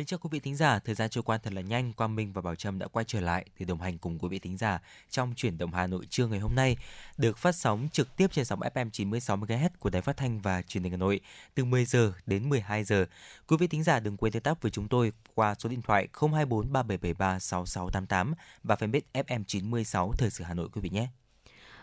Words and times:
Mình 0.00 0.06
chào 0.06 0.18
quý 0.18 0.28
vị 0.32 0.40
thính 0.40 0.56
giả, 0.56 0.78
thời 0.78 0.94
gian 0.94 1.10
trôi 1.10 1.22
qua 1.22 1.38
thật 1.38 1.52
là 1.52 1.60
nhanh, 1.60 1.92
Quang 1.92 2.16
Minh 2.16 2.32
và 2.32 2.42
Bảo 2.42 2.54
Trâm 2.54 2.78
đã 2.78 2.86
quay 2.88 3.04
trở 3.08 3.20
lại 3.20 3.44
để 3.58 3.66
đồng 3.66 3.80
hành 3.80 3.98
cùng 3.98 4.18
quý 4.18 4.28
vị 4.28 4.38
thính 4.38 4.56
giả 4.56 4.80
trong 5.10 5.34
chuyển 5.36 5.58
động 5.58 5.72
Hà 5.72 5.86
Nội 5.86 6.06
trưa 6.10 6.26
ngày 6.26 6.40
hôm 6.40 6.54
nay, 6.54 6.76
được 7.18 7.38
phát 7.38 7.54
sóng 7.54 7.88
trực 7.92 8.16
tiếp 8.16 8.32
trên 8.32 8.44
sóng 8.44 8.60
FM 8.60 8.90
96 8.90 9.36
MHz 9.36 9.68
của 9.78 9.90
Đài 9.90 10.02
Phát 10.02 10.16
thanh 10.16 10.40
và 10.40 10.62
Truyền 10.62 10.82
hình 10.82 10.92
Hà 10.92 10.96
Nội 10.96 11.20
từ 11.54 11.64
10 11.64 11.84
giờ 11.84 12.12
đến 12.26 12.48
12 12.48 12.84
giờ. 12.84 13.06
Quý 13.48 13.56
vị 13.60 13.66
thính 13.66 13.82
giả 13.82 14.00
đừng 14.00 14.16
quên 14.16 14.32
tương 14.32 14.42
tác 14.42 14.62
với 14.62 14.70
chúng 14.70 14.88
tôi 14.88 15.12
qua 15.34 15.54
số 15.58 15.68
điện 15.68 15.82
thoại 15.82 16.08
024 16.20 16.72
3773 16.72 17.38
6688 17.38 18.34
và 18.62 18.74
fanpage 18.74 19.24
FM 19.24 19.44
96 19.46 20.12
Thời 20.18 20.30
sự 20.30 20.44
Hà 20.44 20.54
Nội 20.54 20.68
quý 20.72 20.80
vị 20.80 20.90
nhé. 20.90 21.08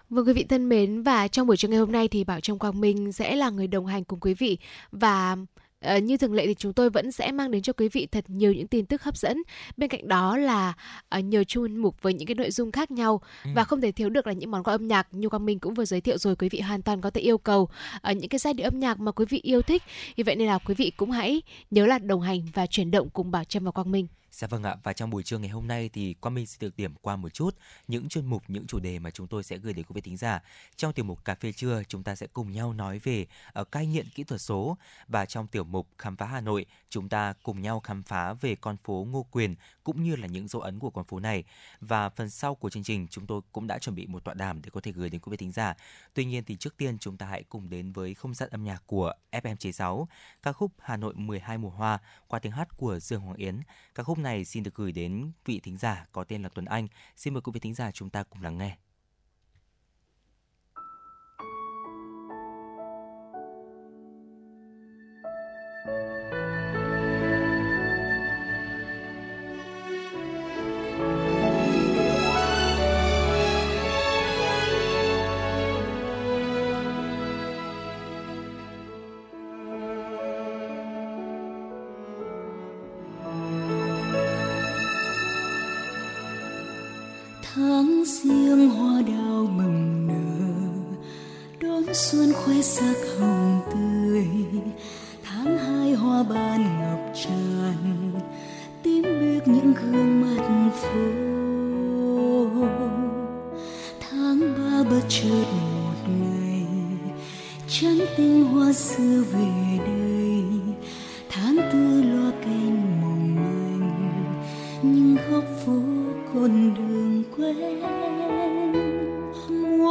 Vâng 0.09 0.27
quý 0.27 0.33
vị 0.33 0.45
thân 0.49 0.69
mến 0.69 1.03
và 1.03 1.27
trong 1.27 1.47
buổi 1.47 1.57
trưa 1.57 1.67
ngày 1.67 1.79
hôm 1.79 1.91
nay 1.91 2.07
thì 2.07 2.23
Bảo 2.23 2.39
Trâm 2.39 2.59
Quang 2.59 2.81
Minh 2.81 3.11
sẽ 3.11 3.35
là 3.35 3.49
người 3.49 3.67
đồng 3.67 3.85
hành 3.85 4.03
cùng 4.03 4.19
quý 4.19 4.33
vị 4.33 4.57
và 4.91 5.35
À, 5.79 5.97
như 5.97 6.17
thường 6.17 6.33
lệ 6.33 6.47
thì 6.47 6.53
chúng 6.53 6.73
tôi 6.73 6.89
vẫn 6.89 7.11
sẽ 7.11 7.31
mang 7.31 7.51
đến 7.51 7.61
cho 7.61 7.73
quý 7.73 7.89
vị 7.89 8.07
thật 8.11 8.25
nhiều 8.27 8.53
những 8.53 8.67
tin 8.67 8.85
tức 8.85 9.03
hấp 9.03 9.17
dẫn. 9.17 9.43
Bên 9.77 9.89
cạnh 9.89 10.07
đó 10.07 10.37
là 10.37 10.73
uh, 11.17 11.23
nhiều 11.23 11.43
chuyên 11.43 11.77
mục 11.77 12.01
với 12.01 12.13
những 12.13 12.27
cái 12.27 12.35
nội 12.35 12.51
dung 12.51 12.71
khác 12.71 12.91
nhau 12.91 13.21
ừ. 13.43 13.49
và 13.55 13.63
không 13.63 13.81
thể 13.81 13.91
thiếu 13.91 14.09
được 14.09 14.27
là 14.27 14.33
những 14.33 14.51
món 14.51 14.63
quà 14.63 14.73
âm 14.73 14.87
nhạc 14.87 15.07
như 15.11 15.29
Quang 15.29 15.45
Minh 15.45 15.59
cũng 15.59 15.73
vừa 15.73 15.85
giới 15.85 16.01
thiệu 16.01 16.17
rồi 16.17 16.35
quý 16.35 16.49
vị 16.49 16.59
hoàn 16.59 16.81
toàn 16.81 17.01
có 17.01 17.09
thể 17.09 17.21
yêu 17.21 17.37
cầu 17.37 17.61
uh, 18.11 18.17
những 18.17 18.29
cái 18.29 18.39
giai 18.39 18.53
điệu 18.53 18.67
âm 18.67 18.79
nhạc 18.79 18.99
mà 18.99 19.11
quý 19.11 19.25
vị 19.29 19.39
yêu 19.43 19.61
thích. 19.61 19.83
Vì 20.15 20.23
vậy 20.23 20.35
nên 20.35 20.47
là 20.47 20.57
quý 20.57 20.75
vị 20.77 20.91
cũng 20.97 21.11
hãy 21.11 21.41
nhớ 21.71 21.85
là 21.85 21.99
đồng 21.99 22.21
hành 22.21 22.41
và 22.53 22.65
chuyển 22.65 22.91
động 22.91 23.09
cùng 23.09 23.31
Bảo 23.31 23.43
Trâm 23.43 23.63
và 23.63 23.71
Quang 23.71 23.91
Minh. 23.91 24.07
Dạ 24.37 24.47
vâng 24.47 24.63
ạ, 24.63 24.75
và 24.83 24.93
trong 24.93 25.09
buổi 25.09 25.23
trưa 25.23 25.37
ngày 25.37 25.49
hôm 25.49 25.67
nay 25.67 25.89
thì 25.93 26.13
Quang 26.13 26.35
Minh 26.35 26.45
sẽ 26.45 26.57
được 26.59 26.77
điểm 26.77 26.95
qua 27.01 27.15
một 27.15 27.29
chút 27.29 27.55
những 27.87 28.09
chuyên 28.09 28.25
mục, 28.25 28.43
những 28.47 28.67
chủ 28.67 28.79
đề 28.79 28.99
mà 28.99 29.11
chúng 29.11 29.27
tôi 29.27 29.43
sẽ 29.43 29.57
gửi 29.57 29.73
đến 29.73 29.85
quý 29.85 29.93
vị 29.93 30.01
thính 30.01 30.17
giả. 30.17 30.41
Trong 30.75 30.93
tiểu 30.93 31.05
mục 31.05 31.25
Cà 31.25 31.35
phê 31.35 31.51
trưa, 31.51 31.83
chúng 31.87 32.03
ta 32.03 32.15
sẽ 32.15 32.27
cùng 32.27 32.51
nhau 32.51 32.73
nói 32.73 32.99
về 32.99 33.25
uh, 33.61 33.71
cai 33.71 33.87
nghiện 33.87 34.05
kỹ 34.15 34.23
thuật 34.23 34.41
số 34.41 34.77
và 35.07 35.25
trong 35.25 35.47
tiểu 35.47 35.63
mục 35.63 35.87
Khám 35.97 36.15
phá 36.15 36.25
Hà 36.25 36.41
Nội, 36.41 36.65
chúng 36.89 37.09
ta 37.09 37.33
cùng 37.43 37.61
nhau 37.61 37.79
khám 37.79 38.03
phá 38.03 38.33
về 38.33 38.55
con 38.55 38.77
phố 38.77 39.07
Ngô 39.09 39.25
Quyền 39.31 39.55
cũng 39.83 40.03
như 40.03 40.15
là 40.15 40.27
những 40.27 40.47
dấu 40.47 40.61
ấn 40.61 40.79
của 40.79 40.89
con 40.89 41.05
phố 41.05 41.19
này. 41.19 41.43
Và 41.81 42.09
phần 42.09 42.29
sau 42.29 42.55
của 42.55 42.69
chương 42.69 42.83
trình, 42.83 43.07
chúng 43.09 43.27
tôi 43.27 43.41
cũng 43.51 43.67
đã 43.67 43.79
chuẩn 43.79 43.95
bị 43.95 44.07
một 44.07 44.23
tọa 44.23 44.33
đàm 44.33 44.61
để 44.61 44.69
có 44.73 44.81
thể 44.81 44.91
gửi 44.91 45.09
đến 45.09 45.21
quý 45.21 45.29
vị 45.31 45.37
thính 45.37 45.51
giả. 45.51 45.75
Tuy 46.13 46.25
nhiên 46.25 46.43
thì 46.43 46.55
trước 46.55 46.77
tiên 46.77 46.97
chúng 46.99 47.17
ta 47.17 47.25
hãy 47.25 47.43
cùng 47.43 47.69
đến 47.69 47.91
với 47.91 48.13
không 48.13 48.33
gian 48.33 48.49
âm 48.49 48.63
nhạc 48.63 48.83
của 48.85 49.13
FM96, 49.31 50.05
ca 50.43 50.51
khúc 50.51 50.71
Hà 50.79 50.97
Nội 50.97 51.13
12 51.15 51.57
mùa 51.57 51.69
hoa 51.69 51.99
qua 52.27 52.39
tiếng 52.39 52.51
hát 52.51 52.77
của 52.77 52.99
Dương 52.99 53.21
Hoàng 53.21 53.37
Yến. 53.37 53.61
Ca 53.95 54.03
khúc 54.03 54.17
này 54.17 54.26
xin 54.45 54.63
được 54.63 54.75
gửi 54.75 54.91
đến 54.91 55.31
vị 55.45 55.59
thính 55.59 55.77
giả 55.77 56.05
có 56.11 56.23
tên 56.23 56.43
là 56.43 56.49
Tuấn 56.49 56.65
Anh. 56.65 56.87
Xin 57.15 57.33
mời 57.33 57.41
quý 57.41 57.51
vị 57.53 57.59
thính 57.59 57.73
giả 57.73 57.91
chúng 57.91 58.09
ta 58.09 58.23
cùng 58.23 58.41
lắng 58.41 58.57
nghe. 58.57 58.77
Xuân 91.97 92.33
khoe 92.33 92.61
sắc 92.61 92.95
hồng 93.19 93.61
tươi. 93.73 94.27
Tháng 95.23 95.57
hai 95.57 95.93
hoa 95.93 96.23
ban 96.23 96.79
ngập 96.79 97.13
tràn, 97.23 98.11
tím 98.83 99.03
biếc 99.03 99.47
những 99.47 99.73
gương 99.73 100.21
mặt 100.21 100.43
phố 100.81 100.99
tháng 103.99 104.39
ba 104.39 104.83
bất 104.89 105.01
chợt 105.09 105.45
một 105.83 105.97
ngày 106.19 106.65
trắng 107.67 107.99
tinh 108.17 108.43
hoa 108.43 108.73
xưa 108.73 109.23
về 109.31 109.47
đây. 109.85 110.43
Tháng 111.29 111.57
tư 111.71 112.01
loa 112.01 112.31
kèn 112.45 112.75
mộng 113.01 113.35
manh, 113.35 114.33
nhưng 114.83 115.17
góc 115.31 115.43
phố 115.65 115.81
con 116.33 116.73
đường 116.75 117.23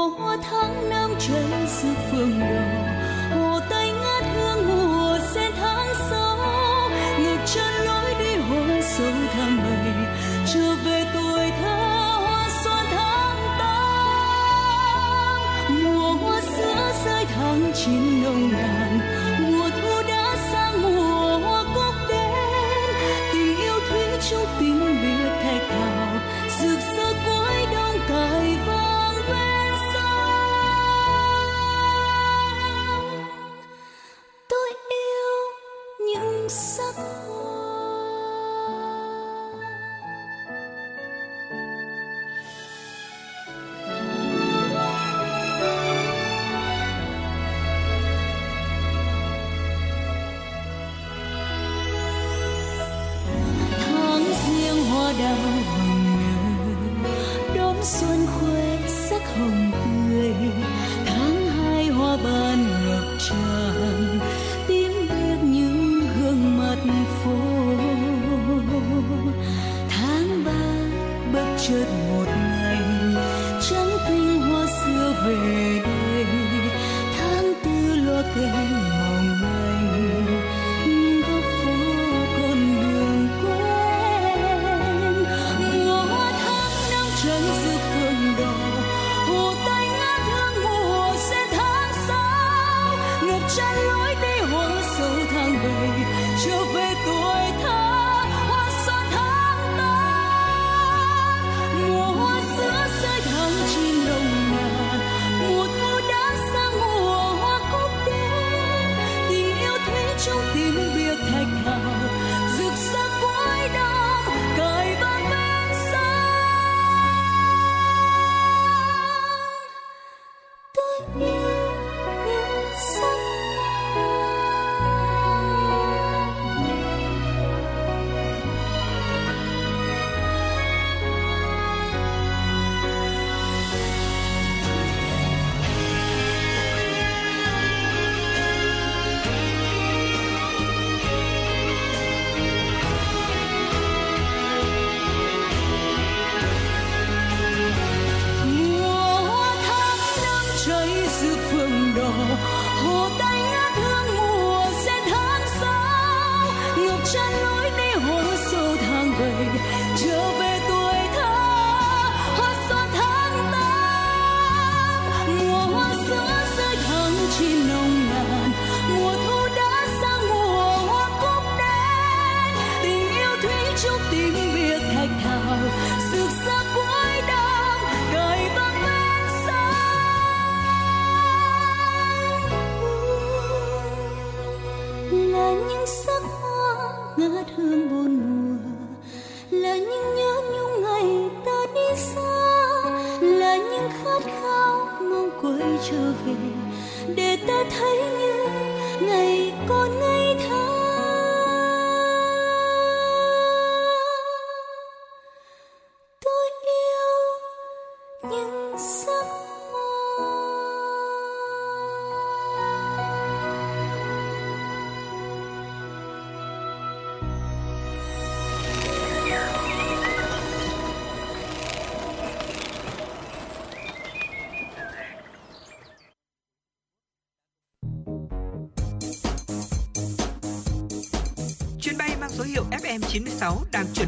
hoa 0.08 0.36
tháng 0.50 0.90
năm 0.90 1.10
cháy 1.18 1.66
giữa 1.66 1.94
phương 2.10 2.40
đỏ 2.40 3.36
hồ 3.36 3.60
tây 3.70 3.92
ngát 3.92 4.24
hương 4.34 4.68
mùa 4.68 5.18
sen 5.34 5.52
tháng 5.56 5.94
sáu 6.10 6.38
ngược 7.20 7.38
chân 7.54 7.84
lối 7.84 8.14
đi 8.18 8.36
hồ 8.36 8.80
sâu 8.82 9.12
tháng 9.32 9.55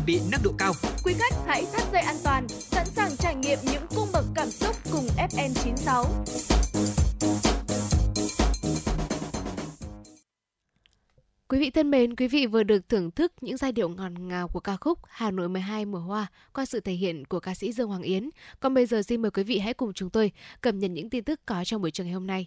bị 0.08 0.20
nâng 0.30 0.40
độ 0.44 0.52
cao. 0.58 0.72
Quý 1.04 1.14
khách 1.18 1.34
hãy 1.46 1.66
thắt 1.72 1.82
dây 1.92 2.02
an 2.02 2.16
toàn, 2.24 2.48
sẵn 2.48 2.86
sàng 2.86 3.10
trải 3.18 3.34
nghiệm 3.34 3.58
những 3.72 3.82
cung 3.96 4.08
bậc 4.12 4.24
cảm 4.34 4.50
xúc 4.50 4.76
cùng 4.92 5.06
FN96. 5.16 6.04
Quý 11.48 11.58
vị 11.58 11.70
thân 11.70 11.90
mến, 11.90 12.16
quý 12.16 12.28
vị 12.28 12.46
vừa 12.46 12.62
được 12.62 12.88
thưởng 12.88 13.10
thức 13.10 13.32
những 13.40 13.56
giai 13.56 13.72
điệu 13.72 13.88
ngọt 13.88 14.12
ngào 14.18 14.48
của 14.48 14.60
ca 14.60 14.76
khúc 14.76 14.98
Hà 15.08 15.30
Nội 15.30 15.48
12 15.48 15.84
mùa 15.84 15.98
hoa 15.98 16.26
qua 16.52 16.64
sự 16.64 16.80
thể 16.80 16.92
hiện 16.92 17.24
của 17.24 17.40
ca 17.40 17.54
sĩ 17.54 17.72
Dương 17.72 17.88
Hoàng 17.88 18.02
Yến. 18.02 18.30
Còn 18.60 18.74
bây 18.74 18.86
giờ 18.86 19.02
xin 19.02 19.22
mời 19.22 19.30
quý 19.30 19.42
vị 19.42 19.58
hãy 19.58 19.74
cùng 19.74 19.92
chúng 19.92 20.10
tôi 20.10 20.32
cập 20.60 20.74
nhật 20.74 20.90
những 20.90 21.10
tin 21.10 21.24
tức 21.24 21.40
có 21.46 21.64
trong 21.64 21.82
buổi 21.82 21.90
trường 21.90 22.06
ngày 22.06 22.14
hôm 22.14 22.26
nay. 22.26 22.46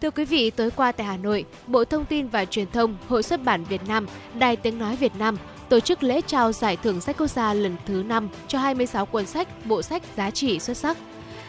Thưa 0.00 0.10
quý 0.10 0.24
vị, 0.24 0.50
tối 0.50 0.70
qua 0.70 0.92
tại 0.92 1.06
Hà 1.06 1.16
Nội, 1.16 1.44
Bộ 1.66 1.84
Thông 1.84 2.04
tin 2.04 2.28
và 2.28 2.44
Truyền 2.44 2.70
thông, 2.70 2.96
Hội 3.08 3.22
xuất 3.22 3.44
bản 3.44 3.64
Việt 3.64 3.80
Nam, 3.88 4.06
Đài 4.38 4.56
Tiếng 4.56 4.78
Nói 4.78 4.96
Việt 4.96 5.12
Nam 5.18 5.36
tổ 5.68 5.80
chức 5.80 6.02
lễ 6.02 6.20
trao 6.20 6.52
giải 6.52 6.76
thưởng 6.76 7.00
sách 7.00 7.16
quốc 7.18 7.26
gia 7.26 7.54
lần 7.54 7.76
thứ 7.86 8.02
5 8.06 8.28
cho 8.48 8.58
26 8.58 9.06
cuốn 9.06 9.26
sách, 9.26 9.48
bộ 9.66 9.82
sách 9.82 10.02
giá 10.16 10.30
trị 10.30 10.58
xuất 10.58 10.76
sắc. 10.76 10.96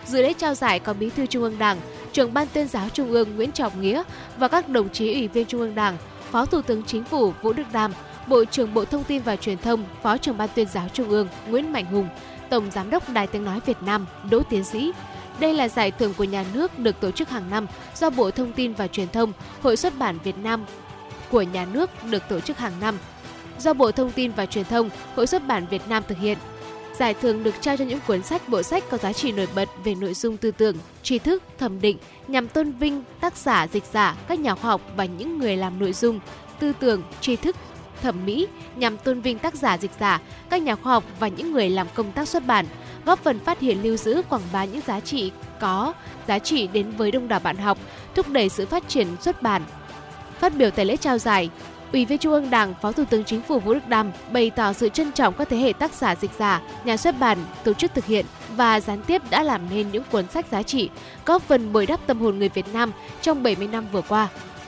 Dự 0.05 0.21
lễ 0.21 0.33
trao 0.33 0.53
giải 0.53 0.79
có 0.79 0.93
Bí 0.93 1.09
thư 1.09 1.25
Trung 1.25 1.43
ương 1.43 1.59
Đảng, 1.59 1.77
Trưởng 2.11 2.33
ban 2.33 2.47
Tuyên 2.53 2.67
giáo 2.67 2.89
Trung 2.89 3.11
ương 3.11 3.35
Nguyễn 3.35 3.51
Trọng 3.51 3.81
Nghĩa 3.81 4.03
và 4.37 4.47
các 4.47 4.69
đồng 4.69 4.89
chí 4.89 5.13
Ủy 5.13 5.27
viên 5.27 5.45
Trung 5.45 5.61
ương 5.61 5.75
Đảng, 5.75 5.97
Phó 6.31 6.45
Thủ 6.45 6.61
tướng 6.61 6.83
Chính 6.83 7.03
phủ 7.03 7.33
Vũ 7.41 7.53
Đức 7.53 7.63
Đam, 7.73 7.91
Bộ 8.27 8.45
trưởng 8.45 8.73
Bộ 8.73 8.85
Thông 8.85 9.03
tin 9.03 9.21
và 9.21 9.35
Truyền 9.35 9.57
thông, 9.57 9.85
Phó 10.01 10.17
trưởng 10.17 10.37
ban 10.37 10.49
Tuyên 10.55 10.67
giáo 10.73 10.87
Trung 10.93 11.09
ương 11.09 11.27
Nguyễn 11.49 11.73
Mạnh 11.73 11.85
Hùng, 11.85 12.09
Tổng 12.49 12.71
Giám 12.71 12.89
đốc 12.89 13.09
Đài 13.09 13.27
Tiếng 13.27 13.45
Nói 13.45 13.59
Việt 13.65 13.77
Nam 13.81 14.05
Đỗ 14.29 14.43
Tiến 14.49 14.63
Sĩ. 14.63 14.91
Đây 15.39 15.53
là 15.53 15.67
giải 15.67 15.91
thưởng 15.91 16.13
của 16.17 16.23
nhà 16.23 16.45
nước 16.53 16.79
được 16.79 16.99
tổ 16.99 17.11
chức 17.11 17.29
hàng 17.29 17.49
năm 17.49 17.67
do 17.95 18.09
Bộ 18.09 18.31
Thông 18.31 18.53
tin 18.53 18.73
và 18.73 18.87
Truyền 18.87 19.07
thông, 19.07 19.33
Hội 19.61 19.77
xuất 19.77 19.97
bản 19.99 20.17
Việt 20.23 20.37
Nam 20.37 20.65
của 21.29 21.41
nhà 21.41 21.65
nước 21.73 21.89
được 22.11 22.23
tổ 22.29 22.39
chức 22.39 22.57
hàng 22.57 22.73
năm 22.81 22.97
do 23.59 23.73
Bộ 23.73 23.91
Thông 23.91 24.11
tin 24.11 24.31
và 24.31 24.45
Truyền 24.45 24.65
thông, 24.65 24.89
Hội 25.15 25.27
xuất 25.27 25.47
bản 25.47 25.67
Việt 25.69 25.81
Nam 25.89 26.03
thực 26.07 26.17
hiện. 26.17 26.37
Giải 26.93 27.13
thưởng 27.13 27.43
được 27.43 27.55
trao 27.61 27.77
cho 27.77 27.85
những 27.85 27.99
cuốn 28.07 28.23
sách, 28.23 28.49
bộ 28.49 28.63
sách 28.63 28.83
có 28.89 28.97
giá 28.97 29.13
trị 29.13 29.31
nổi 29.31 29.47
bật 29.55 29.69
về 29.83 29.95
nội 29.95 30.13
dung 30.13 30.37
tư 30.37 30.51
tưởng, 30.51 30.75
tri 31.03 31.19
thức, 31.19 31.43
thẩm 31.57 31.81
định 31.81 31.97
nhằm 32.27 32.47
tôn 32.47 32.71
vinh 32.71 33.03
tác 33.21 33.37
giả, 33.37 33.67
dịch 33.67 33.83
giả, 33.93 34.15
các 34.27 34.39
nhà 34.39 34.55
khoa 34.55 34.71
học 34.71 34.81
và 34.95 35.05
những 35.05 35.39
người 35.39 35.57
làm 35.57 35.79
nội 35.79 35.93
dung, 35.93 36.19
tư 36.59 36.73
tưởng, 36.79 37.03
tri 37.21 37.35
thức, 37.35 37.55
thẩm 38.01 38.25
mỹ 38.25 38.47
nhằm 38.75 38.97
tôn 38.97 39.21
vinh 39.21 39.39
tác 39.39 39.55
giả, 39.55 39.77
dịch 39.77 39.91
giả, 39.99 40.21
các 40.49 40.61
nhà 40.61 40.75
khoa 40.75 40.91
học 40.91 41.03
và 41.19 41.27
những 41.27 41.51
người 41.51 41.69
làm 41.69 41.87
công 41.93 42.11
tác 42.11 42.27
xuất 42.27 42.45
bản, 42.47 42.65
góp 43.05 43.23
phần 43.23 43.39
phát 43.39 43.59
hiện 43.59 43.83
lưu 43.83 43.97
giữ 43.97 44.21
quảng 44.29 44.41
bá 44.53 44.65
những 44.65 44.81
giá 44.87 44.99
trị 44.99 45.31
có 45.59 45.93
giá 46.27 46.39
trị 46.39 46.67
đến 46.67 46.91
với 46.91 47.11
đông 47.11 47.27
đảo 47.27 47.39
bạn 47.39 47.57
học, 47.57 47.77
thúc 48.15 48.29
đẩy 48.29 48.49
sự 48.49 48.65
phát 48.65 48.87
triển 48.87 49.07
xuất 49.21 49.41
bản. 49.41 49.61
Phát 50.39 50.55
biểu 50.55 50.71
tại 50.71 50.85
lễ 50.85 50.97
trao 50.97 51.17
giải, 51.17 51.49
Ủy 51.93 52.05
viên 52.05 52.17
Trung 52.17 52.33
ương 52.33 52.49
Đảng, 52.49 52.73
Phó 52.81 52.91
Thủ 52.91 53.03
tướng 53.09 53.23
Chính 53.23 53.41
phủ 53.41 53.59
Vũ 53.59 53.73
Đức 53.73 53.87
Đam 53.87 54.11
bày 54.31 54.49
tỏ 54.49 54.73
sự 54.73 54.89
trân 54.89 55.11
trọng 55.11 55.33
các 55.33 55.49
thế 55.49 55.57
hệ 55.57 55.73
tác 55.73 55.93
giả 55.93 56.15
dịch 56.15 56.31
giả, 56.39 56.61
nhà 56.83 56.97
xuất 56.97 57.19
bản, 57.19 57.37
tổ 57.63 57.73
chức 57.73 57.93
thực 57.93 58.05
hiện 58.05 58.25
và 58.55 58.79
gián 58.79 59.01
tiếp 59.07 59.21
đã 59.29 59.43
làm 59.43 59.61
nên 59.69 59.91
những 59.91 60.03
cuốn 60.11 60.27
sách 60.27 60.45
giá 60.51 60.63
trị, 60.63 60.89
góp 61.25 61.41
phần 61.41 61.73
bồi 61.73 61.85
đắp 61.85 62.07
tâm 62.07 62.19
hồn 62.19 62.39
người 62.39 62.49
Việt 62.49 62.65
Nam 62.73 62.91
trong 63.21 63.43
70 63.43 63.67
năm 63.67 63.85
vừa 63.91 64.01
qua. 64.01 64.27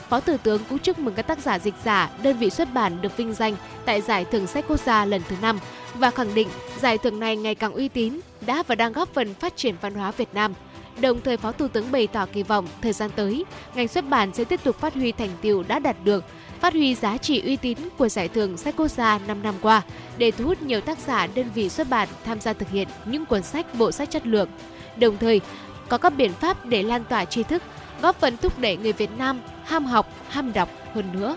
Phó 0.09 0.19
Thủ 0.19 0.37
tướng 0.43 0.61
cũng 0.69 0.79
chúc 0.79 0.99
mừng 0.99 1.13
các 1.13 1.27
tác 1.27 1.39
giả 1.39 1.59
dịch 1.59 1.73
giả, 1.83 2.09
đơn 2.23 2.37
vị 2.37 2.49
xuất 2.49 2.73
bản 2.73 3.01
được 3.01 3.17
vinh 3.17 3.33
danh 3.33 3.55
tại 3.85 4.01
Giải 4.01 4.25
thưởng 4.25 4.47
sách 4.47 4.65
quốc 4.67 4.79
gia 4.79 5.05
lần 5.05 5.21
thứ 5.29 5.35
5 5.41 5.59
và 5.95 6.11
khẳng 6.11 6.33
định 6.33 6.47
giải 6.81 6.97
thưởng 6.97 7.19
này 7.19 7.35
ngày 7.35 7.55
càng 7.55 7.73
uy 7.73 7.87
tín, 7.87 8.19
đã 8.41 8.63
và 8.67 8.75
đang 8.75 8.93
góp 8.93 9.13
phần 9.13 9.33
phát 9.33 9.57
triển 9.57 9.75
văn 9.81 9.93
hóa 9.93 10.11
Việt 10.11 10.29
Nam. 10.33 10.53
Đồng 11.01 11.21
thời 11.21 11.37
Phó 11.37 11.51
Thủ 11.51 11.67
tướng 11.67 11.91
bày 11.91 12.07
tỏ 12.07 12.25
kỳ 12.33 12.43
vọng 12.43 12.67
thời 12.81 12.93
gian 12.93 13.09
tới, 13.15 13.45
ngành 13.75 13.87
xuất 13.87 14.09
bản 14.09 14.33
sẽ 14.33 14.43
tiếp 14.43 14.59
tục 14.63 14.79
phát 14.79 14.93
huy 14.93 15.11
thành 15.11 15.29
tiệu 15.41 15.63
đã 15.67 15.79
đạt 15.79 15.95
được, 16.03 16.23
phát 16.61 16.73
huy 16.73 16.95
giá 16.95 17.17
trị 17.17 17.41
uy 17.45 17.55
tín 17.55 17.77
của 17.97 18.09
giải 18.09 18.27
thưởng 18.27 18.57
sách 18.57 18.75
quốc 18.77 18.87
gia 18.87 19.17
5 19.17 19.43
năm 19.43 19.55
qua 19.61 19.81
để 20.17 20.31
thu 20.31 20.45
hút 20.45 20.61
nhiều 20.61 20.81
tác 20.81 20.99
giả 20.99 21.27
đơn 21.27 21.49
vị 21.53 21.69
xuất 21.69 21.89
bản 21.89 22.07
tham 22.25 22.39
gia 22.39 22.53
thực 22.53 22.69
hiện 22.69 22.87
những 23.05 23.25
cuốn 23.25 23.43
sách 23.43 23.65
bộ 23.77 23.91
sách 23.91 24.11
chất 24.11 24.27
lượng. 24.27 24.49
Đồng 24.97 25.17
thời, 25.17 25.41
có 25.89 25.97
các 25.97 26.09
biện 26.09 26.33
pháp 26.33 26.65
để 26.65 26.83
lan 26.83 27.03
tỏa 27.09 27.25
tri 27.25 27.43
thức, 27.43 27.63
góp 28.01 28.19
phần 28.19 28.37
thúc 28.37 28.59
đẩy 28.59 28.77
người 28.77 28.93
Việt 28.93 29.09
Nam 29.17 29.41
ham 29.63 29.85
học, 29.85 30.07
ham 30.29 30.53
đọc 30.53 30.69
hơn 30.93 31.11
nữa. 31.13 31.35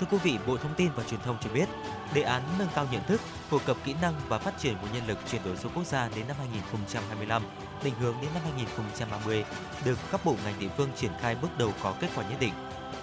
Thưa 0.00 0.06
quý 0.10 0.18
vị, 0.22 0.38
Bộ 0.46 0.56
Thông 0.56 0.74
tin 0.74 0.90
và 0.96 1.02
Truyền 1.10 1.20
thông 1.20 1.36
cho 1.44 1.50
biết, 1.54 1.68
đề 2.14 2.22
án 2.22 2.42
nâng 2.58 2.68
cao 2.74 2.86
nhận 2.92 3.02
thức, 3.08 3.20
phổ 3.50 3.58
cập 3.58 3.76
kỹ 3.84 3.94
năng 4.02 4.14
và 4.28 4.38
phát 4.38 4.58
triển 4.58 4.72
nguồn 4.72 4.92
nhân 4.94 5.02
lực 5.08 5.18
chuyển 5.30 5.42
đổi 5.44 5.56
số 5.56 5.68
quốc 5.74 5.86
gia 5.86 6.08
đến 6.16 6.24
năm 6.28 6.36
2025, 6.38 7.42
định 7.84 7.94
hướng 8.00 8.14
đến 8.22 8.30
năm 8.34 8.42
2030 8.44 9.44
được 9.84 9.98
các 10.12 10.24
bộ 10.24 10.34
ngành 10.44 10.54
địa 10.60 10.68
phương 10.76 10.88
triển 10.96 11.10
khai 11.20 11.36
bước 11.42 11.58
đầu 11.58 11.72
có 11.82 11.94
kết 12.00 12.08
quả 12.14 12.24
nhất 12.30 12.40
định. 12.40 12.52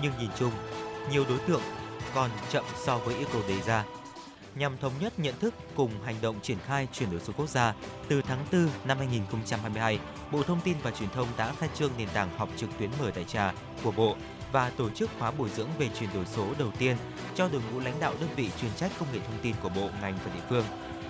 Nhưng 0.01 0.11
nhìn 0.19 0.29
chung, 0.39 0.51
nhiều 1.11 1.25
đối 1.29 1.39
tượng 1.39 1.61
còn 2.15 2.29
chậm 2.49 2.63
so 2.85 2.97
với 2.97 3.15
yêu 3.15 3.27
cầu 3.33 3.41
đề 3.47 3.61
ra. 3.61 3.83
Nhằm 4.55 4.77
thống 4.77 4.93
nhất 4.99 5.19
nhận 5.19 5.39
thức 5.39 5.53
cùng 5.75 5.91
hành 6.05 6.15
động 6.21 6.35
triển 6.41 6.57
khai 6.65 6.87
chuyển 6.93 7.11
đổi 7.11 7.19
số 7.19 7.33
quốc 7.37 7.49
gia, 7.49 7.73
từ 8.07 8.21
tháng 8.21 8.45
4 8.51 8.69
năm 8.85 8.97
2022, 8.97 9.99
Bộ 10.31 10.43
Thông 10.43 10.61
tin 10.61 10.77
và 10.83 10.91
Truyền 10.91 11.09
thông 11.09 11.27
đã 11.37 11.53
khai 11.59 11.69
trương 11.75 11.91
nền 11.97 12.07
tảng 12.13 12.37
học 12.37 12.49
trực 12.57 12.69
tuyến 12.79 12.89
mở 12.99 13.11
tại 13.15 13.23
trà 13.23 13.53
của 13.83 13.91
Bộ 13.91 14.15
và 14.51 14.69
tổ 14.69 14.89
chức 14.89 15.09
khóa 15.19 15.31
bồi 15.31 15.49
dưỡng 15.49 15.69
về 15.77 15.89
chuyển 15.99 16.09
đổi 16.13 16.25
số 16.25 16.47
đầu 16.59 16.71
tiên 16.79 16.97
cho 17.35 17.49
đội 17.49 17.61
ngũ 17.71 17.79
lãnh 17.79 17.99
đạo 17.99 18.13
đơn 18.19 18.29
vị 18.35 18.49
chuyên 18.61 18.71
trách 18.75 18.91
công 18.99 19.07
nghệ 19.13 19.19
thông 19.27 19.39
tin 19.41 19.55
của 19.63 19.69
Bộ, 19.69 19.89
ngành 20.01 20.17
và 20.25 20.31
địa 20.33 20.41
phương. 20.49 20.65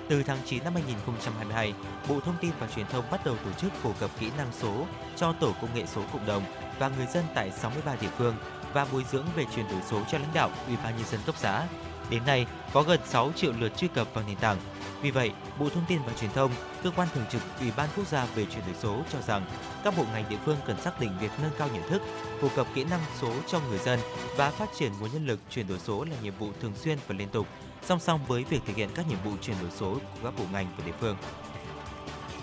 Từ 0.10 0.24
tháng 0.24 0.38
9 0.46 0.63
năm 0.63 0.74
2022, 0.74 1.74
Bộ 2.10 2.20
Thông 2.20 2.36
tin 2.42 2.51
và 2.60 2.68
Truyền 2.75 2.88
thông 2.88 3.06
bắt 3.12 3.25
đầu 3.25 3.36
tổ 3.46 3.51
chức 3.62 3.74
phổ 3.74 3.92
cập 4.00 4.12
kỹ 4.20 4.32
năng 4.38 4.51
số 4.60 4.86
cho 5.16 5.34
tổ 5.39 5.54
công 5.62 5.75
nghệ 5.75 5.86
số 5.86 6.01
cộng 6.13 6.25
đồng 6.25 6.44
và 6.80 6.92
người 6.98 7.08
dân 7.13 7.25
tại 7.36 7.51
63 7.51 7.96
địa 8.01 8.10
phương 8.18 8.36
và 8.77 8.86
bồi 8.91 9.05
dưỡng 9.12 9.25
về 9.36 9.46
chuyển 9.55 9.67
đổi 9.67 9.81
số 9.89 10.01
cho 10.12 10.17
lãnh 10.17 10.34
đạo 10.34 10.50
Ủy 10.67 10.77
ban 10.84 10.96
nhân 10.98 11.05
dân 11.12 11.19
cấp 11.25 11.36
xã. 11.38 11.67
Đến 12.10 12.22
nay, 12.25 12.46
có 12.74 12.84
gần 12.84 13.00
6 13.05 13.31
triệu 13.36 13.53
lượt 13.60 13.77
truy 13.77 13.88
cập 13.88 14.13
vào 14.13 14.24
nền 14.27 14.36
tảng. 14.36 14.57
Vì 15.01 15.12
vậy, 15.12 15.31
Bộ 15.60 15.69
Thông 15.69 15.84
tin 15.88 16.00
và 16.05 16.13
Truyền 16.13 16.31
thông, 16.31 16.51
cơ 16.84 16.91
quan 16.96 17.07
thường 17.13 17.25
trực 17.31 17.41
Ủy 17.60 17.72
ban 17.77 17.89
quốc 17.96 18.07
gia 18.07 18.25
về 18.25 18.46
chuyển 18.46 18.63
đổi 18.65 18.75
số 18.81 19.01
cho 19.13 19.22
rằng 19.27 19.46
các 19.84 19.93
bộ 19.98 20.03
ngành 20.13 20.25
địa 20.29 20.38
phương 20.46 20.57
cần 20.65 20.81
xác 20.81 21.00
định 21.00 21.12
việc 21.22 21.31
nâng 21.41 21.51
cao 21.57 21.69
nhận 21.74 21.89
thức, 21.89 22.01
phổ 22.41 22.48
cập 22.55 22.67
kỹ 22.75 22.84
năng 22.84 23.00
số 23.22 23.31
cho 23.48 23.60
người 23.69 23.79
dân 23.79 24.00
và 24.36 24.50
phát 24.50 24.69
triển 24.77 24.91
nguồn 25.00 25.10
nhân 25.13 25.27
lực 25.27 25.39
chuyển 25.50 25.67
đổi 25.67 25.79
số 25.79 26.03
là 26.03 26.15
nhiệm 26.24 26.34
vụ 26.39 26.50
thường 26.62 26.75
xuyên 26.75 26.98
và 27.07 27.15
liên 27.15 27.29
tục, 27.29 27.48
song 27.84 28.00
song 28.00 28.19
với 28.27 28.43
việc 28.43 28.60
thực 28.67 28.75
hiện 28.75 28.89
các 28.96 29.10
nhiệm 29.10 29.19
vụ 29.25 29.31
chuyển 29.41 29.57
đổi 29.62 29.72
số 29.72 29.93
của 29.93 30.19
các 30.24 30.34
bộ 30.38 30.43
ngành 30.53 30.67
và 30.77 30.86
địa 30.86 30.93
phương. 31.00 31.17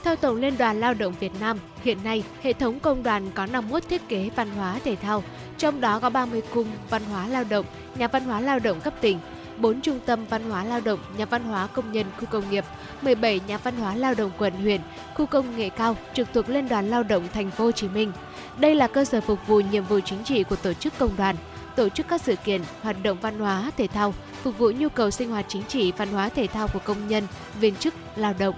Theo 0.04 0.16
Tổng 0.16 0.36
Liên 0.36 0.58
đoàn 0.58 0.80
Lao 0.80 0.94
động 0.94 1.14
Việt 1.20 1.32
Nam, 1.40 1.58
hiện 1.82 1.98
nay 2.04 2.24
hệ 2.42 2.52
thống 2.52 2.80
công 2.80 3.02
đoàn 3.02 3.30
có 3.34 3.46
51 3.46 3.82
thiết 3.88 4.08
kế 4.08 4.30
văn 4.36 4.50
hóa 4.50 4.78
thể 4.84 4.96
thao, 4.96 5.22
trong 5.58 5.80
đó 5.80 5.98
có 5.98 6.10
30 6.10 6.42
cung 6.54 6.66
văn 6.90 7.02
hóa 7.04 7.28
lao 7.28 7.44
động, 7.44 7.66
nhà 7.94 8.08
văn 8.08 8.24
hóa 8.24 8.40
lao 8.40 8.58
động 8.58 8.80
cấp 8.80 8.94
tỉnh, 9.00 9.18
4 9.58 9.80
trung 9.80 10.00
tâm 10.06 10.24
văn 10.30 10.50
hóa 10.50 10.64
lao 10.64 10.80
động, 10.80 10.98
nhà 11.16 11.24
văn 11.24 11.44
hóa 11.44 11.66
công 11.66 11.92
nhân 11.92 12.06
khu 12.18 12.26
công 12.26 12.50
nghiệp, 12.50 12.64
17 13.02 13.40
nhà 13.46 13.58
văn 13.58 13.76
hóa 13.76 13.94
lao 13.94 14.14
động 14.14 14.30
quận 14.38 14.52
huyện, 14.52 14.80
khu 15.14 15.26
công 15.26 15.56
nghệ 15.56 15.68
cao 15.68 15.96
trực 16.14 16.28
thuộc 16.34 16.48
Liên 16.48 16.68
đoàn 16.68 16.88
Lao 16.88 17.02
động 17.02 17.28
Thành 17.34 17.50
phố 17.50 17.64
Hồ 17.64 17.72
Chí 17.72 17.88
Minh. 17.88 18.12
Đây 18.58 18.74
là 18.74 18.86
cơ 18.86 19.04
sở 19.04 19.20
phục 19.20 19.46
vụ 19.46 19.60
nhiệm 19.60 19.84
vụ 19.84 20.00
chính 20.00 20.24
trị 20.24 20.42
của 20.42 20.56
tổ 20.56 20.72
chức 20.72 20.98
công 20.98 21.16
đoàn, 21.16 21.36
tổ 21.76 21.88
chức 21.88 22.08
các 22.08 22.20
sự 22.22 22.36
kiện, 22.36 22.62
hoạt 22.82 22.96
động 23.02 23.18
văn 23.20 23.38
hóa 23.38 23.70
thể 23.76 23.86
thao, 23.86 24.14
phục 24.42 24.58
vụ 24.58 24.70
nhu 24.70 24.88
cầu 24.88 25.10
sinh 25.10 25.30
hoạt 25.30 25.44
chính 25.48 25.62
trị 25.62 25.92
văn 25.92 26.08
hóa 26.08 26.28
thể 26.28 26.46
thao 26.46 26.68
của 26.68 26.78
công 26.78 27.08
nhân, 27.08 27.26
viên 27.60 27.76
chức, 27.76 27.94
lao 28.16 28.34
động. 28.38 28.54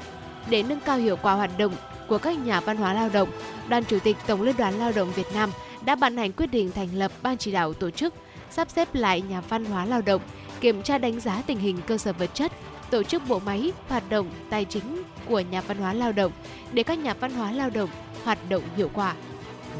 Để 0.50 0.62
nâng 0.62 0.80
cao 0.80 0.98
hiệu 0.98 1.16
quả 1.16 1.32
hoạt 1.32 1.58
động 1.58 1.72
của 2.08 2.18
các 2.18 2.38
nhà 2.38 2.60
văn 2.60 2.76
hóa 2.76 2.92
lao 2.92 3.08
động, 3.08 3.28
Đoàn 3.68 3.84
Chủ 3.84 3.98
tịch 3.98 4.16
Tổng 4.26 4.42
Liên 4.42 4.56
đoàn 4.56 4.74
Lao 4.78 4.92
động 4.92 5.12
Việt 5.12 5.34
Nam 5.34 5.50
đã 5.86 5.94
ban 5.94 6.16
hành 6.16 6.32
quyết 6.32 6.46
định 6.46 6.72
thành 6.72 6.94
lập 6.94 7.12
ban 7.22 7.38
chỉ 7.38 7.52
đạo 7.52 7.72
tổ 7.72 7.90
chức, 7.90 8.14
sắp 8.50 8.70
xếp 8.70 8.94
lại 8.94 9.20
nhà 9.20 9.40
văn 9.40 9.64
hóa 9.64 9.84
lao 9.84 10.02
động, 10.02 10.22
kiểm 10.60 10.82
tra 10.82 10.98
đánh 10.98 11.20
giá 11.20 11.42
tình 11.46 11.58
hình 11.58 11.80
cơ 11.86 11.98
sở 11.98 12.12
vật 12.12 12.30
chất, 12.34 12.52
tổ 12.90 13.02
chức 13.02 13.22
bộ 13.28 13.38
máy, 13.38 13.72
hoạt 13.88 14.10
động 14.10 14.30
tài 14.50 14.64
chính 14.64 15.02
của 15.26 15.40
nhà 15.40 15.60
văn 15.60 15.78
hóa 15.78 15.92
lao 15.92 16.12
động 16.12 16.32
để 16.72 16.82
các 16.82 16.98
nhà 16.98 17.14
văn 17.14 17.30
hóa 17.30 17.52
lao 17.52 17.70
động 17.70 17.90
hoạt 18.24 18.38
động 18.48 18.62
hiệu 18.76 18.90
quả. 18.94 19.14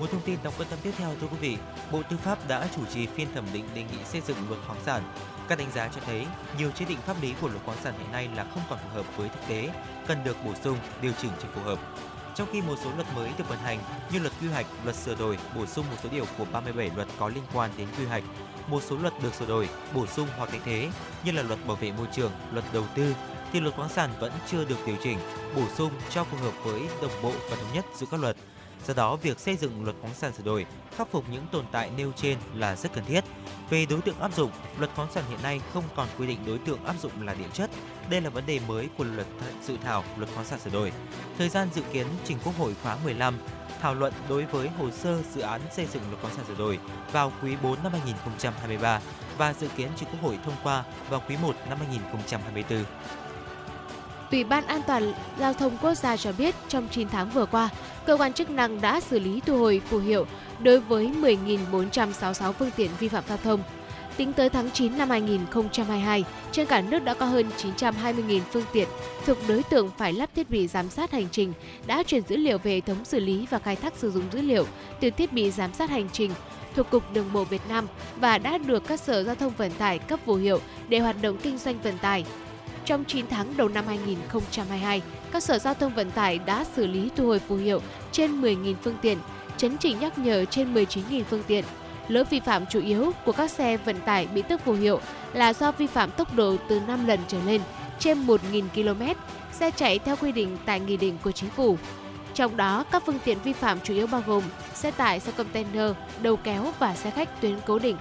Một 0.01 0.11
thông 0.11 0.21
tin 0.25 0.39
đọc 0.45 0.55
quan 0.59 0.69
tâm 0.71 0.79
tiếp 0.83 0.91
theo 0.99 1.11
thưa 1.21 1.27
quý 1.27 1.37
vị, 1.41 1.57
Bộ 1.93 2.03
Tư 2.11 2.17
pháp 2.17 2.49
đã 2.49 2.69
chủ 2.77 2.83
trì 2.95 3.07
phiên 3.07 3.29
thẩm 3.35 3.45
định 3.53 3.65
đề 3.75 3.83
nghị 3.83 4.05
xây 4.05 4.21
dựng 4.21 4.37
luật 4.49 4.61
khoáng 4.67 4.81
sản. 4.87 5.03
Các 5.49 5.59
đánh 5.59 5.71
giá 5.75 5.89
cho 5.95 6.01
thấy 6.07 6.27
nhiều 6.59 6.71
chế 6.71 6.85
định 6.85 6.99
pháp 7.07 7.23
lý 7.23 7.35
của 7.41 7.49
luật 7.49 7.63
khoáng 7.65 7.79
sản 7.85 7.95
hiện 7.99 8.13
nay 8.13 8.29
là 8.37 8.47
không 8.55 8.63
còn 8.71 8.79
phù 8.79 8.89
hợp 8.95 9.17
với 9.17 9.29
thực 9.29 9.49
tế, 9.49 9.69
cần 10.07 10.19
được 10.25 10.37
bổ 10.45 10.55
sung, 10.65 10.77
điều 11.03 11.13
chỉnh 11.23 11.31
cho 11.43 11.49
phù 11.55 11.61
hợp. 11.61 11.79
Trong 12.37 12.49
khi 12.53 12.63
một 12.63 12.77
số 12.85 12.91
luật 12.97 13.07
mới 13.15 13.31
được 13.39 13.45
ban 13.51 13.59
hành 13.59 13.79
như 14.13 14.19
luật 14.19 14.33
quy 14.41 14.49
hoạch, 14.49 14.67
luật 14.85 14.97
sửa 14.97 15.15
đổi, 15.15 15.39
bổ 15.57 15.67
sung 15.67 15.85
một 15.91 15.97
số 16.03 16.09
điều 16.13 16.25
của 16.39 16.45
37 16.53 16.91
luật 16.97 17.09
có 17.19 17.29
liên 17.29 17.45
quan 17.55 17.71
đến 17.77 17.89
quy 17.99 18.05
hoạch, 18.05 18.23
một 18.69 18.83
số 18.83 18.97
luật 18.97 19.13
được 19.23 19.35
sửa 19.35 19.47
đổi, 19.47 19.69
bổ 19.95 20.07
sung 20.07 20.29
hoặc 20.37 20.49
thay 20.51 20.61
thế 20.65 20.91
như 21.25 21.33
là 21.33 21.43
luật 21.43 21.67
bảo 21.67 21.77
vệ 21.77 21.93
môi 21.93 22.07
trường, 22.13 22.33
luật 22.53 22.65
đầu 22.73 22.85
tư, 22.95 23.15
thì 23.53 23.61
luật 23.61 23.75
khoáng 23.75 23.89
sản 23.89 24.11
vẫn 24.21 24.33
chưa 24.51 24.65
được 24.65 24.77
điều 24.87 24.97
chỉnh, 25.03 25.19
bổ 25.57 25.63
sung 25.77 25.91
cho 26.11 26.25
phù 26.25 26.37
hợp 26.37 26.53
với 26.65 26.81
đồng 27.03 27.23
bộ 27.23 27.33
và 27.51 27.57
thống 27.57 27.73
nhất 27.75 27.85
giữa 27.95 28.07
các 28.11 28.21
luật. 28.21 28.37
Do 28.87 28.95
đó, 28.95 29.17
việc 29.17 29.41
xây 29.41 29.57
dựng 29.57 29.85
luật 29.85 29.97
khoáng 30.01 30.15
sản 30.15 30.33
sửa 30.33 30.45
đổi, 30.45 30.67
khắc 30.97 31.09
phục 31.11 31.25
những 31.31 31.47
tồn 31.53 31.65
tại 31.73 31.91
nêu 31.97 32.13
trên 32.17 32.39
là 32.55 32.77
rất 32.77 32.93
cần 32.93 33.05
thiết. 33.05 33.25
Về 33.71 33.87
đối 33.87 34.01
tượng 34.01 34.21
áp 34.21 34.35
dụng, 34.35 34.51
luật 34.79 34.91
khoáng 34.97 35.13
sản 35.13 35.25
hiện 35.29 35.39
nay 35.43 35.61
không 35.73 35.85
còn 35.97 36.09
quy 36.19 36.27
định 36.27 36.39
đối 36.47 36.59
tượng 36.59 36.85
áp 36.85 36.95
dụng 37.03 37.13
là 37.27 37.35
địa 37.35 37.49
chất. 37.53 37.71
Đây 38.11 38.21
là 38.21 38.31
vấn 38.31 38.47
đề 38.47 38.61
mới 38.69 38.89
của 38.99 39.05
luật 39.05 39.27
dự 39.67 39.77
thảo 39.83 40.05
luật 40.17 40.31
khoáng 40.35 40.47
sản 40.47 40.61
sửa 40.61 40.71
đổi. 40.71 40.93
Thời 41.39 41.49
gian 41.49 41.69
dự 41.75 41.83
kiến 41.93 42.07
trình 42.25 42.39
Quốc 42.45 42.59
hội 42.59 42.75
khóa 42.83 42.97
15 43.05 43.39
thảo 43.81 43.95
luận 43.95 44.13
đối 44.29 44.45
với 44.45 44.69
hồ 44.69 44.91
sơ 44.91 45.23
dự 45.35 45.41
án 45.41 45.61
xây 45.73 45.87
dựng 45.87 46.03
luật 46.09 46.23
khoáng 46.23 46.35
sản 46.35 46.45
sửa 46.49 46.55
đổi 46.55 46.79
vào 47.13 47.33
quý 47.43 47.57
4 47.63 47.83
năm 47.83 47.93
2023 47.93 49.01
và 49.39 49.53
dự 49.53 49.69
kiến 49.77 49.89
trình 49.97 50.09
Quốc 50.13 50.23
hội 50.23 50.39
thông 50.45 50.55
qua 50.63 50.85
vào 51.11 51.23
quý 51.29 51.37
1 51.43 51.57
năm 51.69 51.79
2024. 51.79 52.85
Ủy 54.31 54.45
ban 54.45 54.67
An 54.67 54.81
toàn 54.87 55.13
Giao 55.39 55.53
thông 55.53 55.79
Quốc 55.83 55.95
gia 55.95 56.17
cho 56.17 56.33
biết 56.39 56.55
trong 56.69 56.89
9 56.91 57.09
tháng 57.09 57.31
vừa 57.31 57.47
qua, 57.47 57.69
cơ 58.07 58.17
quan 58.17 58.33
chức 58.33 58.51
năng 58.51 58.81
đã 58.81 59.01
xử 59.01 59.19
lý 59.19 59.41
thu 59.47 59.59
hồi 59.59 59.81
phù 59.89 59.99
hiệu 59.99 60.27
đối 60.63 60.81
với 60.81 61.11
10.466 61.21 62.53
phương 62.53 62.71
tiện 62.77 62.91
vi 62.99 63.09
phạm 63.09 63.25
giao 63.29 63.39
thông. 63.45 63.63
Tính 64.17 64.33
tới 64.33 64.49
tháng 64.49 64.71
9 64.71 64.99
năm 64.99 65.11
2022, 65.11 66.25
trên 66.53 66.67
cả 66.67 66.81
nước 66.81 67.05
đã 67.05 67.15
có 67.15 67.27
hơn 67.27 67.47
920.000 67.59 68.41
phương 68.51 68.65
tiện 68.73 68.89
thuộc 69.27 69.39
đối 69.49 69.63
tượng 69.63 69.91
phải 69.99 70.13
lắp 70.13 70.31
thiết 70.35 70.51
bị 70.51 70.67
giám 70.67 70.89
sát 70.91 71.13
hành 71.13 71.27
trình 71.33 71.53
đã 71.87 72.03
chuyển 72.03 72.23
dữ 72.29 72.37
liệu 72.37 72.59
về 72.59 72.71
hệ 72.71 72.81
thống 72.81 73.05
xử 73.05 73.21
lý 73.21 73.47
và 73.51 73.59
khai 73.59 73.77
thác 73.77 73.97
sử 73.97 74.11
dụng 74.11 74.25
dữ 74.33 74.41
liệu 74.41 74.67
từ 75.01 75.11
thiết 75.11 75.33
bị 75.33 75.51
giám 75.51 75.75
sát 75.75 75.91
hành 75.91 76.09
trình 76.13 76.31
thuộc 76.75 76.91
Cục 76.91 77.13
Đường 77.13 77.33
bộ 77.33 77.45
Việt 77.45 77.63
Nam 77.69 77.87
và 78.21 78.39
đã 78.39 78.59
được 78.59 78.87
các 78.87 79.01
sở 79.01 79.25
giao 79.25 79.35
thông 79.35 79.53
vận 79.57 79.71
tải 79.71 79.99
cấp 79.99 80.21
phù 80.27 80.35
hiệu 80.35 80.61
để 80.89 80.99
hoạt 80.99 81.17
động 81.23 81.37
kinh 81.43 81.59
doanh 81.59 81.81
vận 81.81 81.99
tải. 81.99 82.25
Trong 82.87 83.05
9 83.05 83.27
tháng 83.31 83.57
đầu 83.57 83.69
năm 83.69 83.85
2022, 83.87 85.03
các 85.33 85.43
sở 85.43 85.59
giao 85.59 85.75
thông 85.75 85.95
vận 85.95 86.11
tải 86.11 86.39
đã 86.39 86.65
xử 86.65 86.87
lý 86.87 87.11
thu 87.17 87.27
hồi 87.27 87.39
phù 87.39 87.57
hiệu 87.57 87.81
trên 88.13 88.41
10.000 88.43 88.75
phương 88.83 88.97
tiện, 89.03 89.19
chấn 89.57 89.77
chỉnh 89.79 89.99
nhắc 90.01 90.19
nhở 90.19 90.45
trên 90.45 90.75
19.000 90.75 91.23
phương 91.31 91.43
tiện. 91.47 91.65
Lỗi 92.09 92.25
vi 92.25 92.41
phạm 92.41 92.67
chủ 92.67 92.81
yếu 92.81 93.13
của 93.25 93.33
các 93.33 93.51
xe 93.51 93.77
vận 93.77 94.01
tải 94.01 94.27
bị 94.27 94.43
tước 94.43 94.65
phù 94.65 94.73
hiệu 94.73 95.01
là 95.33 95.53
do 95.53 95.73
vi 95.73 95.87
phạm 95.87 96.11
tốc 96.11 96.35
độ 96.35 96.57
từ 96.69 96.81
5 96.81 97.07
lần 97.07 97.21
trở 97.29 97.39
lên 97.47 97.61
trên 97.99 98.27
1.000 98.27 98.63
km, 98.75 99.03
xe 99.53 99.71
chạy 99.71 99.99
theo 99.99 100.17
quy 100.17 100.33
định 100.33 100.57
tại 100.65 100.81
nghị 100.81 100.97
định 100.97 101.19
của 101.25 101.33
chính 101.33 101.51
phủ. 101.51 101.79
Trong 102.35 102.57
đó, 102.57 102.85
các 102.93 103.03
phương 103.07 103.19
tiện 103.25 103.39
vi 103.45 103.53
phạm 103.53 103.79
chủ 103.81 103.95
yếu 103.95 104.07
bao 104.07 104.23
gồm 104.27 104.43
xe 104.75 104.91
tải, 104.91 105.21
xe 105.21 105.33
container, 105.33 105.93
đầu 106.23 106.37
kéo 106.37 106.73
và 106.79 106.95
xe 106.95 107.11
khách 107.11 107.41
tuyến 107.41 107.55
cố 107.67 107.79
định. 107.79 107.97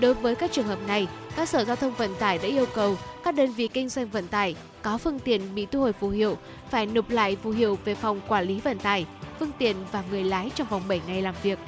Đối 0.00 0.14
với 0.14 0.34
các 0.34 0.52
trường 0.52 0.66
hợp 0.66 0.78
này, 0.86 1.08
các 1.36 1.48
sở 1.48 1.64
giao 1.64 1.76
thông 1.76 1.94
vận 1.94 2.14
tải 2.14 2.38
đã 2.38 2.44
yêu 2.44 2.66
cầu 2.74 2.96
các 3.24 3.34
đơn 3.34 3.52
vị 3.52 3.68
kinh 3.68 3.88
doanh 3.88 4.08
vận 4.08 4.28
tải 4.28 4.56
có 4.82 4.98
phương 4.98 5.18
tiện 5.18 5.54
bị 5.54 5.66
thu 5.66 5.80
hồi 5.80 5.92
phù 5.92 6.08
hiệu 6.08 6.36
phải 6.70 6.86
nộp 6.86 7.10
lại 7.10 7.36
phù 7.42 7.50
hiệu 7.50 7.78
về 7.84 7.94
phòng 7.94 8.20
quản 8.28 8.44
lý 8.44 8.60
vận 8.60 8.78
tải, 8.78 9.06
phương 9.38 9.50
tiện 9.58 9.76
và 9.92 10.04
người 10.10 10.24
lái 10.24 10.50
trong 10.54 10.66
vòng 10.68 10.82
7 10.88 11.00
ngày 11.06 11.22
làm 11.22 11.34
việc. 11.42 11.58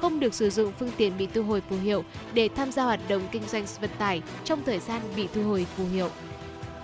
Không 0.00 0.20
được 0.20 0.34
sử 0.34 0.50
dụng 0.50 0.72
phương 0.78 0.90
tiện 0.96 1.18
bị 1.18 1.26
thu 1.34 1.42
hồi 1.42 1.62
phù 1.70 1.76
hiệu 1.76 2.04
để 2.32 2.48
tham 2.56 2.72
gia 2.72 2.84
hoạt 2.84 3.00
động 3.08 3.22
kinh 3.32 3.42
doanh 3.48 3.64
vận 3.80 3.90
tải 3.98 4.22
trong 4.44 4.64
thời 4.64 4.78
gian 4.78 5.02
bị 5.16 5.28
thu 5.34 5.42
hồi 5.42 5.66
phù 5.76 5.84
hiệu. 5.92 6.10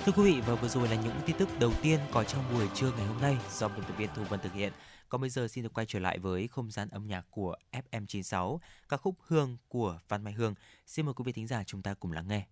Thưa 0.06 0.12
quý 0.16 0.22
vị 0.22 0.40
và 0.46 0.54
vừa 0.54 0.68
rồi 0.68 0.88
là 0.88 0.96
những 1.04 1.14
tin 1.26 1.36
tức 1.36 1.48
đầu 1.58 1.72
tiên 1.82 1.98
có 2.12 2.24
trong 2.24 2.42
buổi 2.54 2.66
trưa 2.74 2.90
ngày 2.96 3.06
hôm 3.06 3.20
nay 3.20 3.36
do 3.52 3.68
biên 3.68 3.84
tập 3.84 3.94
viên 3.98 4.08
Thu 4.16 4.22
Vân 4.28 4.40
thực 4.40 4.52
hiện. 4.52 4.72
Còn 5.14 5.20
bây 5.20 5.30
giờ 5.30 5.48
xin 5.48 5.64
được 5.64 5.74
quay 5.74 5.86
trở 5.86 5.98
lại 5.98 6.18
với 6.18 6.48
không 6.48 6.70
gian 6.70 6.88
âm 6.88 7.06
nhạc 7.06 7.26
của 7.30 7.56
FM96, 7.72 8.58
ca 8.88 8.96
khúc 8.96 9.14
Hương 9.26 9.56
của 9.68 9.98
Văn 10.08 10.24
Mai 10.24 10.32
Hương. 10.32 10.54
Xin 10.86 11.06
mời 11.06 11.14
quý 11.14 11.22
vị 11.26 11.32
thính 11.32 11.46
giả 11.46 11.64
chúng 11.64 11.82
ta 11.82 11.94
cùng 11.94 12.12
lắng 12.12 12.28
nghe. 12.28 12.46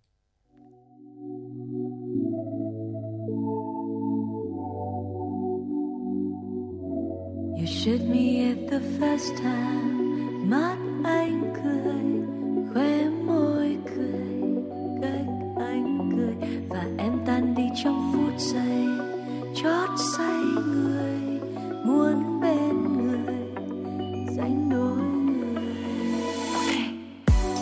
You 7.57 7.65
should 7.65 8.01
me 8.01 8.49
at 8.49 8.57
the 8.71 8.79
first 8.99 9.37
time 9.37 10.03
Mắt 10.45 10.77
anh 11.03 11.53
cười 11.63 12.03
Khóe 12.73 13.09
môi 13.09 13.77
cười 13.85 14.41
Cách 15.01 15.27
anh 15.57 16.09
cười 16.11 16.49
Và 16.69 16.87
em 16.97 17.13
tan 17.25 17.55
đi 17.55 17.63
trong 17.83 18.11
phút 18.13 18.39
giây 18.39 18.85
Chót 19.55 19.89
say 20.17 20.41
người 20.65 21.32
Muốn 21.83 22.41
bên 22.41 22.97
người 22.97 23.37
Dành 24.37 24.69
đôi 24.69 24.97
người. 25.25 25.65
Okay. 26.55 26.89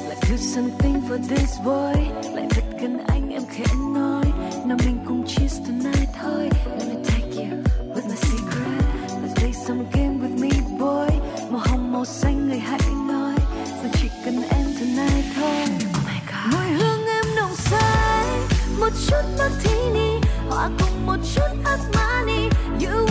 Let's 0.09 0.29
do 0.29 0.37
something 0.37 1.01
for 1.09 1.17
this 1.29 1.57
boy 1.65 2.09
Lại 2.33 2.47
thật 2.49 2.63
gần 2.81 2.97
anh 3.07 3.29
em 3.29 3.41
khẽ 3.49 3.63
nói. 3.95 4.25
Nào 4.65 4.77
mình 4.85 4.97
cùng 5.07 5.27
cheers 5.27 5.59
tonight 5.67 6.09
thôi 6.21 6.49
Let 6.79 6.87
me 6.87 6.95
take 7.03 7.35
you 7.35 7.57
with 7.95 8.05
my 8.09 8.15
secret. 8.15 8.83
Let's 9.21 9.33
play 9.35 9.53
some 9.53 9.83
game 9.93 10.19
with 10.19 10.39
me 10.41 10.49
boy. 10.79 11.17
Màu 11.49 11.61
hồng 11.65 11.93
màu 11.93 12.05
xanh 12.05 12.47
người 12.47 12.59
hãy 12.59 12.79
nói. 13.07 13.35
Rằng 13.83 13.91
chỉ 14.01 14.09
cần 14.25 14.35
em 14.49 14.65
tonight 14.79 15.25
thôi. 15.35 15.65
Oh 15.69 16.05
my 16.05 16.19
god. 16.27 16.53
Mùi 16.53 16.67
hương 16.79 17.05
em 17.07 17.25
nồng 17.35 17.55
say. 17.55 18.39
Một 18.79 18.89
chút 19.07 19.23
martini 19.39 20.19
Hòa 20.49 20.69
cùng 20.79 21.05
một 21.05 21.17
chút 21.35 21.51
Armani 21.65 22.49
You 22.85 23.11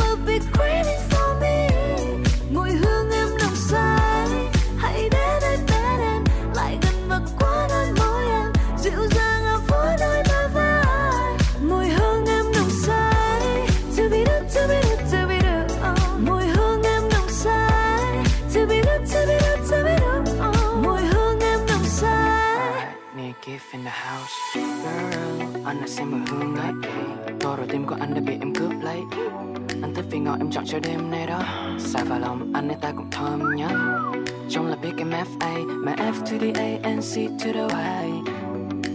in 23.80 23.84
the 23.84 23.90
house. 23.90 24.30
Girl, 24.54 25.66
Anh 25.66 25.80
đã 25.80 25.86
xem 25.86 26.10
mùi 26.10 26.20
hương 26.26 26.56
ấy 26.56 26.72
Tôi 27.40 27.56
rồi 27.56 27.66
tim 27.70 27.86
của 27.86 27.96
anh 28.00 28.14
đã 28.14 28.20
bị 28.26 28.32
em 28.40 28.54
cướp 28.54 28.72
lấy. 28.82 29.00
Anh 29.82 29.94
thích 29.94 30.04
vì 30.10 30.18
ngọt 30.18 30.36
em 30.38 30.50
chọn 30.50 30.64
cho 30.66 30.78
đêm 30.78 31.10
nay 31.10 31.26
đó. 31.26 31.42
Xài 31.78 32.04
vào 32.04 32.18
lòng, 32.18 32.52
anh 32.54 32.68
nên 32.68 32.78
ta 32.80 32.92
cũng 32.96 33.10
thơm 33.10 33.56
nhá 33.56 33.68
Trong 34.48 34.66
là 34.66 34.76
biết 34.76 34.90
em 34.98 35.10
FA 35.10 35.66
Mà 35.84 35.94
F 35.94 36.12
to 36.12 36.38
the 36.40 36.50
A 36.60 36.90
and 36.90 37.14
C 37.14 37.16
to 37.44 37.52
the 37.52 38.02
Y. 38.02 38.12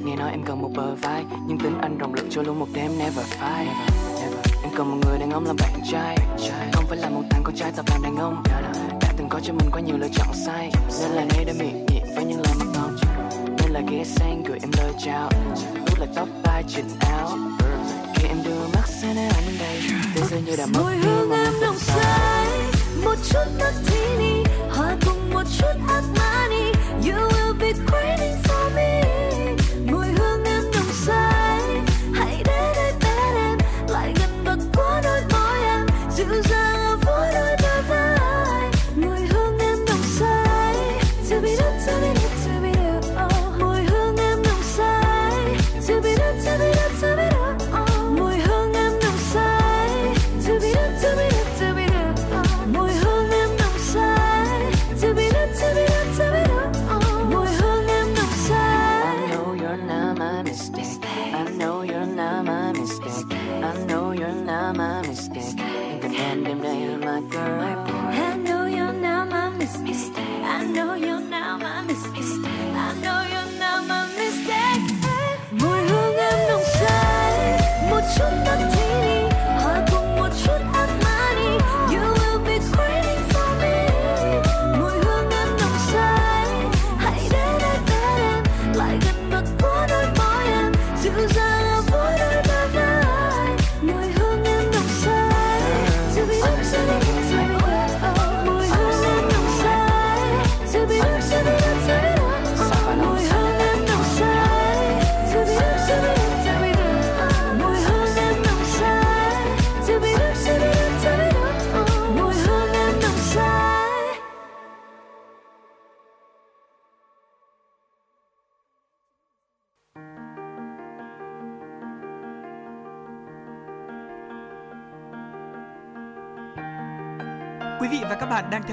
Nghe 0.04 0.15
nói 0.15 0.32
em 0.32 0.44
cần 0.46 0.62
một 0.62 0.70
bờ 0.75 0.96
vai, 0.96 1.25
Nhưng 1.48 1.58
tính 1.58 1.77
anh 1.82 1.98
rộng 1.98 2.13
lượng 2.13 2.27
cho 2.30 2.42
luôn 2.42 2.60
một 2.60 2.68
đêm 2.74 2.92
never 3.00 3.25
fight 3.39 3.68
Em 4.63 4.72
cần 4.75 4.92
một 4.92 4.98
người 5.06 5.20
đàn 5.20 5.32
ông 5.32 5.46
làm 5.46 5.56
bạn 5.60 5.82
trai. 5.92 6.18
Không 6.74 6.86
phải 6.88 6.98
là 6.98 7.10
một 7.10 7.22
thằng 7.30 7.42
con 7.44 7.56
trai 7.56 7.72
tập 7.75 7.86
làm 7.89 8.01
đàn 8.04 8.15
ông. 8.15 8.44
Đã 9.01 9.13
từng 9.18 9.30
có 9.30 9.39
cho 9.39 9.54
mình 9.54 9.70
quá 9.72 9.82
nhiều 9.82 9.98
lựa 9.98 10.08
chọn 10.13 10.27
sai. 10.46 10.72
Nên 11.01 11.12
là 11.12 11.25
nay 11.36 11.46
đã 11.46 11.54
miệng 11.60 11.86
nhiệt 11.86 12.04
với 12.15 12.25
những 12.25 12.42
lời 12.42 12.54
mật 12.60 12.65
ngon 12.74 12.96
Nên 13.58 13.72
là 13.72 13.82
ghé 13.92 14.04
sang 14.04 14.44
gửi 14.44 14.60
em 14.62 14.70
lời 14.77 14.94
chào. 15.06 15.30
Út 15.89 16.00
là 16.00 16.08
tóc 16.15 16.27
tai 16.44 16.63
chỉnh 16.68 16.89
áo. 17.00 17.30
Khi 18.15 18.27
em 18.27 18.38
đưa 18.46 18.68
mắt 18.74 18.88
sang 18.88 19.18
anh 19.18 19.58
đây. 19.60 19.80
Giờ 20.36 20.42
như 20.46 20.56
đã 20.56 20.65
mất 20.65 20.80
Mùi 20.84 20.96
hương 20.96 21.32
em 21.32 21.54
nồng 21.62 21.77
say 21.80 22.48
Một 23.04 23.15
chút 23.30 23.46
martini 23.60 24.44
Hòa 24.70 24.98
cùng 25.06 25.30
một 25.34 25.44
chút 25.58 25.74
Armani 25.88 26.72
You 27.08 27.35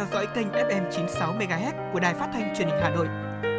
theo 0.02 0.10
dõi 0.12 0.26
kênh 0.34 0.48
FM 0.48 0.90
96 0.90 1.34
MHz 1.34 1.92
của 1.92 2.00
Đài 2.00 2.14
Phát 2.14 2.28
thanh 2.32 2.54
Truyền 2.56 2.68
hình 2.68 2.78
Hà 2.82 2.90
Nội. 2.90 3.06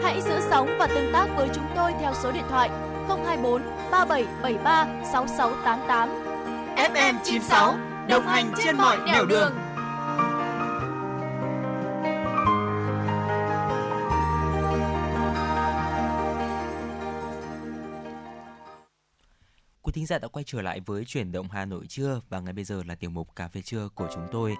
Hãy 0.04 0.22
giữ 0.22 0.40
sóng 0.50 0.76
và 0.80 0.88
tương 0.88 1.14
tác 1.14 1.28
với 1.38 1.50
chúng 1.56 1.66
tôi 1.76 1.92
theo 2.00 2.14
số 2.24 2.32
điện 2.32 2.44
thoại 2.50 2.70
024 3.08 3.62
3773 3.92 4.88
6688. 5.14 6.10
FM 6.76 7.16
96 7.24 7.76
đồng 8.10 8.28
hành 8.28 8.54
trên 8.64 8.78
mọi 8.78 8.98
nẻo 9.06 9.26
đường. 9.26 9.54
Quý 19.82 19.92
thính 19.94 20.06
giả 20.06 20.20
đã 20.20 20.28
quay 20.28 20.44
trở 20.48 20.62
lại 20.62 20.82
với 20.86 21.06
chuyển 21.06 21.32
động 21.32 21.48
Hà 21.52 21.66
Nội 21.66 21.86
trưa 21.90 22.22
và 22.30 22.40
ngay 22.40 22.54
bây 22.54 22.64
giờ 22.64 22.84
là 22.88 22.96
tiểu 22.96 23.10
mục 23.10 23.36
cà 23.36 23.48
phê 23.48 23.62
trưa 23.62 23.90
của 23.96 24.08
chúng 24.14 24.28
tôi. 24.32 24.56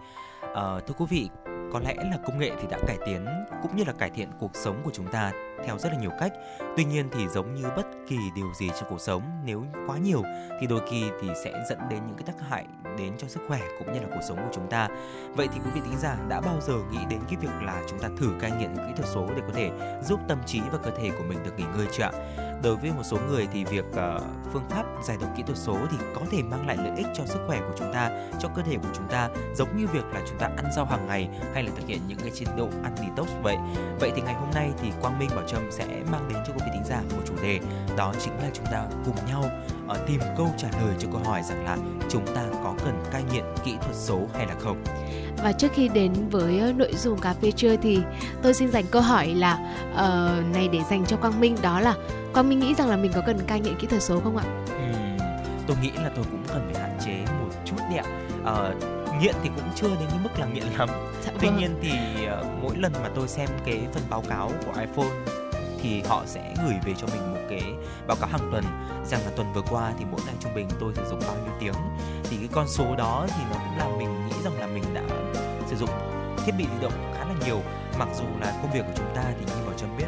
À, 0.56 0.80
thưa 0.88 0.94
quý 0.98 1.06
vị, 1.10 1.30
có 1.74 1.80
lẽ 1.80 1.96
là 1.96 2.18
công 2.26 2.40
nghệ 2.40 2.52
thì 2.62 2.68
đã 2.70 2.78
cải 2.88 2.98
tiến 3.06 3.26
cũng 3.62 3.76
như 3.76 3.84
là 3.84 3.94
cải 3.94 4.10
thiện 4.10 4.30
cuộc 4.40 4.52
sống 4.54 4.82
của 4.84 4.92
chúng 4.94 5.08
ta 5.08 5.32
theo 5.66 5.78
rất 5.78 5.92
là 5.92 6.00
nhiều 6.00 6.12
cách. 6.20 6.34
Tuy 6.78 6.84
nhiên 6.84 7.10
thì 7.12 7.28
giống 7.28 7.56
như 7.56 7.64
bất 7.76 7.86
kỳ 8.08 8.18
điều 8.36 8.54
gì 8.60 8.70
trong 8.70 8.90
cuộc 8.90 9.02
sống, 9.02 9.22
nếu 9.46 9.66
quá 9.88 9.98
nhiều 9.98 10.24
thì 10.62 10.68
đôi 10.68 10.82
khi 10.90 11.04
thì 11.22 11.28
sẽ 11.44 11.64
dẫn 11.70 11.80
đến 11.90 12.00
những 12.08 12.16
cái 12.18 12.24
tác 12.26 12.50
hại 12.50 12.66
đến 12.98 13.14
cho 13.18 13.28
sức 13.28 13.42
khỏe 13.48 13.60
cũng 13.80 13.94
như 13.94 14.00
là 14.00 14.08
cuộc 14.14 14.22
sống 14.28 14.38
của 14.38 14.52
chúng 14.54 14.70
ta. 14.70 14.88
Vậy 15.36 15.48
thì 15.54 15.60
quý 15.66 15.72
vị 15.76 15.82
thính 15.86 16.00
giả 16.00 16.18
đã 16.30 16.42
bao 16.42 16.62
giờ 16.62 16.74
nghĩ 16.92 17.00
đến 17.10 17.20
cái 17.28 17.38
việc 17.42 17.62
là 17.62 17.82
chúng 17.90 18.00
ta 18.00 18.10
thử 18.18 18.30
cai 18.40 18.52
nghiện 18.52 18.76
kỹ 18.76 18.94
thuật 18.96 19.10
số 19.14 19.28
để 19.36 19.42
có 19.48 19.54
thể 19.54 19.72
giúp 20.04 20.20
tâm 20.28 20.38
trí 20.46 20.62
và 20.72 20.78
cơ 20.78 20.92
thể 20.98 21.10
của 21.18 21.24
mình 21.24 21.38
được 21.44 21.52
nghỉ 21.58 21.66
ngơi 21.78 21.88
chưa 21.92 22.04
ạ? 22.04 22.12
Đối 22.64 22.76
với 22.76 22.92
một 22.92 23.04
số 23.04 23.18
người 23.30 23.48
thì 23.54 23.64
việc 23.64 23.86
uh, 23.90 24.22
phương 24.54 24.70
pháp 24.70 24.84
giải 25.04 25.18
độc 25.22 25.30
kỹ 25.38 25.44
thuật 25.44 25.58
số 25.58 25.78
thì 25.92 25.98
có 26.16 26.22
thể 26.32 26.44
mang 26.44 26.68
lại 26.68 26.78
lợi 26.78 26.92
ích 26.98 27.08
cho 27.14 27.26
sức 27.26 27.40
khỏe 27.48 27.60
của 27.60 27.74
chúng 27.78 27.94
ta, 27.94 28.12
cho 28.40 28.50
cơ 28.56 28.62
thể 28.62 28.76
của 28.76 28.90
chúng 28.96 29.08
ta, 29.08 29.30
giống 29.56 29.78
như 29.78 29.88
việc 29.88 30.06
là 30.14 30.22
chúng 30.30 30.38
ta 30.38 30.50
ăn 30.58 30.66
rau 30.76 30.86
hàng 30.86 31.08
ngày 31.08 31.30
hay 31.54 31.64
là 31.64 31.72
thực 31.76 31.88
hiện 31.88 32.00
những 32.08 32.18
cái 32.18 32.32
chế 32.36 32.46
độ 32.58 32.68
ăn 32.84 32.96
detox 32.98 33.28
vậy. 33.44 33.58
Vậy 34.00 34.12
thì 34.16 34.22
ngày 34.22 34.34
hôm 34.34 34.50
nay 34.54 34.72
thì 34.82 34.88
Quang 35.02 35.20
Minh 35.20 35.30
Bảo 35.36 35.48
Trâm 35.48 35.72
sẽ 35.72 35.86
mang 36.12 36.30
đến 36.30 36.38
cho 36.48 36.54
quý 36.54 36.60
vị 36.66 36.72
thính 36.74 36.86
giả 36.86 37.02
một 37.12 37.22
chủ 37.26 37.34
đề 37.44 37.60
đó 37.98 38.14
chính 38.20 38.34
là 38.34 38.50
chúng 38.54 38.66
ta 38.66 38.86
cùng 39.06 39.16
nhau 39.28 39.46
uh, 39.92 39.98
tìm 40.08 40.20
câu 40.38 40.48
trả 40.58 40.68
lời 40.72 40.96
cho 41.00 41.08
câu 41.12 41.22
hỏi 41.24 41.42
rằng 41.44 41.66
là 41.66 41.78
chúng 42.10 42.26
ta 42.36 42.44
có 42.64 42.74
cần 42.86 43.04
cai 43.12 43.24
nghiện 43.34 43.46
kỹ 43.66 43.76
thuật 43.82 43.96
số 43.96 44.20
hay 44.34 44.46
là 44.46 44.56
không. 44.60 44.84
Và 45.44 45.52
trước 45.52 45.72
khi 45.74 45.88
đến 45.88 46.14
với 46.32 46.60
ờ, 46.60 46.74
nội 46.74 46.94
dung 46.96 47.20
cà 47.20 47.34
phê 47.42 47.52
trưa 47.52 47.76
thì 47.76 48.00
tôi 48.42 48.54
xin 48.54 48.72
dành 48.72 48.86
câu 48.92 49.02
hỏi 49.02 49.28
là 49.28 49.76
uh, 49.92 50.56
này 50.56 50.68
để 50.68 50.80
dành 50.90 51.06
cho 51.06 51.18
Quang 51.18 51.40
Minh 51.40 51.56
đó 51.62 51.80
là 51.80 51.96
Quang 52.34 52.50
Minh 52.50 52.60
nghĩ 52.60 52.76
rằng 52.76 52.90
là 52.90 52.98
mình 52.98 53.12
có 53.16 53.22
cần 53.26 53.40
cai 53.48 53.60
nghiện 53.60 53.76
kỹ 53.76 53.88
thuật 53.88 54.04
số 54.04 54.20
không 54.20 54.38
ạ? 54.38 54.44
Uhm, 54.64 55.18
tôi 55.68 55.78
nghĩ 55.82 55.92
là 55.92 56.12
tôi 56.16 56.26
cũng 56.32 56.44
cần 56.48 56.70
phải 56.74 56.82
hạn 56.82 57.00
chế 57.06 57.26
một 57.40 57.50
chút 57.66 57.78
đấy 57.90 57.98
ạ. 57.98 58.06
Uh, 58.42 59.22
nghiện 59.22 59.36
thì 59.44 59.50
cũng 59.56 59.70
chưa 59.76 59.88
đến 59.88 60.10
cái 60.10 60.20
mức 60.24 60.30
là 60.40 60.46
nghiện 60.46 60.64
lắm. 60.78 60.90
Dạ 61.22 61.32
Tuy 61.40 61.48
vâng. 61.48 61.58
nhiên 61.60 61.76
thì 61.82 61.92
uh, 62.28 62.46
mỗi 62.62 62.76
lần 62.78 62.94
mà 62.94 63.10
tôi 63.16 63.28
xem 63.28 63.50
cái 63.66 63.82
phần 63.94 64.04
báo 64.10 64.24
cáo 64.30 64.52
của 64.66 64.80
iPhone 64.80 65.12
thì 65.82 66.02
họ 66.02 66.24
sẽ 66.26 66.54
gửi 66.66 66.76
về 66.86 66.94
cho 66.98 67.08
mình 67.08 67.34
một 67.34 67.40
cái 67.50 67.64
báo 68.08 68.18
cáo 68.22 68.30
hàng 68.30 68.50
tuần 68.52 68.64
rằng 69.06 69.22
là 69.26 69.32
tuần 69.36 69.54
vừa 69.54 69.62
qua 69.70 69.94
thì 70.00 70.06
mỗi 70.12 70.20
ngày 70.26 70.36
trung 70.40 70.54
bình 70.56 70.68
tôi 70.80 70.94
sử 70.96 71.04
dụng 71.10 71.20
bao 71.28 71.36
nhiêu 71.36 71.54
tiếng 71.60 71.74
thì 72.24 72.38
cái 72.38 72.50
con 72.52 72.68
số 72.68 72.96
đó 72.96 73.26
thì 73.28 73.44
nó 73.52 73.58
cũng 73.58 73.78
làm 73.78 73.98
mình 73.98 74.28
nghĩ 74.28 74.36
rằng 74.44 74.60
là 74.60 74.68
mình 74.68 74.84
đã 74.94 75.04
sử 75.68 75.76
dụng 75.76 75.90
thiết 76.46 76.52
bị 76.58 76.66
di 76.76 76.82
động 76.82 77.14
khá 77.18 77.26
là 77.26 77.34
nhiều 77.46 77.62
mặc 78.00 78.08
dù 78.16 78.24
là 78.42 78.54
công 78.62 78.72
việc 78.72 78.86
của 78.88 78.94
chúng 78.96 79.16
ta 79.16 79.24
thì 79.40 79.46
như 79.46 79.66
bảo 79.66 79.78
trâm 79.78 79.98
biết 79.98 80.06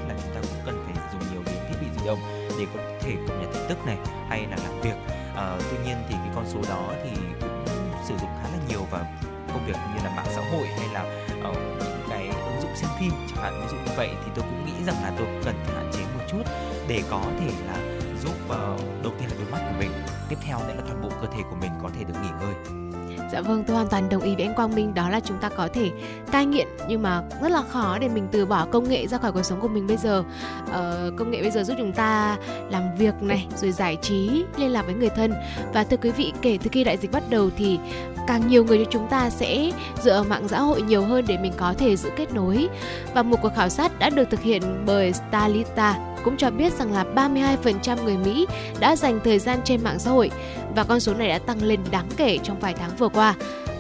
động 2.05 2.19
để 2.59 2.65
có 2.73 2.81
thể 3.01 3.15
cập 3.27 3.37
nhật 3.41 3.49
tin 3.53 3.63
tức 3.69 3.85
này 3.85 3.97
hay 4.29 4.47
là 4.51 4.57
làm 4.63 4.81
việc. 4.81 4.95
À, 5.35 5.57
tuy 5.71 5.77
nhiên 5.85 5.97
thì 6.09 6.15
cái 6.15 6.31
con 6.35 6.45
số 6.53 6.59
đó 6.69 6.93
thì 7.03 7.09
cũng 7.41 7.65
sử 8.07 8.17
dụng 8.17 8.29
khá 8.41 8.49
là 8.49 8.59
nhiều 8.69 8.81
vào 8.91 9.05
công 9.53 9.65
việc 9.65 9.75
như 9.95 10.03
là 10.03 10.15
mạng 10.15 10.27
xã 10.35 10.41
hội 10.51 10.67
hay 10.67 10.87
là 10.93 11.01
uh, 11.49 11.57
những 11.79 12.07
cái 12.09 12.27
ứng 12.27 12.61
dụng 12.61 12.75
xem 12.75 12.89
phim 12.99 13.11
chẳng 13.27 13.43
hạn. 13.43 13.61
Ví 13.61 13.67
dụ 13.71 13.77
như 13.77 13.97
vậy 13.97 14.09
thì 14.25 14.31
tôi 14.35 14.45
cũng 14.49 14.65
nghĩ 14.65 14.83
rằng 14.85 14.95
là 15.03 15.11
tôi 15.17 15.27
cần 15.45 15.55
phải 15.65 15.75
hạn 15.75 15.91
chế 15.93 16.01
một 16.01 16.23
chút 16.31 16.43
để 16.87 17.03
có 17.09 17.21
thể 17.39 17.51
là 17.67 17.99
giúp 18.23 18.35
uh, 18.45 19.03
đầu 19.03 19.13
tiên 19.19 19.29
là 19.29 19.35
đôi 19.37 19.51
mắt 19.51 19.59
của 19.69 19.79
mình 19.79 19.91
tiếp 20.29 20.37
theo 20.41 20.59
nữa 20.59 20.73
là 20.77 20.83
toàn 20.87 21.01
bộ 21.01 21.09
cơ 21.21 21.27
thể 21.35 21.43
của 21.49 21.55
mình 21.55 21.71
có 21.83 21.89
thể 21.97 22.03
được 22.03 22.13
nghỉ 22.21 22.29
ngơi. 22.41 22.84
Dạ 23.31 23.41
vâng, 23.41 23.63
tôi 23.67 23.75
hoàn 23.75 23.87
toàn 23.87 24.09
đồng 24.09 24.21
ý 24.21 24.35
với 24.35 24.45
anh 24.45 24.55
Quang 24.55 24.75
Minh 24.75 24.93
đó 24.93 25.09
là 25.09 25.19
chúng 25.19 25.37
ta 25.37 25.49
có 25.49 25.67
thể 25.73 25.91
cai 26.31 26.45
nghiện 26.45 26.67
nhưng 26.87 27.01
mà 27.01 27.23
rất 27.41 27.51
là 27.51 27.61
khó 27.61 27.97
để 28.01 28.07
mình 28.07 28.27
từ 28.31 28.45
bỏ 28.45 28.65
công 28.65 28.89
nghệ 28.89 29.07
ra 29.07 29.17
khỏi 29.17 29.31
cuộc 29.31 29.43
sống 29.43 29.61
của 29.61 29.67
mình 29.67 29.87
bây 29.87 29.97
giờ. 29.97 30.23
Ờ, 30.71 31.11
công 31.17 31.31
nghệ 31.31 31.41
bây 31.41 31.51
giờ 31.51 31.63
giúp 31.63 31.75
chúng 31.77 31.91
ta 31.91 32.37
làm 32.69 32.95
việc 32.97 33.13
này, 33.21 33.47
rồi 33.55 33.71
giải 33.71 33.97
trí, 34.01 34.43
liên 34.57 34.71
lạc 34.71 34.85
với 34.85 34.93
người 34.93 35.09
thân 35.09 35.33
và 35.73 35.83
thưa 35.83 35.97
quý 35.97 36.11
vị 36.11 36.33
kể 36.41 36.57
từ 36.63 36.69
khi 36.71 36.83
đại 36.83 36.97
dịch 36.97 37.11
bắt 37.11 37.23
đầu 37.29 37.49
thì 37.57 37.79
càng 38.27 38.47
nhiều 38.47 38.65
người 38.65 38.77
như 38.77 38.85
chúng 38.89 39.07
ta 39.07 39.29
sẽ 39.29 39.71
dựa 40.01 40.13
vào 40.13 40.23
mạng 40.23 40.47
xã 40.47 40.61
hội 40.61 40.81
nhiều 40.81 41.01
hơn 41.01 41.25
để 41.27 41.37
mình 41.37 41.53
có 41.57 41.73
thể 41.77 41.95
giữ 41.95 42.09
kết 42.15 42.33
nối. 42.33 42.67
Và 43.13 43.23
một 43.23 43.37
cuộc 43.41 43.51
khảo 43.55 43.69
sát 43.69 43.99
đã 43.99 44.09
được 44.09 44.29
thực 44.29 44.41
hiện 44.41 44.83
bởi 44.85 45.13
Stalita 45.13 46.14
cũng 46.25 46.37
cho 46.37 46.51
biết 46.51 46.73
rằng 46.73 46.93
là 46.93 47.05
32% 47.15 48.03
người 48.03 48.17
Mỹ 48.17 48.47
đã 48.79 48.95
dành 48.95 49.19
thời 49.23 49.39
gian 49.39 49.59
trên 49.63 49.83
mạng 49.83 49.99
xã 49.99 50.11
hội 50.11 50.31
và 50.75 50.83
con 50.83 50.99
số 50.99 51.13
này 51.13 51.29
đã 51.29 51.39
tăng 51.39 51.63
lên 51.63 51.79
đáng 51.91 52.09
kể 52.17 52.37
trong 52.43 52.59
vài 52.59 52.73
tháng 52.73 52.91
vừa 52.97 53.09
qua. 53.09 53.35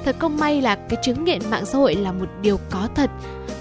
Thật 0.05 0.15
không 0.19 0.37
may 0.37 0.61
là 0.61 0.75
cái 0.75 0.99
chứng 1.03 1.23
nghiện 1.25 1.39
mạng 1.49 1.65
xã 1.65 1.77
hội 1.77 1.95
là 1.95 2.11
một 2.11 2.29
điều 2.41 2.59
có 2.69 2.89
thật 2.95 3.09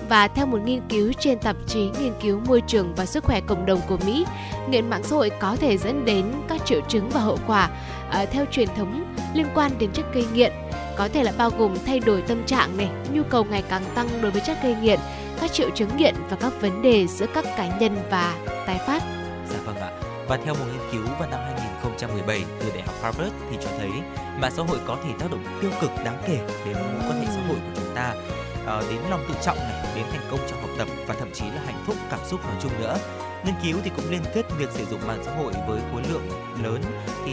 và 0.09 0.29
theo 0.29 0.47
một 0.47 0.59
nghiên 0.65 0.81
cứu 0.89 1.13
trên 1.19 1.39
tạp 1.39 1.57
chí 1.67 1.91
nghiên 2.01 2.13
cứu 2.23 2.41
môi 2.47 2.63
trường 2.67 2.95
và 2.97 3.07
sức 3.07 3.25
khỏe 3.25 3.41
cộng 3.41 3.67
đồng 3.67 3.81
của 3.89 3.97
Mỹ, 4.07 4.25
nghiện 4.69 4.91
mạng 4.91 5.03
xã 5.03 5.17
hội 5.17 5.31
có 5.41 5.57
thể 5.57 5.79
dẫn 5.79 6.05
đến 6.05 6.25
các 6.49 6.67
triệu 6.67 6.81
chứng 6.89 7.09
và 7.09 7.21
hậu 7.21 7.39
quả 7.47 7.71
uh, 8.23 8.31
theo 8.31 8.45
truyền 8.51 8.69
thống 8.77 9.05
liên 9.35 9.47
quan 9.55 9.73
đến 9.79 9.91
chất 9.93 10.05
gây 10.15 10.25
nghiện, 10.35 10.53
có 10.97 11.09
thể 11.09 11.23
là 11.23 11.33
bao 11.39 11.51
gồm 11.59 11.75
thay 11.87 12.01
đổi 12.01 12.23
tâm 12.23 12.45
trạng 12.47 12.77
này, 12.77 12.89
nhu 13.13 13.23
cầu 13.23 13.45
ngày 13.45 13.63
càng 13.69 13.83
tăng 13.95 14.09
đối 14.23 14.31
với 14.31 14.43
chất 14.47 14.59
gây 14.63 14.77
nghiện, 14.83 14.99
các 15.41 15.53
triệu 15.53 15.71
chứng 15.71 15.97
nghiện 15.97 16.15
và 16.31 16.37
các 16.41 16.53
vấn 16.61 16.83
đề 16.83 17.07
giữa 17.07 17.27
các 17.35 17.45
cá 17.57 17.79
nhân 17.79 17.97
và 18.11 18.37
tái 18.67 18.79
phát. 18.87 19.03
Dạ 19.51 19.59
vâng 19.65 19.77
ạ. 19.77 19.91
Và 20.29 20.37
theo 20.37 20.55
một 20.55 20.65
nghiên 20.67 20.91
cứu 20.93 21.15
vào 21.19 21.31
năm 21.31 21.41
2017 21.45 22.45
từ 22.61 22.71
Đại 22.71 22.83
học 22.83 22.95
Harvard 23.03 23.33
thì 23.51 23.57
cho 23.61 23.71
thấy 23.79 23.91
mạng 24.41 24.53
xã 24.57 24.63
hội 24.63 24.79
có 24.87 24.99
thể 25.05 25.11
tác 25.19 25.31
động 25.31 25.45
tiêu 25.61 25.71
cực 25.81 25.91
đáng 26.05 26.23
kể 26.27 26.39
đến 26.67 26.75
mối 26.75 27.11
quan 27.11 27.21
hệ 27.21 27.27
xã 27.27 27.41
hội 27.49 27.57
của 27.57 27.81
chúng 27.81 27.95
ta, 27.95 28.15
ờ, 28.67 28.85
đến 28.91 29.01
lòng 29.11 29.25
tự 29.29 29.35
trọng 29.43 29.57
này, 29.57 29.87
đến 29.95 30.05
thành 30.13 30.27
công 30.31 30.41
trong 30.51 30.61
học 30.61 30.71
tập 30.79 30.89
và 31.07 31.15
thậm 31.15 31.31
chí 31.33 31.45
là 31.45 31.63
hạnh 31.67 31.85
phúc 31.87 31.97
cảm 32.11 32.21
xúc 32.25 32.41
nói 32.45 32.57
chung 32.63 32.73
nữa. 32.81 32.99
Nghiên 33.45 33.55
cứu 33.65 33.79
thì 33.85 33.91
cũng 33.97 34.11
liên 34.11 34.23
kết 34.35 34.43
việc 34.59 34.71
sử 34.71 34.85
dụng 34.85 35.01
mạng 35.07 35.23
xã 35.25 35.35
hội 35.37 35.53
với 35.69 35.81
khối 35.93 36.03
lượng 36.13 36.29
lớn 36.63 36.83
thì 37.25 37.33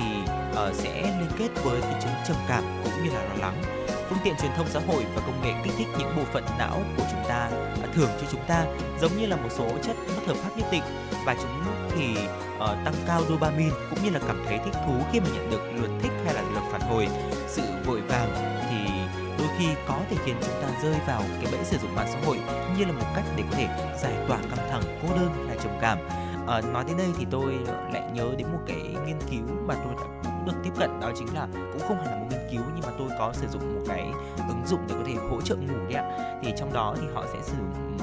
uh, 0.52 0.76
sẽ 0.76 1.02
liên 1.02 1.32
kết 1.38 1.64
với 1.64 1.82
cái 1.82 2.02
chứng 2.02 2.12
trầm 2.28 2.38
cảm 2.48 2.64
cũng 2.84 3.04
như 3.04 3.10
là 3.12 3.24
lo 3.24 3.36
lắng 3.36 3.81
phương 4.12 4.19
tiện 4.24 4.36
truyền 4.41 4.52
thông 4.58 4.67
xã 4.69 4.80
hội 4.88 5.06
và 5.15 5.21
công 5.26 5.41
nghệ 5.41 5.54
kích 5.63 5.74
thích 5.78 5.88
những 6.00 6.15
bộ 6.17 6.24
phận 6.34 6.43
não 6.60 6.82
của 6.97 7.04
chúng 7.12 7.24
ta 7.28 7.50
à, 7.84 7.88
thưởng 7.93 8.10
cho 8.21 8.28
chúng 8.32 8.41
ta 8.47 8.65
giống 9.02 9.17
như 9.17 9.26
là 9.26 9.36
một 9.36 9.50
số 9.50 9.67
chất 9.84 9.95
bất 10.08 10.28
hợp 10.28 10.34
pháp 10.34 10.50
nhất 10.58 10.67
định. 10.71 10.84
Và 11.26 11.36
chúng 11.41 11.63
thì 11.91 12.12
uh, 12.56 12.60
tăng 12.60 12.93
cao 13.08 13.21
dopamine 13.30 13.76
cũng 13.89 14.04
như 14.04 14.10
là 14.10 14.19
cảm 14.28 14.43
thấy 14.45 14.60
thích 14.65 14.74
thú 14.86 14.93
khi 15.12 15.19
mà 15.19 15.28
nhận 15.34 15.50
được 15.50 15.62
lượt 15.76 15.89
thích 16.02 16.12
hay 16.26 16.34
là 16.34 16.41
lượt 16.41 16.62
phản 16.71 16.82
hồi. 16.82 17.08
Sự 17.47 17.62
vội 17.86 18.02
vàng 18.02 18.30
thì 18.69 18.91
đôi 19.39 19.47
khi 19.58 19.65
có 19.88 20.00
thể 20.10 20.15
khiến 20.26 20.36
chúng 20.41 20.62
ta 20.62 20.67
rơi 20.84 20.95
vào 21.08 21.21
cái 21.41 21.52
bẫy 21.52 21.63
sử 21.63 21.78
dụng 21.78 21.95
mạng 21.95 22.08
xã 22.13 22.19
hội 22.26 22.39
như 22.78 22.86
là 22.86 22.91
một 22.91 23.06
cách 23.15 23.26
để 23.36 23.43
có 23.52 23.58
thể 23.58 23.67
giải 24.02 24.13
tỏa 24.28 24.38
căng 24.38 24.69
thẳng 24.69 24.84
cô 25.02 25.15
đơn 25.15 25.45
hay 25.47 25.58
trầm 25.63 25.71
cảm. 25.82 25.97
À, 26.47 26.62
nói 26.62 26.84
đến 26.88 26.97
đây 26.97 27.08
thì 27.17 27.26
tôi 27.32 27.60
lại 27.93 28.04
nhớ 28.13 28.26
đến 28.38 28.47
một 28.52 28.60
cái 28.67 28.82
nghiên 29.06 29.19
cứu 29.32 29.43
mà 29.67 29.76
tôi 29.76 29.93
đã 29.93 30.31
cũng 30.41 30.54
được 30.56 30.62
tiếp 30.63 30.71
cận 30.80 30.99
đó 30.99 31.12
chính 31.15 31.34
là 31.34 31.47
cũng 31.54 31.82
không 31.88 31.97
hẳn 31.97 32.08
là 32.08 32.17
một 32.17 32.27
nghiên 32.30 32.49
cứu 32.51 32.62
nhưng 32.75 32.84
mà 32.86 32.93
tôi 32.97 33.10
có 33.19 33.34
sử 33.34 33.47
dụng 33.47 33.75
một 33.75 33.82
cái 33.88 34.12
ứng 34.47 34.63
dụng 34.65 34.82
để 34.88 34.95
có 34.97 35.04
thể 35.06 35.13
hỗ 35.30 35.41
trợ 35.41 35.56
ngủ 35.56 35.77
đấy 35.89 35.93
ạ. 35.93 36.39
Thì 36.43 36.54
trong 36.58 36.73
đó 36.73 36.95
thì 37.01 37.08
họ 37.13 37.25
sẽ 37.34 37.39
sử 37.43 37.58
dụng 37.58 37.97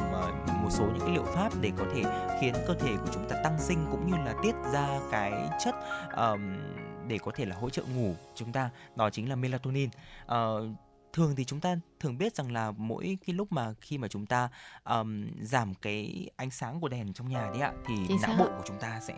một 0.63 0.71
số 0.71 0.85
những 0.85 1.01
cái 1.01 1.11
liệu 1.11 1.25
pháp 1.25 1.53
để 1.61 1.73
có 1.77 1.85
thể 1.95 2.03
khiến 2.41 2.55
cơ 2.67 2.75
thể 2.75 2.97
của 2.97 3.11
chúng 3.13 3.29
ta 3.29 3.37
tăng 3.45 3.59
sinh 3.59 3.87
cũng 3.91 4.07
như 4.07 4.17
là 4.17 4.35
tiết 4.43 4.55
ra 4.73 5.01
cái 5.11 5.33
chất 5.65 5.75
um, 6.17 6.41
để 7.09 7.19
có 7.25 7.33
thể 7.35 7.45
là 7.45 7.57
hỗ 7.57 7.71
trợ 7.71 7.83
ngủ 7.97 8.15
chúng 8.35 8.53
ta 8.53 8.71
đó 8.97 9.11
chính 9.11 9.29
là 9.29 9.37
melatonin. 9.37 9.91
Uh, 10.25 10.35
thường 11.13 11.35
thì 11.37 11.45
chúng 11.45 11.61
ta 11.61 11.77
thường 12.01 12.19
biết 12.19 12.35
rằng 12.35 12.53
là 12.53 12.71
mỗi 12.77 13.19
cái 13.27 13.35
lúc 13.35 13.53
mà 13.53 13.75
khi 13.81 13.99
mà 13.99 14.09
chúng 14.09 14.27
ta 14.27 14.49
um, 14.85 15.27
giảm 15.41 15.75
cái 15.75 16.31
ánh 16.37 16.51
sáng 16.51 16.81
của 16.81 16.89
đèn 16.89 17.13
trong 17.13 17.29
nhà 17.29 17.51
đấy 17.51 17.61
ạ 17.61 17.73
thì 17.87 17.95
Chính 18.09 18.19
não 18.23 18.37
bộ 18.39 18.45
của 18.45 18.63
chúng 18.67 18.79
ta 18.81 19.01
sẽ 19.01 19.15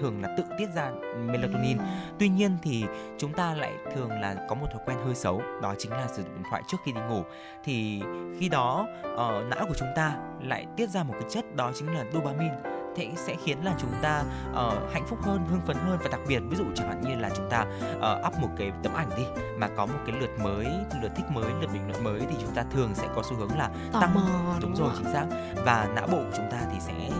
thường 0.00 0.22
là 0.22 0.34
tự 0.36 0.44
tiết 0.58 0.68
ra 0.74 0.90
melatonin. 1.26 1.78
Tuy 2.18 2.28
nhiên 2.28 2.56
thì 2.62 2.84
chúng 3.18 3.32
ta 3.32 3.54
lại 3.54 3.72
thường 3.94 4.10
là 4.10 4.46
có 4.48 4.54
một 4.54 4.66
thói 4.72 4.82
quen 4.86 4.98
hơi 5.04 5.14
xấu 5.14 5.42
đó 5.62 5.74
chính 5.78 5.92
là 5.92 6.08
sử 6.08 6.22
dụng 6.22 6.34
điện 6.34 6.44
thoại 6.50 6.62
trước 6.68 6.76
khi 6.84 6.92
đi 6.92 7.00
ngủ. 7.00 7.22
Thì 7.64 8.02
khi 8.38 8.48
đó 8.48 8.86
uh, 9.00 9.48
não 9.48 9.66
của 9.68 9.74
chúng 9.78 9.92
ta 9.96 10.16
lại 10.42 10.66
tiết 10.76 10.90
ra 10.90 11.02
một 11.02 11.14
cái 11.20 11.30
chất 11.30 11.56
đó 11.56 11.70
chính 11.74 11.94
là 11.94 12.04
dopamine 12.12 12.56
thế 12.96 13.08
sẽ 13.16 13.36
khiến 13.44 13.64
là 13.64 13.74
chúng 13.80 13.92
ta 14.02 14.22
uh, 14.50 14.92
hạnh 14.92 15.06
phúc 15.06 15.18
hơn 15.22 15.46
hưng 15.50 15.60
phấn 15.66 15.76
hơn 15.76 15.98
và 16.02 16.08
đặc 16.08 16.20
biệt 16.28 16.40
ví 16.50 16.56
dụ 16.56 16.64
chẳng 16.74 16.88
hạn 16.88 17.00
như 17.00 17.14
là 17.14 17.30
chúng 17.36 17.50
ta 17.50 17.66
uh, 17.96 18.26
up 18.26 18.40
một 18.40 18.48
cái 18.58 18.72
tấm 18.82 18.92
ảnh 18.94 19.10
đi 19.16 19.22
mà 19.58 19.68
có 19.76 19.86
một 19.86 19.98
cái 20.06 20.16
lượt 20.20 20.30
mới 20.42 20.66
lượt 21.02 21.12
thích 21.16 21.30
mới 21.30 21.50
lượt 21.60 21.70
bình 21.72 21.88
luận 21.88 22.04
mới 22.04 22.20
thì 22.20 22.36
chúng 22.40 22.54
ta 22.54 22.64
thường 22.70 22.90
sẽ 22.94 23.08
có 23.14 23.22
xu 23.22 23.36
hướng 23.36 23.58
là 23.58 23.70
Tò 23.92 24.00
tăng 24.00 24.14
mò, 24.14 24.20
đúng, 24.60 24.60
đúng 24.60 24.74
rồi 24.74 24.90
chính 24.98 25.12
xác 25.12 25.26
và 25.64 25.88
não 25.94 26.06
bộ 26.06 26.18
của 26.18 26.36
chúng 26.36 26.50
ta 26.50 26.58
thì 26.72 26.80
sẽ 26.80 27.10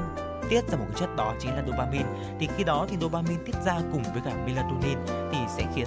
tiết 0.50 0.68
ra 0.68 0.76
một 0.76 0.84
cái 0.88 1.00
chất 1.00 1.16
đó 1.16 1.34
chính 1.40 1.50
là 1.50 1.62
dopamine. 1.66 2.08
Thì 2.40 2.48
khi 2.56 2.64
đó 2.64 2.86
thì 2.90 2.96
dopamine 3.00 3.42
tiết 3.46 3.54
ra 3.64 3.74
cùng 3.92 4.02
với 4.02 4.22
cả 4.24 4.34
melatonin 4.46 4.98
thì 5.32 5.38
sẽ 5.56 5.64
khiến 5.74 5.86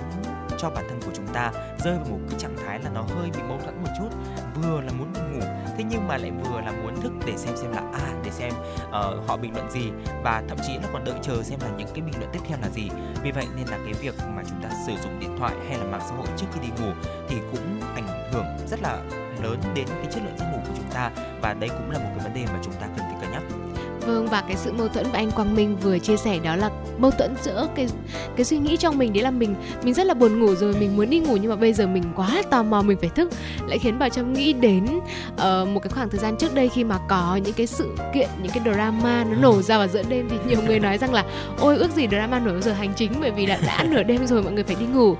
cho 0.57 0.69
bản 0.69 0.85
thân 0.89 0.99
của 1.05 1.11
chúng 1.15 1.27
ta 1.27 1.51
rơi 1.83 1.97
vào 1.97 2.07
một 2.09 2.19
cái 2.29 2.39
trạng 2.39 2.55
thái 2.65 2.79
là 2.79 2.89
nó 2.93 3.01
hơi 3.01 3.29
bị 3.33 3.41
mâu 3.49 3.57
thuẫn 3.63 3.83
một 3.83 3.89
chút 3.99 4.09
vừa 4.55 4.81
là 4.81 4.91
muốn 4.91 5.13
ngủ 5.13 5.45
thế 5.77 5.83
nhưng 5.89 6.07
mà 6.07 6.17
lại 6.17 6.31
vừa 6.31 6.61
là 6.61 6.71
muốn 6.71 7.01
thức 7.01 7.11
để 7.25 7.33
xem 7.37 7.57
xem 7.57 7.71
là 7.71 7.81
à 7.93 8.13
để 8.23 8.31
xem 8.31 8.53
uh, 8.87 9.27
họ 9.27 9.37
bình 9.37 9.53
luận 9.53 9.71
gì 9.71 9.91
và 10.23 10.43
thậm 10.49 10.57
chí 10.67 10.73
là 10.73 10.87
còn 10.93 11.03
đợi 11.03 11.15
chờ 11.21 11.43
xem 11.43 11.59
là 11.61 11.69
những 11.77 11.87
cái 11.93 12.01
bình 12.01 12.13
luận 12.17 12.29
tiếp 12.33 12.39
theo 12.47 12.57
là 12.61 12.69
gì. 12.69 12.89
Vì 13.23 13.31
vậy 13.31 13.45
nên 13.55 13.67
là 13.67 13.77
cái 13.85 13.93
việc 13.93 14.15
mà 14.35 14.43
chúng 14.49 14.61
ta 14.63 14.69
sử 14.87 14.93
dụng 15.03 15.19
điện 15.19 15.35
thoại 15.39 15.55
hay 15.67 15.77
là 15.77 15.83
mạng 15.83 16.01
xã 16.09 16.15
hội 16.15 16.27
trước 16.37 16.47
khi 16.53 16.59
đi 16.59 16.67
ngủ 16.67 16.91
thì 17.29 17.35
cũng 17.51 17.81
ảnh 17.95 18.31
hưởng 18.31 18.45
rất 18.67 18.81
là 18.81 19.01
lớn 19.43 19.59
đến 19.75 19.87
cái 19.87 20.05
chất 20.11 20.23
lượng 20.23 20.37
giấc 20.37 20.45
ngủ 20.51 20.57
của 20.67 20.73
chúng 20.75 20.91
ta 20.93 21.11
và 21.41 21.53
đây 21.53 21.69
cũng 21.69 21.91
là 21.91 21.99
một 21.99 22.09
cái 22.15 22.23
vấn 22.23 22.33
đề 22.33 22.45
mà 22.45 22.59
chúng 22.63 22.73
ta 22.73 22.87
cần 22.97 23.05
phải 23.11 23.17
cân 23.21 23.31
nhắc. 23.31 23.62
Vâng 24.07 24.27
và 24.27 24.41
cái 24.41 24.57
sự 24.57 24.73
mâu 24.73 24.87
thuẫn 24.87 25.05
mà 25.13 25.19
anh 25.19 25.31
Quang 25.31 25.55
Minh 25.55 25.77
vừa 25.77 25.99
chia 25.99 26.17
sẻ 26.17 26.39
đó 26.39 26.55
là 26.55 26.69
mâu 26.97 27.11
thuẫn 27.11 27.35
giữa 27.41 27.67
cái 27.75 27.87
cái 28.35 28.45
suy 28.45 28.57
nghĩ 28.57 28.77
trong 28.77 28.97
mình 28.97 29.13
đấy 29.13 29.23
là 29.23 29.31
mình 29.31 29.55
mình 29.83 29.93
rất 29.93 30.05
là 30.05 30.13
buồn 30.13 30.39
ngủ 30.39 30.55
rồi 30.55 30.75
mình 30.79 30.97
muốn 30.97 31.09
đi 31.09 31.19
ngủ 31.19 31.37
nhưng 31.37 31.49
mà 31.49 31.55
bây 31.55 31.73
giờ 31.73 31.87
mình 31.87 32.03
quá 32.15 32.43
tò 32.49 32.63
mò 32.63 32.81
mình 32.81 32.97
phải 33.01 33.09
thức. 33.09 33.31
Lại 33.67 33.79
khiến 33.79 33.99
bà 33.99 34.09
trâm 34.09 34.33
nghĩ 34.33 34.53
đến 34.53 34.85
uh, 35.33 35.67
một 35.67 35.79
cái 35.83 35.89
khoảng 35.89 36.09
thời 36.09 36.19
gian 36.19 36.35
trước 36.37 36.55
đây 36.55 36.69
khi 36.69 36.83
mà 36.83 36.99
có 37.09 37.39
những 37.43 37.53
cái 37.53 37.67
sự 37.67 37.95
kiện 38.13 38.29
những 38.41 38.51
cái 38.51 38.73
drama 38.73 39.23
nó 39.23 39.35
nổ 39.41 39.61
ra 39.61 39.77
vào 39.77 39.87
giữa 39.87 40.03
đêm 40.09 40.29
thì 40.29 40.37
nhiều 40.47 40.59
người 40.67 40.79
nói 40.79 40.97
rằng 40.97 41.13
là 41.13 41.23
ôi 41.59 41.77
ước 41.77 41.91
gì 41.95 42.07
drama 42.07 42.39
nổi 42.39 42.61
giờ 42.61 42.73
hành 42.73 42.93
chính 42.95 43.11
bởi 43.21 43.31
vì 43.31 43.45
đã 43.45 43.59
đã 43.67 43.83
nửa 43.83 44.03
đêm 44.03 44.27
rồi 44.27 44.43
mọi 44.43 44.51
người 44.51 44.63
phải 44.63 44.75
đi 44.79 44.85
ngủ. 44.85 45.11
Uh, 45.11 45.17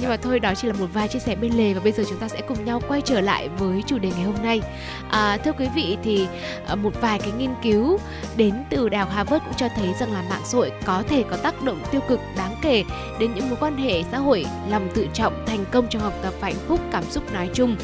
nhưng 0.00 0.10
mà 0.10 0.16
thôi 0.16 0.40
đó 0.40 0.52
chỉ 0.56 0.68
là 0.68 0.74
một 0.74 0.86
vài 0.92 1.08
chia 1.08 1.18
sẻ 1.18 1.36
bên 1.36 1.52
lề 1.52 1.74
và 1.74 1.80
bây 1.80 1.92
giờ 1.92 2.04
chúng 2.08 2.18
ta 2.18 2.28
sẽ 2.28 2.40
cùng 2.48 2.64
nhau 2.64 2.82
quay 2.88 3.00
trở 3.00 3.20
lại 3.20 3.48
với 3.58 3.82
chủ 3.86 3.98
đề 3.98 4.10
ngày 4.16 4.24
hôm 4.24 4.36
nay. 4.42 4.62
Uh, 5.06 5.44
thưa 5.44 5.52
quý 5.52 5.66
vị 5.74 5.96
thì 6.02 6.26
uh, 6.72 6.78
một 6.78 7.00
vài 7.00 7.18
cái 7.18 7.30
nghiên 7.38 7.50
cứu 7.62 7.98
đến 8.36 8.54
từ 8.70 8.88
Đại 8.88 9.00
học 9.00 9.10
Harvard 9.12 9.44
cũng 9.44 9.54
cho 9.54 9.68
thấy 9.76 9.94
rằng 10.00 10.12
là 10.12 10.22
mạng 10.30 10.42
xã 10.44 10.58
hội 10.58 10.72
có 10.84 11.02
thể 11.08 11.24
có 11.30 11.36
tác 11.36 11.62
động 11.62 11.80
tiêu 11.90 12.00
cực 12.08 12.20
đáng 12.36 12.54
kể 12.62 12.84
đến 13.18 13.34
những 13.34 13.48
mối 13.48 13.58
quan 13.60 13.76
hệ 13.76 14.02
xã 14.10 14.18
hội, 14.18 14.46
lòng 14.68 14.88
tự 14.94 15.06
trọng, 15.12 15.44
thành 15.46 15.64
công 15.72 15.88
trong 15.88 16.02
học 16.02 16.14
tập 16.22 16.34
và 16.40 16.48
hạnh 16.48 16.66
phúc, 16.68 16.80
cảm 16.92 17.04
xúc 17.04 17.32
nói 17.32 17.50
chung 17.54 17.76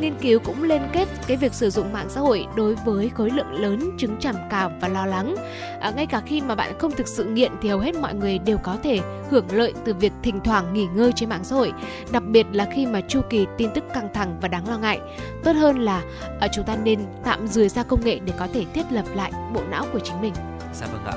nghiên 0.00 0.14
cứu 0.20 0.40
cũng 0.44 0.62
liên 0.62 0.82
kết 0.92 1.08
cái 1.26 1.36
việc 1.36 1.54
sử 1.54 1.70
dụng 1.70 1.92
mạng 1.92 2.06
xã 2.08 2.20
hội 2.20 2.46
đối 2.56 2.74
với 2.74 3.10
khối 3.14 3.30
lượng 3.30 3.52
lớn 3.52 3.90
chứng 3.98 4.16
trầm 4.20 4.36
cảm 4.50 4.78
và 4.80 4.88
lo 4.88 5.06
lắng. 5.06 5.34
À, 5.80 5.90
ngay 5.90 6.06
cả 6.06 6.22
khi 6.26 6.40
mà 6.40 6.54
bạn 6.54 6.78
không 6.78 6.92
thực 6.92 7.08
sự 7.08 7.24
nghiện 7.24 7.52
thì 7.62 7.68
hầu 7.68 7.78
hết 7.78 7.94
mọi 7.94 8.14
người 8.14 8.38
đều 8.38 8.58
có 8.58 8.76
thể 8.82 9.00
hưởng 9.30 9.46
lợi 9.52 9.74
từ 9.84 9.94
việc 9.94 10.12
thỉnh 10.22 10.40
thoảng 10.44 10.74
nghỉ 10.74 10.86
ngơi 10.94 11.12
trên 11.16 11.28
mạng 11.28 11.44
xã 11.44 11.56
hội, 11.56 11.72
đặc 12.12 12.22
biệt 12.26 12.46
là 12.52 12.68
khi 12.74 12.86
mà 12.86 13.00
chu 13.00 13.20
kỳ 13.30 13.46
tin 13.56 13.70
tức 13.74 13.84
căng 13.94 14.08
thẳng 14.14 14.38
và 14.40 14.48
đáng 14.48 14.68
lo 14.68 14.78
ngại. 14.78 15.00
Tốt 15.44 15.52
hơn 15.52 15.78
là 15.78 16.02
à, 16.40 16.48
chúng 16.52 16.64
ta 16.64 16.76
nên 16.76 17.00
tạm 17.24 17.48
rời 17.48 17.68
xa 17.68 17.82
công 17.82 18.04
nghệ 18.04 18.18
để 18.24 18.32
có 18.38 18.48
thể 18.52 18.64
thiết 18.74 18.92
lập 18.92 19.04
lại 19.14 19.32
bộ 19.54 19.60
não 19.70 19.86
của 19.92 20.00
chính 20.00 20.20
mình. 20.20 20.34
Dạ 20.74 20.86
vâng 20.86 21.04
ạ. 21.04 21.14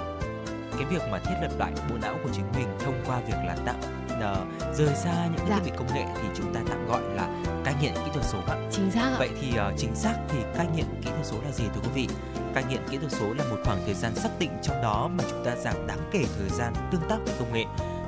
Cái 0.78 0.86
việc 0.92 1.02
mà 1.12 1.20
thiết 1.20 1.36
lập 1.42 1.52
lại 1.60 1.72
bộ 1.90 1.96
não 2.02 2.16
của 2.24 2.30
chính 2.34 2.46
mình 2.58 2.68
thông 2.80 2.96
qua 3.06 3.20
việc 3.28 3.38
là 3.48 3.56
tạm 3.66 3.76
uh, 4.18 4.76
rời 4.76 4.96
xa 4.96 5.28
những 5.32 5.48
dạ. 5.50 5.56
thiết 5.56 5.62
bị 5.66 5.72
công 5.78 5.94
nghệ 5.94 6.06
thì 6.16 6.28
chúng 6.36 6.54
ta 6.54 6.60
tạm 6.70 6.88
gọi 6.88 7.02
là 7.02 7.28
cai 7.64 7.76
nghiện 7.82 7.94
kỹ 7.94 8.12
thuật 8.14 8.26
số 8.26 8.40
ạ. 8.48 8.58
Chính 8.72 8.92
xác 8.92 9.02
ạ. 9.02 9.16
Vậy 9.20 9.30
thì 9.42 9.48
uh, 9.50 9.78
chính 9.78 9.96
xác 9.96 10.16
thì 10.30 10.38
cai 10.58 10.68
nghiện 10.76 10.86
kỹ 11.02 11.10
thuật 11.10 11.26
số 11.26 11.38
là 11.46 11.52
gì 11.52 11.64
thưa 11.76 11.82
quý 11.82 11.90
vị? 11.94 12.08
Cai 12.54 12.64
nghiện 12.64 12.82
kỹ 12.92 12.98
thuật 12.98 13.12
số 13.12 13.34
là 13.34 13.44
một 13.50 13.58
khoảng 13.64 13.82
thời 13.86 13.94
gian 13.94 14.16
xác 14.16 14.30
định 14.40 14.52
trong 14.62 14.82
đó 14.82 15.10
mà 15.18 15.24
chúng 15.30 15.46
ta 15.46 15.56
giảm 15.56 15.88
đáng 15.88 16.10
kể 16.12 16.24
thời 16.40 16.50
gian 16.50 16.74
tương 16.92 17.02
tác 17.10 17.18
với 17.26 17.34
công 17.40 17.54
nghệ. 17.54 17.66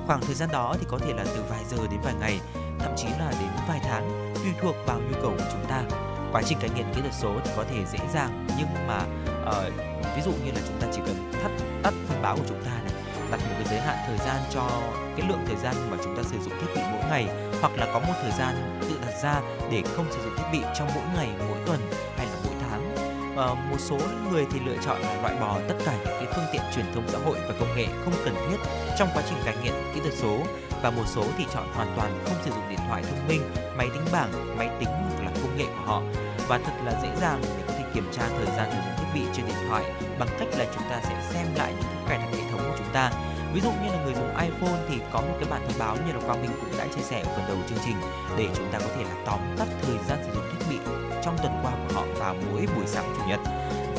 Khoảng 0.08 0.22
thời 0.22 0.36
gian 0.36 0.50
đó 0.52 0.76
thì 0.80 0.86
có 0.90 0.98
thể 0.98 1.14
là 1.14 1.24
từ 1.36 1.44
vài 1.50 1.64
giờ 1.70 1.78
đến 1.92 2.00
vài 2.04 2.14
ngày, 2.20 2.40
thậm 2.80 2.94
chí 2.98 3.08
là 3.08 3.32
đến 3.40 3.50
vài 3.68 3.80
tháng, 3.84 4.34
tùy 4.36 4.54
thuộc 4.62 4.76
vào 4.86 5.00
nhu 5.00 5.22
cầu 5.22 5.34
của 5.38 5.46
chúng 5.52 5.66
ta. 5.70 5.84
Quá 6.32 6.42
trình 6.46 6.58
cai 6.62 6.70
nghiện 6.76 6.86
kỹ 6.96 7.02
thuật 7.02 7.14
số 7.14 7.34
thì 7.44 7.52
có 7.58 7.64
thể 7.64 7.86
dễ 7.92 8.00
dàng 8.14 8.48
nhưng 8.58 8.88
mà 8.88 9.04
uh, 9.50 9.74
ví 10.16 10.22
dụ 10.26 10.32
như 10.32 10.52
là 10.52 10.62
chúng 10.68 10.82
ta 10.82 10.88
chỉ 10.92 11.02
cần 11.06 11.32
tắt 11.44 11.52
tắt 11.84 11.94
thông 12.08 12.22
báo 12.22 12.36
của 12.36 12.44
chúng 12.48 12.64
ta 12.64 12.72
này 12.84 12.95
đặt 13.32 13.40
một 13.50 13.56
cái 13.58 13.68
giới 13.70 13.80
hạn 13.80 13.98
thời 14.08 14.18
gian 14.18 14.42
cho 14.50 14.70
cái 15.18 15.30
lượng 15.30 15.46
thời 15.48 15.56
gian 15.56 15.76
mà 15.92 15.98
chúng 16.04 16.18
ta 16.18 16.24
sử 16.24 16.38
dụng 16.44 16.54
thiết 16.60 16.68
bị 16.76 16.82
mỗi 16.92 17.10
ngày 17.10 17.28
hoặc 17.62 17.72
là 17.78 17.86
có 17.94 18.00
một 18.00 18.14
thời 18.22 18.32
gian 18.32 18.80
tự 18.82 19.00
đặt 19.06 19.14
ra 19.24 19.42
để 19.72 19.84
không 19.96 20.06
sử 20.12 20.24
dụng 20.24 20.34
thiết 20.38 20.50
bị 20.52 20.60
trong 20.80 20.90
mỗi 20.96 21.04
ngày 21.16 21.30
mỗi 21.50 21.58
tuần 21.66 21.80
hay 22.18 22.26
là 22.26 22.36
mỗi 22.46 22.54
tháng. 22.62 22.96
Và 23.36 23.54
một 23.54 23.80
số 23.80 23.98
người 24.32 24.46
thì 24.52 24.60
lựa 24.66 24.78
chọn 24.86 25.02
là 25.02 25.22
loại 25.22 25.36
bỏ 25.42 25.60
tất 25.68 25.76
cả 25.86 25.94
những 25.98 26.16
cái 26.20 26.28
phương 26.36 26.46
tiện 26.52 26.62
truyền 26.76 26.86
thông 26.96 27.08
xã 27.08 27.18
hội 27.26 27.38
và 27.48 27.54
công 27.60 27.76
nghệ 27.76 27.86
không 28.06 28.14
cần 28.26 28.36
thiết 28.50 28.58
trong 29.00 29.10
quá 29.14 29.24
trình 29.30 29.38
cải 29.46 29.56
nghiện 29.64 29.74
kỹ 29.94 30.00
thuật 30.00 30.14
số 30.14 30.38
và 30.82 30.90
một 30.90 31.04
số 31.08 31.24
thì 31.38 31.46
chọn 31.54 31.74
hoàn 31.74 31.94
toàn 31.96 32.20
không 32.26 32.36
sử 32.46 32.52
dụng 32.52 32.70
điện 32.70 32.80
thoại 32.88 33.04
thông 33.04 33.28
minh, 33.28 33.42
máy 33.78 33.88
tính 33.94 34.06
bảng, 34.12 34.58
máy 34.58 34.70
tính 34.80 34.90
hoặc 34.90 35.24
là 35.26 35.32
công 35.42 35.58
nghệ 35.58 35.66
của 35.66 35.86
họ. 35.86 36.02
Và 36.48 36.60
thật 36.66 36.74
là 36.86 37.00
dễ 37.04 37.10
dàng 37.22 37.42
để 37.44 37.64
có 37.68 37.74
thể 37.78 37.84
kiểm 37.94 38.10
tra 38.12 38.24
thời 38.28 38.56
gian 38.58 38.72
sử 38.72 38.78
dụng 38.98 39.05
bị 39.16 39.22
trên 39.34 39.46
điện 39.46 39.56
thoại 39.70 39.84
bằng 40.20 40.30
cách 40.40 40.48
là 40.58 40.66
chúng 40.74 40.84
ta 40.90 41.02
sẽ 41.04 41.22
xem 41.34 41.46
lại 41.56 41.74
những 41.74 41.90
cái 41.96 42.04
cài 42.08 42.18
đặt 42.18 42.38
hệ 42.38 42.52
thống 42.52 42.60
của 42.60 42.76
chúng 42.78 42.94
ta. 42.94 43.12
Ví 43.54 43.62
dụ 43.62 43.70
như 43.84 43.90
là 43.92 44.04
người 44.04 44.14
dùng 44.14 44.38
iPhone 44.38 44.80
thì 44.90 45.00
có 45.12 45.22
một 45.22 45.36
cái 45.40 45.50
bản 45.50 45.62
thông 45.68 45.80
báo 45.80 45.96
như 45.96 46.14
là 46.14 46.20
Quang 46.26 46.42
Minh 46.42 46.52
cũng 46.62 46.78
đã 46.78 46.86
chia 46.96 47.02
sẻ 47.02 47.20
ở 47.20 47.34
phần 47.36 47.46
đầu 47.48 47.58
chương 47.70 47.80
trình 47.86 47.96
để 48.38 48.48
chúng 48.56 48.72
ta 48.72 48.80
có 48.80 48.88
thể 48.98 49.04
là 49.04 49.16
tóm 49.26 49.40
tắt 49.58 49.68
thời 49.82 49.98
gian 50.08 50.18
sử 50.24 50.34
dụng 50.34 50.44
thiết 50.52 50.66
bị 50.70 50.78
trong 51.24 51.38
tuần 51.38 51.60
qua 51.64 51.72
của 51.72 51.94
họ 51.94 52.06
vào 52.16 52.36
mỗi 52.52 52.68
buổi 52.76 52.86
sáng 52.86 53.14
chủ 53.18 53.24
nhật. 53.28 53.40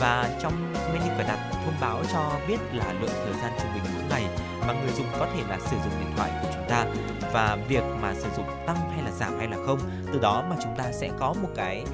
Và 0.01 0.31
trong 0.43 0.73
menu 0.93 1.09
cài 1.19 1.27
đặt 1.29 1.39
thông 1.53 1.75
báo 1.81 2.03
cho 2.13 2.31
biết 2.49 2.59
là 2.73 2.93
lượng 3.01 3.11
thời 3.25 3.43
gian 3.43 3.53
trung 3.59 3.71
bình 3.75 3.83
mỗi 3.95 4.05
ngày 4.11 4.25
mà 4.67 4.73
người 4.73 4.93
dùng 4.97 5.07
có 5.19 5.27
thể 5.35 5.43
là 5.49 5.59
sử 5.59 5.77
dụng 5.77 6.01
điện 6.01 6.13
thoại 6.17 6.31
của 6.43 6.49
chúng 6.55 6.69
ta. 6.69 6.85
Và 7.33 7.57
việc 7.69 7.83
mà 8.03 8.15
sử 8.15 8.29
dụng 8.37 8.47
tăng 8.67 8.91
hay 8.91 9.03
là 9.05 9.11
giảm 9.11 9.39
hay 9.39 9.49
là 9.49 9.57
không, 9.67 9.79
từ 10.13 10.19
đó 10.19 10.45
mà 10.51 10.57
chúng 10.63 10.77
ta 10.77 10.85
sẽ 10.93 11.11
có 11.19 11.35
một 11.43 11.49
cái 11.57 11.85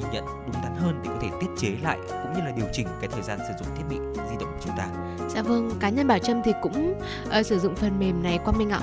nhìn 0.00 0.10
nhận 0.12 0.24
đúng 0.46 0.62
đắn 0.62 0.74
hơn 0.76 1.00
để 1.04 1.10
có 1.10 1.16
thể 1.20 1.28
tiết 1.40 1.46
chế 1.58 1.76
lại 1.82 1.98
cũng 2.08 2.32
như 2.32 2.40
là 2.40 2.52
điều 2.56 2.66
chỉnh 2.72 2.86
cái 3.00 3.08
thời 3.12 3.22
gian 3.22 3.38
sử 3.38 3.54
dụng 3.58 3.76
thiết 3.76 3.84
bị 3.90 3.96
di 4.30 4.36
động 4.40 4.52
của 4.52 4.60
chúng 4.64 4.76
ta. 4.76 4.88
Dạ 5.28 5.42
vâng, 5.42 5.70
cá 5.80 5.88
nhân 5.88 6.06
Bảo 6.06 6.18
Trâm 6.18 6.42
thì 6.44 6.52
cũng 6.62 6.94
uh, 7.40 7.46
sử 7.46 7.58
dụng 7.58 7.76
phần 7.76 7.98
mềm 7.98 8.22
này 8.22 8.38
qua 8.44 8.52
Minh 8.52 8.70
ạ. 8.70 8.80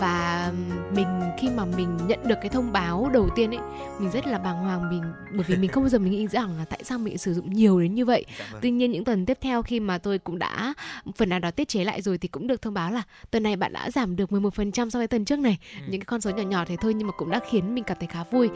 Và 0.00 0.52
mình 0.94 1.06
khi 1.38 1.48
mà 1.48 1.64
mình 1.64 1.98
nhận 2.06 2.28
được 2.28 2.34
cái 2.40 2.48
thông 2.48 2.72
báo 2.72 3.10
đầu 3.12 3.28
tiên 3.36 3.50
ấy, 3.50 3.60
mình 3.98 4.10
rất 4.10 4.26
là 4.26 4.38
bàng 4.38 4.56
hoàng 4.56 4.90
mình 4.90 5.02
bởi 5.32 5.44
vì 5.48 5.56
mình 5.56 5.70
không 5.70 5.82
bao 5.82 5.88
giờ 5.88 5.98
mình 5.98 6.12
nghĩ 6.12 6.26
rằng 6.28 6.58
là 6.58 6.64
tại 6.64 6.80
sao 6.84 6.98
mình 6.98 7.18
sử 7.18 7.34
dụng 7.34 7.52
nhiều 7.52 7.80
đến 7.80 7.94
như 7.94 8.04
vậy. 8.04 8.24
Dạ 8.38 8.44
vâng. 8.52 8.60
Tuy 8.62 8.70
nhiên 8.70 8.90
những 8.90 9.04
tuần 9.04 9.26
tiếp 9.26 9.38
theo 9.40 9.62
khi 9.62 9.80
mà 9.80 9.98
tôi 9.98 10.18
cũng 10.18 10.38
đã 10.38 10.74
phần 11.16 11.28
nào 11.28 11.38
đó 11.38 11.50
tiết 11.50 11.68
chế 11.68 11.84
lại 11.84 12.02
rồi 12.02 12.18
thì 12.18 12.28
cũng 12.28 12.46
được 12.46 12.62
thông 12.62 12.74
báo 12.74 12.90
là 12.90 13.02
tuần 13.30 13.42
này 13.42 13.56
bạn 13.56 13.72
đã 13.72 13.90
giảm 13.90 14.16
được 14.16 14.30
11% 14.30 14.90
so 14.90 14.98
với 14.98 15.08
tuần 15.08 15.24
trước 15.24 15.38
này. 15.38 15.58
Ừ. 15.74 15.82
Những 15.88 16.00
cái 16.00 16.06
con 16.06 16.20
số 16.20 16.30
nhỏ 16.30 16.42
nhỏ 16.42 16.64
thế 16.64 16.76
thôi 16.80 16.94
nhưng 16.94 17.06
mà 17.06 17.12
cũng 17.16 17.30
đã 17.30 17.40
khiến 17.50 17.74
mình 17.74 17.84
cảm 17.84 17.96
thấy 18.00 18.08
khá 18.12 18.24
vui. 18.30 18.48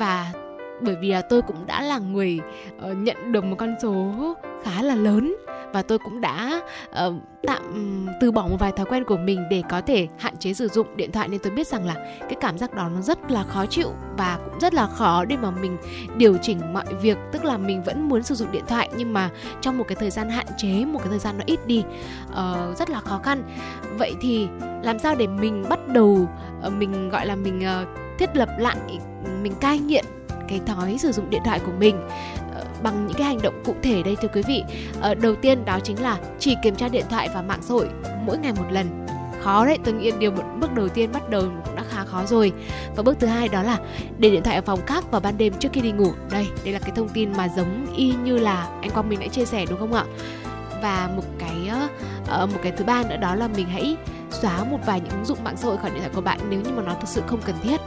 Và 0.00 0.32
bởi 0.80 0.96
vì 1.00 1.08
là 1.08 1.22
tôi 1.22 1.42
cũng 1.42 1.66
đã 1.66 1.82
là 1.82 1.98
người 1.98 2.40
uh, 2.76 2.96
nhận 2.96 3.32
được 3.32 3.44
một 3.44 3.56
con 3.58 3.74
số 3.82 4.12
khá 4.64 4.82
là 4.82 4.94
lớn 4.94 5.36
và 5.72 5.82
tôi 5.82 5.98
cũng 5.98 6.20
đã 6.20 6.62
uh, 7.06 7.14
tạm 7.46 7.62
từ 8.20 8.32
bỏ 8.32 8.46
một 8.46 8.56
vài 8.58 8.72
thói 8.72 8.86
quen 8.86 9.04
của 9.04 9.16
mình 9.16 9.44
để 9.50 9.62
có 9.70 9.80
thể 9.80 10.08
hạn 10.18 10.36
chế 10.36 10.54
sử 10.54 10.68
dụng 10.68 10.96
điện 10.96 11.12
thoại. 11.12 11.28
Nên 11.28 11.40
tôi 11.40 11.52
biết 11.52 11.66
rằng 11.66 11.86
là 11.86 11.94
cái 12.20 12.34
cảm 12.40 12.58
giác 12.58 12.74
đó 12.74 12.88
nó 12.88 13.00
rất 13.00 13.30
là 13.30 13.42
khó 13.42 13.66
chịu 13.66 13.88
và 14.16 14.38
cũng 14.44 14.60
rất 14.60 14.74
là 14.74 14.86
khó 14.86 15.24
để 15.24 15.36
mà 15.36 15.50
mình 15.50 15.76
điều 16.16 16.36
chỉnh 16.42 16.72
mọi 16.72 16.84
việc. 17.02 17.18
Tức 17.32 17.44
là 17.44 17.58
mình 17.58 17.82
vẫn 17.82 18.08
muốn 18.08 18.22
sử 18.22 18.34
dụng 18.34 18.52
điện 18.52 18.64
thoại 18.68 18.88
nhưng 18.96 19.12
mà 19.12 19.30
trong 19.60 19.78
một 19.78 19.84
cái 19.88 19.96
thời 19.96 20.10
gian 20.10 20.28
hạn 20.28 20.46
chế 20.56 20.84
một 20.84 20.98
cái 20.98 21.08
thời 21.08 21.18
gian 21.18 21.38
nó 21.38 21.44
ít 21.46 21.66
đi 21.66 21.84
uh, 22.28 22.78
rất 22.78 22.90
là 22.90 23.00
khó 23.00 23.18
khăn. 23.18 23.42
Vậy 23.98 24.14
thì 24.20 24.48
làm 24.82 24.98
sao 24.98 25.14
để 25.14 25.26
mình 25.26 25.64
bắt 25.68 25.88
đầu 25.88 26.28
uh, 26.66 26.72
mình 26.72 27.08
gọi 27.08 27.26
là 27.26 27.36
mình 27.36 27.62
uh, 27.82 27.88
thiết 28.18 28.36
lập 28.36 28.48
lại 28.58 28.76
mình 29.42 29.52
cai 29.60 29.78
nghiện 29.78 30.04
cái 30.48 30.60
thói 30.66 30.98
sử 30.98 31.12
dụng 31.12 31.30
điện 31.30 31.42
thoại 31.44 31.60
của 31.66 31.72
mình 31.78 32.08
ờ, 32.54 32.64
bằng 32.82 33.06
những 33.06 33.16
cái 33.16 33.26
hành 33.26 33.42
động 33.42 33.62
cụ 33.64 33.74
thể 33.82 34.02
đây 34.02 34.16
thưa 34.16 34.28
quý 34.28 34.42
vị. 34.46 34.64
Ờ, 35.00 35.14
đầu 35.14 35.34
tiên 35.34 35.64
đó 35.64 35.78
chính 35.84 36.02
là 36.02 36.18
chỉ 36.38 36.56
kiểm 36.62 36.74
tra 36.74 36.88
điện 36.88 37.04
thoại 37.10 37.28
và 37.34 37.42
mạng 37.42 37.62
xã 37.62 37.74
hội 37.74 37.88
mỗi 38.22 38.38
ngày 38.38 38.52
một 38.52 38.66
lần. 38.70 39.06
Khó 39.40 39.66
đấy, 39.66 39.78
tôi 39.84 39.94
nghĩ 39.94 40.12
điều 40.18 40.30
một 40.30 40.42
bước 40.60 40.74
đầu 40.74 40.88
tiên 40.88 41.12
bắt 41.12 41.30
đầu 41.30 41.42
cũng 41.64 41.76
đã 41.76 41.82
khá 41.88 42.04
khó 42.04 42.24
rồi. 42.26 42.52
Và 42.96 43.02
bước 43.02 43.16
thứ 43.20 43.26
hai 43.26 43.48
đó 43.48 43.62
là 43.62 43.78
để 44.18 44.30
điện 44.30 44.42
thoại 44.42 44.56
ở 44.56 44.62
phòng 44.62 44.86
khác 44.86 45.10
vào 45.10 45.20
ban 45.20 45.38
đêm 45.38 45.52
trước 45.58 45.68
khi 45.72 45.80
đi 45.80 45.92
ngủ. 45.92 46.12
Đây 46.30 46.46
đây 46.64 46.72
là 46.72 46.78
cái 46.78 46.90
thông 46.96 47.08
tin 47.08 47.32
mà 47.36 47.48
giống 47.56 47.86
y 47.96 48.14
như 48.24 48.36
là 48.36 48.68
anh 48.80 48.90
quang 48.90 49.08
minh 49.08 49.20
đã 49.20 49.26
chia 49.26 49.44
sẻ 49.44 49.64
đúng 49.70 49.78
không 49.78 49.92
ạ? 49.92 50.04
Và 50.82 51.10
một 51.16 51.22
cái 51.38 51.70
ờ, 52.28 52.46
một 52.46 52.58
cái 52.62 52.72
thứ 52.72 52.84
ba 52.84 53.02
nữa 53.02 53.16
đó 53.16 53.34
là 53.34 53.48
mình 53.48 53.66
hãy 53.66 53.96
xóa 54.30 54.64
một 54.64 54.78
vài 54.86 55.00
những 55.00 55.10
ứng 55.10 55.24
dụng 55.24 55.44
mạng 55.44 55.56
xã 55.56 55.68
hội 55.68 55.76
khỏi 55.76 55.90
điện 55.90 56.00
thoại 56.00 56.10
của 56.14 56.20
bạn 56.20 56.38
nếu 56.48 56.60
như 56.60 56.70
mà 56.76 56.82
nó 56.82 56.94
thực 56.94 57.08
sự 57.08 57.22
không 57.26 57.40
cần 57.44 57.56
thiết. 57.62 57.80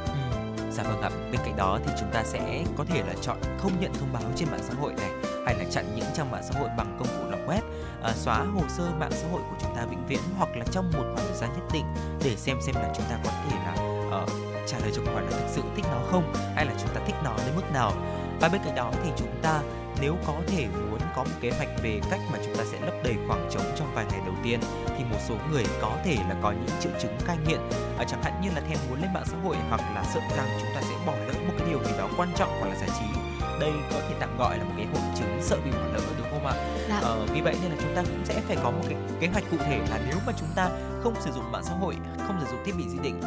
Dạ 0.72 0.84
vâng 0.84 1.02
ạ, 1.02 1.10
bên 1.32 1.42
cạnh 1.46 1.56
đó 1.58 1.80
thì 1.86 1.92
chúng 2.00 2.10
ta 2.12 2.24
sẽ 2.24 2.64
có 2.78 2.84
thể 2.84 3.04
là 3.08 3.14
chọn 3.22 3.38
không 3.60 3.72
nhận 3.80 3.94
thông 3.94 4.14
báo 4.14 4.22
trên 4.36 4.50
mạng 4.52 4.62
xã 4.64 4.74
hội 4.80 4.94
này 4.94 5.10
hay 5.46 5.56
là 5.56 5.66
chặn 5.72 5.86
những 5.96 6.06
trang 6.14 6.32
mạng 6.32 6.44
xã 6.52 6.60
hội 6.60 6.70
bằng 6.78 6.98
công 7.00 7.08
cụ 7.08 7.30
lọc 7.30 7.40
web, 7.48 7.62
à, 8.04 8.14
xóa 8.16 8.44
hồ 8.54 8.62
sơ 8.70 8.84
mạng 9.00 9.12
xã 9.12 9.28
hội 9.32 9.42
của 9.42 9.56
chúng 9.62 9.76
ta 9.76 9.86
vĩnh 9.86 10.08
viễn 10.08 10.20
hoặc 10.38 10.50
là 10.56 10.66
trong 10.72 10.92
một 10.94 11.04
khoảng 11.04 11.28
thời 11.28 11.38
gian 11.38 11.50
nhất 11.54 11.66
định 11.74 11.86
để 12.24 12.36
xem 12.36 12.58
xem 12.62 12.76
là 12.76 12.94
chúng 12.96 13.06
ta 13.10 13.18
có 13.24 13.32
thể 13.50 13.58
là 13.66 13.74
uh, 14.22 14.30
trả 14.68 14.80
lời 14.80 14.92
cho 14.96 15.02
câu 15.06 15.14
hỏi 15.14 15.24
là 15.24 15.32
thực 15.32 15.48
sự 15.50 15.62
thích 15.76 15.86
nó 15.92 16.00
không 16.12 16.34
hay 16.56 16.66
là 16.66 16.74
chúng 16.80 16.90
ta 16.96 17.02
thích 17.06 17.16
nó 17.24 17.34
đến 17.46 17.56
mức 17.56 17.72
nào. 17.74 17.94
Và 18.42 18.50
bên 18.50 18.62
cạnh 18.66 18.76
đó 18.76 18.92
thì 19.04 19.10
chúng 19.18 19.32
ta 19.42 19.62
nếu 20.02 20.16
có 20.28 20.34
thể 20.48 20.68
muốn 20.68 20.99
có 21.16 21.24
một 21.24 21.36
kế 21.42 21.52
hoạch 21.52 21.70
về 21.84 22.00
cách 22.12 22.20
mà 22.32 22.40
chúng 22.46 22.56
ta 22.56 22.64
sẽ 22.72 22.80
lấp 22.82 22.94
đầy 23.04 23.16
khoảng 23.28 23.50
trống 23.52 23.64
trong 23.78 23.94
vài 23.96 24.06
ngày 24.12 24.22
đầu 24.26 24.36
tiên 24.44 24.60
thì 24.98 25.04
một 25.04 25.18
số 25.28 25.36
người 25.52 25.64
có 25.82 25.98
thể 26.06 26.16
là 26.30 26.36
có 26.42 26.52
những 26.52 26.80
triệu 26.80 26.92
chứng 27.02 27.18
cai 27.28 27.38
nghiện. 27.48 27.60
À, 27.98 28.06
chẳng 28.08 28.24
hạn 28.24 28.42
như 28.42 28.50
là 28.56 28.62
thèm 28.62 28.78
muốn 28.90 29.02
lên 29.02 29.14
mạng 29.14 29.26
xã 29.26 29.38
hội 29.44 29.56
hoặc 29.70 29.82
là 29.96 30.04
sợ 30.14 30.20
rằng 30.38 30.48
chúng 30.62 30.70
ta 30.76 30.82
sẽ 30.82 30.96
bỏ 31.06 31.14
lỡ 31.28 31.34
một 31.48 31.54
cái 31.60 31.68
điều 31.70 31.84
gì 31.84 31.92
đó 31.98 32.10
quan 32.18 32.30
trọng 32.36 32.50
hoặc 32.60 32.68
là 32.68 32.76
giải 32.76 32.90
trí. 33.00 33.20
Đây 33.60 33.72
có 33.92 34.00
thể 34.10 34.16
tạm 34.20 34.38
gọi 34.38 34.58
là 34.58 34.64
một 34.64 34.74
cái 34.78 34.86
hội 34.94 35.04
chứng 35.20 35.38
sợ 35.42 35.58
bị 35.66 35.72
bỏ 35.72 35.86
lỡ 35.94 36.02
đúng 36.18 36.28
không 36.32 36.46
ạ? 36.46 36.54
Dạ. 36.90 37.00
ờ, 37.02 37.26
vì 37.34 37.42
vậy 37.42 37.56
nên 37.62 37.72
là 37.72 37.78
chúng 37.82 37.96
ta 37.96 38.02
cũng 38.02 38.26
sẽ 38.26 38.42
phải 38.48 38.58
có 38.64 38.72
một 38.72 38.82
cái 38.90 38.98
kế 39.20 39.28
hoạch 39.28 39.44
cụ 39.52 39.58
thể 39.58 39.80
là 39.90 40.00
nếu 40.08 40.18
mà 40.26 40.34
chúng 40.40 40.50
ta 40.56 40.70
không 41.04 41.14
sử 41.22 41.32
dụng 41.32 41.52
mạng 41.52 41.64
xã 41.64 41.74
hội 41.74 41.96
không 42.28 42.40
sử 42.40 42.46
dụng 42.52 42.64
thiết 42.66 42.74
bị 42.78 42.84
di 42.90 42.98
định 43.04 43.22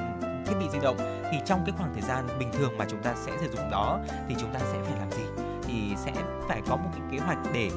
thiết 0.47 0.55
bị 0.61 0.67
di 0.73 0.79
động 0.83 0.97
thì 1.33 1.39
trong 1.47 1.63
cái 1.67 1.75
khoảng 1.79 1.93
thời 1.93 2.03
gian 2.03 2.39
bình 2.39 2.51
thường 2.53 2.79
mà 2.79 2.85
chúng 2.91 3.03
ta 3.03 3.15
sẽ 3.27 3.33
sử 3.41 3.57
dụng 3.57 3.71
đó 3.71 4.01
thì 4.29 4.35
chúng 4.41 4.55
ta 4.55 4.61
sẽ 4.61 4.79
phải 4.83 4.99
làm 4.99 5.11
gì 5.11 5.42
thì 5.73 5.97
sẽ 5.97 6.13
phải 6.49 6.63
có 6.69 6.77
một 6.77 6.91
cái 6.93 7.03
kế 7.11 7.19
hoạch 7.19 7.39
để 7.55 7.71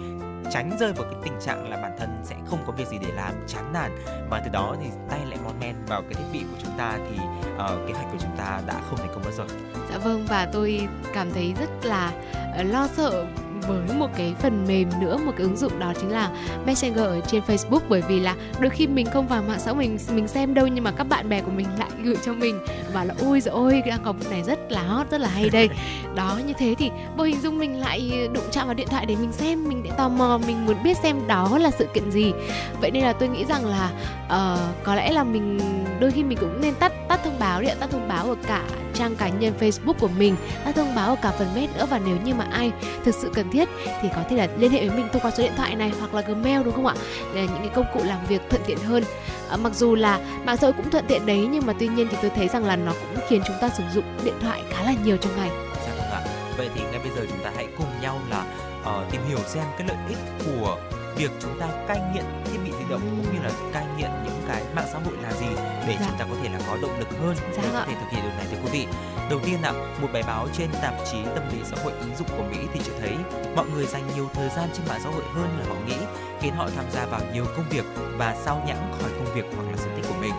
tránh 0.51 0.77
rơi 0.79 0.93
vào 0.93 1.05
cái 1.12 1.19
tình 1.23 1.34
trạng 1.41 1.69
là 1.69 1.77
bản 1.77 1.95
thân 1.99 2.17
sẽ 2.23 2.36
không 2.45 2.60
có 2.67 2.71
việc 2.71 2.88
gì 2.88 2.97
để 3.01 3.13
làm 3.15 3.34
chán 3.47 3.73
nản. 3.73 3.91
Và 4.29 4.41
từ 4.45 4.51
đó 4.51 4.75
thì 4.81 4.89
tay 5.10 5.19
lại 5.25 5.39
mon 5.43 5.60
men 5.60 5.75
vào 5.88 6.01
cái 6.01 6.13
thiết 6.13 6.29
bị 6.34 6.39
của 6.51 6.58
chúng 6.63 6.77
ta 6.77 6.97
thì 7.10 7.17
uh, 7.53 7.88
kế 7.88 7.93
hoạch 7.93 8.08
của 8.12 8.17
chúng 8.21 8.38
ta 8.38 8.62
đã 8.67 8.81
không 8.89 8.99
thành 8.99 9.10
công 9.13 9.23
bao 9.23 9.31
giờ 9.31 9.45
Dạ 9.91 9.97
vâng 9.97 10.25
và 10.29 10.49
tôi 10.53 10.88
cảm 11.13 11.31
thấy 11.34 11.53
rất 11.60 11.69
là 11.84 12.12
ờ, 12.58 12.63
lo 12.63 12.88
sợ 12.88 13.25
với 13.61 13.97
một 13.97 14.09
cái 14.17 14.33
phần 14.39 14.65
mềm 14.67 14.89
nữa 15.01 15.17
một 15.25 15.31
cái 15.37 15.41
ứng 15.41 15.57
dụng 15.57 15.79
đó 15.79 15.93
chính 16.01 16.11
là 16.11 16.29
Messenger 16.65 17.05
ở 17.05 17.21
trên 17.27 17.41
Facebook. 17.47 17.79
Bởi 17.89 18.01
vì 18.01 18.19
là 18.19 18.35
đôi 18.59 18.69
khi 18.69 18.87
mình 18.87 19.07
không 19.13 19.27
vào 19.27 19.43
mạng 19.47 19.59
xã 19.59 19.71
hội 19.71 19.79
mình 19.79 19.97
mình 20.15 20.27
xem 20.27 20.53
đâu 20.53 20.67
nhưng 20.67 20.83
mà 20.83 20.91
các 20.91 21.03
bạn 21.03 21.29
bè 21.29 21.41
của 21.41 21.51
mình 21.51 21.67
lại 21.79 21.89
gửi 22.03 22.15
cho 22.25 22.33
mình 22.33 22.59
và 22.93 23.03
là 23.03 23.13
ôi 23.19 23.41
rồi 23.41 23.53
ôi 23.53 23.83
đang 23.87 23.99
có 24.03 24.11
vụ 24.11 24.29
này 24.29 24.43
rất 24.43 24.71
là 24.71 24.81
hot 24.81 25.09
rất 25.09 25.21
là 25.21 25.29
hay 25.29 25.49
đây. 25.49 25.69
Đó 26.15 26.39
như 26.47 26.53
thế 26.57 26.75
thì 26.77 26.91
vô 27.17 27.23
hình 27.23 27.41
dung 27.41 27.59
mình 27.59 27.79
lại 27.79 28.29
đụng 28.33 28.43
chạm 28.51 28.67
vào 28.67 28.73
điện 28.73 28.87
thoại 28.87 29.05
để 29.05 29.15
mình 29.15 29.31
xem 29.31 29.67
mình 29.67 29.83
để 29.83 29.91
tò 29.97 30.09
mò 30.09 30.39
mình 30.47 30.65
muốn 30.65 30.83
biết 30.83 30.97
xem 30.97 31.27
đó 31.27 31.57
là 31.57 31.71
sự 31.71 31.87
kiện 31.93 32.11
gì. 32.11 32.33
Vậy 32.81 32.91
nên 32.91 33.03
là 33.03 33.13
tôi 33.13 33.29
nghĩ 33.29 33.45
rằng 33.45 33.65
là 33.65 33.91
ờ, 34.29 34.73
có 34.83 34.95
lẽ 34.95 35.11
là 35.11 35.23
mình 35.23 35.59
đôi 35.99 36.11
khi 36.11 36.23
mình 36.23 36.37
cũng 36.41 36.61
nên 36.61 36.75
tắt 36.75 36.91
tắt 37.07 37.19
thông 37.23 37.39
báo 37.39 37.61
điện 37.61 37.77
tắt 37.79 37.89
thông 37.91 38.07
báo 38.07 38.25
ở 38.25 38.35
cả 38.47 38.63
trang 38.95 39.15
cá 39.15 39.29
nhân 39.29 39.53
Facebook 39.60 39.93
của 39.93 40.08
mình 40.08 40.36
đã 40.65 40.71
thông 40.71 40.95
báo 40.95 41.10
ở 41.10 41.15
cả 41.21 41.31
phần 41.31 41.47
mail 41.55 41.69
nữa 41.77 41.88
và 41.89 41.99
nếu 42.05 42.17
như 42.25 42.34
mà 42.34 42.45
ai 42.51 42.71
thực 43.05 43.15
sự 43.15 43.31
cần 43.34 43.51
thiết 43.51 43.69
thì 44.01 44.10
có 44.15 44.23
thể 44.29 44.36
là 44.36 44.47
liên 44.58 44.71
hệ 44.71 44.88
với 44.88 44.97
mình 44.97 45.08
thông 45.13 45.21
qua 45.21 45.31
số 45.31 45.43
điện 45.43 45.53
thoại 45.58 45.75
này 45.75 45.91
hoặc 45.99 46.13
là 46.13 46.21
Gmail 46.21 46.63
đúng 46.63 46.73
không 46.73 46.86
ạ? 46.86 46.95
Là 47.34 47.41
những 47.41 47.60
cái 47.60 47.69
công 47.75 47.86
cụ 47.93 47.99
làm 48.03 48.25
việc 48.25 48.41
thuận 48.49 48.62
tiện 48.65 48.77
hơn. 48.77 49.03
À, 49.49 49.58
mặc 49.58 49.75
dù 49.75 49.95
là 49.95 50.19
mạng 50.45 50.58
xã 50.58 50.67
hội 50.67 50.73
cũng 50.73 50.89
thuận 50.89 51.05
tiện 51.08 51.25
đấy 51.25 51.47
nhưng 51.51 51.65
mà 51.65 51.73
tuy 51.79 51.88
nhiên 51.88 52.08
thì 52.12 52.17
tôi 52.21 52.31
thấy 52.36 52.47
rằng 52.47 52.65
là 52.65 52.75
nó 52.75 52.91
cũng 52.91 53.23
khiến 53.29 53.41
chúng 53.47 53.55
ta 53.62 53.69
sử 53.69 53.84
dụng 53.93 54.05
điện 54.23 54.36
thoại 54.41 54.63
khá 54.69 54.84
là 54.84 54.93
nhiều 55.05 55.17
trong 55.17 55.38
ngày. 55.38 55.49
Dạ 55.86 55.93
vâng 55.97 56.12
ạ. 56.12 56.21
Vậy 56.58 56.69
thì 56.75 56.81
ngay 56.81 56.99
bây 56.99 57.12
giờ 57.15 57.25
chúng 57.29 57.43
ta 57.43 57.51
hãy 57.55 57.67
cùng 57.77 57.88
nhau 58.01 58.19
là 58.29 58.45
uh, 58.81 59.12
tìm 59.12 59.21
hiểu 59.29 59.39
xem 59.45 59.63
cái 59.77 59.88
lợi 59.88 59.97
ích 60.10 60.17
của 60.45 60.77
việc 61.17 61.31
chúng 61.39 61.60
ta 61.60 61.67
cai 61.88 61.99
nghiện 62.13 62.23
thiết 62.45 62.58
bị 62.65 62.71
di 62.71 62.86
động 62.89 63.01
cũng 63.01 63.34
như 63.34 63.39
là 63.43 63.51
cai 63.73 63.86
nghiện 63.97 64.10
những 64.25 64.41
cái 64.47 64.63
mạng 64.75 64.88
xã 64.93 64.99
hội 64.99 65.13
là 65.23 65.31
gì 65.34 65.74
để 65.87 65.97
Dạ. 65.99 66.05
chúng 66.09 66.17
ta 66.19 66.25
có 66.29 66.35
thể 66.43 66.49
là 66.49 66.59
có 66.67 66.77
động 66.81 66.99
lực 66.99 67.09
hơn 67.21 67.35
Dạ 67.55 67.61
để 67.63 67.69
có 67.73 67.79
ạ. 67.79 67.85
thể 67.87 67.93
thực 67.99 68.09
hiện 68.11 68.21
điều 68.23 68.31
này 68.37 68.45
thưa 68.51 68.57
quý 68.63 68.69
vị. 68.71 68.87
Đầu 69.29 69.39
tiên 69.45 69.61
ạ, 69.63 69.71
một 70.01 70.07
bài 70.13 70.23
báo 70.27 70.47
trên 70.57 70.69
tạp 70.81 70.93
chí 71.11 71.17
tâm 71.35 71.43
lý 71.51 71.57
xã 71.65 71.83
hội 71.83 71.93
ứng 71.99 72.15
dụng 72.15 72.27
của 72.37 72.43
Mỹ 72.51 72.57
thì 72.73 72.79
cho 72.87 72.93
thấy 72.99 73.11
mọi 73.55 73.65
người 73.73 73.85
dành 73.85 74.03
nhiều 74.15 74.29
thời 74.33 74.49
gian 74.49 74.69
trên 74.73 74.87
mạng 74.89 74.99
xã 75.03 75.09
hội 75.09 75.23
hơn 75.33 75.59
là 75.59 75.65
họ 75.69 75.75
nghĩ, 75.87 75.97
khiến 76.41 76.53
họ 76.55 76.69
tham 76.75 76.85
gia 76.91 77.05
vào 77.05 77.21
nhiều 77.33 77.45
công 77.57 77.69
việc 77.69 77.85
và 78.17 78.35
sao 78.45 78.63
nhãng 78.67 78.93
khỏi 79.01 79.09
công 79.17 79.35
việc 79.35 79.45
hoặc 79.55 79.63
là 79.71 79.77
sở 79.77 79.89
thích 79.95 80.05
của 80.09 80.15
mình. 80.21 80.33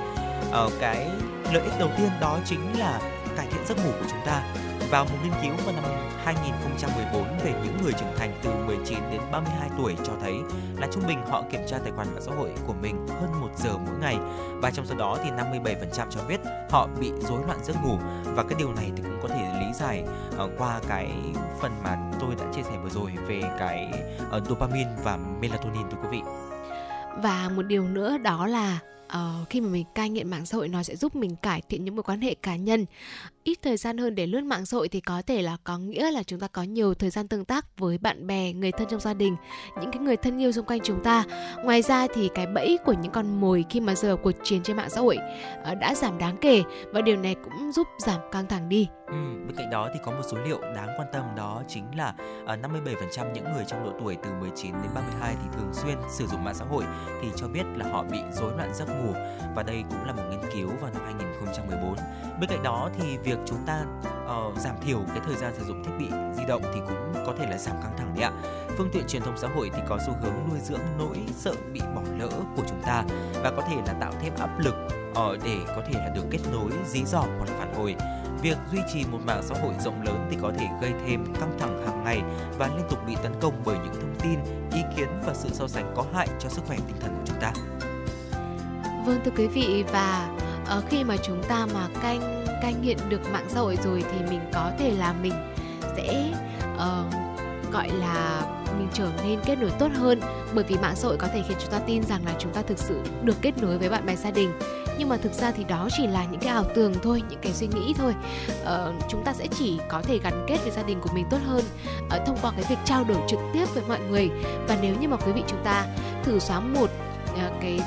Ờ, 0.52 0.70
cái 0.80 1.09
lợi 1.52 1.62
ích 1.62 1.72
đầu 1.78 1.88
tiên 1.98 2.09
đó 2.20 2.38
chính 2.44 2.78
là 2.78 3.00
cải 3.37 3.46
thiện 3.46 3.66
giấc 3.68 3.76
ngủ 3.85 3.90
của 4.00 4.06
chúng 4.11 4.20
ta 4.26 4.42
vào 4.90 5.05
một 5.05 5.16
nghiên 5.22 5.33
cứu 5.42 5.66
vào 5.66 5.75
năm 5.75 5.85
2014 6.25 7.22
về 7.44 7.55
những 7.64 7.77
người 7.83 7.92
trưởng 7.92 8.16
thành 8.16 8.38
từ 8.42 8.51
19 8.66 8.99
đến 9.11 9.20
32 9.33 9.68
tuổi 9.79 9.94
cho 10.05 10.12
thấy 10.20 10.35
là 10.77 10.88
trung 10.92 11.03
bình 11.09 11.18
họ 11.29 11.44
kiểm 11.51 11.61
tra 11.68 11.79
tài 11.79 11.92
khoản 11.92 12.09
mạng 12.14 12.22
xã 12.27 12.33
hội 12.33 12.51
của 12.66 12.75
mình 12.83 13.07
hơn 13.09 13.40
1 13.40 13.49
giờ 13.57 13.79
mỗi 13.87 13.99
ngày. 14.01 14.16
Và 14.62 14.70
trong 14.70 14.87
số 14.87 14.94
đó 14.94 15.18
thì 15.25 15.31
57% 15.31 16.11
cho 16.11 16.20
biết 16.29 16.40
họ 16.70 16.88
bị 17.01 17.11
rối 17.20 17.42
loạn 17.46 17.59
giấc 17.64 17.77
ngủ. 17.85 17.99
Và 18.25 18.42
cái 18.42 18.55
điều 18.59 18.72
này 18.72 18.90
thì 18.96 19.03
cũng 19.03 19.18
có 19.22 19.29
thể 19.29 19.61
lý 19.61 19.72
giải 19.75 20.05
ờ, 20.38 20.49
qua 20.59 20.81
cái 20.88 21.11
phần 21.61 21.72
mà 21.85 21.96
tôi 22.20 22.35
đã 22.35 22.44
chia 22.55 22.62
sẻ 22.62 22.79
vừa 22.83 22.90
rồi 22.90 23.12
về 23.29 23.42
cái 23.59 23.90
ờ, 24.31 24.40
dopamine 24.49 24.90
và 25.05 25.16
melatonin 25.16 25.83
thưa 25.90 25.99
quý 26.03 26.09
vị. 26.11 26.20
và 27.22 27.49
một 27.57 27.62
điều 27.62 27.88
nữa 27.88 28.18
đó 28.18 28.46
là 28.46 28.79
uh, 29.07 29.49
khi 29.51 29.61
mà 29.61 29.68
mình 29.68 29.85
cai 29.94 30.11
nghiện 30.11 30.31
mạng 30.31 30.46
xã 30.46 30.57
hội 30.57 30.68
nó 30.68 30.83
sẽ 30.83 30.96
giúp 30.96 31.16
mình 31.16 31.37
cải 31.37 31.62
thiện 31.68 31.85
những 31.85 31.96
mối 31.96 32.03
quan 32.03 32.20
hệ 32.20 32.35
cá 32.42 32.57
nhân 32.57 32.87
ít 33.46 33.59
thời 33.62 33.76
gian 33.76 33.98
hơn 33.98 34.14
để 34.14 34.26
lướt 34.26 34.44
mạng 34.44 34.66
xã 34.66 34.76
hội 34.76 34.88
thì 34.88 35.00
có 35.00 35.22
thể 35.26 35.42
là 35.42 35.56
có 35.64 35.78
nghĩa 35.78 36.11
là 36.11 36.22
chúng 36.22 36.40
ta 36.40 36.48
có 36.48 36.62
nhiều 36.62 36.94
thời 36.94 37.11
gian 37.11 37.28
tương 37.28 37.44
tác 37.44 37.78
với 37.78 37.98
bạn 37.98 38.26
bè 38.26 38.52
người 38.52 38.72
thân 38.72 38.88
trong 38.90 39.00
gia 39.00 39.14
đình 39.14 39.37
những 39.80 39.90
cái 39.90 40.02
người 40.02 40.16
thân 40.16 40.42
yêu 40.42 40.52
xung 40.52 40.66
quanh 40.66 40.80
chúng 40.82 41.02
ta 41.02 41.24
ngoài 41.64 41.82
ra 41.82 42.06
thì 42.14 42.28
cái 42.35 42.46
bẫy 42.46 42.78
của 42.85 42.92
những 42.92 43.12
con 43.12 43.40
mồi 43.40 43.64
khi 43.70 43.80
mà 43.80 43.94
giờ 43.94 44.16
cuộc 44.16 44.32
chiến 44.42 44.62
trên 44.62 44.76
mạng 44.76 44.90
xã 44.90 45.00
hội 45.00 45.18
ờ, 45.64 45.74
đã 45.74 45.94
giảm 45.94 46.18
đáng 46.18 46.37
kể 46.40 46.62
và 46.92 47.00
điều 47.00 47.16
này 47.16 47.35
cũng 47.35 47.72
giúp 47.72 47.87
giảm 47.98 48.20
căng 48.32 48.46
thẳng 48.46 48.68
đi 48.68 48.88
Ừ, 49.06 49.14
bên 49.46 49.56
cạnh 49.56 49.70
đó 49.70 49.88
thì 49.94 50.00
có 50.04 50.12
một 50.12 50.22
số 50.30 50.38
liệu 50.46 50.61
đáng 50.61 50.88
quan 50.98 51.09
tâm 51.12 51.24
đó 51.37 51.62
chính 51.68 51.85
là 51.96 52.14
ờ, 52.46 52.56
57% 52.56 53.32
những 53.32 53.44
người 53.44 53.64
trong 53.66 53.85
độ 53.85 53.92
tuổi 54.00 54.16
từ 54.22 54.30
19 54.40 54.72
đến 54.72 54.90
32 54.94 55.35
thì 55.42 55.48
thường 55.52 55.70
xuyên 55.72 55.96
sử 56.11 56.26
dụng 56.26 56.44
mạng 56.44 56.54
xã 56.54 56.64
hội 56.64 56.85
thì 57.22 57.28
cho 57.37 57.48
biết 57.48 57.62
là 57.76 57.88
họ 57.92 58.04
bị 58.11 58.18
rối 58.32 58.52
loạn 58.56 58.74
giấc 58.74 58.88
ngủ 58.88 59.12
và 59.56 59.62
đây 59.62 59.85
cũng 59.90 60.04
là 60.04 60.12
một 60.12 60.22
nghiên 60.30 60.52
cứu 60.54 60.68
vào 60.80 60.90
năm 60.94 61.02
2014. 61.04 61.96
Bên 62.40 62.51
cạnh 62.51 62.62
đó 62.62 62.90
thì 62.99 63.18
việc 63.18 63.38
chúng 63.46 63.59
ta 63.66 63.85
uh, 64.25 64.59
giảm 64.59 64.75
thiểu 64.81 64.99
cái 65.09 65.20
thời 65.27 65.37
gian 65.37 65.53
sử 65.59 65.64
dụng 65.64 65.85
thiết 65.85 65.90
bị 65.99 66.07
di 66.37 66.44
động 66.49 66.62
thì 66.75 66.81
cũng 66.87 67.12
có 67.27 67.35
thể 67.38 67.46
là 67.51 67.59
giảm 67.59 67.77
căng 67.83 67.96
thẳng 67.99 68.12
đấy 68.14 68.25
ạ. 68.25 68.33
Phương 68.77 68.90
tiện 68.92 69.07
truyền 69.09 69.22
thông 69.22 69.38
xã 69.38 69.49
hội 69.49 69.70
thì 69.75 69.83
có 69.88 69.99
xu 70.07 70.12
hướng 70.22 70.35
nuôi 70.51 70.59
dưỡng 70.62 70.81
nỗi 70.99 71.18
sợ 71.37 71.53
bị 71.72 71.81
bỏ 71.94 72.03
lỡ 72.18 72.29
của 72.57 72.62
chúng 72.68 72.83
ta 72.83 73.05
và 73.42 73.53
có 73.57 73.62
thể 73.62 73.77
là 73.87 73.92
tạo 74.01 74.12
thêm 74.22 74.33
áp 74.38 74.59
lực 74.59 74.75
uh, 75.11 75.44
để 75.44 75.59
có 75.66 75.83
thể 75.87 75.92
là 75.94 76.09
được 76.14 76.25
kết 76.31 76.38
nối, 76.53 76.70
dí 76.87 77.05
dỏm 77.05 77.29
hoặc 77.38 77.51
là 77.51 77.57
phản 77.59 77.75
hồi. 77.75 77.96
Việc 78.42 78.59
duy 78.72 78.81
trì 78.92 79.05
một 79.05 79.18
mạng 79.25 79.42
xã 79.42 79.55
hội 79.62 79.75
rộng 79.81 80.03
lớn 80.03 80.27
thì 80.31 80.37
có 80.42 80.53
thể 80.59 80.66
gây 80.83 80.92
thêm 81.07 81.35
căng 81.40 81.59
thẳng 81.59 81.87
hàng 81.87 82.05
ngày 82.05 82.22
và 82.59 82.66
liên 82.66 82.87
tục 82.90 82.99
bị 83.07 83.16
tấn 83.22 83.33
công 83.40 83.62
bởi 83.64 83.77
những 83.85 83.94
thông 83.94 84.14
tin, 84.20 84.38
ý 84.72 84.83
kiến 84.96 85.09
và 85.27 85.35
sự 85.35 85.49
so 85.53 85.68
sánh 85.68 85.92
có 85.96 86.05
hại 86.12 86.29
cho 86.38 86.49
sức 86.49 86.62
khỏe 86.66 86.77
tinh 86.87 86.96
thần 87.01 87.11
của 87.11 87.25
chúng 87.27 87.40
ta. 87.40 87.53
Vâng 89.07 89.20
thưa 89.25 89.31
quý 89.37 89.46
vị 89.46 89.85
và 89.92 90.29
uh, 90.79 90.85
khi 90.90 91.05
mà 91.05 91.16
chúng 91.16 91.42
ta 91.42 91.66
mà 91.74 91.88
canh 92.02 92.44
cai 92.62 92.74
nghiện 92.74 92.98
được 93.09 93.31
mạng 93.33 93.46
xã 93.48 93.61
hội 93.61 93.79
rồi 93.85 94.05
thì 94.12 94.18
mình 94.31 94.40
có 94.52 94.72
thể 94.79 94.90
là 94.90 95.14
mình 95.22 95.33
sẽ 95.96 96.33
uh, 96.74 97.14
gọi 97.72 97.88
là 97.88 98.42
mình 98.79 98.88
trở 98.92 99.09
nên 99.24 99.40
kết 99.46 99.59
nối 99.59 99.70
tốt 99.79 99.88
hơn. 99.94 100.20
Bởi 100.55 100.64
vì 100.68 100.76
mạng 100.76 100.96
xã 100.96 101.09
hội 101.09 101.16
có 101.16 101.29
thể 101.33 101.42
khiến 101.48 101.57
chúng 101.61 101.70
ta 101.70 101.79
tin 101.79 102.02
rằng 102.02 102.24
là 102.26 102.35
chúng 102.38 102.52
ta 102.52 102.62
thực 102.62 102.79
sự 102.79 103.00
được 103.22 103.37
kết 103.42 103.52
nối 103.59 103.79
với 103.79 103.88
bạn 103.88 104.07
bè 104.07 104.16
gia 104.16 104.31
đình. 104.31 104.52
Nhưng 104.98 105.09
mà 105.09 105.16
thực 105.16 105.33
ra 105.33 105.50
thì 105.50 105.64
đó 105.64 105.88
chỉ 105.96 106.07
là 106.07 106.24
những 106.24 106.40
cái 106.40 106.52
ảo 106.52 106.64
tưởng 106.74 106.94
thôi 107.02 107.22
những 107.31 107.38
cái 107.42 107.52
suy 107.52 107.66
nghĩ 107.66 107.94
thôi. 107.98 108.14
Ờ, 108.64 108.92
chúng 109.09 109.24
ta 109.24 109.33
sẽ 109.33 109.46
chỉ 109.59 109.79
có 109.88 110.02
thể 110.02 110.18
gắn 110.18 110.46
kết 110.48 110.59
với 110.62 110.70
gia 110.70 110.83
đình 110.83 111.00
của 111.00 111.11
mình 111.14 111.26
tốt 111.31 111.38
hơn 111.46 111.64
ờ, 112.11 112.24
thông 112.26 112.38
qua 112.42 112.50
cái 112.50 112.64
việc 112.68 112.79
trao 112.85 113.05
đổi 113.05 113.18
trực 113.29 113.40
tiếp 113.52 113.64
với 113.74 113.83
mọi 113.88 114.00
người. 114.00 114.31
Và 114.68 114.79
nếu 114.83 114.94
như 115.00 115.09
mà 115.09 115.16
quý 115.16 115.33
vị 115.33 115.42
chúng 115.48 115.64
ta 115.64 115.87
thử 116.24 116.38
xóa 116.38 116.61
một 116.61 116.90
ờ, 117.37 117.50
cái 117.61 117.81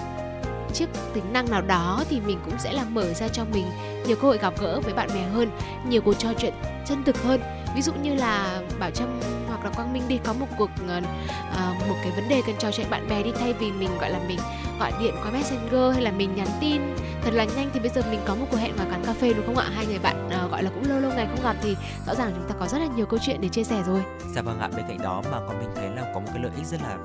chiếc 0.74 0.90
tính 1.14 1.34
năng 1.34 1.52
nào 1.52 1.62
đó 1.62 2.04
thì 2.10 2.22
mình 2.22 2.40
cũng 2.46 2.60
sẽ 2.60 2.74
làm 2.74 2.94
mở 2.94 3.14
ra 3.14 3.28
cho 3.28 3.44
mình 3.54 3.66
nhiều 4.06 4.16
cơ 4.16 4.28
hội 4.28 4.38
gặp 4.38 4.54
gỡ 4.60 4.80
với 4.84 4.94
bạn 4.94 5.10
bè 5.14 5.24
hơn 5.24 5.50
nhiều 5.90 6.02
cuộc 6.02 6.14
trò 6.14 6.30
chuyện 6.38 6.54
chân 6.86 7.04
thực 7.04 7.24
hơn. 7.24 7.42
Ví 7.76 7.82
dụ 7.82 7.94
như 7.94 8.16
là 8.16 8.62
bảo 8.80 8.92
trâm 8.92 9.20
hoặc 9.48 9.64
là 9.64 9.70
quang 9.70 9.94
minh 9.94 10.04
đi 10.08 10.20
có 10.24 10.34
một 10.34 10.48
cuộc 10.58 10.70
uh, 10.86 11.88
một 11.88 11.96
cái 12.04 12.12
vấn 12.16 12.30
đề 12.30 12.42
cần 12.48 12.56
trò 12.60 12.72
chuyện 12.72 12.90
bạn 12.90 13.10
bè 13.10 13.24
đi 13.24 13.32
thay 13.40 13.54
vì 13.54 13.72
mình 13.72 13.90
gọi 14.00 14.10
là 14.10 14.20
mình 14.28 14.40
gọi 14.80 14.92
điện 15.00 15.16
qua 15.24 15.32
messenger 15.32 15.94
hay 15.94 16.02
là 16.02 16.12
mình 16.12 16.36
nhắn 16.36 16.48
tin 16.60 16.82
thật 17.24 17.34
là 17.34 17.44
nhanh 17.44 17.70
thì 17.74 17.80
bây 17.80 17.90
giờ 17.90 18.02
mình 18.10 18.20
có 18.26 18.36
một 18.36 18.46
cuộc 18.52 18.58
hẹn 18.58 18.76
vào 18.76 18.88
quán 18.92 19.04
cà 19.06 19.14
phê 19.14 19.34
đúng 19.34 19.46
không 19.46 19.58
ạ? 19.58 19.70
Hai 19.76 19.86
người 19.86 20.00
bạn 20.00 20.28
uh, 20.46 20.52
gọi 20.52 20.64
là 20.64 20.70
cũng 20.70 20.90
lâu 20.90 21.00
lâu 21.00 21.12
ngày 21.12 21.28
không 21.28 21.44
gặp 21.44 21.56
thì 21.62 21.76
rõ 22.08 22.16
ràng 22.16 22.32
chúng 22.36 22.50
ta 22.50 22.56
có 22.60 22.68
rất 22.68 22.78
là 22.78 22.88
nhiều 22.96 23.06
câu 23.06 23.20
chuyện 23.22 23.42
để 23.42 23.50
chia 23.50 23.64
sẻ 23.64 23.84
rồi. 23.88 24.02
Dạ 24.36 24.42
vâng 24.42 24.60
ạ, 24.60 24.70
bên 24.76 24.86
cạnh 24.88 25.02
đó 25.04 25.22
mà 25.32 25.40
con 25.48 25.60
mình 25.60 25.70
thấy 25.76 25.90
là 25.96 26.12
có 26.14 26.20
một 26.20 26.28
cái 26.34 26.44
lợi 26.44 26.52
ích 26.56 26.66
rất 26.66 26.82
là 26.82 26.98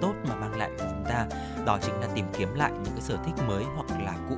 tốt 0.00 0.12
mà 0.28 0.34
mang 0.34 0.58
lại 0.58 0.70
ta 1.14 1.26
đó 1.66 1.78
chính 1.82 2.00
là 2.00 2.06
tìm 2.14 2.26
kiếm 2.38 2.54
lại 2.54 2.70
những 2.72 2.92
cái 2.92 3.00
sở 3.00 3.16
thích 3.24 3.44
mới 3.48 3.64
hoặc 3.76 4.00
là 4.04 4.12
cũ. 4.28 4.36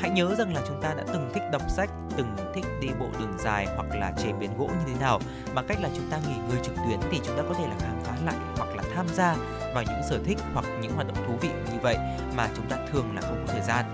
Hãy 0.00 0.10
nhớ 0.10 0.34
rằng 0.38 0.54
là 0.54 0.60
chúng 0.68 0.82
ta 0.82 0.94
đã 0.94 1.04
từng 1.06 1.30
thích 1.34 1.42
đọc 1.52 1.62
sách, 1.68 1.90
từng 2.16 2.36
thích 2.54 2.64
đi 2.80 2.88
bộ 3.00 3.06
đường 3.18 3.34
dài 3.38 3.66
hoặc 3.76 3.86
là 4.00 4.12
chế 4.18 4.32
biến 4.32 4.50
gỗ 4.58 4.66
như 4.66 4.92
thế 4.94 5.00
nào. 5.00 5.20
Bằng 5.54 5.64
cách 5.68 5.78
là 5.80 5.88
chúng 5.96 6.10
ta 6.10 6.18
nghỉ 6.28 6.36
ngơi 6.36 6.58
trực 6.62 6.74
tuyến 6.74 6.98
thì 7.10 7.20
chúng 7.24 7.36
ta 7.36 7.42
có 7.48 7.54
thể 7.54 7.66
là 7.66 7.74
khám 7.80 8.00
phá 8.04 8.12
lại 8.24 8.36
hoặc 8.56 8.76
là 8.76 8.82
tham 8.94 9.06
gia 9.08 9.36
vào 9.74 9.84
những 9.84 10.02
sở 10.10 10.18
thích 10.24 10.38
hoặc 10.54 10.64
những 10.82 10.92
hoạt 10.94 11.06
động 11.06 11.16
thú 11.26 11.34
vị 11.40 11.48
như 11.48 11.78
vậy 11.82 11.96
mà 12.36 12.48
chúng 12.56 12.66
ta 12.66 12.76
thường 12.92 13.06
là 13.14 13.20
không 13.20 13.44
có 13.46 13.52
thời 13.52 13.62
gian. 13.62 13.84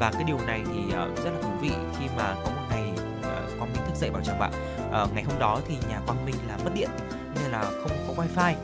Và 0.00 0.10
cái 0.12 0.24
điều 0.24 0.38
này 0.46 0.62
thì 0.66 0.92
ờ, 0.92 1.10
rất 1.24 1.30
là 1.30 1.42
thú 1.42 1.50
vị 1.60 1.72
khi 1.98 2.06
mà 2.16 2.34
có 2.44 2.50
một 2.50 2.62
ngày 2.70 2.92
ờ, 3.22 3.42
quang 3.58 3.72
minh 3.72 3.82
thức 3.86 3.96
dậy 3.96 4.10
bảo 4.10 4.22
chồng 4.24 4.38
bạn. 4.38 4.52
Ờ, 4.92 5.08
ngày 5.14 5.24
hôm 5.24 5.38
đó 5.38 5.60
thì 5.68 5.76
nhà 5.88 6.00
quang 6.06 6.24
minh 6.26 6.34
là 6.48 6.56
mất 6.64 6.70
điện, 6.74 6.90
nên 7.34 7.52
là 7.52 7.62
không 7.62 7.90
có 8.08 8.22
wifi 8.22 8.54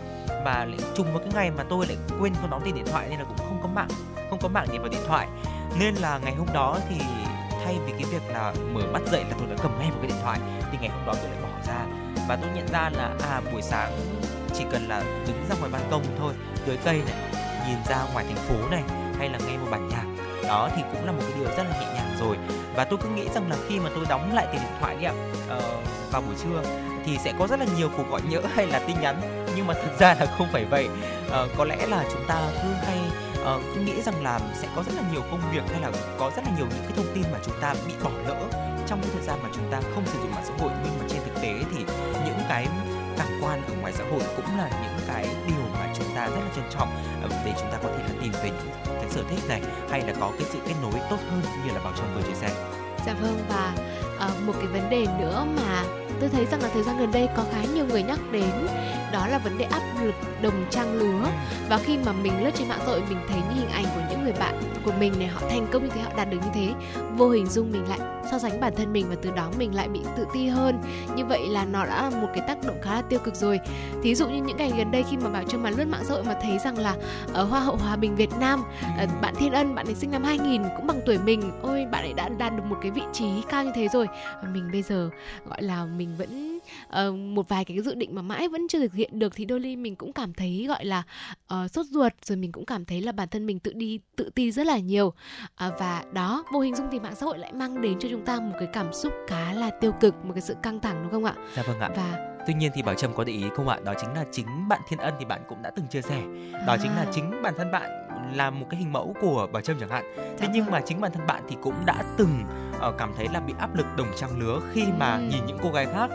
mà 0.45 0.65
lại 0.65 0.79
trùng 0.95 1.13
vào 1.13 1.19
cái 1.19 1.29
ngày 1.35 1.51
mà 1.51 1.65
tôi 1.69 1.87
lại 1.87 1.97
quên 2.21 2.35
không 2.41 2.51
đóng 2.51 2.63
tiền 2.65 2.75
điện 2.75 2.87
thoại 2.87 3.07
nên 3.11 3.19
là 3.19 3.25
cũng 3.25 3.37
không 3.37 3.59
có 3.63 3.69
mạng 3.69 3.89
không 4.31 4.39
có 4.43 4.49
mạng 4.49 4.67
để 4.73 4.79
vào 4.79 4.89
điện 4.89 5.01
thoại. 5.07 5.29
Nên 5.79 5.95
là 5.95 6.19
ngày 6.19 6.35
hôm 6.35 6.47
đó 6.53 6.79
thì 6.89 6.97
thay 7.65 7.79
vì 7.87 7.93
cái 7.93 8.05
việc 8.11 8.23
là 8.33 8.55
mở 8.73 8.81
mắt 8.93 9.03
dậy 9.13 9.25
là 9.29 9.37
tôi 9.39 9.49
đã 9.51 9.57
cầm 9.63 9.79
ngay 9.79 9.91
một 9.91 9.97
cái 10.03 10.09
điện 10.09 10.21
thoại 10.23 10.39
thì 10.73 10.79
ngày 10.81 10.91
hôm 10.91 11.07
đó 11.07 11.15
tôi 11.23 11.31
lại 11.31 11.41
bỏ 11.43 11.49
ra. 11.67 11.87
Và 12.29 12.37
tôi 12.37 12.51
nhận 12.55 12.69
ra 12.73 12.91
là 12.93 13.15
à 13.23 13.41
buổi 13.53 13.63
sáng 13.63 13.93
chỉ 14.55 14.65
cần 14.73 14.89
là 14.89 15.03
đứng 15.27 15.45
ra 15.49 15.57
ngoài 15.59 15.71
ban 15.73 15.83
công 15.91 16.03
thôi 16.19 16.33
dưới 16.67 16.77
cây 16.85 17.03
này 17.07 17.15
nhìn 17.69 17.79
ra 17.89 18.05
ngoài 18.13 18.25
thành 18.29 18.37
phố 18.37 18.69
này 18.71 18.83
hay 19.19 19.29
là 19.29 19.39
nghe 19.47 19.57
một 19.57 19.67
bản 19.71 19.89
nhạc 19.89 20.05
đó 20.49 20.69
thì 20.77 20.83
cũng 20.93 21.07
là 21.07 21.13
một 21.13 21.23
cái 21.23 21.33
điều 21.39 21.49
rất 21.57 21.65
là 21.71 21.81
nhẹ 21.81 21.87
nhàng 21.95 22.17
rồi. 22.21 22.37
Và 22.77 22.85
tôi 22.85 22.99
cứ 23.03 23.09
nghĩ 23.09 23.29
rằng 23.35 23.51
là 23.51 23.57
khi 23.69 23.81
mà 23.81 23.91
tôi 23.95 24.05
đóng 24.09 24.35
lại 24.35 24.47
tiền 24.53 24.61
điện 24.61 24.73
thoại 24.81 24.97
đi 25.01 25.05
ạ 25.05 25.13
uh, 25.57 25.63
vào 26.13 26.23
buổi 26.23 26.35
trưa 26.43 26.63
thì 27.05 27.19
sẽ 27.19 27.33
có 27.39 27.47
rất 27.47 27.61
là 27.61 27.67
nhiều 27.77 27.91
cuộc 27.97 28.11
gọi 28.11 28.21
nhỡ 28.29 28.41
hay 28.55 28.67
là 28.67 28.79
tin 28.79 29.01
nhắn 29.01 29.42
nhưng 29.57 29.67
mà 29.67 29.75
thực 29.75 29.99
ra 29.99 30.15
là 30.21 30.27
không 30.39 30.49
phải 30.53 30.65
vậy. 30.65 30.89
À, 31.33 31.39
có 31.57 31.65
lẽ 31.65 31.87
là 31.87 32.05
chúng 32.13 32.25
ta 32.29 32.51
cứ 32.63 32.69
hay 32.87 32.99
uh, 33.57 33.87
nghĩ 33.87 34.03
rằng 34.03 34.23
là 34.23 34.41
sẽ 34.55 34.69
có 34.77 34.83
rất 34.83 34.93
là 34.97 35.03
nhiều 35.13 35.23
công 35.31 35.41
việc 35.53 35.63
hay 35.73 35.81
là 35.81 35.91
có 36.19 36.31
rất 36.37 36.43
là 36.45 36.51
nhiều 36.57 36.67
những 36.71 36.83
cái 36.83 36.93
thông 36.97 37.15
tin 37.15 37.25
mà 37.33 37.39
chúng 37.47 37.55
ta 37.61 37.75
bị 37.87 37.93
bỏ 38.05 38.11
lỡ 38.27 38.37
trong 38.87 39.01
cái 39.03 39.11
thời 39.13 39.23
gian 39.23 39.39
mà 39.43 39.49
chúng 39.55 39.71
ta 39.71 39.81
không 39.95 40.07
sử 40.07 40.19
dụng 40.19 40.31
mạng 40.31 40.45
xã 40.45 40.55
hội. 40.59 40.71
Nhưng 40.85 40.99
mà 40.99 41.05
trên 41.09 41.21
thực 41.25 41.43
tế 41.43 41.55
thì 41.71 41.85
những 42.27 42.39
cái 42.49 42.67
cảm 43.19 43.41
quan 43.43 43.63
ở 43.67 43.75
ngoài 43.81 43.93
xã 43.93 44.05
hội 44.05 44.21
cũng 44.37 44.59
là 44.59 44.71
những 44.83 45.07
cái 45.09 45.27
điều 45.47 45.63
mà 45.73 45.95
chúng 45.99 46.07
ta 46.15 46.27
rất 46.27 46.41
là 46.41 46.51
trân 46.57 46.65
trọng 46.71 46.89
ờ, 47.23 47.29
để 47.45 47.53
chúng 47.61 47.71
ta 47.73 47.79
có 47.83 47.89
thể 47.89 48.03
là 48.03 48.15
tìm 48.23 48.33
về 48.33 48.51
những 48.51 48.99
cái 49.01 49.11
sở 49.11 49.23
thích 49.31 49.49
này 49.49 49.63
hay 49.91 50.01
là 50.01 50.13
có 50.21 50.33
cái 50.39 50.49
sự 50.53 50.59
kết 50.67 50.75
nối 50.83 50.93
tốt 51.11 51.19
hơn 51.31 51.43
như 51.65 51.73
là 51.75 51.81
bảo 51.85 51.93
trâm 51.97 52.15
vừa 52.15 52.23
chia 52.23 52.35
sẻ 52.41 52.51
dạ 53.07 53.15
vâng 53.23 53.39
và 53.49 53.73
uh, 54.27 54.47
một 54.47 54.53
cái 54.57 54.67
vấn 54.67 54.91
đề 54.91 55.07
nữa 55.21 55.47
mà 55.57 55.85
tôi 56.21 56.29
thấy 56.29 56.47
rằng 56.47 56.63
là 56.63 56.69
thời 56.69 56.83
gian 56.83 56.99
gần 56.99 57.13
đây 57.13 57.29
có 57.37 57.45
khá 57.53 57.65
nhiều 57.75 57.87
người 57.87 58.03
nhắc 58.03 58.19
đến 58.33 58.67
đó 59.13 59.27
là 59.27 59.39
vấn 59.39 59.59
đề 59.59 59.65
áp 59.65 59.83
lực 60.03 60.15
đồng 60.43 60.67
trang 60.71 60.95
lứa. 60.95 61.29
Và 61.69 61.79
khi 61.79 61.99
mà 62.07 62.13
mình 62.13 62.45
lướt 62.45 62.51
trên 62.55 62.69
mạng 62.69 62.79
xã 62.81 62.87
hội, 62.87 63.03
mình 63.09 63.19
thấy 63.29 63.39
những 63.49 63.59
hình 63.59 63.69
ảnh 63.69 63.85
của 63.95 64.03
những 64.11 64.23
người 64.23 64.33
bạn 64.33 64.55
của 64.85 64.93
mình 65.01 65.13
này, 65.19 65.29
họ 65.29 65.41
thành 65.51 65.67
công 65.73 65.85
như 65.85 65.91
thế, 65.95 66.01
họ 66.01 66.11
đạt 66.17 66.31
được 66.31 66.39
như 66.45 66.51
thế, 66.55 66.73
vô 67.17 67.31
hình 67.31 67.47
dung 67.47 67.73
mình 67.73 67.89
lại 67.89 67.99
so 68.31 68.39
sánh 68.39 68.61
bản 68.61 68.73
thân 68.77 68.93
mình 68.93 69.07
và 69.09 69.17
từ 69.23 69.31
đó 69.31 69.51
mình 69.59 69.75
lại 69.75 69.89
bị 69.89 70.01
tự 70.17 70.27
ti 70.35 70.49
hơn. 70.49 70.81
Như 71.17 71.25
vậy 71.25 71.49
là 71.49 71.65
nó 71.65 71.87
đã 71.87 72.11
là 72.11 72.21
một 72.21 72.29
cái 72.35 72.45
tác 72.49 72.65
động 72.67 72.77
khá 72.83 72.95
là 72.95 73.03
tiêu 73.03 73.19
cực 73.25 73.35
rồi. 73.35 73.61
Thí 74.03 74.15
dụ 74.15 74.29
như 74.29 74.43
những 74.43 74.57
ngày 74.57 74.73
gần 74.77 74.91
đây 74.91 75.05
khi 75.11 75.17
mà 75.17 75.31
bảo 75.31 75.43
cho 75.49 75.59
mà 75.59 75.71
lướt 75.71 75.85
mạng 75.85 76.03
xã 76.05 76.15
hội 76.15 76.25
mà 76.25 76.37
thấy 76.43 76.59
rằng 76.59 76.79
là 76.79 76.97
ở 77.33 77.45
hoa 77.45 77.61
hậu 77.61 77.77
hòa 77.77 77.97
bình 77.97 78.17
việt 78.17 78.31
nam 78.41 78.65
ờ, 78.99 79.07
bạn 79.23 79.35
thiên 79.39 79.53
ân, 79.53 79.75
bạn 79.75 79.87
ấy 79.87 79.95
sinh 79.95 80.11
năm 80.11 80.25
2000 80.25 80.63
cũng 80.77 80.87
bằng 80.87 81.01
tuổi 81.07 81.19
mình, 81.19 81.53
ôi, 81.63 81.87
bạn 81.91 82.05
ấy 82.05 82.13
đã 82.13 82.29
đạt 82.29 82.57
được 82.57 82.65
một 82.65 82.77
cái 82.83 82.91
vị 82.91 83.03
trí 83.13 83.43
cao 83.49 83.65
như 83.65 83.71
thế 83.75 83.89
rồi. 83.93 84.07
Mình 84.53 84.69
bây 84.73 84.83
giờ 84.83 85.11
gọi 85.49 85.63
là 85.63 85.85
mình 85.85 86.02
vẫn 86.19 86.59
uh, 87.09 87.15
một 87.15 87.49
vài 87.49 87.65
cái 87.65 87.81
dự 87.81 87.95
định 87.95 88.15
mà 88.15 88.23
mãi 88.23 88.49
vẫn 88.49 88.69
chưa 88.69 88.81
thực 88.81 88.95
hiện 88.95 89.19
được 89.19 89.33
thì 89.37 89.45
đôi 89.45 89.63
khi 89.63 89.77
mình 89.77 89.97
cũng 89.97 90.13
cảm 90.13 90.35
thấy 90.35 90.65
gọi 90.69 90.85
là 90.85 91.03
uh, 91.55 91.71
sốt 91.71 91.87
ruột 91.87 92.13
rồi 92.23 92.37
mình 92.37 92.53
cũng 92.53 92.67
cảm 92.67 92.85
thấy 92.85 93.01
là 93.01 93.13
bản 93.13 93.29
thân 93.29 93.47
mình 93.47 93.59
tự 93.59 93.73
đi 93.73 94.01
tự 94.17 94.31
ti 94.35 94.53
rất 94.53 94.67
là 94.67 94.79
nhiều. 94.79 95.07
Uh, 95.07 95.15
và 95.79 96.05
đó 96.13 96.45
vô 96.53 96.61
hình 96.61 96.75
dung 96.75 96.87
thì 96.93 97.01
mạng 97.01 97.15
xã 97.17 97.27
hội 97.27 97.39
lại 97.39 97.53
mang 97.53 97.81
đến 97.81 97.99
cho 97.99 98.09
chúng 98.11 98.25
ta 98.25 98.41
một 98.41 98.57
cái 98.59 98.69
cảm 98.73 98.93
xúc 98.93 99.13
khá 99.29 99.53
là 99.53 99.71
tiêu 99.71 99.93
cực 100.01 100.25
một 100.25 100.33
cái 100.35 100.43
sự 100.43 100.55
căng 100.63 100.81
thẳng 100.81 101.03
đúng 101.03 101.13
không 101.13 101.25
ạ? 101.25 101.35
Dạ 101.57 101.63
vâng 101.63 101.81
ạ. 101.81 101.91
Và 101.97 102.29
tuy 102.47 102.55
nhiên 102.55 102.73
thì 102.75 102.83
bảo 102.83 102.95
trâm 102.95 103.15
có 103.15 103.25
để 103.25 103.33
ý 103.33 103.45
không 103.55 103.69
ạ? 103.69 103.79
Đó 103.85 103.95
chính 104.01 104.13
là 104.13 104.25
chính 104.33 104.69
bạn 104.69 104.81
thiên 104.89 104.99
ân 104.99 105.15
thì 105.19 105.25
bạn 105.25 105.41
cũng 105.49 105.63
đã 105.63 105.71
từng 105.77 105.87
chia 105.87 106.03
sẻ. 106.03 106.23
Đó 106.67 106.73
à. 106.73 106.79
chính 106.83 106.91
là 106.91 107.07
chính 107.13 107.43
bản 107.43 107.55
thân 107.57 107.71
bạn 107.73 108.02
là 108.35 108.51
một 108.51 108.67
cái 108.71 108.81
hình 108.81 108.93
mẫu 108.93 109.15
của 109.21 109.49
bảo 109.53 109.63
trâm 109.63 109.77
chẳng 109.81 109.89
hạn. 109.89 110.15
Thế 110.39 110.49
nhưng 110.53 110.71
mà 110.71 110.81
chính 110.81 111.01
bản 111.01 111.13
thân 111.13 111.27
bạn 111.27 111.43
thì 111.49 111.57
cũng 111.63 111.75
đã 111.87 112.03
từng 112.17 112.45
uh, 112.89 112.95
cảm 112.99 113.13
thấy 113.17 113.29
là 113.33 113.41
bị 113.41 113.55
áp 113.59 113.75
lực 113.75 113.87
đồng 113.97 114.09
trang 114.17 114.39
lứa 114.39 114.61
khi 114.73 114.85
mà 114.99 115.15
ừ. 115.15 115.21
nhìn 115.21 115.47
những 115.47 115.59
cô 115.63 115.71
gái 115.71 115.87
khác 115.87 116.11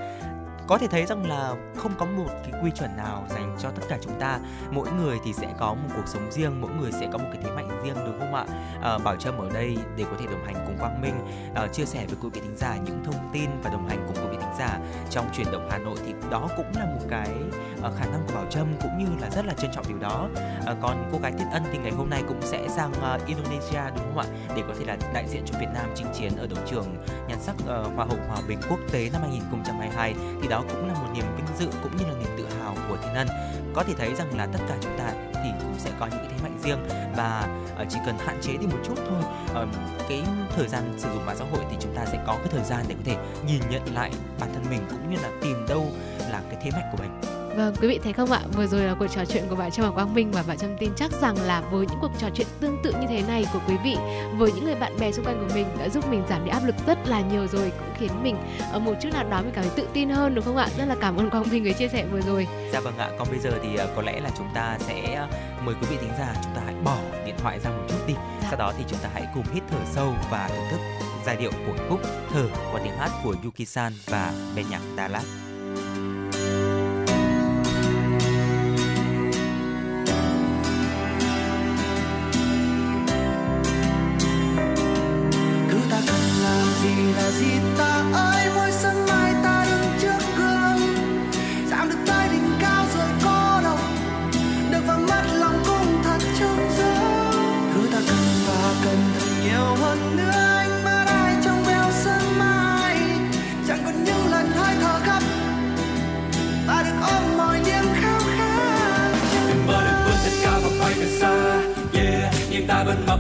có 0.68 0.78
thể 0.78 0.88
thấy 0.88 1.06
rằng 1.06 1.28
là 1.30 1.56
không 1.76 1.92
có 1.98 2.06
một 2.06 2.28
cái 2.30 2.62
quy 2.64 2.72
chuẩn 2.72 2.98
nào 2.98 3.26
dành 3.30 3.58
cho 3.60 3.70
tất 3.70 3.82
cả 3.90 3.98
chúng 4.02 4.20
ta. 4.20 4.40
Mỗi 4.72 4.92
người 4.92 5.18
thì 5.26 5.34
sẽ 5.34 5.48
có 5.60 5.74
một 5.74 5.90
cuộc 5.96 6.08
sống 6.08 6.32
riêng 6.32 6.62
mỗi 6.62 6.72
người 6.82 6.92
sẽ 6.92 7.10
có 7.12 7.18
một 7.18 7.30
cái 7.34 7.42
thế 7.44 7.52
mạnh 7.52 7.70
riêng 7.84 7.96
đúng 8.06 8.20
không 8.20 8.36
ạ? 8.36 8.46
À, 8.82 8.98
bảo 8.98 9.16
trâm 9.16 9.38
ở 9.38 9.50
đây 9.54 9.78
để 9.98 10.04
có 10.04 10.18
thể 10.20 10.26
đồng 10.26 10.46
hành 10.46 10.56
cùng 10.66 10.78
quang 10.80 11.02
minh 11.02 11.16
à, 11.56 11.68
chia 11.68 11.86
sẻ 11.86 12.06
với 12.06 12.18
quý 12.22 12.30
vị 12.34 12.42
thính 12.44 12.58
giả 12.58 12.78
những 12.86 13.04
thông 13.06 13.30
tin 13.34 13.50
và 13.64 13.70
đồng 13.70 13.88
hành 13.88 14.04
cùng 14.08 14.16
quý 14.16 14.32
vị 14.32 14.38
thính 14.42 14.56
giả 14.60 14.80
trong 15.10 15.30
chuyển 15.34 15.52
động 15.52 15.68
hà 15.72 15.78
nội 15.78 15.98
thì 16.06 16.14
đó 16.32 16.48
cũng 16.58 16.72
là 16.76 16.86
một 16.86 17.02
cái 17.10 17.30
uh, 17.78 17.98
khả 18.00 18.06
năng 18.06 18.24
của 18.28 18.34
bảo 18.36 18.46
trâm 18.50 18.68
cũng 18.82 18.98
như 18.98 19.06
là 19.22 19.30
rất 19.30 19.46
là 19.46 19.54
trân 19.54 19.72
trọng 19.74 19.86
điều 19.88 19.98
đó. 19.98 20.30
À, 20.66 20.76
còn 20.82 21.10
cô 21.12 21.18
gái 21.18 21.32
Tiết 21.32 21.46
Ân 21.52 21.64
thì 21.72 21.78
ngày 21.78 21.92
hôm 21.92 22.10
nay 22.10 22.24
cũng 22.28 22.42
sẽ 22.42 22.68
sang 22.70 22.92
uh, 22.92 23.28
Indonesia 23.28 23.82
đúng 23.96 24.06
không 24.06 24.18
ạ? 24.18 24.26
Để 24.56 24.64
có 24.68 24.74
thể 24.80 24.86
là 24.86 24.98
đại 25.14 25.28
diện 25.28 25.44
cho 25.46 25.60
Việt 25.60 25.70
Nam 25.74 25.90
chinh 25.96 26.08
chiến 26.14 26.32
ở 26.38 26.48
đấu 26.48 26.60
trường 26.70 27.06
nhan 27.28 27.40
sắc 27.40 27.56
uh, 27.62 27.96
Hoa 27.96 28.06
hậu 28.06 28.18
Hòa 28.28 28.38
bình 28.48 28.60
quốc 28.70 28.80
tế 28.92 29.10
năm 29.14 29.22
2022 29.22 30.14
thì 30.42 30.48
đó 30.48 30.57
cũng 30.62 30.88
là 30.88 30.94
một 30.94 31.08
niềm 31.14 31.26
vinh 31.36 31.58
dự 31.60 31.68
cũng 31.84 31.98
như 31.98 32.06
là 32.06 32.14
niềm 32.20 32.30
tự 32.38 32.48
hào 32.60 32.76
của 32.90 32.98
Thiên 32.98 33.14
Ân. 33.14 33.28
Có 33.74 33.84
thể 33.84 33.94
thấy 33.98 34.16
rằng 34.16 34.38
là 34.38 34.46
tất 34.46 34.60
cả 34.68 34.76
chúng 34.82 34.98
ta 34.98 35.14
thì 35.34 35.50
cũng 35.60 35.74
sẽ 35.78 35.92
có 36.00 36.06
những 36.06 36.20
cái 36.20 36.28
thế 36.30 36.44
mạnh 36.44 36.58
riêng 36.64 36.80
và 37.18 37.48
ờ, 37.78 37.86
chỉ 37.90 37.98
cần 38.06 38.16
hạn 38.18 38.38
chế 38.42 38.54
đi 38.58 38.68
một 38.68 38.78
chút 38.86 38.96
thôi 39.10 39.22
ờ, 39.54 39.68
cái 40.10 40.24
thời 40.56 40.68
gian 40.68 40.94
sử 40.98 41.10
dụng 41.14 41.26
mạng 41.26 41.36
xã 41.40 41.46
hội 41.52 41.66
thì 41.70 41.78
chúng 41.80 41.96
ta 41.96 42.06
sẽ 42.06 42.24
có 42.28 42.36
cái 42.36 42.48
thời 42.52 42.64
gian 42.64 42.86
để 42.88 42.96
có 42.96 43.02
thể 43.06 43.18
nhìn 43.48 43.62
nhận 43.70 43.94
lại 43.94 44.12
bản 44.40 44.50
thân 44.54 44.64
mình 44.70 44.82
cũng 44.90 45.14
như 45.14 45.18
là 45.22 45.30
tìm 45.42 45.66
đâu 45.70 45.86
là 46.32 46.42
cái 46.50 46.60
thế 46.64 46.72
mạnh 46.72 46.90
của 46.92 46.98
mình. 47.04 47.37
Vâng, 47.58 47.76
quý 47.82 47.88
vị 47.88 48.00
thấy 48.04 48.14
không 48.14 48.32
ạ? 48.32 48.42
Vừa 48.56 48.68
rồi 48.68 48.82
là 48.82 48.96
cuộc 49.00 49.08
trò 49.08 49.26
chuyện 49.26 49.44
của 49.50 49.56
bạn 49.56 49.72
Trâm 49.72 49.86
và 49.86 49.92
Quang 49.92 50.14
Minh 50.14 50.32
và 50.32 50.44
bạn 50.48 50.58
Trâm 50.58 50.78
tin 50.80 50.92
chắc 50.96 51.12
rằng 51.22 51.36
là 51.42 51.62
với 51.62 51.86
những 51.90 51.98
cuộc 52.02 52.12
trò 52.20 52.28
chuyện 52.34 52.48
tương 52.60 52.78
tự 52.84 52.92
như 52.92 53.08
thế 53.10 53.22
này 53.28 53.46
của 53.54 53.60
quý 53.68 53.76
vị 53.84 53.98
với 54.38 54.52
những 54.52 54.66
người 54.66 54.76
bạn 54.76 55.00
bè 55.00 55.12
xung 55.12 55.26
quanh 55.26 55.40
của 55.40 55.56
mình 55.56 55.68
đã 55.80 55.90
giúp 55.90 56.10
mình 56.10 56.24
giảm 56.30 56.46
đi 56.46 56.52
áp 56.52 56.62
lực 56.66 56.76
rất 56.88 57.08
là 57.08 57.22
nhiều 57.22 57.48
rồi 57.48 57.72
cũng 57.80 57.96
khiến 58.00 58.24
mình 58.24 58.38
ở 58.72 58.80
một 58.80 58.94
chút 59.02 59.10
nào 59.14 59.30
đó 59.30 59.42
mình 59.42 59.52
cảm 59.56 59.64
thấy 59.64 59.74
tự 59.76 59.88
tin 59.94 60.10
hơn 60.10 60.36
đúng 60.36 60.46
không 60.46 60.58
ạ? 60.58 60.68
Rất 60.78 60.86
là 60.86 60.96
cảm 61.02 61.18
ơn 61.18 61.30
Quang 61.30 61.50
Minh 61.50 61.64
người 61.64 61.74
chia 61.74 61.88
sẻ 61.88 62.06
vừa 62.12 62.22
rồi. 62.22 62.48
Dạ 62.74 62.80
vâng 62.80 62.98
ạ. 62.98 63.10
Còn 63.20 63.28
bây 63.32 63.40
giờ 63.40 63.52
thì 63.64 63.76
ờ, 63.76 63.88
có 63.96 64.02
lẽ 64.02 64.20
là 64.20 64.30
chúng 64.38 64.48
ta 64.54 64.78
sẽ 64.80 65.14
ờ, 65.14 65.28
mời 65.66 65.76
quý 65.82 65.88
vị 65.90 65.98
thính 66.02 66.14
giả 66.20 66.36
chúng 66.44 66.54
ta 66.56 66.62
hãy 66.66 66.76
bỏ 66.84 66.98
điện 67.26 67.36
thoại 67.38 67.60
ra 67.60 67.70
một 67.70 67.84
chút 67.90 68.08
đi. 68.08 68.14
Dạ. 68.14 68.48
Sau 68.50 68.60
đó 68.60 68.74
thì 68.78 68.84
chúng 68.88 69.00
ta 69.00 69.10
hãy 69.14 69.28
cùng 69.34 69.46
hít 69.54 69.64
thở 69.72 69.80
sâu 69.92 70.14
và 70.32 70.48
thưởng 70.48 70.68
thức 70.72 70.80
giai 71.26 71.36
điệu 71.36 71.52
của 71.68 71.74
khúc 71.90 72.00
Thở 72.34 72.46
qua 72.72 72.82
tiếng 72.84 72.98
hát 72.98 73.12
của 73.24 73.36
Yuki 73.44 73.68
San 73.68 73.94
và 74.06 74.34
bên 74.56 74.66
nhạc 74.70 74.82
Đà 74.96 75.08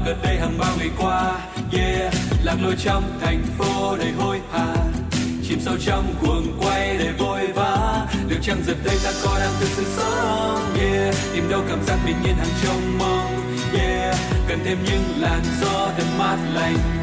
gần 0.07 0.17
đây 0.23 0.37
hàng 0.37 0.57
bao 0.57 0.75
ngày 0.77 0.89
qua. 0.97 1.35
Yeah, 1.73 2.13
lạc 2.43 2.55
lối 2.61 2.75
trong 2.83 3.19
thành 3.21 3.43
phố 3.57 3.97
đầy 3.97 4.11
hối 4.11 4.39
hả. 4.51 4.75
Chìm 5.47 5.59
sâu 5.61 5.75
trong 5.85 6.15
cuồng 6.21 6.59
quay 6.59 6.97
đầy 6.97 7.13
vội 7.13 7.47
vã. 7.47 8.05
Liệu 8.29 8.39
chăng 8.41 8.63
giờ 8.67 8.73
đây 8.85 8.97
ta 9.03 9.11
có 9.23 9.39
đang 9.39 9.53
thực 9.59 9.67
sự 9.69 9.83
sống? 9.97 10.75
Yeah, 10.79 11.15
tìm 11.33 11.49
đâu 11.49 11.61
cảm 11.69 11.83
giác 11.83 11.97
bình 12.05 12.15
yên 12.25 12.35
hàng 12.35 12.53
trong 12.63 12.97
mong. 12.97 13.57
Yeah, 13.73 14.17
cần 14.47 14.59
thêm 14.65 14.77
những 14.85 15.03
làn 15.19 15.41
gió 15.61 15.89
thật 15.97 16.05
mát 16.17 16.37
lành 16.53 16.96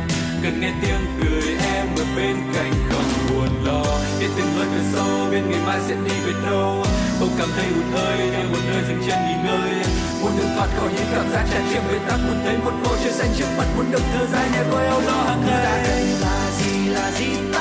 cần 0.44 0.60
nghe 0.60 0.72
tiếng 0.82 1.00
cười 1.20 1.56
em 1.74 1.86
ở 1.96 2.04
bên 2.16 2.36
cạnh 2.54 2.72
không 2.90 3.10
buồn 3.28 3.48
lo. 3.64 3.84
Biết 4.20 4.28
từng 4.36 4.52
hơi 4.56 4.66
thở 4.74 4.82
sâu, 4.92 5.30
biết 5.30 5.40
ngày 5.50 5.60
mai 5.66 5.80
sẽ 5.88 5.94
đi 6.04 6.14
về 6.26 6.32
đâu. 6.46 6.84
Không 7.18 7.28
cảm 7.38 7.48
thấy 7.56 7.66
hụt 7.66 7.84
hơi 7.94 8.18
như 8.18 8.48
một 8.52 8.58
nơi 8.66 8.82
dừng 8.88 9.02
chân 9.06 9.18
nghỉ 9.26 9.34
ngơi. 9.44 9.72
Muốn 10.20 10.32
được 10.38 10.48
thoát 10.56 10.68
khỏi 10.76 10.88
những 10.96 11.06
cảm 11.14 11.30
giác 11.32 11.44
tràn 11.52 11.62
trề 11.72 11.80
bế 11.80 11.98
tắc, 12.08 12.18
muốn 12.26 12.40
thấy 12.44 12.56
một 12.58 12.72
bầu 12.84 12.94
trời 13.04 13.12
xanh 13.12 13.30
trước 13.38 13.46
mặt, 13.58 13.66
muốn 13.76 13.86
được 13.92 14.02
thở 14.12 14.26
dài 14.32 14.48
nghe 14.52 14.62
tôi 14.70 14.86
âu 14.86 15.00
lo 15.00 15.22
hàng 15.22 15.42
ngày. 15.46 16.04
Là 16.20 16.50
gì 16.58 16.88
là 16.88 17.10
gì? 17.18 17.53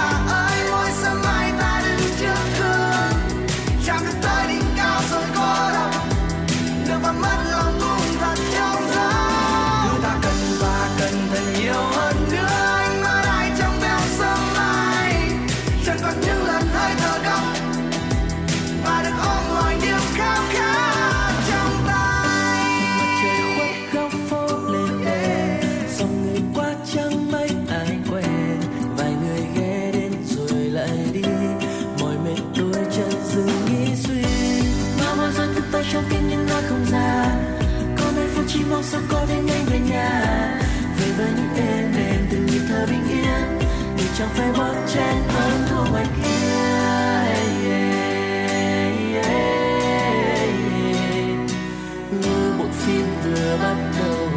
Chẳng 44.23 44.35
phải 44.35 44.51
bước 44.57 44.75
trên 44.93 45.15
hơn 45.27 45.65
thua 45.69 45.91
ngoài 45.91 46.05
kia. 46.17 46.23
Như 52.11 52.53
bộ 52.59 52.65
phim 52.71 53.05
vừa 53.23 53.57
bắt 53.63 53.75
đầu, 53.99 54.29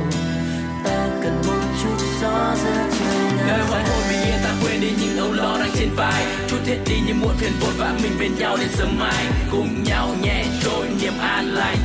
ta 0.85 1.09
cần 1.23 1.43
một 1.47 1.63
chút 1.83 2.07
gió 2.23 2.55
giữa 2.65 2.89
trời 2.99 3.47
ngày 3.47 3.61
hoài 3.69 3.85
hôn 3.85 4.03
bình 4.11 4.23
yên 4.23 4.39
ta 4.45 4.51
quên 4.63 4.81
đi 4.81 4.91
những 5.01 5.17
âu 5.17 5.33
lo 5.33 5.59
đang 5.61 5.71
trên 5.79 5.89
vai. 5.97 6.27
Chút 6.49 6.59
thiết 6.65 6.79
đi 6.87 7.01
như 7.07 7.15
muộn 7.15 7.37
phiền 7.37 7.53
vội 7.61 7.73
vã 7.79 7.95
mình 8.03 8.13
bên 8.21 8.39
nhau 8.39 8.57
đến 8.57 8.69
sớm 8.69 8.99
mai. 8.99 9.27
Cùng 9.51 9.85
nhau 9.85 10.09
nhẹ 10.23 10.45
trôi, 10.65 10.87
niềm 11.01 11.19
an 11.21 11.55
lành 11.55 11.77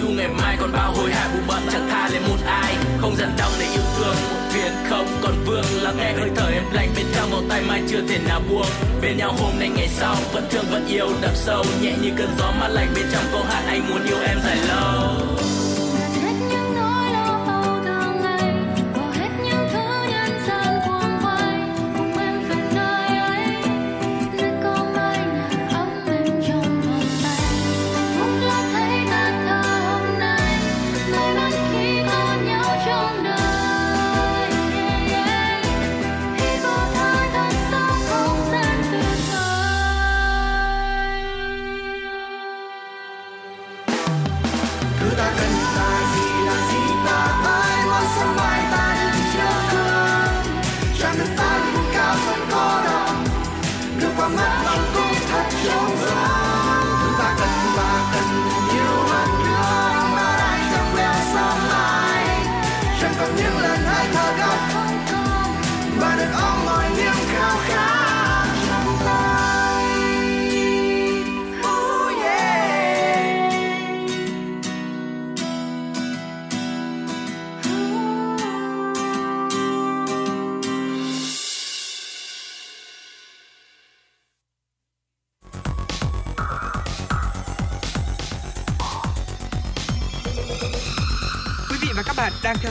dù 0.00 0.08
ngày 0.08 0.28
mai 0.28 0.56
còn 0.60 0.72
bao 0.72 0.92
hồi 0.92 1.12
hả 1.12 1.28
vụ 1.34 1.40
bận 1.48 1.62
chẳng 1.72 1.88
tha 1.90 2.08
lên 2.08 2.22
một 2.28 2.36
ai. 2.46 2.76
Không 3.00 3.16
dần 3.16 3.30
đau 3.38 3.50
để 3.58 3.66
yêu 3.72 3.82
thương, 3.96 4.14
một 4.14 4.40
việc 4.54 4.72
không 4.90 5.06
còn 5.22 5.34
vương. 5.44 5.64
Lắng 5.82 5.96
nghe 5.96 6.12
hơi 6.12 6.30
thở 6.36 6.48
em 6.52 6.62
lạnh, 6.72 6.88
bên 6.96 7.06
trong 7.14 7.30
vòng 7.30 7.46
tay 7.48 7.62
mai 7.68 7.82
chưa 7.88 8.00
thể 8.08 8.18
nào 8.28 8.40
buông. 8.50 8.66
Bên 9.02 9.16
nhau 9.16 9.34
hôm 9.38 9.58
nay, 9.58 9.68
ngày 9.76 9.88
sau, 9.88 10.16
vẫn 10.32 10.44
thương, 10.50 10.64
vẫn 10.70 10.86
yêu, 10.86 11.08
đậm 11.20 11.34
sâu. 11.34 11.64
Nhẹ 11.82 11.92
như 12.02 12.10
cơn 12.16 12.28
gió 12.38 12.52
mát 12.60 12.68
lạnh, 12.68 12.88
bên 12.94 13.04
trong 13.12 13.24
câu 13.32 13.42
hát 13.42 13.62
anh 13.66 13.90
muốn 13.90 14.06
yêu 14.06 14.18
em 14.26 14.38
dài 14.44 14.56
lâu. 14.68 15.47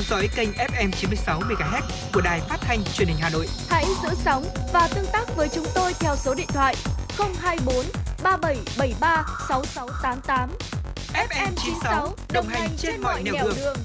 Dõi 0.10 0.30
kênh 0.36 0.50
FM 0.52 0.92
96 0.92 1.40
MHz 1.40 1.82
của 2.14 2.22
đài 2.22 2.40
phát 2.40 2.58
thanh 2.62 2.84
truyền 2.84 3.08
hình 3.08 3.18
Hà 3.20 3.30
Nội. 3.30 3.48
Hãy 3.70 3.86
giữ 4.04 4.10
sóng 4.26 4.46
và 4.74 4.90
tương 4.96 5.06
tác 5.14 5.36
với 5.36 5.50
chúng 5.54 5.66
tôi 5.76 5.94
theo 6.00 6.16
số 6.16 6.34
điện 6.34 6.48
thoại 6.48 6.76
024 7.18 7.86
3773 8.24 9.26
6688. 9.50 10.50
FM 11.14 11.52
96 11.56 12.16
đồng 12.34 12.48
hành 12.48 12.70
trên 12.78 13.02
mọi 13.02 13.24
nẻo 13.24 13.34
đường. 13.34 13.78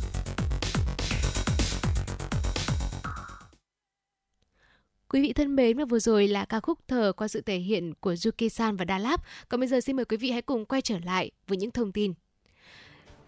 Quý 5.09 5.23
vị 5.23 5.33
thân 5.33 5.57
mến 5.57 5.79
và 5.79 5.85
vừa 5.85 5.99
rồi 5.99 6.29
là 6.29 6.45
ca 6.45 6.61
khúc 6.61 6.79
thở 6.89 7.13
qua 7.17 7.29
sự 7.29 7.41
thể 7.41 7.59
hiện 7.59 7.95
của 8.01 8.15
Yuki 8.25 8.53
San 8.53 8.77
và 8.77 8.85
Đà 8.85 8.99
Lạt. 8.99 9.21
Còn 9.49 9.61
bây 9.61 9.69
giờ 9.69 9.81
xin 9.81 9.97
mời 9.97 10.05
quý 10.05 10.17
vị 10.17 10.31
hãy 10.31 10.43
cùng 10.43 10.65
quay 10.65 10.83
trở 10.83 10.99
lại 11.05 11.31
với 11.49 11.59
những 11.59 11.71
thông 11.71 11.93
tin. 11.93 12.13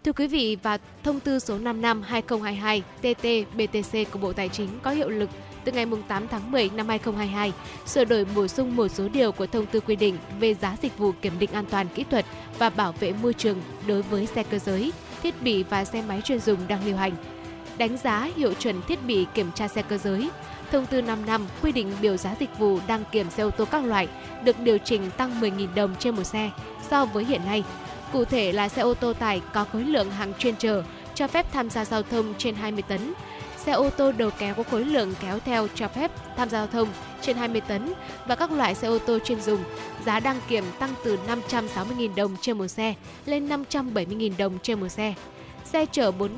Thưa 0.05 0.13
quý 0.13 0.27
vị, 0.27 0.57
và 0.63 0.79
thông 1.03 1.21
tư 1.21 1.39
số 1.39 1.59
55 1.59 2.03
2022 2.03 2.83
TT-BTC 3.03 4.05
của 4.11 4.19
Bộ 4.19 4.33
Tài 4.33 4.49
chính 4.49 4.69
có 4.83 4.91
hiệu 4.91 5.09
lực 5.09 5.31
từ 5.65 5.73
ngày 5.73 5.87
8 6.09 6.29
tháng 6.29 6.53
10 6.53 6.71
năm 6.71 6.89
2022, 6.89 7.53
sửa 7.87 8.05
đổi 8.05 8.25
bổ 8.25 8.49
sung 8.49 8.77
một 8.77 8.89
số 8.89 9.09
điều 9.09 9.33
của 9.33 9.47
thông 9.47 9.67
tư 9.67 9.81
quy 9.81 9.97
định 9.97 10.17
về 10.41 10.55
giá 10.55 10.77
dịch 10.83 10.99
vụ 10.99 11.13
kiểm 11.23 11.33
định 11.39 11.51
an 11.53 11.65
toàn 11.71 11.87
kỹ 11.95 12.05
thuật 12.11 12.25
và 12.59 12.71
bảo 12.71 12.93
vệ 13.01 13.13
môi 13.23 13.35
trường 13.35 13.63
đối 13.87 14.03
với 14.03 14.27
xe 14.27 14.43
cơ 14.43 14.59
giới, 14.59 14.93
thiết 15.23 15.43
bị 15.43 15.63
và 15.63 15.85
xe 15.85 16.03
máy 16.09 16.21
chuyên 16.25 16.41
dùng 16.41 16.59
đang 16.69 16.87
lưu 16.87 16.97
hành. 16.97 17.13
Đánh 17.79 17.97
giá 17.97 18.31
hiệu 18.37 18.55
chuẩn 18.55 18.83
thiết 18.83 19.07
bị 19.07 19.27
kiểm 19.35 19.53
tra 19.55 19.69
xe 19.69 19.83
cơ 19.83 19.99
giới, 19.99 20.31
Thông 20.73 20.87
tư 20.87 21.03
5 21.03 21.27
năm 21.27 21.47
quy 21.63 21.73
định 21.73 21.93
biểu 22.01 22.17
giá 22.17 22.35
dịch 22.41 22.59
vụ 22.59 22.79
đăng 22.87 23.05
kiểm 23.13 23.31
xe 23.31 23.43
ô 23.43 23.51
tô 23.51 23.65
các 23.71 23.85
loại 23.85 24.09
được 24.45 24.61
điều 24.61 24.79
chỉnh 24.79 25.11
tăng 25.17 25.41
10.000 25.41 25.75
đồng 25.75 25.95
trên 25.99 26.17
một 26.17 26.25
xe 26.25 26.51
so 26.91 27.05
với 27.05 27.25
hiện 27.25 27.41
nay. 27.47 27.65
Cụ 28.15 28.25
thể 28.25 28.53
là 28.53 28.69
xe 28.69 28.83
ô 28.83 28.95
tô 28.95 29.13
tải 29.13 29.43
có 29.53 29.65
khối 29.73 29.85
lượng 29.85 30.11
hàng 30.11 30.33
chuyên 30.39 30.57
chở 30.57 30.83
cho 31.15 31.27
phép 31.27 31.47
tham 31.53 31.71
gia 31.71 31.85
giao 31.85 32.03
thông 32.03 32.35
trên 32.39 32.55
20 32.55 32.83
tấn, 32.89 33.15
xe 33.57 33.73
ô 33.73 33.91
tô 33.91 34.13
đầu 34.13 34.31
kéo 34.39 34.55
có 34.55 34.63
khối 34.63 34.85
lượng 34.85 35.15
kéo 35.21 35.39
theo 35.39 35.69
cho 35.75 35.89
phép 35.89 36.11
tham 36.37 36.49
gia 36.49 36.59
giao 36.59 36.67
thông 36.67 36.89
trên 37.21 37.37
20 37.37 37.61
tấn 37.61 37.93
và 38.27 38.35
các 38.35 38.53
loại 38.53 38.75
xe 38.75 38.89
ô 38.89 38.99
tô 38.99 39.19
chuyên 39.19 39.41
dùng. 39.41 39.61
Giá 40.07 40.21
đăng 40.21 40.41
kiểm 40.49 40.65
tăng 40.79 40.91
từ 41.05 41.19
560.000 41.27 42.15
đồng 42.15 42.37
trên 42.41 42.59
một 42.59 42.69
xe 42.69 42.95
lên 43.27 43.49
570.000 43.49 44.33
đồng 44.39 44.59
trên 44.63 44.81
một 44.81 44.89
xe. 44.89 45.15
Xe 45.65 45.87
chở 45.87 46.13
4 46.13 46.31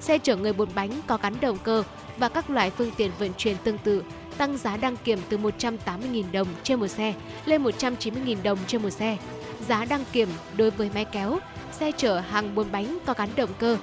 xe 0.00 0.18
chở 0.18 0.36
người 0.36 0.52
bốn 0.52 0.68
bánh 0.74 0.90
có 1.06 1.18
gắn 1.22 1.34
động 1.40 1.58
cơ 1.64 1.82
và 2.16 2.28
các 2.28 2.50
loại 2.50 2.70
phương 2.70 2.90
tiện 2.96 3.10
vận 3.18 3.30
chuyển 3.36 3.56
tương 3.64 3.78
tự 3.78 4.02
tăng 4.36 4.58
giá 4.58 4.76
đăng 4.76 4.96
kiểm 4.96 5.18
từ 5.28 5.38
180.000 5.38 6.24
đồng 6.32 6.48
trên 6.62 6.80
một 6.80 6.88
xe 6.88 7.14
lên 7.44 7.62
190.000 7.64 8.36
đồng 8.42 8.58
trên 8.66 8.82
một 8.82 8.90
xe. 8.90 9.18
Giá 9.68 9.84
đăng 9.84 10.04
kiểm 10.12 10.28
đối 10.56 10.70
với 10.70 10.90
máy 10.94 11.04
kéo, 11.04 11.38
xe 11.72 11.92
chở 11.96 12.20
hàng 12.20 12.54
bốn 12.54 12.72
bánh 12.72 12.98
có 13.06 13.14
gắn 13.16 13.28
động 13.36 13.50
cơ, 13.58 13.76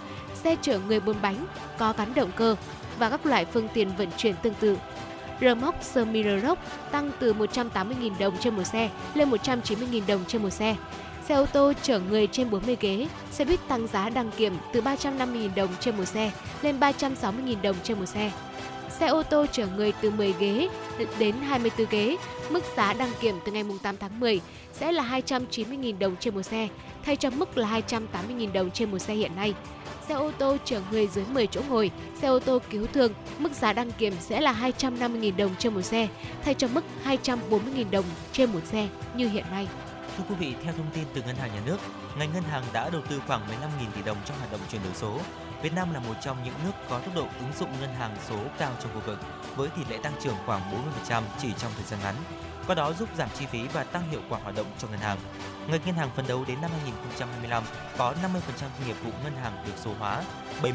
xe 0.43 0.55
chở 0.61 0.79
người 0.88 0.99
bốn 0.99 1.15
bánh 1.21 1.45
có 1.77 1.93
gắn 1.97 2.13
động 2.13 2.32
cơ 2.36 2.55
và 2.99 3.09
các 3.09 3.25
loại 3.25 3.45
phương 3.45 3.67
tiện 3.73 3.89
vận 3.97 4.07
chuyển 4.17 4.36
tương 4.41 4.53
tự. 4.53 4.77
Rơ 5.41 5.55
móc 5.55 5.84
semi 5.84 6.23
rơ 6.23 6.55
tăng 6.91 7.11
từ 7.19 7.34
180.000 7.34 8.11
đồng 8.19 8.38
trên 8.39 8.55
một 8.55 8.63
xe 8.63 8.89
lên 9.13 9.29
190.000 9.29 10.01
đồng 10.07 10.25
trên 10.27 10.43
một 10.43 10.49
xe. 10.49 10.75
Xe 11.27 11.36
ô 11.36 11.45
tô 11.45 11.73
chở 11.82 11.99
người 11.99 12.27
trên 12.27 12.49
40 12.49 12.77
ghế, 12.79 13.07
xe 13.32 13.45
buýt 13.45 13.59
tăng 13.67 13.88
giá 13.88 14.09
đăng 14.09 14.32
kiểm 14.32 14.57
từ 14.73 14.82
350.000 14.82 15.49
đồng 15.55 15.69
trên 15.79 15.97
một 15.97 16.05
xe 16.05 16.32
lên 16.61 16.79
360.000 16.79 17.61
đồng 17.61 17.75
trên 17.84 17.99
một 17.99 18.05
xe. 18.05 18.32
Xe 19.02 19.08
ô 19.08 19.24
tô 19.24 19.45
chở 19.52 19.68
người 19.68 19.93
từ 20.02 20.12
10 20.12 20.34
ghế 20.39 20.70
đến 21.20 21.36
24 21.36 21.88
ghế, 21.89 22.18
mức 22.49 22.64
giá 22.78 22.93
đăng 22.93 23.12
kiểm 23.22 23.36
từ 23.45 23.52
ngày 23.52 23.64
8 23.84 23.97
tháng 23.97 24.20
10 24.20 24.41
sẽ 24.74 24.91
là 24.91 25.22
290.000 25.28 25.99
đồng 25.99 26.16
trên 26.20 26.36
một 26.36 26.41
xe, 26.41 26.68
thay 27.06 27.16
cho 27.16 27.30
mức 27.30 27.58
là 27.58 27.82
280.000 27.88 28.52
đồng 28.52 28.72
trên 28.72 28.91
một 28.91 28.99
xe 28.99 29.14
hiện 29.14 29.36
nay. 29.36 29.54
Xe 30.08 30.14
ô 30.14 30.32
tô 30.38 30.58
chở 30.66 30.82
người 30.91 31.08
dưới 31.08 31.26
10 31.34 31.47
chỗ 31.47 31.62
ngồi, 31.70 31.91
xe 32.22 32.28
ô 32.28 32.39
tô 32.39 32.60
cứu 32.70 32.88
thương, 32.93 33.14
mức 33.39 33.52
giá 33.52 33.74
đăng 33.74 33.91
kiểm 33.91 34.14
sẽ 34.20 34.41
là 34.41 34.72
250.000 34.80 35.36
đồng 35.38 35.56
trên 35.60 35.74
một 35.74 35.82
xe, 35.82 36.08
thay 36.43 36.54
cho 36.54 36.68
mức 36.68 36.84
240.000 37.06 37.91
đồng 37.91 38.06
trên 38.32 38.52
một 38.52 38.66
xe 38.66 38.88
như 39.16 39.30
hiện 39.30 39.45
nay. 39.52 39.68
Thưa 40.18 40.24
quý 40.30 40.36
vị, 40.39 40.54
theo 40.64 40.74
thông 40.78 40.91
tin 40.93 41.04
từ 41.14 41.22
Ngân 41.22 41.36
hàng 41.36 41.49
Nhà 41.54 41.62
nước, 41.66 41.78
ngành 42.18 42.34
ngân 42.34 42.43
hàng 42.43 42.64
đã 42.74 42.89
đầu 42.89 43.02
tư 43.10 43.22
khoảng 43.28 43.41
15.000 43.41 43.91
tỷ 43.95 44.02
đồng 44.06 44.18
trong 44.26 44.38
hoạt 44.38 44.52
động 44.52 44.62
chuyển 44.72 44.82
đổi 44.84 44.93
số. 44.93 45.20
Việt 45.62 45.74
Nam 45.76 45.93
là 45.93 45.99
một 45.99 46.14
trong 46.22 46.38
những 46.43 46.53
nước 46.64 46.72
có 46.89 46.99
tốc 46.99 47.16
độ 47.16 47.28
ứng 47.39 47.53
dụng 47.59 47.70
ngân 47.82 47.93
hàng 47.93 48.16
số 48.30 48.38
cao 48.57 48.72
trong 48.84 48.93
khu 48.93 49.01
vực, 49.05 49.20
với 49.55 49.70
tỷ 49.70 49.82
lệ 49.89 49.97
tăng 50.03 50.14
trưởng 50.22 50.36
khoảng 50.45 50.62
40% 51.09 51.24
chỉ 51.41 51.53
trong 51.57 51.72
thời 51.76 51.84
gian 51.84 51.99
ngắn. 52.03 52.16
Qua 52.68 52.76
đó 52.76 52.93
giúp 52.93 53.09
giảm 53.18 53.30
chi 53.39 53.45
phí 53.45 53.68
và 53.68 53.84
tăng 53.84 54.09
hiệu 54.09 54.22
quả 54.30 54.39
hoạt 54.43 54.55
động 54.55 54.66
cho 54.78 54.88
ngân 54.88 54.99
hàng. 54.99 55.18
Ngành 55.68 55.82
ngân 55.86 55.95
hàng 55.95 56.09
phấn 56.16 56.28
đấu 56.28 56.45
đến 56.47 56.62
năm 56.62 56.72
2025 56.72 57.64
có 57.97 58.14
50% 58.24 58.88
nghiệp 58.88 58.95
vụ 59.03 59.12
ngân 59.24 59.36
hàng 59.36 59.64
được 59.66 59.74
số 59.78 59.91
hóa, 59.99 60.24
70% 60.62 60.74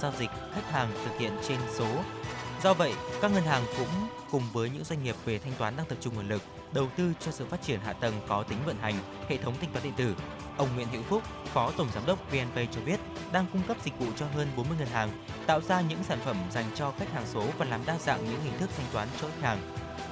giao 0.00 0.12
dịch 0.18 0.30
khách 0.54 0.70
hàng 0.70 0.90
thực 1.04 1.18
hiện 1.18 1.32
trên 1.48 1.58
số. 1.78 1.88
Do 2.62 2.74
vậy, 2.74 2.94
các 3.22 3.32
ngân 3.32 3.44
hàng 3.44 3.62
cũng 3.78 4.08
cùng 4.30 4.42
với 4.52 4.70
những 4.70 4.84
doanh 4.84 5.04
nghiệp 5.04 5.16
về 5.24 5.38
thanh 5.38 5.52
toán 5.58 5.76
đang 5.76 5.86
tập 5.86 5.98
trung 6.00 6.14
nguồn 6.14 6.28
lực 6.28 6.42
đầu 6.72 6.88
tư 6.96 7.12
cho 7.20 7.30
sự 7.30 7.46
phát 7.46 7.62
triển 7.62 7.80
hạ 7.80 7.92
tầng 7.92 8.20
có 8.28 8.42
tính 8.42 8.58
vận 8.66 8.78
hành, 8.78 8.94
hệ 9.28 9.36
thống 9.36 9.54
thanh 9.60 9.70
toán 9.72 9.84
điện 9.84 9.92
tử. 9.96 10.14
Ông 10.56 10.68
Nguyễn 10.74 10.88
Hữu 10.88 11.02
Phúc, 11.02 11.22
Phó 11.44 11.70
Tổng 11.70 11.88
Giám 11.94 12.06
đốc 12.06 12.30
VNPay 12.30 12.68
cho 12.72 12.80
biết, 12.80 13.00
đang 13.32 13.46
cung 13.52 13.62
cấp 13.68 13.76
dịch 13.84 13.98
vụ 13.98 14.06
cho 14.16 14.26
hơn 14.34 14.48
40 14.56 14.76
ngân 14.78 14.88
hàng, 14.88 15.10
tạo 15.46 15.60
ra 15.60 15.80
những 15.80 16.04
sản 16.04 16.18
phẩm 16.24 16.36
dành 16.50 16.64
cho 16.74 16.92
khách 16.98 17.12
hàng 17.12 17.26
số 17.26 17.44
và 17.58 17.64
làm 17.64 17.80
đa 17.86 17.98
dạng 17.98 18.24
những 18.24 18.40
hình 18.40 18.58
thức 18.58 18.70
thanh 18.76 18.86
toán 18.92 19.08
cho 19.20 19.28
khách 19.28 19.42
hàng. 19.42 19.58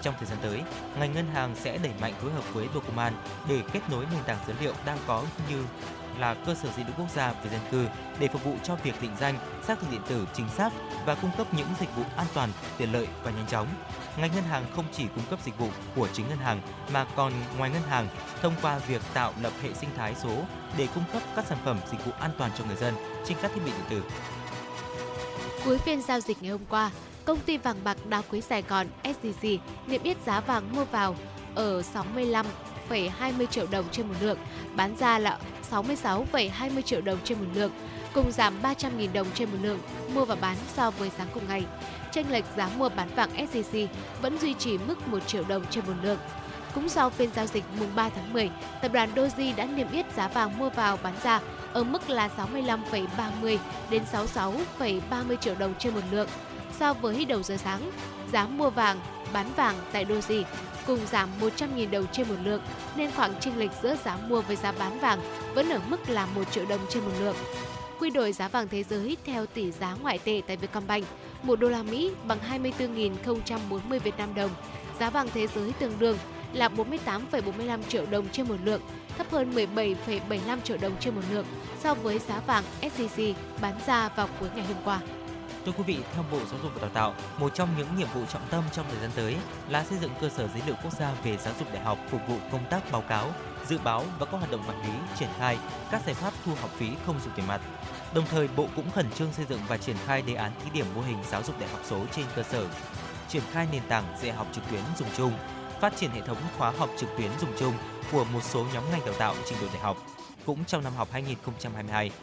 Trong 0.02 0.14
thời 0.18 0.26
gian 0.26 0.38
tới, 0.42 0.62
ngành 0.98 1.12
ngân 1.12 1.26
hàng 1.26 1.54
sẽ 1.56 1.78
đẩy 1.78 1.92
mạnh 2.00 2.14
phối 2.20 2.32
hợp 2.32 2.54
với 2.54 2.68
Bộ 2.74 2.80
Công 2.80 2.98
an 2.98 3.12
để 3.48 3.60
kết 3.72 3.80
nối 3.90 4.06
nền 4.12 4.24
tảng 4.26 4.38
dữ 4.46 4.54
liệu 4.60 4.72
đang 4.86 4.98
có 5.06 5.24
như 5.50 5.64
là 6.18 6.34
cơ 6.34 6.54
sở 6.54 6.68
dữ 6.76 6.82
liệu 6.84 6.94
quốc 6.98 7.10
gia 7.14 7.32
về 7.32 7.50
dân 7.50 7.60
cư 7.70 7.86
để 8.18 8.28
phục 8.28 8.44
vụ 8.44 8.54
cho 8.62 8.76
việc 8.76 9.02
định 9.02 9.10
danh, 9.20 9.38
xác 9.66 9.80
thực 9.80 9.90
điện 9.90 10.00
tử 10.08 10.26
chính 10.34 10.48
xác 10.48 10.72
và 11.06 11.14
cung 11.14 11.30
cấp 11.36 11.46
những 11.54 11.68
dịch 11.80 11.96
vụ 11.96 12.02
an 12.16 12.26
toàn, 12.34 12.50
tiện 12.78 12.92
lợi 12.92 13.06
và 13.22 13.30
nhanh 13.30 13.46
chóng. 13.46 13.66
Ngành 14.16 14.30
ngân 14.34 14.44
hàng 14.44 14.64
không 14.76 14.84
chỉ 14.92 15.06
cung 15.14 15.24
cấp 15.30 15.38
dịch 15.44 15.58
vụ 15.58 15.68
của 15.96 16.08
chính 16.12 16.28
ngân 16.28 16.38
hàng 16.38 16.60
mà 16.92 17.06
còn 17.16 17.32
ngoài 17.58 17.70
ngân 17.70 17.82
hàng 17.82 18.08
thông 18.42 18.54
qua 18.62 18.78
việc 18.78 19.02
tạo 19.14 19.32
lập 19.42 19.52
hệ 19.62 19.74
sinh 19.74 19.90
thái 19.96 20.14
số 20.22 20.42
để 20.76 20.88
cung 20.94 21.04
cấp 21.12 21.22
các 21.36 21.44
sản 21.48 21.58
phẩm 21.64 21.78
dịch 21.90 22.04
vụ 22.06 22.12
an 22.20 22.30
toàn 22.38 22.50
cho 22.58 22.64
người 22.64 22.76
dân 22.76 22.94
trên 23.26 23.38
các 23.42 23.50
thiết 23.54 23.60
bị 23.64 23.70
điện 23.70 23.86
tử. 23.90 24.02
Cuối 25.64 25.78
phiên 25.78 26.02
giao 26.02 26.20
dịch 26.20 26.42
ngày 26.42 26.50
hôm 26.50 26.64
qua, 26.68 26.90
công 27.24 27.40
ty 27.40 27.56
vàng 27.56 27.84
bạc 27.84 27.96
đá 28.08 28.22
quý 28.30 28.40
Sài 28.40 28.62
Gòn 28.62 28.86
SJC 29.02 29.58
niêm 29.86 30.02
yết 30.02 30.16
giá 30.26 30.40
vàng 30.40 30.76
mua 30.76 30.84
vào 30.84 31.16
ở 31.54 31.82
65,20 32.88 33.46
triệu 33.46 33.66
đồng 33.70 33.84
trên 33.90 34.08
một 34.08 34.14
lượng, 34.20 34.38
bán 34.76 34.96
ra 34.96 35.18
là 35.18 35.38
66,20 35.70 36.80
triệu 36.82 37.00
đồng 37.00 37.18
trên 37.24 37.38
một 37.38 37.46
lượng, 37.54 37.70
cùng 38.14 38.32
giảm 38.32 38.62
300.000 38.62 39.12
đồng 39.12 39.26
trên 39.34 39.50
một 39.50 39.58
lượng 39.62 39.78
mua 40.14 40.24
và 40.24 40.34
bán 40.34 40.56
so 40.76 40.90
với 40.90 41.10
sáng 41.18 41.28
cùng 41.34 41.48
ngày. 41.48 41.64
Chênh 42.12 42.30
lệch 42.30 42.44
giá 42.56 42.70
mua 42.76 42.88
bán 42.88 43.08
vàng 43.16 43.30
SJC 43.36 43.86
vẫn 44.22 44.38
duy 44.38 44.54
trì 44.54 44.78
mức 44.78 45.08
1 45.08 45.26
triệu 45.26 45.44
đồng 45.48 45.64
trên 45.70 45.86
một 45.86 45.94
lượng. 46.02 46.18
Cũng 46.74 46.88
sau 46.88 47.10
phiên 47.10 47.30
giao 47.36 47.46
dịch 47.46 47.64
mùng 47.78 47.94
3 47.96 48.08
tháng 48.08 48.32
10, 48.32 48.50
tập 48.82 48.92
đoàn 48.92 49.14
Doji 49.14 49.56
đã 49.56 49.64
niêm 49.64 49.90
yết 49.92 50.06
giá 50.16 50.28
vàng 50.28 50.58
mua 50.58 50.70
vào 50.70 50.98
bán 51.02 51.14
ra 51.22 51.40
ở 51.72 51.84
mức 51.84 52.10
là 52.10 52.30
65,30 52.36 53.58
đến 53.90 54.02
66,30 54.12 55.36
triệu 55.40 55.54
đồng 55.54 55.74
trên 55.78 55.94
một 55.94 56.00
lượng. 56.10 56.28
So 56.78 56.92
với 56.92 57.24
đầu 57.24 57.42
giờ 57.42 57.56
sáng, 57.56 57.90
giá 58.32 58.46
mua 58.46 58.70
vàng, 58.70 59.00
bán 59.36 59.52
vàng 59.56 59.74
tại 59.92 60.04
Doji 60.04 60.42
cùng 60.86 60.98
giảm 61.12 61.28
100.000 61.40 61.90
đồng 61.90 62.06
trên 62.12 62.28
một 62.28 62.34
lượng, 62.44 62.62
nên 62.96 63.10
khoảng 63.16 63.34
chênh 63.40 63.58
lệch 63.58 63.70
giữa 63.82 63.96
giá 64.04 64.16
mua 64.28 64.40
với 64.40 64.56
giá 64.56 64.72
bán 64.72 64.98
vàng 64.98 65.20
vẫn 65.54 65.68
ở 65.68 65.80
mức 65.88 66.08
là 66.08 66.26
1 66.26 66.42
triệu 66.50 66.64
đồng 66.66 66.80
trên 66.88 67.04
một 67.04 67.10
lượng. 67.20 67.36
Quy 68.00 68.10
đổi 68.10 68.32
giá 68.32 68.48
vàng 68.48 68.68
thế 68.68 68.82
giới 68.82 69.16
theo 69.26 69.46
tỷ 69.46 69.72
giá 69.72 69.96
ngoại 70.02 70.18
tệ 70.18 70.42
tại 70.46 70.56
Vietcombank, 70.56 71.04
1 71.42 71.60
đô 71.60 71.68
la 71.68 71.82
Mỹ 71.82 72.10
bằng 72.28 72.38
24.040 72.50 73.98
Việt 73.98 74.18
Nam 74.18 74.34
đồng. 74.34 74.50
Giá 75.00 75.10
vàng 75.10 75.28
thế 75.34 75.46
giới 75.46 75.72
tương 75.72 75.98
đương 75.98 76.18
là 76.52 76.68
48,45 76.68 77.82
triệu 77.88 78.06
đồng 78.10 78.28
trên 78.32 78.48
một 78.48 78.56
lượng, 78.64 78.80
thấp 79.18 79.26
hơn 79.30 79.54
17,75 79.54 80.60
triệu 80.64 80.76
đồng 80.80 80.92
trên 81.00 81.14
một 81.14 81.22
lượng 81.30 81.46
so 81.82 81.94
với 81.94 82.18
giá 82.18 82.40
vàng 82.46 82.64
SJC 82.82 83.32
bán 83.60 83.74
ra 83.86 84.08
vào 84.08 84.28
cuối 84.40 84.48
ngày 84.56 84.66
hôm 84.66 84.76
qua. 84.84 85.00
Thưa 85.66 85.72
quý 85.72 85.84
vị, 85.86 85.98
theo 86.14 86.24
Bộ 86.32 86.38
Giáo 86.50 86.60
dục 86.62 86.72
và 86.74 86.80
Đào 86.80 86.90
tạo, 86.90 87.14
một 87.38 87.54
trong 87.54 87.68
những 87.78 87.96
nhiệm 87.96 88.08
vụ 88.14 88.20
trọng 88.32 88.48
tâm 88.50 88.64
trong 88.72 88.86
thời 88.90 89.00
gian 89.00 89.10
tới 89.16 89.36
là 89.68 89.84
xây 89.84 89.98
dựng 89.98 90.10
cơ 90.20 90.28
sở 90.28 90.48
dữ 90.48 90.60
liệu 90.66 90.74
quốc 90.82 90.92
gia 90.98 91.12
về 91.24 91.36
giáo 91.36 91.54
dục 91.58 91.68
đại 91.72 91.82
học 91.82 91.98
phục 92.10 92.20
vụ 92.28 92.36
công 92.52 92.64
tác 92.70 92.92
báo 92.92 93.02
cáo, 93.02 93.32
dự 93.66 93.78
báo 93.84 94.04
và 94.18 94.26
các 94.26 94.38
hoạt 94.38 94.50
động 94.50 94.62
quản 94.68 94.82
lý, 94.82 94.92
triển 95.18 95.28
khai 95.38 95.58
các 95.90 96.02
giải 96.06 96.14
pháp 96.14 96.32
thu 96.44 96.52
học 96.60 96.70
phí 96.76 96.90
không 97.06 97.20
dùng 97.24 97.32
tiền 97.36 97.46
mặt. 97.46 97.60
Đồng 98.14 98.24
thời, 98.30 98.48
Bộ 98.56 98.66
cũng 98.76 98.90
khẩn 98.90 99.10
trương 99.10 99.32
xây 99.32 99.44
dựng 99.48 99.60
và 99.68 99.76
triển 99.76 99.96
khai 100.06 100.22
đề 100.22 100.34
án 100.34 100.52
thí 100.64 100.70
điểm 100.70 100.86
mô 100.94 101.00
hình 101.00 101.18
giáo 101.30 101.42
dục 101.42 101.60
đại 101.60 101.68
học 101.70 101.80
số 101.84 102.00
trên 102.12 102.24
cơ 102.36 102.42
sở, 102.42 102.66
triển 103.28 103.42
khai 103.52 103.68
nền 103.72 103.82
tảng 103.88 104.04
dạy 104.22 104.32
học 104.32 104.46
trực 104.52 104.64
tuyến 104.70 104.82
dùng 104.98 105.08
chung, 105.16 105.32
phát 105.80 105.96
triển 105.96 106.10
hệ 106.10 106.20
thống 106.20 106.38
khóa 106.58 106.70
học 106.78 106.90
trực 106.98 107.08
tuyến 107.18 107.30
dùng 107.40 107.50
chung 107.58 107.74
của 108.12 108.24
một 108.24 108.40
số 108.42 108.66
nhóm 108.74 108.84
ngành 108.90 109.04
đào 109.06 109.14
tạo 109.18 109.34
trình 109.46 109.58
độ 109.60 109.66
đại 109.72 109.82
học. 109.82 109.96
Cũng 110.46 110.64
trong 110.64 110.84
năm 110.84 110.92
học 110.96 111.08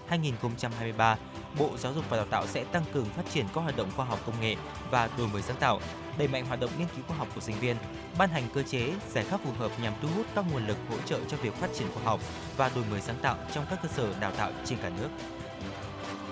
2022-2023, 0.10 1.16
Bộ 1.60 1.70
Giáo 1.78 1.94
dục 1.94 2.06
và 2.10 2.18
Đào 2.18 2.26
tạo 2.26 2.48
sẽ 2.48 2.64
tăng 2.64 2.84
cường 2.94 3.06
phát 3.06 3.24
triển 3.34 3.46
các 3.56 3.62
hoạt 3.62 3.78
động 3.78 3.92
khoa 3.96 4.06
học 4.06 4.20
công 4.26 4.42
nghệ 4.42 4.56
và 4.92 5.10
đổi 5.18 5.28
mới 5.28 5.42
sáng 5.42 5.58
tạo, 5.58 5.80
đẩy 6.18 6.28
mạnh 6.28 6.46
hoạt 6.46 6.60
động 6.60 6.70
nghiên 6.78 6.88
cứu 6.96 7.06
khoa 7.08 7.18
học 7.18 7.28
của 7.36 7.42
sinh 7.42 7.60
viên, 7.60 7.76
ban 8.18 8.30
hành 8.30 8.44
cơ 8.54 8.64
chế, 8.64 8.90
giải 9.10 9.24
pháp 9.24 9.40
phù 9.44 9.52
hợp 9.60 9.72
nhằm 9.82 9.94
thu 10.02 10.08
hút 10.16 10.26
các 10.36 10.46
nguồn 10.52 10.68
lực 10.68 10.78
hỗ 10.90 10.96
trợ 11.06 11.20
cho 11.28 11.38
việc 11.38 11.54
phát 11.54 11.70
triển 11.78 11.88
khoa 11.94 12.04
học 12.04 12.20
và 12.58 12.72
đổi 12.76 12.86
mới 12.92 13.02
sáng 13.02 13.18
tạo 13.22 13.38
trong 13.54 13.66
các 13.70 13.80
cơ 13.84 13.90
sở 13.90 14.14
đào 14.20 14.32
tạo 14.32 14.52
trên 14.66 14.80
cả 14.84 14.90
nước. 14.90 15.10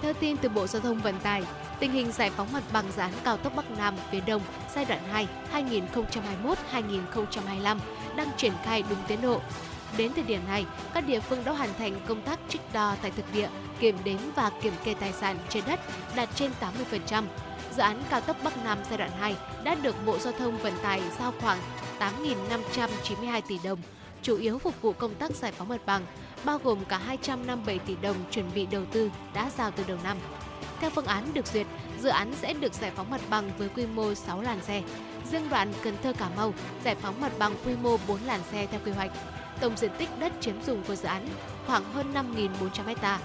Theo 0.02 0.14
tin 0.14 0.38
từ 0.38 0.50
Bộ 0.50 0.68
Giao 0.68 0.82
thông 0.82 1.02
Vận 1.02 1.20
tải, 1.20 1.44
tình 1.80 1.92
hình 1.92 2.12
giải 2.12 2.30
phóng 2.30 2.54
mặt 2.54 2.64
bằng 2.74 2.92
dự 2.92 3.02
án 3.02 3.12
cao 3.24 3.38
tốc 3.38 3.54
Bắc 3.56 3.72
Nam 3.72 3.96
phía 4.12 4.20
Đông 4.20 4.42
giai 4.76 4.86
đoạn 4.86 5.00
2 5.12 5.28
2021-2025 6.74 7.78
đang 8.16 8.28
triển 8.38 8.54
khai 8.64 8.84
đúng 8.90 9.00
tiến 9.08 9.22
độ. 9.22 9.42
Đến 9.98 10.12
thời 10.16 10.24
điểm 10.24 10.42
này, 10.48 10.66
các 10.94 11.08
địa 11.08 11.20
phương 11.20 11.44
đã 11.46 11.52
hoàn 11.52 11.70
thành 11.78 12.02
công 12.08 12.22
tác 12.22 12.40
trích 12.50 12.62
đo 12.74 12.96
tại 13.02 13.12
thực 13.12 13.26
địa, 13.34 13.50
kiểm 13.80 13.98
đếm 14.04 14.18
và 14.36 14.52
kiểm 14.62 14.74
kê 14.84 14.94
tài 14.94 15.14
sản 15.14 15.38
trên 15.50 15.64
đất 15.68 15.80
đạt 16.16 16.30
trên 16.36 16.52
80%. 16.92 17.24
Dự 17.76 17.82
án 17.82 18.04
cao 18.10 18.22
tốc 18.22 18.38
Bắc 18.44 18.66
Nam 18.66 18.78
giai 18.90 18.98
đoạn 18.98 19.12
2 19.20 19.36
đã 19.64 19.76
được 19.76 19.96
Bộ 20.06 20.20
Giao 20.20 20.34
thông 20.34 20.58
Vận 20.58 20.74
tải 20.84 21.02
giao 21.20 21.34
khoảng 21.42 21.60
8.592 22.00 23.42
tỷ 23.48 23.60
đồng, 23.64 23.80
chủ 24.22 24.38
yếu 24.38 24.58
phục 24.58 24.82
vụ 24.82 24.94
công 24.94 25.16
tác 25.16 25.32
giải 25.32 25.52
phóng 25.52 25.70
mặt 25.70 25.82
bằng, 25.86 26.06
bao 26.46 26.60
gồm 26.64 26.86
cả 26.86 26.98
257 26.98 27.80
tỷ 27.80 27.96
đồng 28.02 28.16
chuẩn 28.32 28.46
bị 28.56 28.66
đầu 28.66 28.86
tư 28.86 29.12
đã 29.34 29.52
giao 29.58 29.72
từ 29.72 29.84
đầu 29.88 29.98
năm. 30.04 30.18
Theo 30.80 30.90
phương 30.90 31.06
án 31.06 31.34
được 31.34 31.48
duyệt, 31.48 31.68
dự 32.02 32.10
án 32.10 32.34
sẽ 32.42 32.54
được 32.54 32.74
giải 32.74 32.92
phóng 32.96 33.10
mặt 33.10 33.22
bằng 33.30 33.52
với 33.58 33.70
quy 33.70 33.86
mô 33.86 34.14
6 34.14 34.42
làn 34.42 34.62
xe. 34.62 34.82
Riêng 35.32 35.50
đoạn 35.50 35.74
Cần 35.84 35.98
Thơ 36.04 36.14
Cà 36.14 36.30
Mau 36.38 36.54
giải 36.84 36.96
phóng 36.96 37.22
mặt 37.22 37.32
bằng 37.40 37.54
quy 37.66 37.76
mô 37.84 37.98
4 38.08 38.20
làn 38.26 38.42
xe 38.52 38.68
theo 38.72 38.80
quy 38.86 38.92
hoạch. 38.92 39.12
Tổng 39.62 39.78
diện 39.78 39.92
tích 39.98 40.10
đất 40.20 40.32
chiếm 40.42 40.64
dùng 40.64 40.84
của 40.88 40.96
dự 40.96 41.08
án 41.08 41.28
khoảng 41.68 41.84
hơn 41.94 42.14
5.400 42.14 42.96
ha. 43.02 43.20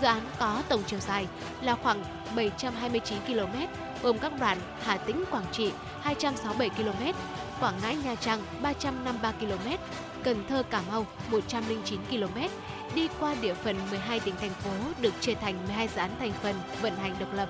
Dự 0.00 0.06
án 0.06 0.20
có 0.38 0.62
tổng 0.68 0.82
chiều 0.86 0.98
dài 0.98 1.26
là 1.62 1.74
khoảng 1.74 2.04
729 2.36 3.18
km, 3.26 3.56
gồm 4.02 4.18
các 4.18 4.32
đoạn 4.40 4.58
Hà 4.82 4.96
Tĩnh 4.96 5.24
Quảng 5.30 5.44
Trị 5.52 5.70
267 6.00 6.68
km, 6.68 7.18
Quảng 7.60 7.74
Ngãi 7.82 7.96
Nha 8.04 8.14
Trang 8.14 8.42
353 8.62 9.32
km, 9.32 9.70
Cần 10.24 10.44
Thơ 10.48 10.62
Cà 10.62 10.82
Mau 10.90 11.06
109 11.30 12.00
km, 12.10 12.40
đi 12.94 13.08
qua 13.20 13.34
địa 13.40 13.54
phận 13.54 13.76
12 13.90 14.20
tỉnh 14.20 14.34
thành 14.40 14.50
phố 14.50 14.70
được 15.00 15.14
chia 15.20 15.34
thành 15.34 15.56
12 15.66 15.88
dự 15.88 15.96
án 15.96 16.10
thành 16.18 16.32
phần 16.42 16.54
vận 16.82 16.96
hành 16.96 17.14
độc 17.20 17.34
lập. 17.34 17.48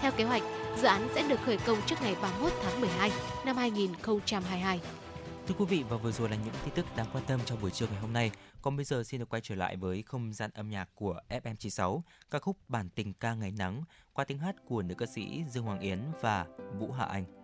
Theo 0.00 0.10
kế 0.10 0.24
hoạch, 0.24 0.42
dự 0.76 0.86
án 0.86 1.08
sẽ 1.14 1.22
được 1.22 1.40
khởi 1.46 1.56
công 1.56 1.78
trước 1.86 1.96
ngày 2.02 2.16
31 2.22 2.52
tháng 2.64 2.80
12 2.80 3.12
năm 3.44 3.56
2022. 3.56 4.80
Thưa 5.46 5.54
quý 5.58 5.64
vị 5.68 5.84
và 5.88 5.96
vừa 5.96 6.12
rồi 6.12 6.28
là 6.28 6.36
những 6.36 6.54
tin 6.64 6.74
tức 6.74 6.86
đáng 6.96 7.06
quan 7.12 7.24
tâm 7.26 7.40
trong 7.44 7.60
buổi 7.60 7.70
trưa 7.70 7.86
ngày 7.86 8.00
hôm 8.00 8.12
nay. 8.12 8.30
Còn 8.62 8.76
bây 8.76 8.84
giờ 8.84 9.02
xin 9.04 9.20
được 9.20 9.28
quay 9.28 9.42
trở 9.42 9.54
lại 9.54 9.76
với 9.76 10.02
không 10.02 10.32
gian 10.32 10.50
âm 10.54 10.70
nhạc 10.70 10.88
của 10.94 11.20
FM96, 11.28 12.00
ca 12.30 12.38
khúc 12.38 12.56
Bản 12.68 12.88
tình 12.94 13.12
ca 13.12 13.34
ngày 13.34 13.52
nắng 13.58 13.84
qua 14.12 14.24
tiếng 14.24 14.38
hát 14.38 14.56
của 14.64 14.82
nữ 14.82 14.94
ca 14.94 15.06
sĩ 15.06 15.44
Dương 15.48 15.64
Hoàng 15.64 15.80
Yến 15.80 15.98
và 16.20 16.46
Vũ 16.78 16.92
Hạ 16.92 17.04
Anh. 17.04 17.41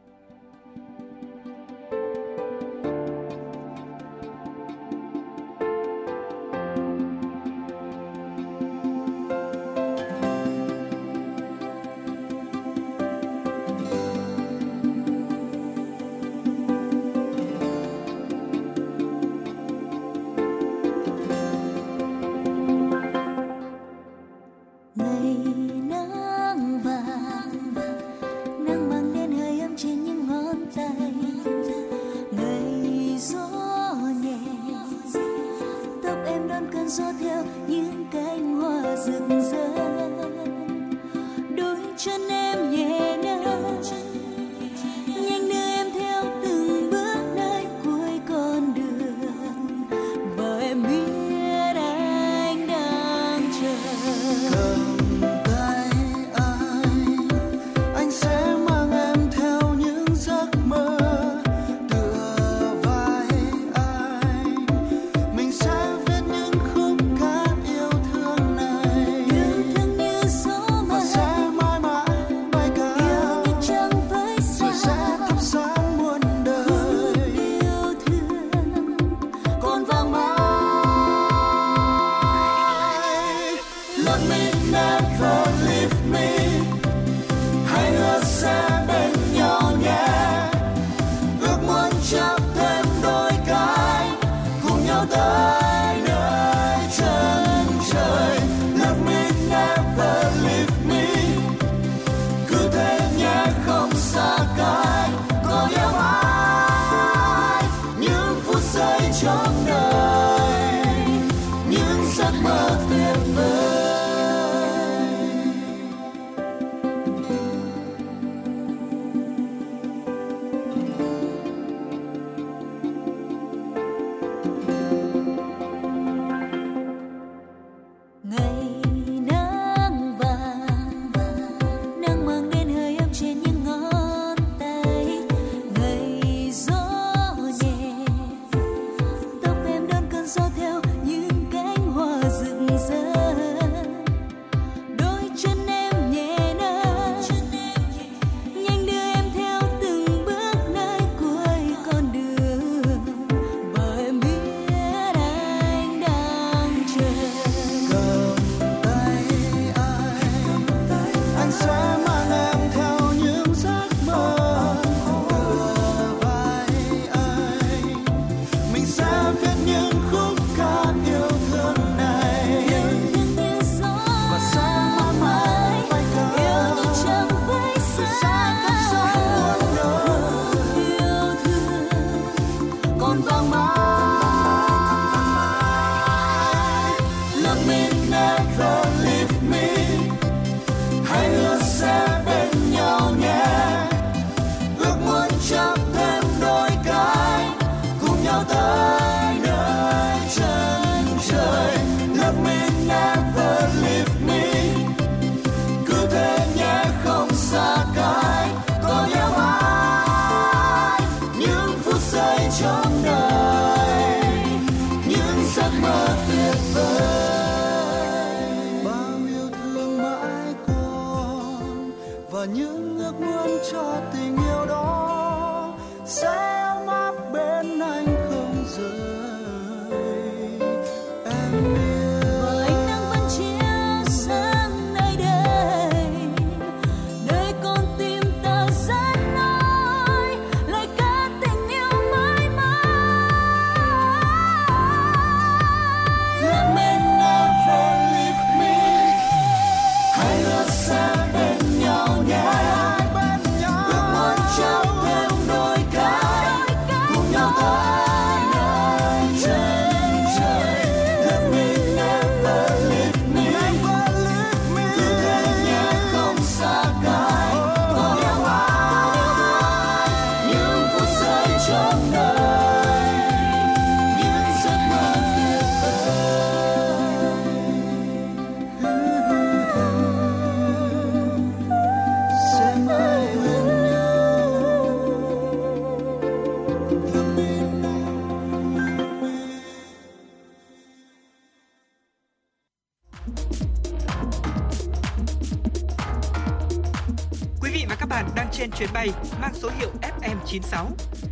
FM96. 300.48 300.86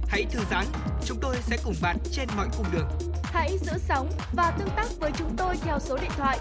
Hãy 0.09 0.27
thư 0.31 0.41
giãn, 0.51 0.67
chúng 1.05 1.19
tôi 1.21 1.37
sẽ 1.41 1.57
cùng 1.65 1.75
bạn 1.83 1.97
trên 2.13 2.29
mọi 2.37 2.49
cung 2.57 2.67
đường. 2.73 2.89
Hãy 3.23 3.59
giữ 3.59 3.73
sóng 3.89 4.11
và 4.33 4.51
tương 4.59 4.69
tác 4.77 4.87
với 5.01 5.11
chúng 5.19 5.37
tôi 5.37 5.57
theo 5.57 5.79
số 5.79 5.99
điện 6.03 6.11
thoại 6.17 6.39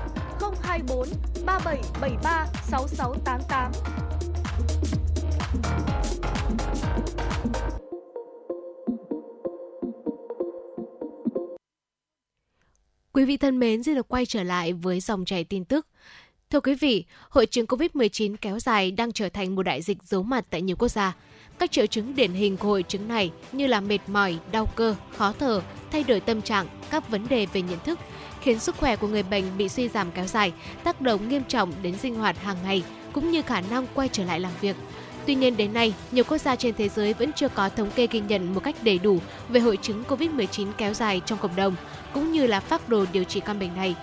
024 0.62 1.08
3773 1.46 2.48
6688. 2.70 3.72
Quý 13.14 13.26
vị 13.26 13.38
thân 13.38 13.60
mến, 13.60 13.84
xin 13.84 13.96
được 13.96 14.08
quay 14.08 14.26
trở 14.26 14.44
lại 14.44 14.74
với 14.74 15.00
dòng 15.00 15.26
chảy 15.26 15.44
tin 15.44 15.66
tức. 15.66 15.88
Thưa 16.50 16.60
quý 16.60 16.76
vị, 16.76 17.06
hội 17.30 17.46
chứng 17.46 17.66
COVID-19 17.66 18.36
kéo 18.42 18.60
dài 18.60 18.92
đang 18.92 19.12
trở 19.12 19.30
thành 19.30 19.56
một 19.56 19.64
đại 19.64 19.82
dịch 19.82 20.04
giấu 20.04 20.24
mặt 20.24 20.46
tại 20.50 20.62
nhiều 20.62 20.76
quốc 20.76 20.90
gia. 20.90 21.16
Các 21.60 21.72
triệu 21.72 21.86
chứng 21.86 22.16
điển 22.16 22.34
hình 22.34 22.58
của 22.58 22.68
hội 22.68 22.84
chứng 22.84 23.08
này 23.08 23.32
như 23.52 23.68
là 23.68 23.80
mệt 23.80 24.00
mỏi, 24.08 24.38
đau 24.52 24.66
cơ, 24.66 24.96
khó 25.18 25.34
thở, 25.40 25.62
thay 25.92 26.04
đổi 26.04 26.20
tâm 26.20 26.42
trạng, 26.42 26.68
các 26.90 27.10
vấn 27.10 27.28
đề 27.28 27.46
về 27.54 27.62
nhận 27.62 27.80
thức, 27.86 28.00
khiến 28.42 28.60
sức 28.60 28.76
khỏe 28.78 28.96
của 28.96 29.08
người 29.08 29.24
bệnh 29.24 29.58
bị 29.58 29.70
suy 29.70 29.88
giảm 29.88 30.12
kéo 30.12 30.26
dài, 30.26 30.54
tác 30.84 31.02
động 31.02 31.30
nghiêm 31.30 31.44
trọng 31.48 31.74
đến 31.82 31.98
sinh 31.98 32.16
hoạt 32.16 32.44
hàng 32.44 32.58
ngày 32.64 32.84
cũng 33.14 33.32
như 33.32 33.42
khả 33.42 33.62
năng 33.62 33.88
quay 33.94 34.10
trở 34.12 34.24
lại 34.24 34.40
làm 34.40 34.52
việc. 34.62 34.76
Tuy 35.26 35.36
nhiên 35.36 35.58
đến 35.58 35.74
nay, 35.74 35.94
nhiều 36.12 36.24
quốc 36.24 36.38
gia 36.38 36.56
trên 36.56 36.76
thế 36.78 36.90
giới 36.90 37.14
vẫn 37.14 37.34
chưa 37.34 37.50
có 37.50 37.70
thống 37.70 37.92
kê 37.96 38.08
ghi 38.08 38.20
nhận 38.20 38.54
một 38.54 38.64
cách 38.64 38.76
đầy 38.84 39.00
đủ 39.00 39.20
về 39.50 39.60
hội 39.60 39.78
chứng 39.82 40.04
COVID-19 40.08 40.68
kéo 40.78 40.94
dài 40.94 41.22
trong 41.26 41.40
cộng 41.40 41.56
đồng, 41.56 41.76
cũng 42.14 42.32
như 42.32 42.48
là 42.48 42.60
phác 42.60 42.90
đồ 42.90 43.06
điều 43.14 43.24
trị 43.24 43.40
căn 43.40 43.60
bệnh 43.60 43.76
này. 43.76 43.96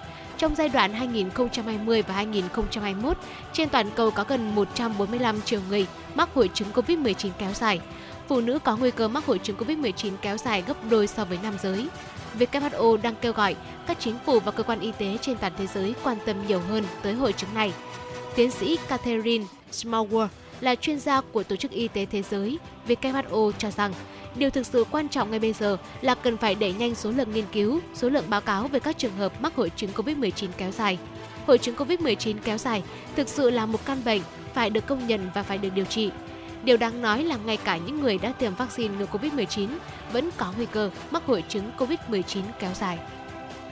Trong 0.43 0.55
giai 0.55 0.69
đoạn 0.69 0.93
2020 0.93 2.03
và 2.03 2.15
2021, 2.15 3.17
trên 3.53 3.69
toàn 3.69 3.91
cầu 3.97 4.11
có 4.11 4.25
gần 4.29 4.55
145 4.55 5.43
triệu 5.43 5.61
người 5.69 5.87
mắc 6.15 6.29
hội 6.35 6.51
chứng 6.55 6.69
COVID-19 6.75 7.31
kéo 7.39 7.53
dài. 7.53 7.81
Phụ 8.29 8.41
nữ 8.41 8.59
có 8.59 8.77
nguy 8.77 8.91
cơ 8.91 9.09
mắc 9.09 9.27
hội 9.27 9.39
chứng 9.39 9.57
COVID-19 9.57 10.11
kéo 10.23 10.37
dài 10.37 10.65
gấp 10.67 10.75
đôi 10.91 11.07
so 11.07 11.25
với 11.25 11.39
nam 11.43 11.55
giới. 11.63 11.89
WHO 12.39 12.97
đang 13.03 13.15
kêu 13.21 13.33
gọi 13.33 13.57
các 13.87 13.97
chính 14.01 14.15
phủ 14.27 14.41
và 14.41 14.53
cơ 14.53 14.63
quan 14.63 14.81
y 14.81 14.93
tế 14.99 15.19
trên 15.21 15.37
toàn 15.37 15.53
thế 15.59 15.67
giới 15.67 15.95
quan 16.05 16.17
tâm 16.27 16.37
nhiều 16.47 16.61
hơn 16.61 16.85
tới 17.03 17.15
hội 17.15 17.33
chứng 17.33 17.55
này. 17.55 17.73
Tiến 18.37 18.51
sĩ 18.51 18.79
Catherine 18.89 19.45
Smallwood 19.73 20.29
là 20.63 20.75
chuyên 20.75 20.99
gia 20.99 21.21
của 21.21 21.43
Tổ 21.43 21.57
chức 21.57 21.71
Y 21.71 21.89
tế 21.89 22.07
Thế 22.07 22.23
giới 22.23 22.59
WHO 22.89 23.53
cho 23.59 23.71
rằng 23.71 23.93
điều 24.35 24.51
thực 24.51 24.67
sự 24.67 24.85
quan 24.91 25.09
trọng 25.09 25.31
ngay 25.31 25.41
bây 25.41 25.53
giờ 25.53 25.77
là 26.01 26.15
cần 26.15 26.37
phải 26.37 26.55
đẩy 26.55 26.73
nhanh 26.73 26.95
số 26.95 27.11
lượng 27.11 27.33
nghiên 27.33 27.45
cứu, 27.53 27.81
số 27.95 28.09
lượng 28.09 28.25
báo 28.29 28.41
cáo 28.41 28.69
về 28.69 28.81
các 28.81 28.99
trường 28.99 29.17
hợp 29.17 29.41
mắc 29.41 29.55
hội 29.57 29.71
chứng 29.77 29.91
COVID-19 29.91 30.49
kéo 30.57 30.71
dài. 30.71 30.99
Hội 31.47 31.59
chứng 31.59 31.77
COVID-19 31.77 32.37
kéo 32.45 32.59
dài 32.59 32.83
thực 33.17 33.29
sự 33.29 33.51
là 33.51 33.67
một 33.67 33.85
căn 33.85 34.05
bệnh 34.05 34.23
phải 34.55 34.71
được 34.71 34.87
công 34.87 35.07
nhận 35.07 35.31
và 35.35 35.43
phải 35.43 35.59
được 35.59 35.71
điều 35.75 35.85
trị. 35.85 36.11
Điều 36.65 36.77
đáng 36.77 37.03
nói 37.03 37.25
là 37.25 37.37
ngay 37.37 37.57
cả 37.57 37.77
những 37.77 38.01
người 38.01 38.19
đã 38.19 38.33
tiêm 38.33 38.55
vaccine 38.55 38.95
ngừa 38.99 39.07
COVID-19 39.07 39.69
vẫn 40.13 40.31
có 40.37 40.53
nguy 40.57 40.67
cơ 40.67 40.91
mắc 41.11 41.23
hội 41.27 41.45
chứng 41.49 41.71
COVID-19 41.79 42.43
kéo 42.59 42.71
dài. 42.75 42.99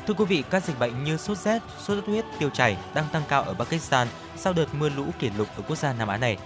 Thưa 0.07 0.15
quý 0.15 0.25
vị, 0.25 0.43
các 0.51 0.65
dịch 0.65 0.79
bệnh 0.79 1.05
như 1.05 1.17
sốt 1.17 1.39
rét, 1.39 1.63
sốt 1.79 1.97
xuất 1.97 2.07
huyết, 2.07 2.25
tiêu 2.39 2.51
chảy 2.51 2.77
đang 2.95 3.05
tăng 3.13 3.23
cao 3.29 3.43
ở 3.43 3.55
Pakistan 3.55 4.09
sau 4.37 4.53
đợt 4.53 4.67
mưa 4.75 4.89
lũ 4.89 5.05
kỷ 5.19 5.31
lục 5.39 5.49
ở 5.57 5.63
quốc 5.69 5.77
gia 5.77 5.93
Nam 5.93 6.09
Á 6.09 6.17
này. 6.17 6.37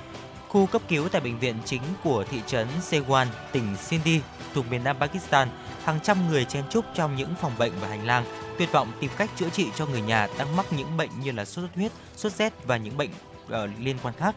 Khu 0.55 0.67
cấp 0.67 0.83
cứu 0.89 1.09
tại 1.09 1.21
bệnh 1.21 1.39
viện 1.39 1.57
chính 1.65 1.83
của 2.05 2.25
thị 2.31 2.41
trấn 2.47 2.69
Sewan, 2.91 3.27
tỉnh 3.53 3.77
Sindhi, 3.77 4.21
thuộc 4.55 4.71
miền 4.71 4.85
Nam 4.85 4.97
Pakistan, 5.01 5.49
hàng 5.85 6.01
trăm 6.03 6.29
người 6.29 6.45
chen 6.45 6.65
chúc 6.71 6.85
trong 6.95 7.17
những 7.17 7.35
phòng 7.41 7.53
bệnh 7.59 7.73
và 7.81 7.89
hành 7.89 8.07
lang, 8.07 8.25
tuyệt 8.59 8.73
vọng 8.73 8.93
tìm 9.01 9.11
cách 9.17 9.31
chữa 9.37 9.49
trị 9.49 9.67
cho 9.77 9.87
người 9.87 10.01
nhà 10.01 10.29
đang 10.39 10.57
mắc 10.57 10.67
những 10.73 10.97
bệnh 10.97 11.11
như 11.25 11.33
là 11.33 11.45
sốt 11.45 11.63
xuất 11.63 11.75
huyết, 11.75 11.93
sốt 12.17 12.33
rét 12.33 12.67
và 12.67 12.77
những 12.77 12.97
bệnh 12.97 13.11
uh, 13.47 13.53
liên 13.81 13.97
quan 14.03 14.15
khác. 14.19 14.35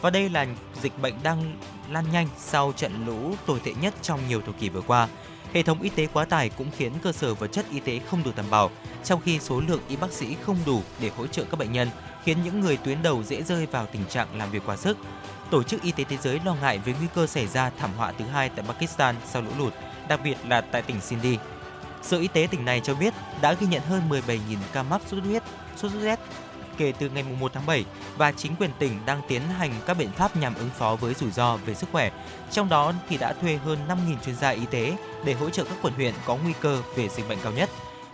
Và 0.00 0.10
đây 0.10 0.28
là 0.28 0.46
dịch 0.82 0.98
bệnh 0.98 1.14
đang 1.22 1.56
lan 1.90 2.04
nhanh 2.12 2.28
sau 2.38 2.72
trận 2.76 3.06
lũ 3.06 3.34
tồi 3.46 3.60
tệ 3.64 3.72
nhất 3.80 3.94
trong 4.02 4.20
nhiều 4.28 4.40
thập 4.40 4.60
kỷ 4.60 4.68
vừa 4.68 4.80
qua. 4.80 5.08
Hệ 5.52 5.62
thống 5.62 5.82
y 5.82 5.88
tế 5.88 6.06
quá 6.12 6.24
tải 6.24 6.48
cũng 6.48 6.70
khiến 6.76 6.92
cơ 7.02 7.12
sở 7.12 7.34
vật 7.34 7.52
chất 7.52 7.66
y 7.70 7.80
tế 7.80 7.98
không 7.98 8.22
được 8.22 8.36
đảm 8.36 8.46
bảo, 8.50 8.70
trong 9.04 9.20
khi 9.24 9.38
số 9.38 9.60
lượng 9.68 9.80
y 9.88 9.96
bác 9.96 10.12
sĩ 10.12 10.36
không 10.46 10.56
đủ 10.66 10.82
để 11.00 11.10
hỗ 11.16 11.26
trợ 11.26 11.44
các 11.44 11.58
bệnh 11.58 11.72
nhân, 11.72 11.90
khiến 12.24 12.38
những 12.44 12.60
người 12.60 12.76
tuyến 12.76 13.02
đầu 13.02 13.22
dễ 13.22 13.42
rơi 13.42 13.66
vào 13.66 13.86
tình 13.86 14.04
trạng 14.04 14.38
làm 14.38 14.50
việc 14.50 14.62
quá 14.66 14.76
sức. 14.76 14.98
Tổ 15.54 15.62
chức 15.62 15.82
Y 15.82 15.92
tế 15.92 16.04
Thế 16.04 16.16
giới 16.16 16.40
lo 16.44 16.54
ngại 16.54 16.78
về 16.78 16.94
nguy 16.98 17.06
cơ 17.14 17.26
xảy 17.26 17.46
ra 17.46 17.70
thảm 17.78 17.90
họa 17.96 18.12
thứ 18.18 18.24
hai 18.24 18.48
tại 18.48 18.64
Pakistan 18.68 19.16
sau 19.26 19.42
lũ 19.42 19.48
lụt, 19.58 19.72
đặc 20.08 20.20
biệt 20.24 20.36
là 20.48 20.60
tại 20.60 20.82
tỉnh 20.82 21.00
Sindhi. 21.00 21.38
Sở 22.02 22.18
Y 22.18 22.28
tế 22.28 22.48
tỉnh 22.50 22.64
này 22.64 22.80
cho 22.84 22.94
biết 22.94 23.14
đã 23.40 23.52
ghi 23.52 23.66
nhận 23.66 23.82
hơn 23.82 24.02
17.000 24.08 24.38
ca 24.72 24.82
mắc 24.82 25.00
sốt 25.00 25.10
xuất 25.10 25.24
huyết, 25.24 25.42
sốt 25.76 25.92
xuất 25.92 25.98
huyết 25.98 26.18
kể 26.76 26.92
từ 26.98 27.08
ngày 27.08 27.22
1 27.40 27.52
tháng 27.54 27.66
7 27.66 27.84
và 28.16 28.32
chính 28.32 28.56
quyền 28.56 28.70
tỉnh 28.78 29.00
đang 29.06 29.22
tiến 29.28 29.42
hành 29.58 29.72
các 29.86 29.94
biện 29.98 30.10
pháp 30.12 30.36
nhằm 30.36 30.54
ứng 30.54 30.70
phó 30.70 30.96
với 30.96 31.14
rủi 31.14 31.30
ro 31.30 31.56
về 31.56 31.74
sức 31.74 31.88
khỏe. 31.92 32.10
Trong 32.50 32.68
đó 32.68 32.92
thì 33.08 33.16
đã 33.16 33.32
thuê 33.32 33.56
hơn 33.56 33.78
5.000 33.88 33.96
chuyên 34.24 34.36
gia 34.36 34.48
y 34.48 34.66
tế 34.70 34.96
để 35.24 35.32
hỗ 35.32 35.50
trợ 35.50 35.64
các 35.64 35.76
quận 35.82 35.94
huyện 35.94 36.14
có 36.26 36.36
nguy 36.36 36.52
cơ 36.60 36.82
về 36.96 37.08
dịch 37.08 37.28
bệnh 37.28 37.38
cao 37.42 37.52
nhất. 37.52 37.70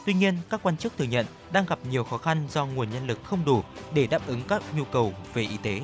Tuy 0.06 0.14
nhiên, 0.14 0.36
các 0.50 0.60
quan 0.62 0.76
chức 0.76 0.98
thừa 0.98 1.04
nhận 1.04 1.26
đang 1.52 1.66
gặp 1.66 1.78
nhiều 1.90 2.04
khó 2.04 2.18
khăn 2.18 2.46
do 2.50 2.66
nguồn 2.66 2.90
nhân 2.90 3.06
lực 3.06 3.18
không 3.24 3.44
đủ 3.44 3.62
để 3.94 4.06
đáp 4.06 4.26
ứng 4.26 4.42
các 4.48 4.62
nhu 4.76 4.84
cầu 4.84 5.12
về 5.34 5.42
y 5.42 5.56
tế. 5.62 5.80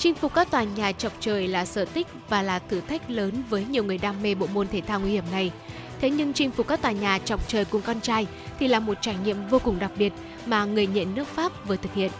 Chinh 0.00 0.14
phục 0.14 0.34
các 0.34 0.50
tòa 0.50 0.62
nhà 0.62 0.92
chọc 0.92 1.12
trời 1.20 1.48
là 1.48 1.64
sở 1.64 1.84
thích 1.84 2.06
và 2.28 2.42
là 2.42 2.58
thử 2.58 2.80
thách 2.80 3.10
lớn 3.10 3.42
với 3.50 3.64
nhiều 3.64 3.84
người 3.84 3.98
đam 3.98 4.22
mê 4.22 4.34
bộ 4.34 4.46
môn 4.54 4.68
thể 4.68 4.80
thao 4.80 5.00
nguy 5.00 5.10
hiểm 5.10 5.24
này. 5.32 5.52
Thế 6.00 6.10
nhưng 6.10 6.32
chinh 6.32 6.50
phục 6.50 6.68
các 6.68 6.82
tòa 6.82 6.92
nhà 6.92 7.18
chọc 7.18 7.48
trời 7.48 7.64
cùng 7.64 7.82
con 7.82 8.00
trai 8.00 8.26
thì 8.58 8.68
là 8.68 8.80
một 8.80 8.98
trải 9.00 9.16
nghiệm 9.24 9.48
vô 9.48 9.58
cùng 9.58 9.78
đặc 9.78 9.90
biệt 9.96 10.12
mà 10.46 10.64
người 10.64 10.86
nhện 10.86 11.14
nước 11.14 11.28
Pháp 11.28 11.68
vừa 11.68 11.76
thực 11.76 11.94
hiện. 11.94 12.10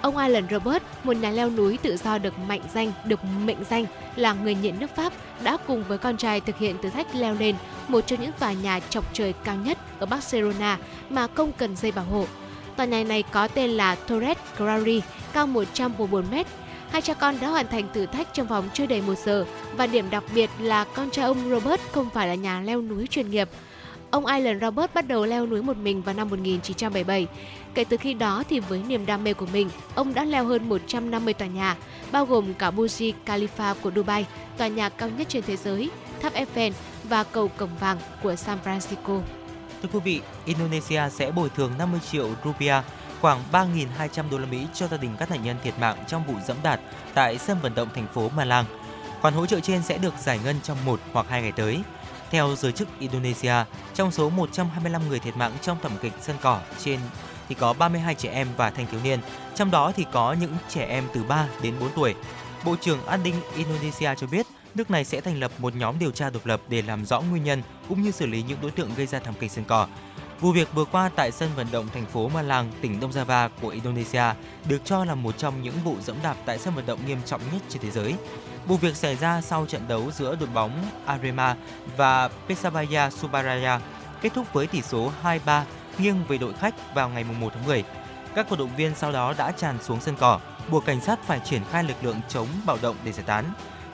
Ông 0.00 0.16
Alan 0.16 0.46
Robert, 0.50 0.82
một 1.04 1.12
nhà 1.12 1.30
leo 1.30 1.50
núi 1.50 1.78
tự 1.82 1.96
do 1.96 2.18
được 2.18 2.38
mệnh 2.48 2.62
danh 2.74 2.92
được 3.04 3.20
mệnh 3.44 3.64
danh 3.70 3.86
là 4.16 4.32
người 4.32 4.54
nhện 4.54 4.78
nước 4.78 4.96
Pháp, 4.96 5.12
đã 5.42 5.56
cùng 5.66 5.84
với 5.88 5.98
con 5.98 6.16
trai 6.16 6.40
thực 6.40 6.58
hiện 6.58 6.76
thử 6.82 6.90
thách 6.90 7.14
leo 7.14 7.34
lên 7.34 7.56
một 7.88 8.06
trong 8.06 8.20
những 8.20 8.32
tòa 8.38 8.52
nhà 8.52 8.80
chọc 8.80 9.14
trời 9.14 9.32
cao 9.44 9.56
nhất 9.56 9.78
ở 9.98 10.06
Barcelona 10.06 10.78
mà 11.10 11.26
không 11.34 11.52
cần 11.52 11.76
dây 11.76 11.92
bảo 11.92 12.04
hộ. 12.04 12.26
Tòa 12.76 12.86
nhà 12.86 13.04
này 13.04 13.22
có 13.22 13.48
tên 13.48 13.70
là 13.70 13.94
Torres 13.94 14.38
Glauri, 14.58 15.02
cao 15.32 15.46
114 15.46 16.24
mét. 16.30 16.46
Hai 16.96 17.02
cha 17.02 17.14
con 17.14 17.40
đã 17.40 17.48
hoàn 17.48 17.68
thành 17.68 17.88
thử 17.94 18.06
thách 18.06 18.34
trong 18.34 18.46
vòng 18.46 18.68
chưa 18.74 18.86
đầy 18.86 19.02
một 19.02 19.14
giờ 19.24 19.46
và 19.76 19.86
điểm 19.86 20.10
đặc 20.10 20.24
biệt 20.34 20.50
là 20.58 20.84
con 20.84 21.10
trai 21.10 21.24
ông 21.24 21.50
Robert 21.50 21.80
không 21.92 22.10
phải 22.10 22.28
là 22.28 22.34
nhà 22.34 22.60
leo 22.60 22.82
núi 22.82 23.06
chuyên 23.06 23.30
nghiệp. 23.30 23.48
Ông 24.10 24.26
Alan 24.26 24.60
Robert 24.60 24.94
bắt 24.94 25.08
đầu 25.08 25.26
leo 25.26 25.46
núi 25.46 25.62
một 25.62 25.76
mình 25.76 26.02
vào 26.02 26.14
năm 26.14 26.28
1977. 26.30 27.26
Kể 27.74 27.84
từ 27.84 27.96
khi 27.96 28.14
đó 28.14 28.42
thì 28.48 28.60
với 28.60 28.82
niềm 28.88 29.06
đam 29.06 29.24
mê 29.24 29.32
của 29.32 29.46
mình, 29.52 29.70
ông 29.94 30.14
đã 30.14 30.24
leo 30.24 30.44
hơn 30.44 30.68
150 30.68 31.34
tòa 31.34 31.48
nhà, 31.48 31.76
bao 32.12 32.26
gồm 32.26 32.54
cả 32.54 32.70
Burj 32.70 33.12
Khalifa 33.26 33.74
của 33.82 33.90
Dubai, 33.96 34.26
tòa 34.56 34.68
nhà 34.68 34.88
cao 34.88 35.08
nhất 35.08 35.28
trên 35.28 35.42
thế 35.46 35.56
giới, 35.56 35.90
tháp 36.20 36.32
Eiffel 36.34 36.72
và 37.04 37.24
cầu 37.24 37.48
Cổng 37.48 37.76
Vàng 37.80 37.98
của 38.22 38.36
San 38.36 38.58
Francisco. 38.64 39.20
Thưa 39.82 39.88
quý 39.92 40.00
vị, 40.04 40.20
Indonesia 40.44 41.02
sẽ 41.10 41.30
bồi 41.30 41.48
thường 41.56 41.72
50 41.78 42.00
triệu 42.10 42.28
rupiah 42.44 42.84
khoảng 43.26 43.42
3.200 43.52 44.30
đô 44.30 44.38
la 44.38 44.46
Mỹ 44.46 44.66
cho 44.74 44.88
gia 44.88 44.96
đình 44.96 45.10
các 45.18 45.30
nạn 45.30 45.44
nhân 45.44 45.56
thiệt 45.62 45.78
mạng 45.78 46.04
trong 46.06 46.26
vụ 46.26 46.34
dẫm 46.46 46.56
đạp 46.62 46.80
tại 47.14 47.38
sân 47.38 47.58
vận 47.62 47.74
động 47.74 47.88
thành 47.94 48.06
phố 48.14 48.28
Malang. 48.28 48.64
Khoản 49.20 49.34
hỗ 49.34 49.46
trợ 49.46 49.60
trên 49.60 49.82
sẽ 49.82 49.98
được 49.98 50.14
giải 50.18 50.40
ngân 50.44 50.56
trong 50.62 50.84
một 50.84 51.00
hoặc 51.12 51.26
hai 51.28 51.42
ngày 51.42 51.52
tới. 51.52 51.80
Theo 52.30 52.56
giới 52.56 52.72
chức 52.72 52.88
Indonesia, 52.98 53.54
trong 53.94 54.10
số 54.10 54.30
125 54.30 55.08
người 55.08 55.18
thiệt 55.18 55.36
mạng 55.36 55.52
trong 55.62 55.78
thảm 55.82 55.92
kịch 56.02 56.12
sân 56.20 56.36
cỏ 56.42 56.60
trên 56.84 57.00
thì 57.48 57.54
có 57.54 57.72
32 57.72 58.14
trẻ 58.14 58.30
em 58.32 58.48
và 58.56 58.70
thanh 58.70 58.86
thiếu 58.86 59.00
niên, 59.04 59.20
trong 59.54 59.70
đó 59.70 59.92
thì 59.96 60.06
có 60.12 60.32
những 60.32 60.56
trẻ 60.68 60.86
em 60.86 61.04
từ 61.14 61.22
3 61.22 61.48
đến 61.62 61.74
4 61.80 61.88
tuổi. 61.96 62.14
Bộ 62.64 62.76
trưởng 62.80 63.06
An 63.06 63.22
ninh 63.22 63.34
Indonesia 63.56 64.14
cho 64.16 64.26
biết 64.26 64.46
nước 64.74 64.90
này 64.90 65.04
sẽ 65.04 65.20
thành 65.20 65.40
lập 65.40 65.52
một 65.58 65.76
nhóm 65.76 65.98
điều 65.98 66.10
tra 66.10 66.30
độc 66.30 66.46
lập 66.46 66.60
để 66.68 66.82
làm 66.82 67.04
rõ 67.04 67.20
nguyên 67.20 67.44
nhân 67.44 67.62
cũng 67.88 68.02
như 68.02 68.10
xử 68.10 68.26
lý 68.26 68.42
những 68.42 68.58
đối 68.62 68.70
tượng 68.70 68.94
gây 68.96 69.06
ra 69.06 69.18
thảm 69.18 69.34
kịch 69.40 69.52
sân 69.52 69.64
cỏ. 69.64 69.86
Vụ 70.40 70.52
việc 70.52 70.74
vừa 70.74 70.84
qua 70.84 71.10
tại 71.16 71.32
sân 71.32 71.50
vận 71.56 71.66
động 71.72 71.88
thành 71.94 72.06
phố 72.06 72.28
Malang, 72.28 72.70
tỉnh 72.80 73.00
Đông 73.00 73.10
Java 73.10 73.48
của 73.62 73.68
Indonesia 73.68 74.22
được 74.68 74.78
cho 74.84 75.04
là 75.04 75.14
một 75.14 75.38
trong 75.38 75.62
những 75.62 75.74
vụ 75.84 75.96
dẫm 76.00 76.16
đạp 76.22 76.36
tại 76.44 76.58
sân 76.58 76.74
vận 76.74 76.86
động 76.86 76.98
nghiêm 77.06 77.18
trọng 77.26 77.40
nhất 77.52 77.62
trên 77.68 77.82
thế 77.82 77.90
giới. 77.90 78.14
Vụ 78.66 78.76
việc 78.76 78.96
xảy 78.96 79.16
ra 79.16 79.40
sau 79.40 79.66
trận 79.66 79.88
đấu 79.88 80.10
giữa 80.10 80.36
đội 80.40 80.48
bóng 80.54 80.70
Arema 81.06 81.56
và 81.96 82.28
Persebaya 82.48 83.10
Surabaya 83.10 83.80
kết 84.22 84.32
thúc 84.34 84.52
với 84.52 84.66
tỷ 84.66 84.82
số 84.82 85.12
2-3 85.22 85.62
nghiêng 85.98 86.24
về 86.28 86.38
đội 86.38 86.52
khách 86.52 86.94
vào 86.94 87.08
ngày 87.08 87.24
1 87.24 87.52
tháng 87.54 87.66
10. 87.66 87.84
Các 88.34 88.46
cổ 88.50 88.56
động 88.56 88.76
viên 88.76 88.94
sau 88.94 89.12
đó 89.12 89.34
đã 89.38 89.52
tràn 89.52 89.82
xuống 89.82 90.00
sân 90.00 90.16
cỏ, 90.18 90.40
buộc 90.70 90.84
cảnh 90.84 91.00
sát 91.00 91.18
phải 91.26 91.40
triển 91.44 91.62
khai 91.70 91.84
lực 91.84 91.96
lượng 92.02 92.20
chống 92.28 92.48
bạo 92.66 92.78
động 92.82 92.96
để 93.04 93.12
giải 93.12 93.24
tán. 93.26 93.44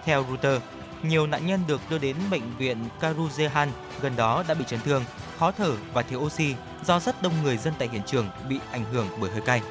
Theo 0.05 0.25
Reuters, 0.29 0.65
nhiều 1.05 1.27
nạn 1.27 1.47
nhân 1.47 1.61
được 1.69 1.81
đưa 1.91 1.99
đến 1.99 2.17
bệnh 2.31 2.57
viện 2.59 2.77
Karuzehan 3.01 3.69
gần 4.03 4.17
đó 4.17 4.45
đã 4.49 4.55
bị 4.55 4.65
chấn 4.69 4.81
thương, 4.81 5.05
khó 5.39 5.51
thở 5.51 5.73
và 5.93 6.03
thiếu 6.03 6.21
oxy 6.21 6.55
do 6.85 7.01
rất 7.01 7.23
đông 7.23 7.33
người 7.45 7.57
dân 7.57 7.75
tại 7.79 7.89
hiện 7.93 8.03
trường 8.07 8.29
bị 8.49 8.59
ảnh 8.71 8.85
hưởng 8.93 9.07
bởi 9.21 9.31
hơi 9.31 9.41
cay. 9.41 9.63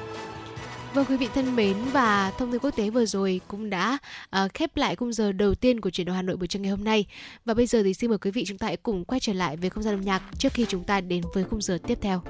Vâng 0.94 1.04
quý 1.08 1.16
vị 1.16 1.28
thân 1.34 1.56
mến 1.56 1.76
và 1.92 2.32
thông 2.38 2.52
tin 2.52 2.60
quốc 2.60 2.70
tế 2.76 2.90
vừa 2.90 3.06
rồi 3.06 3.40
cũng 3.48 3.70
đã 3.70 3.98
uh, 4.36 4.54
khép 4.54 4.76
lại 4.76 4.96
khung 4.96 5.12
giờ 5.12 5.32
đầu 5.32 5.54
tiên 5.54 5.80
của 5.80 5.90
chuyển 5.90 6.06
động 6.06 6.16
Hà 6.16 6.22
Nội 6.22 6.36
buổi 6.36 6.46
trưa 6.46 6.60
ngày 6.60 6.70
hôm 6.70 6.84
nay. 6.84 7.06
Và 7.44 7.54
bây 7.54 7.66
giờ 7.66 7.82
thì 7.82 7.94
xin 7.94 8.10
mời 8.10 8.18
quý 8.18 8.30
vị 8.30 8.44
chúng 8.46 8.58
ta 8.58 8.66
hãy 8.66 8.76
cùng 8.76 9.04
quay 9.04 9.20
trở 9.20 9.32
lại 9.32 9.56
với 9.56 9.70
không 9.70 9.82
gian 9.82 9.94
âm 9.94 10.00
nhạc 10.00 10.22
trước 10.38 10.52
khi 10.52 10.66
chúng 10.68 10.84
ta 10.84 11.00
đến 11.00 11.22
với 11.34 11.44
khung 11.44 11.62
giờ 11.62 11.78
tiếp 11.86 11.98
theo. 12.00 12.22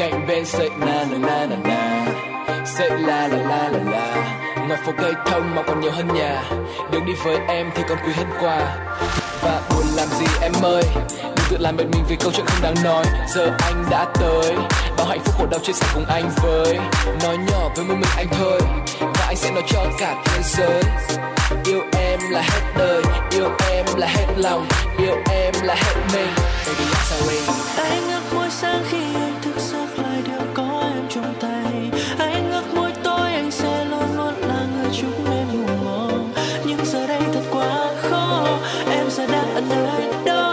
Gành 0.00 0.26
bên 0.26 0.44
sậy 0.44 0.70
na 0.78 1.04
na 1.10 1.46
na 1.46 1.56
na 1.64 2.06
sậy 2.66 2.90
la 2.90 3.28
la 3.28 3.38
la 3.38 3.68
la 3.68 4.14
ngoài 4.68 4.80
phố 4.86 4.92
cây 4.98 5.12
thông 5.26 5.54
mà 5.54 5.62
còn 5.62 5.80
nhiều 5.80 5.90
hơn 5.92 6.08
nhà. 6.14 6.42
Đường 6.90 7.06
đi 7.06 7.12
với 7.24 7.38
em 7.48 7.70
thì 7.74 7.82
còn 7.88 7.98
quý 8.06 8.12
hơn 8.16 8.26
quà. 8.40 8.76
Và 9.42 9.60
buồn 9.70 9.86
làm 9.96 10.08
gì 10.08 10.26
em 10.42 10.52
ơi? 10.62 10.82
Đừng 11.22 11.46
tự 11.50 11.56
làm 11.60 11.76
bệnh 11.76 11.90
mình 11.90 12.04
vì 12.08 12.16
câu 12.16 12.32
chuyện 12.32 12.46
không 12.46 12.62
đáng 12.62 12.74
nói. 12.84 13.04
Giờ 13.28 13.56
anh 13.58 13.84
đã 13.90 14.06
tới. 14.20 14.54
Bao 14.96 15.06
hạnh 15.06 15.20
phúc 15.24 15.34
khổ 15.38 15.46
đau 15.50 15.60
chia 15.60 15.72
sẻ 15.72 15.86
cùng 15.94 16.04
anh 16.04 16.30
với. 16.42 16.78
Nói 17.22 17.36
nhỏ 17.36 17.68
với 17.76 17.84
mỗi 17.84 17.96
mình 17.96 18.10
anh 18.16 18.28
thôi. 18.38 18.60
Và 19.00 19.24
anh 19.26 19.36
sẽ 19.36 19.50
nói 19.50 19.62
cho 19.68 19.84
cả 19.98 20.14
thế 20.24 20.42
giới. 20.42 20.82
Yêu 21.64 21.80
em 21.92 22.20
là 22.30 22.42
hết 22.42 22.60
đời. 22.78 23.02
Yêu 23.30 23.50
em 23.70 23.86
là 23.96 24.06
hết 24.06 24.26
lòng. 24.36 24.66
Yêu 24.98 25.16
em 25.30 25.54
là 25.62 25.74
hết 25.74 25.94
mình. 26.12 26.30
Baby, 26.66 26.84
I'm 26.84 27.04
sorry. 27.04 27.38
Anh 27.76 28.08
ngước 28.08 28.34
môi 28.34 28.50
sáng 28.50 28.84
khi 28.90 29.29
em 39.68 40.10
giờ 40.24 40.49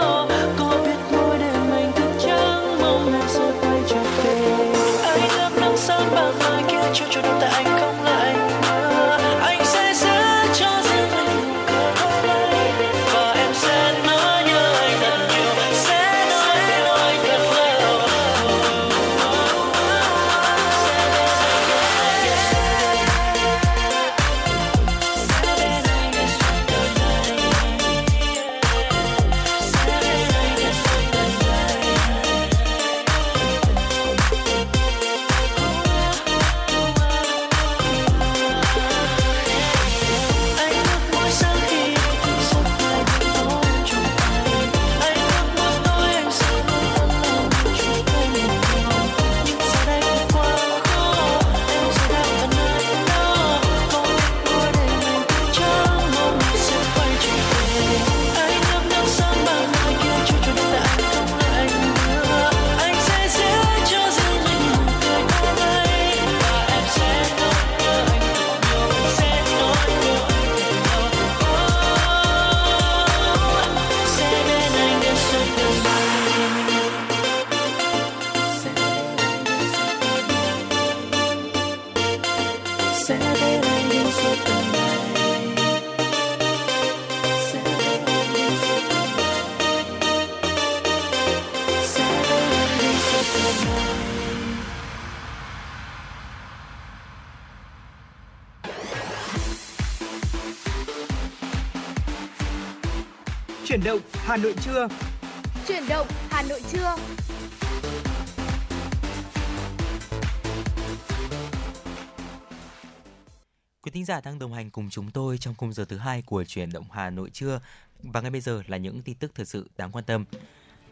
Quý 113.88 113.92
thính 113.92 114.04
giả 114.04 114.20
đang 114.24 114.38
đồng 114.38 114.52
hành 114.52 114.70
cùng 114.70 114.90
chúng 114.90 115.10
tôi 115.10 115.38
trong 115.38 115.54
khung 115.54 115.72
giờ 115.72 115.84
thứ 115.84 115.96
hai 115.96 116.22
của 116.22 116.44
chuyển 116.44 116.72
động 116.72 116.84
Hà 116.92 117.10
Nội 117.10 117.30
trưa 117.30 117.60
và 118.02 118.20
ngay 118.20 118.30
bây 118.30 118.40
giờ 118.40 118.62
là 118.66 118.76
những 118.76 119.02
tin 119.02 119.14
tức 119.14 119.32
thật 119.34 119.48
sự 119.48 119.70
đáng 119.76 119.92
quan 119.92 120.04
tâm. 120.04 120.24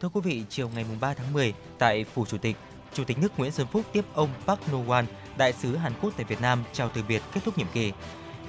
Thưa 0.00 0.08
quý 0.08 0.20
vị, 0.24 0.44
chiều 0.48 0.68
ngày 0.68 0.84
3 1.00 1.14
tháng 1.14 1.32
10 1.32 1.54
tại 1.78 2.04
phủ 2.04 2.26
Chủ 2.26 2.38
tịch, 2.38 2.56
Chủ 2.94 3.04
tịch 3.04 3.18
nước 3.18 3.38
Nguyễn 3.38 3.52
Xuân 3.52 3.66
Phúc 3.72 3.82
tiếp 3.92 4.04
ông 4.14 4.30
Park 4.46 4.60
No-wan, 4.70 5.04
đại 5.38 5.52
sứ 5.52 5.76
Hàn 5.76 5.92
Quốc 6.02 6.12
tại 6.16 6.24
Việt 6.24 6.40
Nam 6.40 6.64
chào 6.72 6.88
từ 6.88 7.02
biệt 7.08 7.22
kết 7.32 7.40
thúc 7.44 7.58
nhiệm 7.58 7.66
kỳ. 7.72 7.92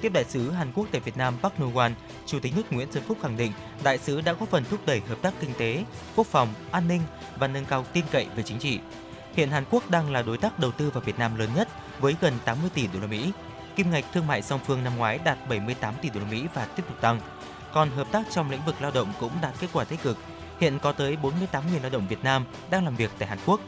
Tiếp 0.00 0.12
đại 0.12 0.24
sứ 0.24 0.50
Hàn 0.50 0.72
Quốc 0.72 0.86
tại 0.92 1.00
Việt 1.00 1.16
Nam 1.16 1.34
Park 1.42 1.54
No-wan, 1.58 1.92
Chủ 2.26 2.40
tịch 2.40 2.52
nước 2.56 2.72
Nguyễn 2.72 2.92
Xuân 2.92 3.04
Phúc 3.06 3.18
khẳng 3.22 3.36
định 3.36 3.52
đại 3.84 3.98
sứ 3.98 4.20
đã 4.20 4.32
góp 4.32 4.48
phần 4.48 4.64
thúc 4.70 4.80
đẩy 4.86 5.00
hợp 5.00 5.18
tác 5.22 5.34
kinh 5.40 5.52
tế, 5.58 5.84
quốc 6.16 6.26
phòng, 6.26 6.54
an 6.70 6.88
ninh 6.88 7.02
và 7.38 7.48
nâng 7.48 7.64
cao 7.64 7.84
tin 7.92 8.04
cậy 8.10 8.26
về 8.36 8.42
chính 8.42 8.58
trị. 8.58 8.78
Hiện 9.34 9.50
Hàn 9.50 9.64
Quốc 9.70 9.90
đang 9.90 10.12
là 10.12 10.22
đối 10.22 10.38
tác 10.38 10.58
đầu 10.58 10.70
tư 10.72 10.90
vào 10.90 11.02
Việt 11.02 11.18
Nam 11.18 11.38
lớn 11.38 11.50
nhất 11.56 11.68
với 12.00 12.16
gần 12.20 12.34
80 12.44 12.70
tỷ 12.74 12.86
đô 12.86 13.00
la 13.00 13.06
Mỹ. 13.06 13.32
Kim 13.78 13.90
ngạch 13.90 14.04
thương 14.12 14.26
mại 14.26 14.42
song 14.42 14.60
phương 14.66 14.84
năm 14.84 14.96
ngoái 14.96 15.18
đạt 15.24 15.38
78 15.48 15.94
tỷ 16.02 16.10
đô 16.10 16.20
la 16.20 16.26
Mỹ 16.30 16.46
và 16.54 16.64
tiếp 16.64 16.82
tục 16.88 17.00
tăng. 17.00 17.20
Còn 17.72 17.90
hợp 17.90 18.06
tác 18.12 18.26
trong 18.30 18.50
lĩnh 18.50 18.64
vực 18.66 18.74
lao 18.80 18.90
động 18.90 19.12
cũng 19.20 19.32
đạt 19.42 19.54
kết 19.60 19.66
quả 19.72 19.84
tích 19.84 20.02
cực. 20.02 20.18
Hiện 20.60 20.78
có 20.78 20.92
tới 20.92 21.16
48.000 21.22 21.60
lao 21.82 21.90
động 21.90 22.08
Việt 22.08 22.24
Nam 22.24 22.44
đang 22.70 22.84
làm 22.84 22.96
việc 22.96 23.10
tại 23.18 23.28
Hàn 23.28 23.38
Quốc. 23.46 23.60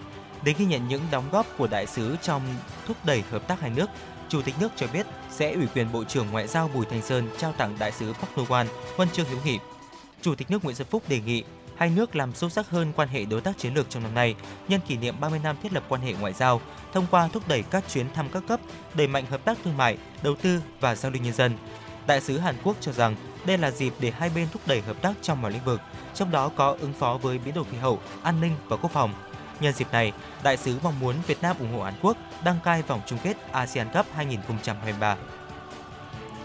Để 0.42 0.54
ghi 0.58 0.64
nhận 0.64 0.88
những 0.88 1.02
đóng 1.10 1.24
góp 1.32 1.46
của 1.58 1.66
đại 1.66 1.86
sứ 1.86 2.16
trong 2.22 2.42
thúc 2.86 2.96
đẩy 3.04 3.22
hợp 3.30 3.48
tác 3.48 3.60
hai 3.60 3.70
nước, 3.70 3.90
Chủ 4.28 4.42
tịch 4.42 4.54
nước 4.60 4.72
cho 4.76 4.86
biết 4.92 5.06
sẽ 5.30 5.52
ủy 5.52 5.66
quyền 5.74 5.92
Bộ 5.92 6.04
trưởng 6.04 6.30
Ngoại 6.30 6.46
giao 6.46 6.70
Bùi 6.74 6.86
thành 6.86 7.02
Sơn 7.02 7.28
trao 7.38 7.52
tặng 7.52 7.76
đại 7.78 7.92
sứ 7.92 8.12
Park 8.12 8.36
No-wan 8.36 8.66
huân 8.96 9.08
chương 9.10 9.26
hữu 9.26 9.38
nghị. 9.44 9.58
Chủ 10.22 10.34
tịch 10.34 10.50
nước 10.50 10.64
Nguyễn 10.64 10.76
Xuân 10.76 10.88
Phúc 10.90 11.02
đề 11.08 11.20
nghị 11.20 11.44
hai 11.80 11.90
nước 11.90 12.16
làm 12.16 12.34
sâu 12.34 12.50
sắc 12.50 12.70
hơn 12.70 12.92
quan 12.96 13.08
hệ 13.08 13.24
đối 13.24 13.40
tác 13.40 13.58
chiến 13.58 13.74
lược 13.74 13.90
trong 13.90 14.02
năm 14.02 14.14
nay, 14.14 14.34
nhân 14.68 14.80
kỷ 14.86 14.96
niệm 14.96 15.14
30 15.20 15.40
năm 15.42 15.56
thiết 15.62 15.72
lập 15.72 15.84
quan 15.88 16.00
hệ 16.00 16.12
ngoại 16.12 16.32
giao, 16.32 16.60
thông 16.92 17.06
qua 17.10 17.28
thúc 17.32 17.48
đẩy 17.48 17.62
các 17.62 17.84
chuyến 17.88 18.06
thăm 18.14 18.28
các 18.32 18.42
cấp, 18.48 18.60
đẩy 18.94 19.06
mạnh 19.06 19.24
hợp 19.30 19.44
tác 19.44 19.58
thương 19.64 19.76
mại, 19.76 19.98
đầu 20.22 20.34
tư 20.42 20.60
và 20.80 20.94
giao 20.94 21.12
lưu 21.12 21.22
nhân 21.22 21.34
dân. 21.34 21.52
Đại 22.06 22.20
sứ 22.20 22.38
Hàn 22.38 22.54
Quốc 22.64 22.76
cho 22.80 22.92
rằng 22.92 23.16
đây 23.46 23.58
là 23.58 23.70
dịp 23.70 23.92
để 24.00 24.10
hai 24.10 24.30
bên 24.34 24.48
thúc 24.52 24.62
đẩy 24.66 24.80
hợp 24.80 25.02
tác 25.02 25.12
trong 25.22 25.42
mọi 25.42 25.52
lĩnh 25.52 25.64
vực, 25.64 25.80
trong 26.14 26.30
đó 26.30 26.50
có 26.56 26.76
ứng 26.80 26.92
phó 26.92 27.18
với 27.22 27.38
biến 27.38 27.54
đổi 27.54 27.64
khí 27.70 27.76
hậu, 27.76 27.98
an 28.22 28.40
ninh 28.40 28.56
và 28.68 28.76
quốc 28.76 28.90
phòng. 28.92 29.14
Nhân 29.60 29.74
dịp 29.74 29.92
này, 29.92 30.12
đại 30.42 30.56
sứ 30.56 30.78
mong 30.82 31.00
muốn 31.00 31.14
Việt 31.26 31.42
Nam 31.42 31.56
ủng 31.58 31.72
hộ 31.72 31.82
Hàn 31.82 31.94
Quốc 32.02 32.16
đăng 32.44 32.60
cai 32.64 32.82
vòng 32.82 33.00
chung 33.06 33.18
kết 33.22 33.36
ASEAN 33.52 33.88
Cup 33.94 34.06
2023. 34.14 35.16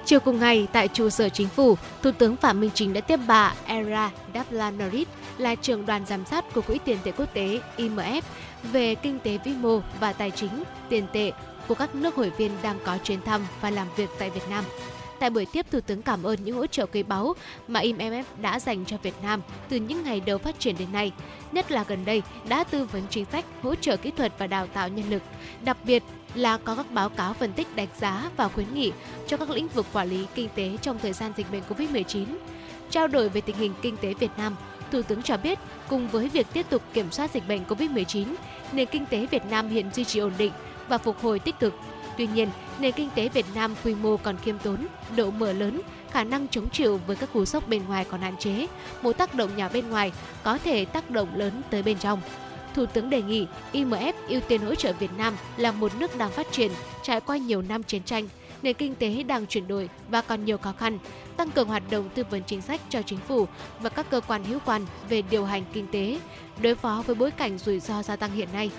Chiều 0.06 0.20
cùng 0.20 0.40
ngày, 0.40 0.68
tại 0.72 0.88
trụ 0.88 1.10
sở 1.10 1.30
chính 1.30 1.48
phủ, 1.48 1.78
Thủ 2.04 2.12
tướng 2.12 2.36
Phạm 2.36 2.60
Minh 2.60 2.70
Chính 2.74 2.94
đã 2.94 3.02
tiếp 3.02 3.20
bà 3.28 3.54
Era 3.66 4.12
Daplanorit 4.34 5.08
là 5.38 5.56
trưởng 5.56 5.86
đoàn 5.86 6.06
giám 6.06 6.26
sát 6.26 6.54
của 6.54 6.62
Quỹ 6.62 6.80
tiền 6.86 6.98
tệ 7.04 7.12
quốc 7.12 7.34
tế 7.34 7.60
IMF 7.78 8.22
về 8.64 8.96
kinh 8.96 9.20
tế 9.20 9.38
vĩ 9.46 9.52
mô 9.52 9.80
và 10.00 10.14
tài 10.14 10.32
chính, 10.32 10.64
tiền 10.90 11.06
tệ 11.14 11.32
của 11.68 11.76
các 11.76 11.96
nước 11.96 12.16
hội 12.16 12.32
viên 12.38 12.52
đang 12.62 12.80
có 12.86 12.98
chuyến 13.04 13.22
thăm 13.22 13.42
và 13.62 13.70
làm 13.70 13.88
việc 13.96 14.10
tại 14.20 14.30
Việt 14.30 14.50
Nam. 14.50 14.64
Tại 15.20 15.30
buổi 15.30 15.46
tiếp, 15.46 15.66
Thủ 15.72 15.80
tướng 15.82 16.02
cảm 16.02 16.24
ơn 16.24 16.40
những 16.44 16.58
hỗ 16.58 16.68
trợ 16.68 16.86
quý 16.86 17.04
báu 17.04 17.34
mà 17.68 17.82
IMF 17.82 18.24
đã 18.42 18.60
dành 18.60 18.86
cho 18.86 18.98
Việt 18.98 19.16
Nam 19.24 19.42
từ 19.70 19.78
những 19.78 20.04
ngày 20.04 20.22
đầu 20.26 20.38
phát 20.38 20.60
triển 20.60 20.76
đến 20.80 20.92
nay, 20.94 21.12
nhất 21.52 21.72
là 21.72 21.84
gần 21.88 22.06
đây 22.06 22.22
đã 22.50 22.64
tư 22.64 22.86
vấn 22.86 23.02
chính 23.10 23.26
sách, 23.26 23.46
hỗ 23.62 23.76
trợ 23.76 23.98
kỹ 23.98 24.12
thuật 24.18 24.34
và 24.38 24.48
đào 24.48 24.68
tạo 24.68 24.90
nhân 24.90 25.10
lực, 25.10 25.22
đặc 25.62 25.78
biệt 25.86 26.04
là 26.36 26.58
có 26.58 26.76
các 26.76 26.92
báo 26.92 27.10
cáo 27.10 27.34
phân 27.34 27.54
tích 27.54 27.76
đánh 27.76 27.88
giá 28.00 28.30
và 28.38 28.48
khuyến 28.48 28.74
nghị 28.74 28.92
cho 29.28 29.38
các 29.38 29.50
lĩnh 29.50 29.68
vực 29.68 29.86
quản 29.94 30.10
lý 30.10 30.26
kinh 30.36 30.50
tế 30.56 30.78
trong 30.82 31.00
thời 31.00 31.14
gian 31.14 31.32
dịch 31.38 31.52
bệnh 31.52 31.62
COVID-19. 31.70 32.26
Trao 32.90 33.08
đổi 33.08 33.30
về 33.30 33.42
tình 33.42 33.56
hình 33.56 33.74
kinh 33.82 33.98
tế 33.98 34.14
Việt 34.14 34.32
Nam, 34.38 34.56
Thủ 34.92 35.02
tướng 35.02 35.22
cho 35.22 35.38
biết, 35.38 35.60
cùng 35.90 36.08
với 36.08 36.30
việc 36.30 36.48
tiếp 36.54 36.66
tục 36.70 36.82
kiểm 36.94 37.12
soát 37.12 37.32
dịch 37.34 37.48
bệnh 37.48 37.64
COVID-19, 37.64 38.26
nền 38.72 38.88
kinh 38.88 39.06
tế 39.06 39.26
Việt 39.26 39.46
Nam 39.50 39.70
hiện 39.70 39.90
duy 39.94 40.04
trì 40.04 40.20
ổn 40.20 40.34
định 40.38 40.52
và 40.88 40.98
phục 40.98 41.22
hồi 41.22 41.40
tích 41.40 41.60
cực. 41.60 41.74
Tuy 42.18 42.28
nhiên, 42.28 42.50
nền 42.80 42.92
kinh 42.92 43.10
tế 43.16 43.30
Việt 43.30 43.46
Nam 43.56 43.76
quy 43.84 43.96
mô 43.96 44.18
còn 44.18 44.38
khiêm 44.38 44.58
tốn, 44.58 44.88
độ 45.16 45.32
mở 45.32 45.54
lớn, 45.54 45.82
khả 46.12 46.24
năng 46.24 46.48
chống 46.48 46.70
chịu 46.70 47.00
với 47.08 47.16
các 47.16 47.34
cú 47.34 47.46
sốc 47.46 47.68
bên 47.68 47.86
ngoài 47.88 48.06
còn 48.12 48.22
hạn 48.22 48.38
chế. 48.38 48.68
Một 49.02 49.18
tác 49.18 49.36
động 49.36 49.58
nhỏ 49.58 49.70
bên 49.74 49.90
ngoài 49.90 50.12
có 50.44 50.58
thể 50.58 50.86
tác 50.86 51.10
động 51.10 51.30
lớn 51.36 51.62
tới 51.70 51.84
bên 51.84 51.98
trong. 51.98 52.22
Thủ 52.76 52.86
tướng 52.86 53.10
đề 53.10 53.22
nghị 53.22 53.48
IMF 53.74 54.14
ưu 54.28 54.42
tiên 54.42 54.62
hỗ 54.62 54.76
trợ 54.76 54.94
Việt 54.94 55.12
Nam 55.18 55.38
là 55.58 55.72
một 55.72 55.92
nước 56.00 56.18
đang 56.18 56.32
phát 56.32 56.52
triển, 56.52 56.72
trải 57.04 57.22
qua 57.22 57.38
nhiều 57.38 57.62
năm 57.62 57.84
chiến 57.84 58.04
tranh, 58.04 58.28
nền 58.62 58.74
kinh 58.74 58.96
tế 58.96 59.24
đang 59.24 59.48
chuyển 59.48 59.68
đổi 59.68 59.90
và 60.10 60.22
còn 60.22 60.46
nhiều 60.46 60.58
khó 60.58 60.74
khăn, 60.78 61.00
tăng 61.38 61.52
cường 61.52 61.68
hoạt 61.68 61.84
động 61.92 62.10
tư 62.16 62.24
vấn 62.30 62.44
chính 62.44 62.62
sách 62.62 62.82
cho 62.90 63.02
chính 63.02 63.20
phủ 63.20 63.48
và 63.80 63.90
các 63.90 64.10
cơ 64.10 64.22
quan 64.28 64.44
hữu 64.44 64.60
quan 64.66 64.86
về 65.10 65.22
điều 65.22 65.46
hành 65.46 65.64
kinh 65.74 65.88
tế, 65.92 66.20
đối 66.62 66.76
phó 66.76 67.04
với 67.08 67.16
bối 67.16 67.32
cảnh 67.32 67.58
rủi 67.58 67.80
ro 67.80 68.04
gia 68.04 68.16
tăng 68.16 68.32
hiện 68.32 68.50
nay. 68.54 68.72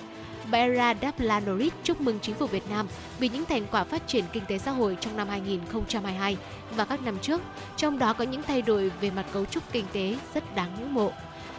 Bà 0.50 0.58
Era 0.58 0.94
Daplanorit 1.02 1.72
chúc 1.84 2.00
mừng 2.00 2.18
chính 2.22 2.34
phủ 2.34 2.46
Việt 2.46 2.70
Nam 2.70 2.88
vì 3.18 3.28
những 3.28 3.44
thành 3.44 3.66
quả 3.70 3.84
phát 3.84 4.08
triển 4.08 4.24
kinh 4.32 4.44
tế 4.48 4.58
xã 4.58 4.70
hội 4.70 4.96
trong 5.00 5.16
năm 5.16 5.28
2022 5.28 6.36
và 6.76 6.84
các 6.84 7.02
năm 7.02 7.18
trước, 7.22 7.40
trong 7.76 7.98
đó 7.98 8.12
có 8.12 8.24
những 8.24 8.42
thay 8.42 8.62
đổi 8.62 8.90
về 9.00 9.10
mặt 9.10 9.26
cấu 9.32 9.44
trúc 9.44 9.72
kinh 9.72 9.84
tế 9.92 10.16
rất 10.34 10.54
đáng 10.54 10.70
ngưỡng 10.78 10.94
mộ. 10.94 11.12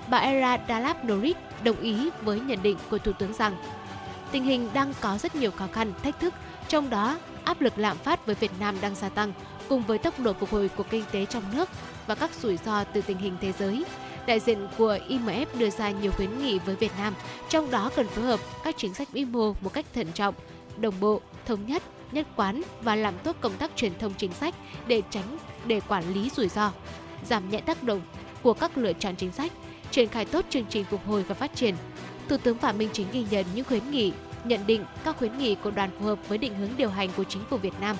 Bà 0.09 0.17
Era 0.17 0.57
Daplanorit 0.67 1.37
đồng 1.63 1.79
ý 1.81 2.09
với 2.21 2.39
nhận 2.39 2.63
định 2.63 2.77
của 2.89 2.97
Thủ 2.97 3.11
tướng 3.11 3.33
rằng 3.33 3.55
tình 4.31 4.43
hình 4.43 4.69
đang 4.73 4.93
có 5.01 5.17
rất 5.17 5.35
nhiều 5.35 5.51
khó 5.51 5.67
khăn, 5.73 5.93
thách 6.03 6.19
thức, 6.19 6.33
trong 6.67 6.89
đó 6.89 7.17
áp 7.43 7.61
lực 7.61 7.77
lạm 7.77 7.97
phát 7.97 8.25
với 8.25 8.35
Việt 8.35 8.51
Nam 8.59 8.75
đang 8.81 8.95
gia 8.95 9.09
tăng 9.09 9.33
cùng 9.69 9.83
với 9.83 9.97
tốc 9.97 10.19
độ 10.19 10.33
phục 10.33 10.49
hồi 10.49 10.69
của 10.69 10.83
kinh 10.83 11.03
tế 11.11 11.25
trong 11.25 11.43
nước 11.53 11.69
và 12.07 12.15
các 12.15 12.31
rủi 12.41 12.57
ro 12.57 12.83
từ 12.83 13.01
tình 13.01 13.17
hình 13.17 13.37
thế 13.41 13.51
giới. 13.59 13.85
Đại 14.27 14.39
diện 14.39 14.67
của 14.77 14.97
IMF 15.09 15.45
đưa 15.57 15.69
ra 15.69 15.91
nhiều 15.91 16.11
khuyến 16.11 16.39
nghị 16.39 16.59
với 16.59 16.75
Việt 16.75 16.91
Nam, 16.97 17.13
trong 17.49 17.71
đó 17.71 17.91
cần 17.95 18.07
phối 18.07 18.25
hợp 18.25 18.39
các 18.63 18.75
chính 18.77 18.93
sách 18.93 19.11
vĩ 19.11 19.25
mô 19.25 19.53
một 19.61 19.73
cách 19.73 19.85
thận 19.93 20.07
trọng, 20.13 20.35
đồng 20.77 20.99
bộ, 20.99 21.21
thống 21.45 21.65
nhất, 21.65 21.83
nhất 22.11 22.27
quán 22.35 22.61
và 22.81 22.95
làm 22.95 23.13
tốt 23.23 23.35
công 23.41 23.57
tác 23.57 23.71
truyền 23.75 23.91
thông 23.99 24.13
chính 24.17 24.31
sách 24.31 24.55
để 24.87 25.01
tránh 25.09 25.37
để 25.65 25.81
quản 25.87 26.13
lý 26.13 26.29
rủi 26.29 26.47
ro, 26.47 26.71
giảm 27.25 27.49
nhẹ 27.49 27.61
tác 27.61 27.83
động 27.83 28.01
của 28.43 28.53
các 28.53 28.77
lựa 28.77 28.93
chọn 28.93 29.15
chính 29.15 29.31
sách, 29.31 29.51
triển 29.91 30.09
khai 30.09 30.25
tốt 30.25 30.45
chương 30.49 30.65
trình 30.69 30.85
phục 30.85 31.07
hồi 31.07 31.23
và 31.23 31.35
phát 31.35 31.55
triển. 31.55 31.75
Thủ 32.29 32.37
tướng 32.37 32.57
Phạm 32.57 32.77
Minh 32.77 32.89
Chính 32.93 33.07
ghi 33.11 33.25
nhận 33.31 33.45
những 33.55 33.65
khuyến 33.65 33.91
nghị, 33.91 34.13
nhận 34.43 34.67
định 34.67 34.85
các 35.03 35.17
khuyến 35.17 35.37
nghị 35.37 35.55
của 35.55 35.71
đoàn 35.71 35.89
phù 35.99 36.05
hợp 36.05 36.19
với 36.27 36.37
định 36.37 36.55
hướng 36.55 36.69
điều 36.77 36.89
hành 36.89 37.09
của 37.17 37.23
chính 37.23 37.41
phủ 37.49 37.57
Việt 37.57 37.73
Nam. 37.81 37.95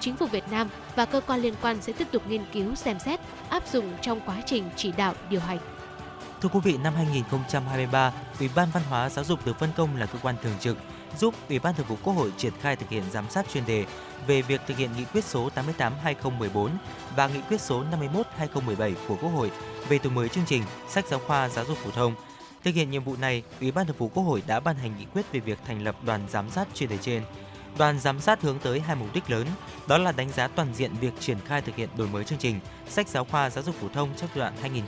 Chính 0.00 0.16
phủ 0.16 0.26
Việt 0.26 0.44
Nam 0.50 0.68
và 0.96 1.04
cơ 1.04 1.20
quan 1.20 1.40
liên 1.40 1.54
quan 1.62 1.82
sẽ 1.82 1.92
tiếp 1.92 2.08
tục 2.12 2.22
nghiên 2.28 2.44
cứu 2.52 2.74
xem 2.74 2.98
xét, 2.98 3.20
áp 3.48 3.68
dụng 3.68 3.92
trong 4.02 4.20
quá 4.26 4.42
trình 4.46 4.64
chỉ 4.76 4.92
đạo 4.92 5.14
điều 5.30 5.40
hành. 5.40 5.58
Thưa 6.40 6.48
quý 6.48 6.60
vị, 6.64 6.76
năm 6.82 6.94
2023, 6.94 8.12
Ủy 8.38 8.50
ban 8.54 8.68
Văn 8.74 8.82
hóa 8.88 9.10
Giáo 9.10 9.24
dục 9.24 9.46
được 9.46 9.58
phân 9.58 9.70
công 9.76 9.96
là 9.96 10.06
cơ 10.06 10.18
quan 10.22 10.34
thường 10.42 10.54
trực 10.60 10.76
giúp 11.18 11.34
Ủy 11.48 11.58
ban 11.58 11.74
Thường 11.74 11.86
vụ 11.86 11.96
Quốc 12.02 12.12
hội 12.12 12.32
triển 12.36 12.52
khai 12.60 12.76
thực 12.76 12.88
hiện 12.88 13.02
giám 13.12 13.30
sát 13.30 13.46
chuyên 13.52 13.66
đề 13.66 13.86
về 14.26 14.42
việc 14.42 14.60
thực 14.66 14.76
hiện 14.76 14.90
nghị 14.96 15.04
quyết 15.04 15.24
số 15.24 15.50
88/2014 15.54 16.68
và 17.16 17.28
nghị 17.28 17.40
quyết 17.48 17.60
số 17.60 17.84
51/2017 17.90 18.94
của 19.08 19.16
Quốc 19.16 19.30
hội 19.30 19.50
về 19.88 19.98
đổi 19.98 20.12
mới 20.12 20.28
chương 20.28 20.46
trình 20.46 20.62
sách 20.88 21.04
giáo 21.08 21.20
khoa 21.26 21.48
giáo 21.48 21.64
dục 21.64 21.78
phổ 21.78 21.90
thông. 21.90 22.14
Thực 22.64 22.74
hiện 22.74 22.90
nhiệm 22.90 23.04
vụ 23.04 23.16
này, 23.16 23.42
Ủy 23.60 23.70
ban 23.70 23.86
Thường 23.86 23.96
vụ 23.98 24.08
Quốc 24.08 24.22
hội 24.22 24.42
đã 24.46 24.60
ban 24.60 24.76
hành 24.76 24.94
nghị 24.98 25.04
quyết 25.04 25.32
về 25.32 25.40
việc 25.40 25.58
thành 25.66 25.84
lập 25.84 25.96
đoàn 26.02 26.20
giám 26.30 26.50
sát 26.50 26.68
chuyên 26.74 26.88
đề 26.88 26.98
trên. 26.98 27.22
Đoàn 27.78 28.00
giám 28.00 28.20
sát 28.20 28.42
hướng 28.42 28.58
tới 28.58 28.80
hai 28.80 28.96
mục 28.96 29.08
đích 29.14 29.30
lớn, 29.30 29.46
đó 29.86 29.98
là 29.98 30.12
đánh 30.12 30.30
giá 30.30 30.48
toàn 30.48 30.74
diện 30.74 30.92
việc 31.00 31.12
triển 31.20 31.38
khai 31.46 31.62
thực 31.62 31.76
hiện 31.76 31.88
đổi 31.96 32.08
mới 32.08 32.24
chương 32.24 32.38
trình 32.38 32.60
sách 32.88 33.08
giáo 33.08 33.24
khoa 33.24 33.50
giáo 33.50 33.64
dục 33.64 33.74
phổ 33.80 33.88
thông 33.88 34.08
trong 34.16 34.30
giai 34.34 34.52
đoạn 34.52 34.80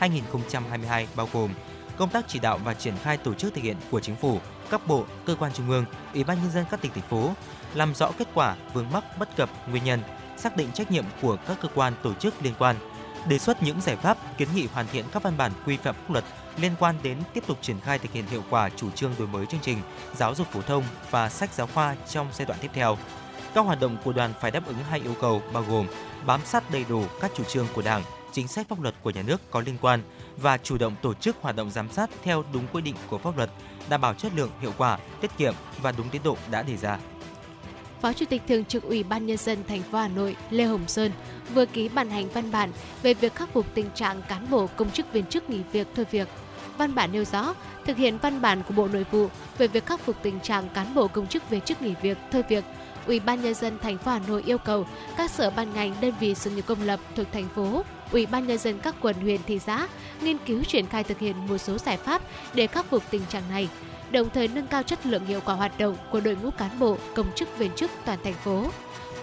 2014-2022 0.00 1.06
bao 1.16 1.28
gồm 1.32 1.50
công 1.96 2.10
tác 2.10 2.24
chỉ 2.28 2.38
đạo 2.38 2.58
và 2.64 2.74
triển 2.74 2.94
khai 3.02 3.16
tổ 3.16 3.34
chức 3.34 3.54
thực 3.54 3.64
hiện 3.64 3.76
của 3.90 4.00
chính 4.00 4.16
phủ, 4.16 4.40
các 4.70 4.86
bộ, 4.86 5.04
cơ 5.26 5.34
quan 5.34 5.52
trung 5.52 5.70
ương, 5.70 5.84
ủy 6.14 6.24
ban 6.24 6.38
nhân 6.42 6.50
dân 6.50 6.64
các 6.70 6.80
tỉnh 6.82 6.92
thành 6.92 7.08
phố, 7.10 7.32
làm 7.74 7.94
rõ 7.94 8.12
kết 8.18 8.28
quả, 8.34 8.56
vướng 8.72 8.90
mắc, 8.92 9.04
bất 9.18 9.36
cập, 9.36 9.50
nguyên 9.68 9.84
nhân, 9.84 10.00
xác 10.36 10.56
định 10.56 10.72
trách 10.72 10.90
nhiệm 10.90 11.04
của 11.22 11.36
các 11.46 11.58
cơ 11.60 11.68
quan 11.74 11.92
tổ 12.02 12.14
chức 12.14 12.34
liên 12.42 12.54
quan, 12.58 12.76
đề 13.28 13.38
xuất 13.38 13.62
những 13.62 13.80
giải 13.80 13.96
pháp, 13.96 14.18
kiến 14.38 14.48
nghị 14.54 14.66
hoàn 14.72 14.86
thiện 14.92 15.04
các 15.12 15.22
văn 15.22 15.36
bản 15.36 15.52
quy 15.66 15.76
phạm 15.76 15.94
pháp 15.94 16.10
luật 16.10 16.24
liên 16.56 16.72
quan 16.78 16.94
đến 17.02 17.18
tiếp 17.34 17.44
tục 17.46 17.58
triển 17.60 17.80
khai 17.80 17.98
thực 17.98 18.12
hiện 18.12 18.26
hiệu 18.26 18.42
quả 18.50 18.70
chủ 18.76 18.90
trương 18.90 19.14
đổi 19.18 19.28
mới 19.28 19.46
chương 19.46 19.60
trình 19.60 19.78
giáo 20.14 20.34
dục 20.34 20.46
phổ 20.50 20.62
thông 20.62 20.84
và 21.10 21.28
sách 21.28 21.52
giáo 21.52 21.66
khoa 21.74 21.96
trong 22.08 22.26
giai 22.32 22.46
đoạn 22.46 22.58
tiếp 22.62 22.70
theo. 22.72 22.98
Các 23.54 23.60
hoạt 23.60 23.80
động 23.80 23.96
của 24.04 24.12
đoàn 24.12 24.32
phải 24.40 24.50
đáp 24.50 24.66
ứng 24.66 24.76
hai 24.90 25.00
yêu 25.00 25.14
cầu 25.20 25.42
bao 25.52 25.64
gồm 25.68 25.86
bám 26.26 26.40
sát 26.44 26.70
đầy 26.70 26.84
đủ 26.88 27.04
các 27.20 27.30
chủ 27.36 27.44
trương 27.44 27.66
của 27.74 27.82
Đảng, 27.82 28.02
chính 28.32 28.48
sách 28.48 28.68
pháp 28.68 28.80
luật 28.80 28.94
của 29.02 29.10
nhà 29.10 29.22
nước 29.22 29.50
có 29.50 29.60
liên 29.60 29.76
quan 29.80 30.02
và 30.36 30.58
chủ 30.58 30.78
động 30.78 30.94
tổ 31.02 31.14
chức 31.14 31.36
hoạt 31.40 31.56
động 31.56 31.70
giám 31.70 31.88
sát 31.92 32.10
theo 32.22 32.44
đúng 32.52 32.66
quy 32.72 32.82
định 32.82 32.94
của 33.10 33.18
pháp 33.18 33.36
luật, 33.36 33.50
đảm 33.88 34.00
bảo 34.00 34.14
chất 34.14 34.32
lượng, 34.36 34.50
hiệu 34.60 34.72
quả, 34.78 34.98
tiết 35.20 35.30
kiệm 35.38 35.54
và 35.82 35.92
đúng 35.92 36.08
tiến 36.08 36.22
độ 36.24 36.36
đã 36.50 36.62
đề 36.62 36.76
ra. 36.76 36.98
Phó 38.02 38.12
Chủ 38.12 38.26
tịch 38.26 38.42
Thường 38.48 38.64
trực 38.64 38.82
Ủy 38.82 39.02
ban 39.02 39.26
Nhân 39.26 39.36
dân 39.36 39.58
thành 39.68 39.82
phố 39.82 39.98
Hà 39.98 40.08
Nội 40.08 40.36
Lê 40.50 40.64
Hồng 40.64 40.88
Sơn 40.88 41.12
vừa 41.54 41.66
ký 41.66 41.88
ban 41.88 42.10
hành 42.10 42.28
văn 42.28 42.50
bản 42.50 42.72
về 43.02 43.14
việc 43.14 43.34
khắc 43.34 43.52
phục 43.52 43.66
tình 43.74 43.90
trạng 43.94 44.22
cán 44.28 44.50
bộ 44.50 44.66
công 44.76 44.90
chức 44.90 45.12
viên 45.12 45.26
chức 45.26 45.50
nghỉ 45.50 45.60
việc 45.72 45.88
thôi 45.96 46.06
việc. 46.10 46.28
Văn 46.78 46.94
bản 46.94 47.12
nêu 47.12 47.24
rõ, 47.24 47.54
thực 47.84 47.96
hiện 47.96 48.18
văn 48.18 48.40
bản 48.40 48.62
của 48.68 48.74
Bộ 48.74 48.88
Nội 48.88 49.06
vụ 49.10 49.28
về 49.58 49.68
việc 49.68 49.86
khắc 49.86 50.00
phục 50.00 50.16
tình 50.22 50.40
trạng 50.40 50.68
cán 50.68 50.94
bộ 50.94 51.08
công 51.08 51.26
chức 51.26 51.50
viên 51.50 51.60
chức 51.60 51.82
nghỉ 51.82 51.94
việc 52.02 52.18
thôi 52.32 52.44
việc, 52.48 52.64
Ủy 53.06 53.20
ban 53.20 53.42
nhân 53.42 53.54
dân 53.54 53.78
thành 53.78 53.98
phố 53.98 54.10
Hà 54.10 54.20
Nội 54.28 54.42
yêu 54.46 54.58
cầu 54.58 54.86
các 55.16 55.30
sở 55.30 55.50
ban 55.50 55.74
ngành, 55.74 55.94
đơn 56.00 56.12
vị 56.20 56.34
sự 56.34 56.50
nghiệp 56.50 56.64
công 56.66 56.82
lập 56.82 57.00
thuộc 57.16 57.26
thành 57.32 57.48
phố, 57.48 57.82
Ủy 58.12 58.26
ban 58.26 58.46
nhân 58.46 58.58
dân 58.58 58.78
các 58.78 58.94
quận 59.00 59.16
huyện 59.16 59.40
thị 59.46 59.58
xã 59.58 59.88
nghiên 60.22 60.38
cứu 60.46 60.64
triển 60.64 60.86
khai 60.86 61.04
thực 61.04 61.18
hiện 61.18 61.46
một 61.46 61.58
số 61.58 61.78
giải 61.78 61.96
pháp 61.96 62.22
để 62.54 62.66
khắc 62.66 62.90
phục 62.90 63.02
tình 63.10 63.22
trạng 63.28 63.42
này, 63.50 63.68
đồng 64.10 64.30
thời 64.30 64.48
nâng 64.48 64.66
cao 64.66 64.82
chất 64.82 65.06
lượng 65.06 65.26
hiệu 65.26 65.40
quả 65.44 65.54
hoạt 65.54 65.78
động 65.78 65.96
của 66.12 66.20
đội 66.20 66.36
ngũ 66.42 66.50
cán 66.50 66.78
bộ, 66.78 66.96
công 67.14 67.26
chức 67.34 67.58
viên 67.58 67.74
chức 67.74 67.90
toàn 68.04 68.18
thành 68.24 68.34
phố. 68.34 68.64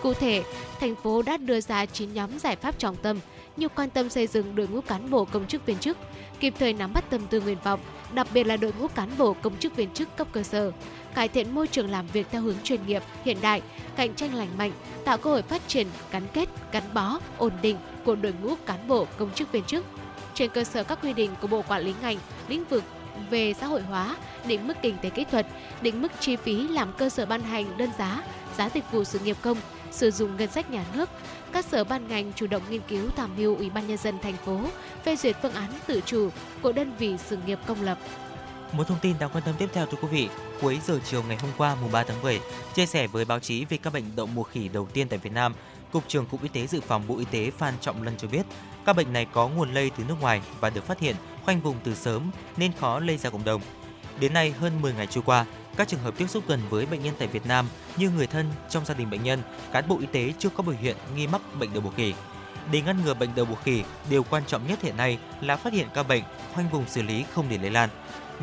Cụ 0.02 0.14
thể, 0.14 0.44
thành 0.80 0.96
phố 0.96 1.22
đã 1.22 1.38
đưa 1.38 1.62
ra 1.62 1.86
9 1.86 2.14
nhóm 2.14 2.40
giải 2.40 2.56
pháp 2.56 2.80
trọng 2.80 2.96
tâm 2.96 3.20
như 3.58 3.70
quan 3.70 3.90
tâm 3.90 4.10
xây 4.10 4.28
dựng 4.28 4.56
đội 4.56 4.68
ngũ 4.68 4.82
cán 4.82 5.10
bộ 5.10 5.26
công 5.26 5.48
chức 5.48 5.66
viên 5.66 5.78
chức, 5.78 5.98
kịp 6.40 6.54
thời 6.60 6.74
nắm 6.74 6.94
bắt 6.94 7.10
tâm 7.10 7.28
tư 7.28 7.42
nguyện 7.42 7.58
vọng, 7.64 7.80
đặc 8.14 8.28
biệt 8.34 8.44
là 8.44 8.58
đội 8.58 8.74
ngũ 8.80 8.88
cán 8.88 9.10
bộ 9.18 9.34
công 9.42 9.58
chức 9.58 9.76
viên 9.76 9.94
chức 9.94 10.18
cấp 10.18 10.28
cơ 10.32 10.44
sở, 10.44 10.72
cải 11.16 11.28
thiện 11.28 11.56
môi 11.56 11.68
trường 11.68 11.92
làm 11.92 12.08
việc 12.08 12.28
theo 12.32 12.42
hướng 12.42 12.56
chuyên 12.64 12.86
nghiệp, 12.88 13.04
hiện 13.26 13.38
đại, 13.42 13.62
cạnh 13.96 14.16
tranh 14.16 14.34
lành 14.34 14.58
mạnh, 14.58 14.72
tạo 15.06 15.18
cơ 15.18 15.30
hội 15.30 15.42
phát 15.42 15.62
triển, 15.68 15.88
gắn 16.12 16.24
kết, 16.34 16.50
gắn 16.72 16.84
bó, 16.94 17.20
ổn 17.38 17.52
định 17.62 17.78
của 18.06 18.16
đội 18.16 18.34
ngũ 18.42 18.56
cán 18.66 18.88
bộ 18.88 19.08
công 19.18 19.34
chức 19.34 19.52
viên 19.52 19.64
chức. 19.64 19.86
Trên 20.34 20.50
cơ 20.50 20.64
sở 20.64 20.84
các 20.84 21.00
quy 21.02 21.14
định 21.14 21.32
của 21.42 21.48
Bộ 21.48 21.62
Quản 21.68 21.82
lý 21.82 21.94
ngành, 22.02 22.18
lĩnh 22.48 22.66
vực 22.66 22.84
về 23.30 23.54
xã 23.54 23.66
hội 23.66 23.82
hóa, 23.82 24.16
định 24.48 24.68
mức 24.68 24.74
kinh 24.82 24.98
tế 25.02 25.10
kỹ 25.10 25.26
thuật, 25.32 25.48
định 25.82 26.02
mức 26.02 26.12
chi 26.20 26.36
phí 26.36 26.68
làm 26.68 26.94
cơ 26.98 27.10
sở 27.10 27.26
ban 27.26 27.42
hành 27.42 27.78
đơn 27.78 27.90
giá, 27.98 28.24
giá 28.58 28.70
dịch 28.74 28.92
vụ 28.92 29.04
sự 29.04 29.20
nghiệp 29.20 29.38
công, 29.42 29.58
sử 29.92 30.12
dụng 30.12 30.38
ngân 30.38 30.52
sách 30.52 30.72
nhà 30.72 30.86
nước, 30.94 31.10
các 31.52 31.66
sở 31.66 31.84
ban 31.84 32.08
ngành 32.08 32.32
chủ 32.36 32.48
động 32.48 32.62
nghiên 32.70 32.82
cứu 32.88 33.10
tham 33.16 33.30
mưu 33.38 33.56
Ủy 33.56 33.70
ban 33.70 33.88
nhân 33.88 33.98
dân 33.98 34.20
thành 34.22 34.38
phố 34.46 34.60
phê 35.06 35.16
duyệt 35.16 35.36
phương 35.42 35.54
án 35.54 35.70
tự 35.88 36.02
chủ 36.06 36.30
của 36.62 36.72
đơn 36.72 36.92
vị 37.00 37.16
sự 37.26 37.38
nghiệp 37.46 37.60
công 37.66 37.82
lập. 37.82 37.98
Một 38.74 38.88
thông 38.88 39.00
tin 39.00 39.16
đáng 39.20 39.30
quan 39.34 39.44
tâm 39.44 39.56
tiếp 39.58 39.70
theo 39.74 39.86
thưa 39.86 39.98
quý 40.02 40.08
vị, 40.08 40.30
cuối 40.62 40.80
giờ 40.88 41.00
chiều 41.06 41.24
ngày 41.28 41.38
hôm 41.42 41.52
qua 41.58 41.76
mùng 41.82 41.92
3 41.92 42.04
tháng 42.04 42.22
10, 42.22 42.40
chia 42.74 42.86
sẻ 42.86 43.08
với 43.08 43.26
báo 43.26 43.40
chí 43.40 43.66
về 43.66 43.78
các 43.78 43.94
bệnh 43.94 44.16
đậu 44.16 44.26
mùa 44.26 44.44
khỉ 44.44 44.68
đầu 44.68 44.88
tiên 44.94 45.08
tại 45.08 45.20
Việt 45.20 45.34
Nam, 45.34 45.54
Cục 45.92 46.04
trưởng 46.08 46.26
Cục 46.26 46.44
Y 46.44 46.50
tế 46.50 46.68
Dự 46.68 46.82
phòng 46.82 47.04
Bộ 47.08 47.18
Y 47.18 47.26
tế 47.26 47.52
Phan 47.52 47.74
Trọng 47.82 48.04
Lân 48.04 48.14
cho 48.18 48.28
biết, 48.28 48.46
các 48.86 48.96
bệnh 48.96 49.14
này 49.14 49.26
có 49.34 49.48
nguồn 49.48 49.74
lây 49.74 49.90
từ 49.90 50.04
nước 50.08 50.16
ngoài 50.22 50.42
và 50.60 50.70
được 50.70 50.88
phát 50.88 51.00
hiện 51.00 51.16
khoanh 51.46 51.62
vùng 51.62 51.76
từ 51.84 51.96
sớm 51.96 52.32
nên 52.58 52.72
khó 52.80 53.00
lây 53.00 53.18
ra 53.18 53.30
cộng 53.30 53.44
đồng. 53.44 53.62
Đến 54.20 54.34
nay, 54.34 54.52
hơn 54.52 54.82
10 54.82 54.94
ngày 54.94 55.08
trôi 55.08 55.24
qua, 55.26 55.46
các 55.78 55.88
trường 55.88 56.00
hợp 56.00 56.14
tiếp 56.18 56.28
xúc 56.28 56.44
gần 56.48 56.60
với 56.70 56.86
bệnh 56.86 57.04
nhân 57.04 57.16
tại 57.20 57.28
Việt 57.28 57.46
Nam 57.46 57.66
như 57.98 58.10
người 58.10 58.28
thân 58.28 58.52
trong 58.70 58.86
gia 58.86 58.94
đình 58.94 59.10
bệnh 59.10 59.24
nhân, 59.24 59.42
cán 59.72 59.88
bộ 59.88 59.98
y 60.00 60.06
tế 60.06 60.34
chưa 60.40 60.50
có 60.50 60.64
biểu 60.64 60.76
hiện 60.82 60.98
nghi 61.16 61.28
mắc 61.28 61.42
bệnh 61.60 61.74
đậu 61.74 61.84
mùa 61.84 61.92
khỉ. 61.98 62.14
Để 62.72 62.82
ngăn 62.82 63.04
ngừa 63.06 63.14
bệnh 63.14 63.30
đậu 63.36 63.46
mùa 63.46 63.56
khỉ, 63.56 63.84
điều 64.10 64.24
quan 64.24 64.44
trọng 64.48 64.68
nhất 64.68 64.82
hiện 64.82 64.98
nay 64.98 65.18
là 65.42 65.56
phát 65.56 65.74
hiện 65.74 65.88
ca 65.94 66.04
bệnh, 66.04 66.24
khoanh 66.54 66.70
vùng 66.70 66.88
xử 66.88 67.02
lý 67.02 67.26
không 67.34 67.46
để 67.50 67.58
lây 67.58 67.72
lan. 67.72 67.90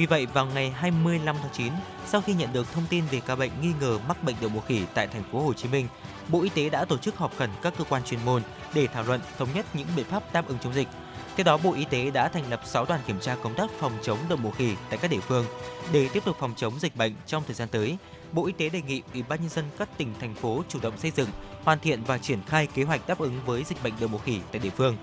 Vì 0.01 0.07
vậy, 0.07 0.27
vào 0.27 0.47
ngày 0.47 0.71
25 0.71 1.37
tháng 1.43 1.53
9, 1.53 1.73
sau 2.07 2.21
khi 2.21 2.35
nhận 2.35 2.53
được 2.53 2.73
thông 2.73 2.85
tin 2.91 3.05
về 3.11 3.21
ca 3.27 3.37
bệnh 3.37 3.51
nghi 3.61 3.73
ngờ 3.81 3.99
mắc 4.09 4.25
bệnh 4.25 4.37
đậu 4.41 4.51
mùa 4.51 4.61
khỉ 4.61 4.83
tại 4.95 5.07
thành 5.07 5.23
phố 5.33 5.41
Hồ 5.41 5.53
Chí 5.53 5.69
Minh, 5.69 5.89
Bộ 6.29 6.43
Y 6.43 6.49
tế 6.49 6.71
đã 6.71 6.85
tổ 6.85 6.99
chức 6.99 7.17
họp 7.17 7.37
khẩn 7.37 7.51
các 7.63 7.75
cơ 7.79 7.85
quan 7.85 8.05
chuyên 8.05 8.21
môn 8.25 8.43
để 8.75 8.87
thảo 8.87 9.05
luận 9.05 9.21
thống 9.39 9.49
nhất 9.55 9.67
những 9.75 9.87
biện 9.97 10.05
pháp 10.05 10.33
đáp 10.33 10.49
ứng 10.49 10.59
chống 10.59 10.75
dịch. 10.75 10.89
Theo 11.37 11.45
đó, 11.45 11.57
Bộ 11.57 11.73
Y 11.73 11.85
tế 11.85 12.11
đã 12.11 12.29
thành 12.29 12.51
lập 12.51 12.61
6 12.65 12.85
đoàn 12.85 13.01
kiểm 13.07 13.21
tra 13.21 13.37
công 13.43 13.55
tác 13.55 13.71
phòng 13.79 13.93
chống 14.03 14.19
đậu 14.29 14.39
mùa 14.39 14.51
khỉ 14.51 14.75
tại 14.91 14.99
các 15.03 15.11
địa 15.11 15.21
phương. 15.21 15.47
Để 15.93 16.09
tiếp 16.13 16.25
tục 16.25 16.37
phòng 16.41 16.55
chống 16.57 16.81
dịch 16.81 16.97
bệnh 16.97 17.13
trong 17.27 17.43
thời 17.47 17.55
gian 17.55 17.69
tới, 17.69 17.97
Bộ 18.33 18.47
Y 18.47 18.53
tế 18.53 18.69
đề 18.69 18.83
nghị 18.83 19.03
Ủy 19.13 19.23
ban 19.23 19.41
nhân 19.41 19.51
dân 19.51 19.65
các 19.79 19.89
tỉnh 19.97 20.15
thành 20.21 20.35
phố 20.35 20.63
chủ 20.69 20.79
động 20.83 20.99
xây 20.99 21.11
dựng, 21.11 21.29
hoàn 21.65 21.79
thiện 21.79 22.05
và 22.05 22.19
triển 22.19 22.43
khai 22.47 22.67
kế 22.75 22.83
hoạch 22.83 23.09
đáp 23.09 23.19
ứng 23.19 23.41
với 23.47 23.65
dịch 23.65 23.83
bệnh 23.83 23.95
đậu 24.01 24.09
mùa 24.09 24.19
khỉ 24.19 24.41
tại 24.53 24.61
địa 24.61 24.71
phương. 24.71 24.97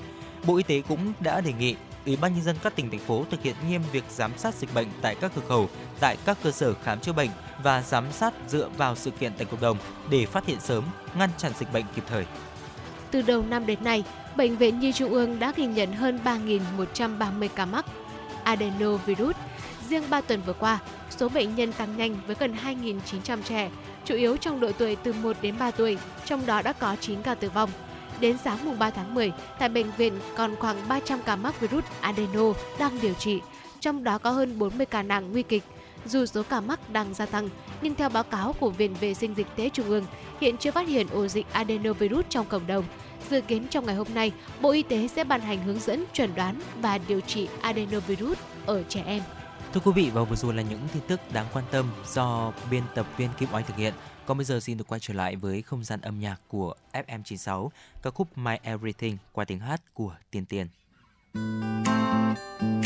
Bộ 0.46 0.58
Y 0.58 0.64
tế 0.64 0.82
cũng 0.88 1.14
đã 1.20 1.42
đề 1.42 1.54
nghị 1.54 1.76
Ủy 2.08 2.16
ban 2.16 2.34
nhân 2.34 2.44
dân 2.44 2.56
các 2.64 2.76
tỉnh 2.76 2.90
thành 2.90 3.00
phố 3.00 3.26
thực 3.30 3.44
hiện 3.44 3.56
nghiêm 3.68 3.82
việc 3.92 4.04
giám 4.10 4.38
sát 4.38 4.56
dịch 4.56 4.74
bệnh 4.74 4.88
tại 5.02 5.16
các 5.22 5.32
cửa 5.36 5.42
khẩu, 5.48 5.70
tại 6.00 6.18
các 6.26 6.38
cơ 6.44 6.52
sở 6.52 6.74
khám 6.84 7.00
chữa 7.00 7.14
bệnh 7.14 7.30
và 7.64 7.82
giám 7.82 8.12
sát 8.12 8.34
dựa 8.48 8.70
vào 8.78 8.96
sự 8.96 9.12
kiện 9.12 9.32
tại 9.38 9.48
cộng 9.52 9.62
đồng 9.62 9.78
để 10.10 10.26
phát 10.26 10.46
hiện 10.46 10.60
sớm, 10.60 10.84
ngăn 11.18 11.30
chặn 11.38 11.52
dịch 11.60 11.74
bệnh 11.74 11.86
kịp 11.96 12.04
thời. 12.10 12.26
Từ 13.12 13.22
đầu 13.22 13.44
năm 13.50 13.66
đến 13.66 13.84
nay, 13.84 14.04
Bệnh 14.38 14.58
viện 14.58 14.80
Nhi 14.80 14.92
Trung 14.92 15.12
ương 15.12 15.40
đã 15.40 15.54
ghi 15.56 15.66
nhận 15.66 15.94
hơn 15.94 16.20
3.130 16.24 17.48
ca 17.56 17.66
mắc 17.66 17.86
adenovirus. 18.44 19.36
Riêng 19.90 20.04
3 20.10 20.22
tuần 20.22 20.42
vừa 20.46 20.54
qua, 20.54 20.80
số 21.10 21.30
bệnh 21.30 21.56
nhân 21.56 21.74
tăng 21.74 21.98
nhanh 21.98 22.16
với 22.28 22.36
gần 22.40 22.56
2.900 22.66 23.42
trẻ, 23.44 23.70
chủ 24.06 24.16
yếu 24.16 24.38
trong 24.38 24.60
độ 24.60 24.72
tuổi 24.78 24.96
từ 24.96 25.14
1 25.14 25.38
đến 25.42 25.56
3 25.60 25.72
tuổi, 25.72 25.98
trong 26.26 26.46
đó 26.46 26.62
đã 26.62 26.74
có 26.74 26.96
9 27.00 27.22
ca 27.22 27.36
tử 27.36 27.50
vong. 27.50 27.70
Đến 28.20 28.38
sáng 28.44 28.66
mùng 28.66 28.80
3 28.80 28.90
tháng 28.90 29.16
10, 29.16 29.32
tại 29.60 29.70
bệnh 29.70 29.92
viện 29.98 30.20
còn 30.36 30.56
khoảng 30.56 30.88
300 30.88 31.20
ca 31.26 31.36
mắc 31.36 31.60
virus 31.62 31.84
adeno 32.02 32.54
đang 32.80 33.02
điều 33.02 33.14
trị, 33.14 33.42
trong 33.80 34.04
đó 34.04 34.18
có 34.18 34.32
hơn 34.32 34.60
40 34.60 34.86
ca 34.86 35.04
nặng 35.04 35.32
nguy 35.32 35.44
kịch. 35.44 35.64
Dù 36.06 36.26
số 36.26 36.44
ca 36.50 36.62
mắc 36.62 36.90
đang 36.90 37.14
gia 37.14 37.26
tăng, 37.26 37.50
nhưng 37.82 37.96
theo 37.96 38.10
báo 38.10 38.24
cáo 38.24 38.54
của 38.54 38.70
Viện 38.70 38.94
Vệ 39.00 39.14
sinh 39.14 39.34
Dịch 39.34 39.48
tế 39.56 39.70
Trung 39.70 39.90
ương, 39.90 40.06
hiện 40.42 40.58
chưa 40.58 40.72
phát 40.72 40.88
hiện 40.88 41.08
ổ 41.12 41.28
dịch 41.28 41.46
adenovirus 41.52 42.26
trong 42.30 42.46
cộng 42.46 42.68
đồng. 42.68 42.86
Dự 43.30 43.42
kiến 43.42 43.68
trong 43.70 43.86
ngày 43.86 43.96
hôm 43.96 44.08
nay, 44.14 44.32
Bộ 44.62 44.72
Y 44.72 44.84
tế 44.84 45.08
sẽ 45.08 45.24
ban 45.24 45.42
hành 45.42 45.64
hướng 45.64 45.80
dẫn 45.80 46.04
chuẩn 46.14 46.36
đoán 46.36 46.60
và 46.82 46.98
điều 46.98 47.22
trị 47.22 47.48
adenovirus 47.62 48.38
ở 48.66 48.84
trẻ 48.84 49.04
em. 49.06 49.24
Thưa 49.74 49.82
quý 49.86 49.92
vị, 49.96 50.10
và 50.14 50.24
vừa 50.24 50.36
rồi 50.36 50.54
là 50.54 50.62
những 50.62 50.80
tin 50.94 51.04
tức 51.08 51.20
đáng 51.34 51.46
quan 51.54 51.66
tâm 51.72 51.92
do 52.14 52.52
biên 52.72 52.84
tập 52.96 53.06
viên 53.18 53.30
Kim 53.40 53.50
Oanh 53.52 53.64
thực 53.68 53.78
hiện. 53.78 53.94
Còn 54.28 54.38
bây 54.38 54.46
giờ 54.46 54.60
xin 54.60 54.78
được 54.78 54.88
quay 54.88 55.00
trở 55.00 55.14
lại 55.14 55.36
với 55.36 55.62
không 55.62 55.84
gian 55.84 56.02
âm 56.02 56.20
nhạc 56.20 56.42
của 56.48 56.74
FM96, 56.94 57.70
ca 58.02 58.10
khúc 58.10 58.38
My 58.38 58.56
Everything 58.64 59.18
qua 59.32 59.46
tiếng 59.46 59.60
hát 59.60 59.82
của 59.94 60.16
Tiên 60.32 60.46
Tiên. 60.46 60.68
em 61.34 62.77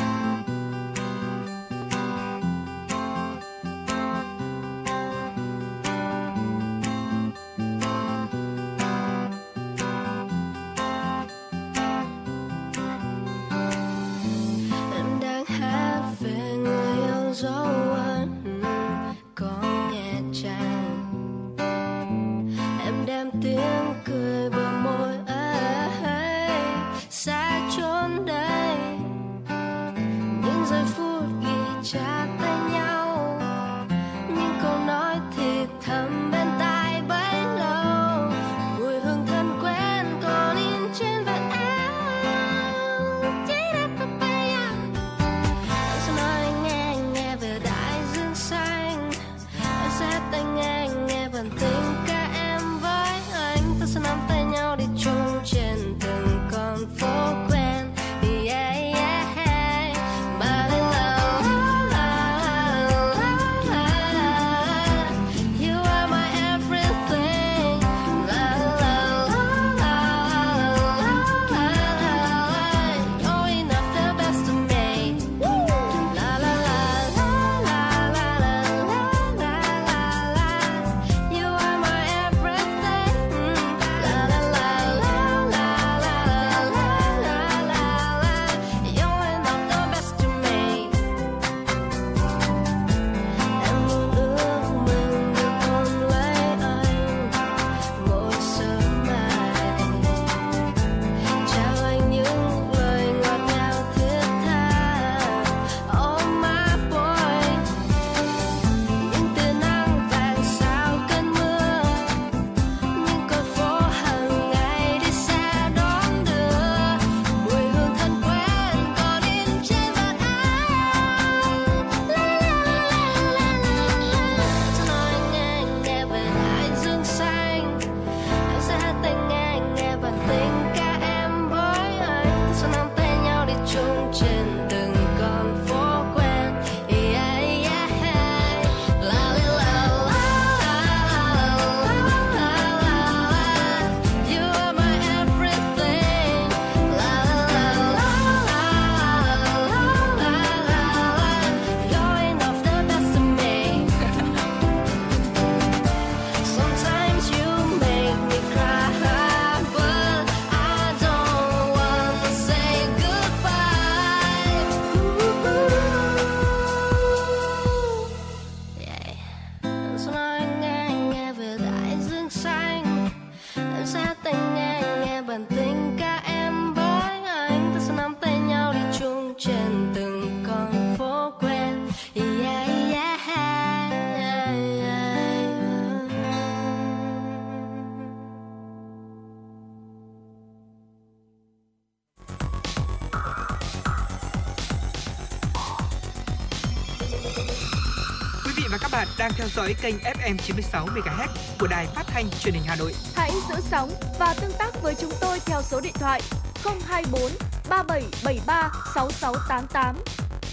dõi 199.56 199.76
kênh 199.82 199.96
FM 199.98 200.38
96 200.38 200.86
MHz 200.86 201.28
của 201.60 201.68
đài 201.68 201.88
phát 201.88 202.04
thanh 202.08 202.30
truyền 202.30 202.54
hình 202.54 202.64
Hà 202.66 202.76
Nội. 202.76 202.94
Hãy 203.16 203.32
giữ 203.50 203.56
sóng 203.72 203.92
và 204.20 204.36
tương 204.42 204.52
tác 204.60 204.82
với 204.82 204.96
chúng 204.96 205.12
tôi 205.22 205.40
theo 205.46 205.62
số 205.62 205.82
điện 205.82 205.94
thoại 205.94 206.22
024 206.64 207.22
3773 207.70 208.72
6688. 208.96 209.96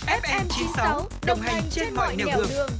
FM 0.07 0.45
96 0.49 1.09
đồng 1.27 1.41
hành 1.41 1.63
trên 1.71 1.95
mọi 1.95 2.17
nẻo 2.17 2.27
đường. 2.37 2.47
đường. 2.51 2.71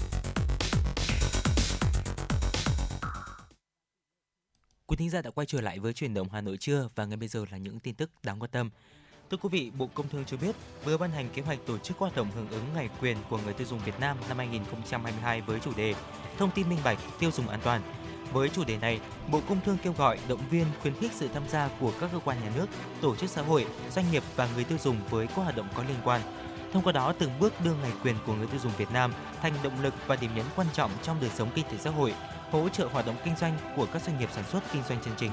Quý 4.87 4.97
thính 4.97 5.11
giả 5.11 5.23
đã 5.23 5.31
quay 5.31 5.47
trở 5.47 5.61
lại 5.61 5.79
với 5.79 5.93
chuyển 5.93 6.15
động 6.15 6.29
Hà 6.33 6.41
Nội 6.41 6.57
trưa 6.57 6.89
và 6.95 7.05
ngay 7.05 7.17
bây 7.17 7.29
giờ 7.29 7.45
là 7.51 7.59
những 7.59 7.81
tin 7.81 7.95
tức 7.95 8.11
đáng 8.23 8.41
quan 8.41 8.51
tâm. 8.51 8.71
Thưa 9.31 9.37
quý 9.37 9.49
vị, 9.53 9.71
Bộ 9.79 9.89
Công 9.95 10.09
Thương 10.09 10.25
cho 10.25 10.37
biết 10.37 10.57
vừa 10.85 10.97
ban 10.97 11.11
hành 11.11 11.29
kế 11.35 11.43
hoạch 11.43 11.59
tổ 11.67 11.79
chức 11.79 11.99
hoạt 11.99 12.17
động 12.17 12.29
hưởng 12.35 12.49
ứng 12.51 12.65
Ngày 12.75 12.89
quyền 13.01 13.17
của 13.31 13.39
người 13.45 13.55
tiêu 13.55 13.67
dùng 13.67 13.79
Việt 13.85 14.01
Nam 14.01 14.17
năm 14.29 14.39
2022 14.39 15.41
với 15.41 15.61
chủ 15.61 15.71
đề 15.77 15.95
Thông 16.39 16.51
tin 16.51 16.69
minh 16.69 16.79
bạch, 16.85 16.99
tiêu 17.19 17.31
dùng 17.31 17.49
an 17.49 17.61
toàn. 17.65 17.83
Với 18.33 18.49
chủ 18.49 18.65
đề 18.65 18.79
này, 18.79 19.01
Bộ 19.31 19.41
Công 19.49 19.61
Thương 19.65 19.77
kêu 19.83 19.95
gọi 19.99 20.19
động 20.29 20.41
viên 20.51 20.65
khuyến 20.83 20.95
khích 20.95 21.13
sự 21.15 21.29
tham 21.35 21.49
gia 21.49 21.69
của 21.81 21.93
các 22.01 22.11
cơ 22.13 22.19
quan 22.25 22.37
nhà 22.45 22.51
nước, 22.57 22.67
tổ 23.01 23.17
chức 23.17 23.31
xã 23.31 23.43
hội, 23.43 23.67
doanh 23.91 24.05
nghiệp 24.13 24.23
và 24.37 24.49
người 24.55 24.65
tiêu 24.65 24.79
dùng 24.79 24.97
với 25.11 25.27
các 25.27 25.37
hoạt 25.37 25.57
động 25.57 25.69
có 25.75 25.83
liên 25.89 25.99
quan. 26.05 26.21
Thông 26.73 26.83
qua 26.83 26.93
đó 26.93 27.13
từng 27.19 27.31
bước 27.41 27.53
đưa 27.65 27.75
ngày 27.75 27.93
quyền 28.03 28.17
của 28.27 28.35
người 28.35 28.47
tiêu 28.47 28.61
dùng 28.63 28.73
Việt 28.79 28.91
Nam 28.93 29.13
thành 29.43 29.53
động 29.63 29.83
lực 29.83 29.95
và 30.07 30.17
điểm 30.17 30.31
nhấn 30.37 30.47
quan 30.57 30.67
trọng 30.73 30.91
trong 31.03 31.17
đời 31.21 31.31
sống 31.31 31.51
kinh 31.55 31.65
tế 31.65 31.77
xã 31.79 31.91
hội, 31.91 32.15
hỗ 32.51 32.69
trợ 32.69 32.89
hoạt 32.93 33.07
động 33.07 33.17
kinh 33.25 33.37
doanh 33.37 33.59
của 33.77 33.87
các 33.93 34.03
doanh 34.03 34.19
nghiệp 34.19 34.29
sản 34.33 34.45
xuất 34.45 34.63
kinh 34.73 34.83
doanh 34.89 34.99
chân 35.05 35.15
chính, 35.17 35.31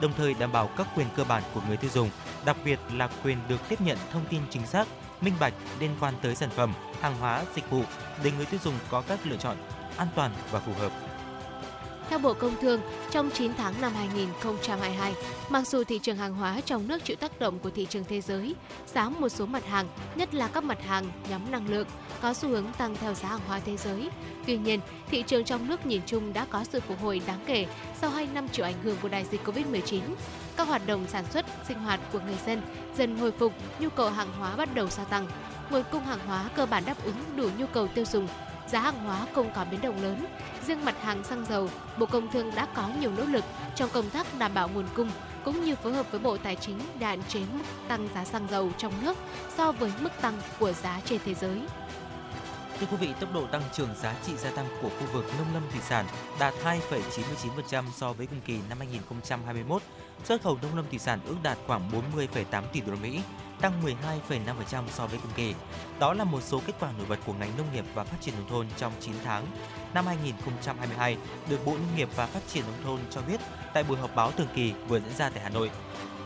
đồng 0.00 0.12
thời 0.12 0.34
đảm 0.34 0.52
bảo 0.52 0.70
các 0.76 0.86
quyền 0.96 1.06
cơ 1.16 1.24
bản 1.24 1.42
của 1.54 1.60
người 1.68 1.76
tiêu 1.76 1.90
dùng, 1.94 2.10
đặc 2.44 2.56
biệt 2.64 2.78
là 2.92 3.08
quyền 3.24 3.38
được 3.48 3.68
tiếp 3.68 3.80
nhận 3.80 3.98
thông 4.12 4.24
tin 4.30 4.42
chính 4.50 4.66
xác, 4.66 4.88
minh 5.20 5.34
bạch 5.40 5.54
liên 5.80 5.90
quan 6.00 6.14
tới 6.22 6.34
sản 6.34 6.50
phẩm, 6.50 6.74
hàng 7.00 7.16
hóa, 7.20 7.44
dịch 7.54 7.70
vụ 7.70 7.82
để 8.24 8.30
người 8.36 8.46
tiêu 8.46 8.60
dùng 8.64 8.74
có 8.90 9.02
các 9.08 9.18
lựa 9.24 9.36
chọn 9.36 9.56
an 9.96 10.08
toàn 10.14 10.32
và 10.50 10.60
phù 10.60 10.72
hợp. 10.72 10.92
Theo 12.08 12.18
Bộ 12.18 12.34
Công 12.34 12.56
Thương, 12.60 12.80
trong 13.10 13.30
9 13.30 13.54
tháng 13.54 13.80
năm 13.80 13.92
2022, 13.94 15.14
mặc 15.48 15.66
dù 15.66 15.84
thị 15.84 15.98
trường 15.98 16.16
hàng 16.16 16.34
hóa 16.34 16.60
trong 16.60 16.88
nước 16.88 17.04
chịu 17.04 17.16
tác 17.16 17.40
động 17.40 17.58
của 17.58 17.70
thị 17.70 17.86
trường 17.90 18.04
thế 18.04 18.20
giới, 18.20 18.54
giá 18.86 19.08
một 19.08 19.28
số 19.28 19.46
mặt 19.46 19.66
hàng, 19.66 19.88
nhất 20.14 20.34
là 20.34 20.48
các 20.48 20.64
mặt 20.64 20.78
hàng 20.82 21.04
nhóm 21.30 21.50
năng 21.50 21.68
lượng, 21.68 21.86
có 22.22 22.34
xu 22.34 22.48
hướng 22.48 22.64
tăng 22.78 22.96
theo 23.00 23.14
giá 23.14 23.28
hàng 23.28 23.40
hóa 23.46 23.60
thế 23.64 23.76
giới. 23.76 24.10
Tuy 24.46 24.58
nhiên, 24.58 24.80
thị 25.10 25.22
trường 25.26 25.44
trong 25.44 25.68
nước 25.68 25.86
nhìn 25.86 26.00
chung 26.06 26.32
đã 26.32 26.46
có 26.50 26.64
sự 26.72 26.80
phục 26.80 27.02
hồi 27.02 27.20
đáng 27.26 27.40
kể 27.46 27.66
sau 28.00 28.10
2 28.10 28.28
năm 28.34 28.48
chịu 28.48 28.64
ảnh 28.64 28.82
hưởng 28.82 28.96
của 29.02 29.08
đại 29.08 29.24
dịch 29.30 29.40
Covid-19. 29.44 30.00
Các 30.56 30.68
hoạt 30.68 30.86
động 30.86 31.06
sản 31.08 31.24
xuất, 31.30 31.46
sinh 31.68 31.78
hoạt 31.78 32.00
của 32.12 32.20
người 32.20 32.38
dân 32.46 32.62
dần 32.96 33.18
hồi 33.18 33.32
phục, 33.32 33.52
nhu 33.78 33.88
cầu 33.88 34.10
hàng 34.10 34.32
hóa 34.38 34.56
bắt 34.56 34.74
đầu 34.74 34.88
gia 34.88 35.04
tăng. 35.04 35.26
Nguồn 35.70 35.82
cung 35.92 36.04
hàng 36.04 36.26
hóa 36.26 36.48
cơ 36.56 36.66
bản 36.66 36.82
đáp 36.86 37.04
ứng 37.04 37.16
đủ 37.36 37.50
nhu 37.58 37.66
cầu 37.66 37.88
tiêu 37.88 38.04
dùng, 38.04 38.28
giá 38.70 38.80
hàng 38.80 39.04
hóa 39.04 39.26
không 39.34 39.50
có 39.54 39.64
biến 39.70 39.80
động 39.80 40.02
lớn. 40.02 40.26
Riêng 40.66 40.84
mặt 40.84 41.02
hàng 41.02 41.24
xăng 41.24 41.46
dầu, 41.46 41.68
Bộ 41.98 42.06
Công 42.06 42.30
Thương 42.30 42.54
đã 42.54 42.66
có 42.74 42.88
nhiều 43.00 43.12
nỗ 43.16 43.24
lực 43.24 43.44
trong 43.74 43.90
công 43.92 44.10
tác 44.10 44.26
đảm 44.38 44.54
bảo 44.54 44.68
nguồn 44.68 44.86
cung 44.94 45.10
cũng 45.44 45.64
như 45.64 45.76
phối 45.76 45.92
hợp 45.92 46.06
với 46.10 46.20
Bộ 46.20 46.36
Tài 46.36 46.56
chính 46.56 46.78
để 46.98 47.06
hạn 47.06 47.22
chế 47.28 47.40
mức 47.52 47.64
tăng 47.88 48.08
giá 48.14 48.24
xăng 48.24 48.46
dầu 48.50 48.70
trong 48.78 48.92
nước 49.02 49.16
so 49.56 49.72
với 49.72 49.92
mức 50.00 50.12
tăng 50.20 50.34
của 50.58 50.72
giá 50.72 51.00
trên 51.04 51.20
thế 51.24 51.34
giới. 51.34 51.60
Thưa 52.80 52.86
quý 52.90 52.96
vị, 52.96 53.08
tốc 53.20 53.34
độ 53.34 53.46
tăng 53.46 53.62
trưởng 53.72 53.88
giá 54.02 54.14
trị 54.26 54.36
gia 54.36 54.50
tăng 54.50 54.66
của 54.82 54.88
khu 54.88 55.06
vực 55.12 55.24
nông 55.38 55.54
lâm 55.54 55.62
thủy 55.72 55.80
sản 55.88 56.06
đạt 56.38 56.54
2,99% 56.64 57.84
so 57.96 58.12
với 58.12 58.26
cùng 58.26 58.40
kỳ 58.40 58.58
năm 58.68 58.78
2021. 58.78 59.82
Xuất 60.24 60.42
khẩu 60.42 60.58
nông 60.62 60.76
lâm 60.76 60.84
thủy 60.90 60.98
sản 60.98 61.20
ước 61.26 61.36
đạt 61.42 61.58
khoảng 61.66 61.90
40,8 62.16 62.62
tỷ 62.72 62.80
đô 62.80 62.92
la 62.92 62.98
Mỹ, 63.02 63.20
tăng 63.60 63.72
12,5% 64.28 64.82
so 64.88 65.06
với 65.06 65.18
cùng 65.22 65.32
kỳ. 65.34 65.54
Đó 65.98 66.14
là 66.14 66.24
một 66.24 66.42
số 66.42 66.60
kết 66.66 66.72
quả 66.80 66.92
nổi 66.98 67.06
bật 67.08 67.18
của 67.26 67.32
ngành 67.32 67.56
nông 67.56 67.66
nghiệp 67.72 67.84
và 67.94 68.04
phát 68.04 68.16
triển 68.20 68.34
nông 68.34 68.48
thôn 68.48 68.66
trong 68.76 68.92
9 69.00 69.14
tháng 69.24 69.46
năm 69.94 70.06
2022 70.06 71.16
được 71.48 71.66
Bộ 71.66 71.72
Nông 71.72 71.96
nghiệp 71.96 72.08
và 72.16 72.26
Phát 72.26 72.40
triển 72.48 72.64
nông 72.64 72.84
thôn 72.84 73.00
cho 73.10 73.20
biết 73.20 73.40
tại 73.74 73.82
buổi 73.82 73.98
họp 73.98 74.14
báo 74.14 74.30
thường 74.30 74.48
kỳ 74.54 74.72
vừa 74.88 75.00
diễn 75.00 75.14
ra 75.16 75.30
tại 75.30 75.42
Hà 75.42 75.48
Nội. 75.48 75.70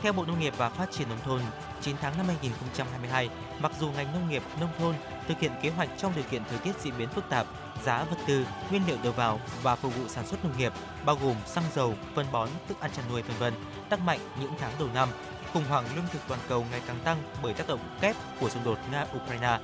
Theo 0.02 0.12
Bộ 0.12 0.24
Nông 0.24 0.40
nghiệp 0.40 0.54
và 0.56 0.68
Phát 0.68 0.90
triển 0.92 1.08
nông 1.08 1.20
thôn, 1.24 1.40
9 1.80 1.96
tháng 2.00 2.16
năm 2.16 2.26
2022, 2.26 3.28
mặc 3.60 3.72
dù 3.80 3.90
ngành 3.90 4.12
nông 4.12 4.28
nghiệp 4.30 4.42
nông 4.60 4.70
thôn 4.78 4.94
thực 5.28 5.40
hiện 5.40 5.52
kế 5.62 5.70
hoạch 5.70 5.88
trong 5.98 6.12
điều 6.16 6.24
kiện 6.30 6.42
thời 6.50 6.58
tiết 6.58 6.72
diễn 6.80 6.94
biến 6.98 7.08
phức 7.08 7.28
tạp, 7.28 7.46
giá 7.84 8.04
vật 8.04 8.16
tư, 8.26 8.46
nguyên 8.70 8.82
liệu 8.86 8.96
đầu 9.02 9.12
vào 9.12 9.40
và 9.62 9.76
phục 9.76 9.96
vụ 9.96 10.08
sản 10.08 10.26
xuất 10.26 10.44
nông 10.44 10.58
nghiệp 10.58 10.72
bao 11.04 11.18
gồm 11.22 11.36
xăng 11.46 11.64
dầu, 11.74 11.94
phân 12.14 12.26
bón, 12.32 12.48
thức 12.68 12.80
ăn 12.80 12.90
chăn 12.96 13.04
nuôi 13.10 13.22
v.v. 13.22 13.44
tăng 13.88 14.06
mạnh 14.06 14.20
những 14.40 14.52
tháng 14.58 14.72
đầu 14.78 14.88
năm. 14.94 15.08
Khủng 15.52 15.64
hoảng 15.68 15.84
lương 15.96 16.04
thực 16.12 16.22
toàn 16.28 16.40
cầu 16.48 16.66
ngày 16.70 16.80
càng 16.86 16.98
tăng 17.04 17.22
bởi 17.42 17.54
tác 17.54 17.68
động 17.68 17.80
kép 18.00 18.16
của 18.40 18.48
xung 18.48 18.64
đột 18.64 18.78
Nga-Ukraine. 18.90 19.58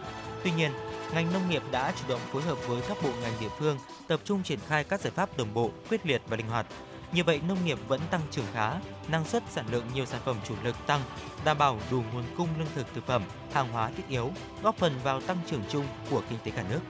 Tuy 0.44 0.50
nhiên, 0.50 0.72
ngành 1.12 1.32
nông 1.32 1.50
nghiệp 1.50 1.62
đã 1.70 1.92
chủ 2.00 2.04
động 2.08 2.20
phối 2.32 2.42
hợp 2.42 2.58
với 2.66 2.82
các 2.88 2.96
bộ 3.02 3.10
ngành 3.22 3.32
địa 3.40 3.48
phương 3.58 3.78
tập 4.08 4.20
trung 4.24 4.42
triển 4.42 4.58
khai 4.68 4.84
các 4.84 5.00
giải 5.00 5.10
pháp 5.10 5.36
đồng 5.36 5.54
bộ, 5.54 5.70
quyết 5.90 6.06
liệt 6.06 6.22
và 6.26 6.36
linh 6.36 6.48
hoạt. 6.48 6.66
Như 7.12 7.24
vậy, 7.24 7.40
nông 7.48 7.64
nghiệp 7.64 7.78
vẫn 7.88 8.00
tăng 8.10 8.20
trưởng 8.30 8.44
khá, 8.54 8.72
năng 9.08 9.24
suất 9.24 9.42
sản 9.50 9.64
lượng 9.70 9.84
nhiều 9.94 10.06
sản 10.06 10.20
phẩm 10.24 10.36
chủ 10.48 10.54
lực 10.62 10.76
tăng, 10.86 11.00
đảm 11.44 11.58
bảo 11.58 11.78
đủ 11.90 12.02
nguồn 12.12 12.24
cung 12.36 12.48
lương 12.58 12.68
thực 12.74 12.94
thực 12.94 13.06
phẩm, 13.06 13.22
hàng 13.52 13.72
hóa 13.72 13.90
thiết 13.96 14.08
yếu, 14.08 14.32
góp 14.62 14.76
phần 14.76 14.94
vào 15.02 15.20
tăng 15.20 15.38
trưởng 15.50 15.62
chung 15.70 15.86
của 16.10 16.22
kinh 16.30 16.38
tế 16.44 16.50
cả 16.50 16.64
nước. 16.70 16.80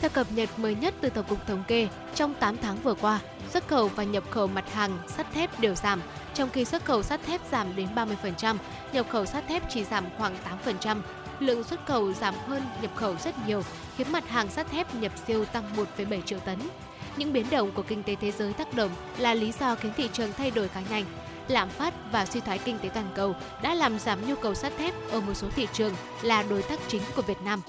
Theo 0.00 0.10
cập 0.10 0.32
nhật 0.32 0.58
mới 0.58 0.74
nhất 0.74 0.94
từ 1.00 1.08
Tổng 1.08 1.26
cục 1.28 1.46
Thống 1.46 1.64
kê, 1.68 1.88
trong 2.14 2.34
8 2.34 2.56
tháng 2.56 2.76
vừa 2.76 2.94
qua, 2.94 3.20
xuất 3.50 3.68
khẩu 3.68 3.88
và 3.88 4.04
nhập 4.04 4.24
khẩu 4.30 4.46
mặt 4.46 4.72
hàng 4.72 4.98
sắt 5.16 5.32
thép 5.32 5.60
đều 5.60 5.74
giảm, 5.74 6.00
trong 6.34 6.50
khi 6.50 6.64
xuất 6.64 6.84
khẩu 6.84 7.02
sắt 7.02 7.20
thép 7.26 7.40
giảm 7.50 7.76
đến 7.76 7.88
30%, 7.94 8.56
nhập 8.92 9.06
khẩu 9.10 9.26
sắt 9.26 9.48
thép 9.48 9.62
chỉ 9.70 9.84
giảm 9.84 10.04
khoảng 10.18 10.36
8%. 10.64 11.00
Lượng 11.38 11.64
xuất 11.64 11.86
khẩu 11.86 12.12
giảm 12.12 12.34
hơn 12.46 12.62
nhập 12.82 12.90
khẩu 12.96 13.16
rất 13.24 13.34
nhiều, 13.46 13.62
khiến 13.96 14.12
mặt 14.12 14.28
hàng 14.28 14.48
sắt 14.48 14.70
thép 14.70 14.94
nhập 14.94 15.12
siêu 15.26 15.44
tăng 15.44 15.64
1,7 15.98 16.22
triệu 16.22 16.38
tấn. 16.38 16.58
Những 17.16 17.32
biến 17.32 17.46
động 17.50 17.70
của 17.72 17.82
kinh 17.82 18.02
tế 18.02 18.14
thế 18.14 18.30
giới 18.30 18.52
tác 18.52 18.74
động 18.74 18.90
là 19.18 19.34
lý 19.34 19.52
do 19.60 19.74
khiến 19.74 19.92
thị 19.96 20.08
trường 20.12 20.32
thay 20.32 20.50
đổi 20.50 20.68
khá 20.68 20.80
nhanh. 20.90 21.04
Lạm 21.48 21.68
phát 21.68 21.94
và 22.12 22.26
suy 22.26 22.40
thoái 22.40 22.58
kinh 22.58 22.78
tế 22.78 22.88
toàn 22.88 23.10
cầu 23.14 23.34
đã 23.62 23.74
làm 23.74 23.98
giảm 23.98 24.28
nhu 24.28 24.34
cầu 24.34 24.54
sắt 24.54 24.72
thép 24.78 24.94
ở 25.10 25.20
một 25.20 25.34
số 25.34 25.48
thị 25.56 25.68
trường 25.72 25.92
là 26.22 26.42
đối 26.42 26.62
tác 26.62 26.80
chính 26.88 27.02
của 27.16 27.22
Việt 27.22 27.42
Nam. 27.44 27.60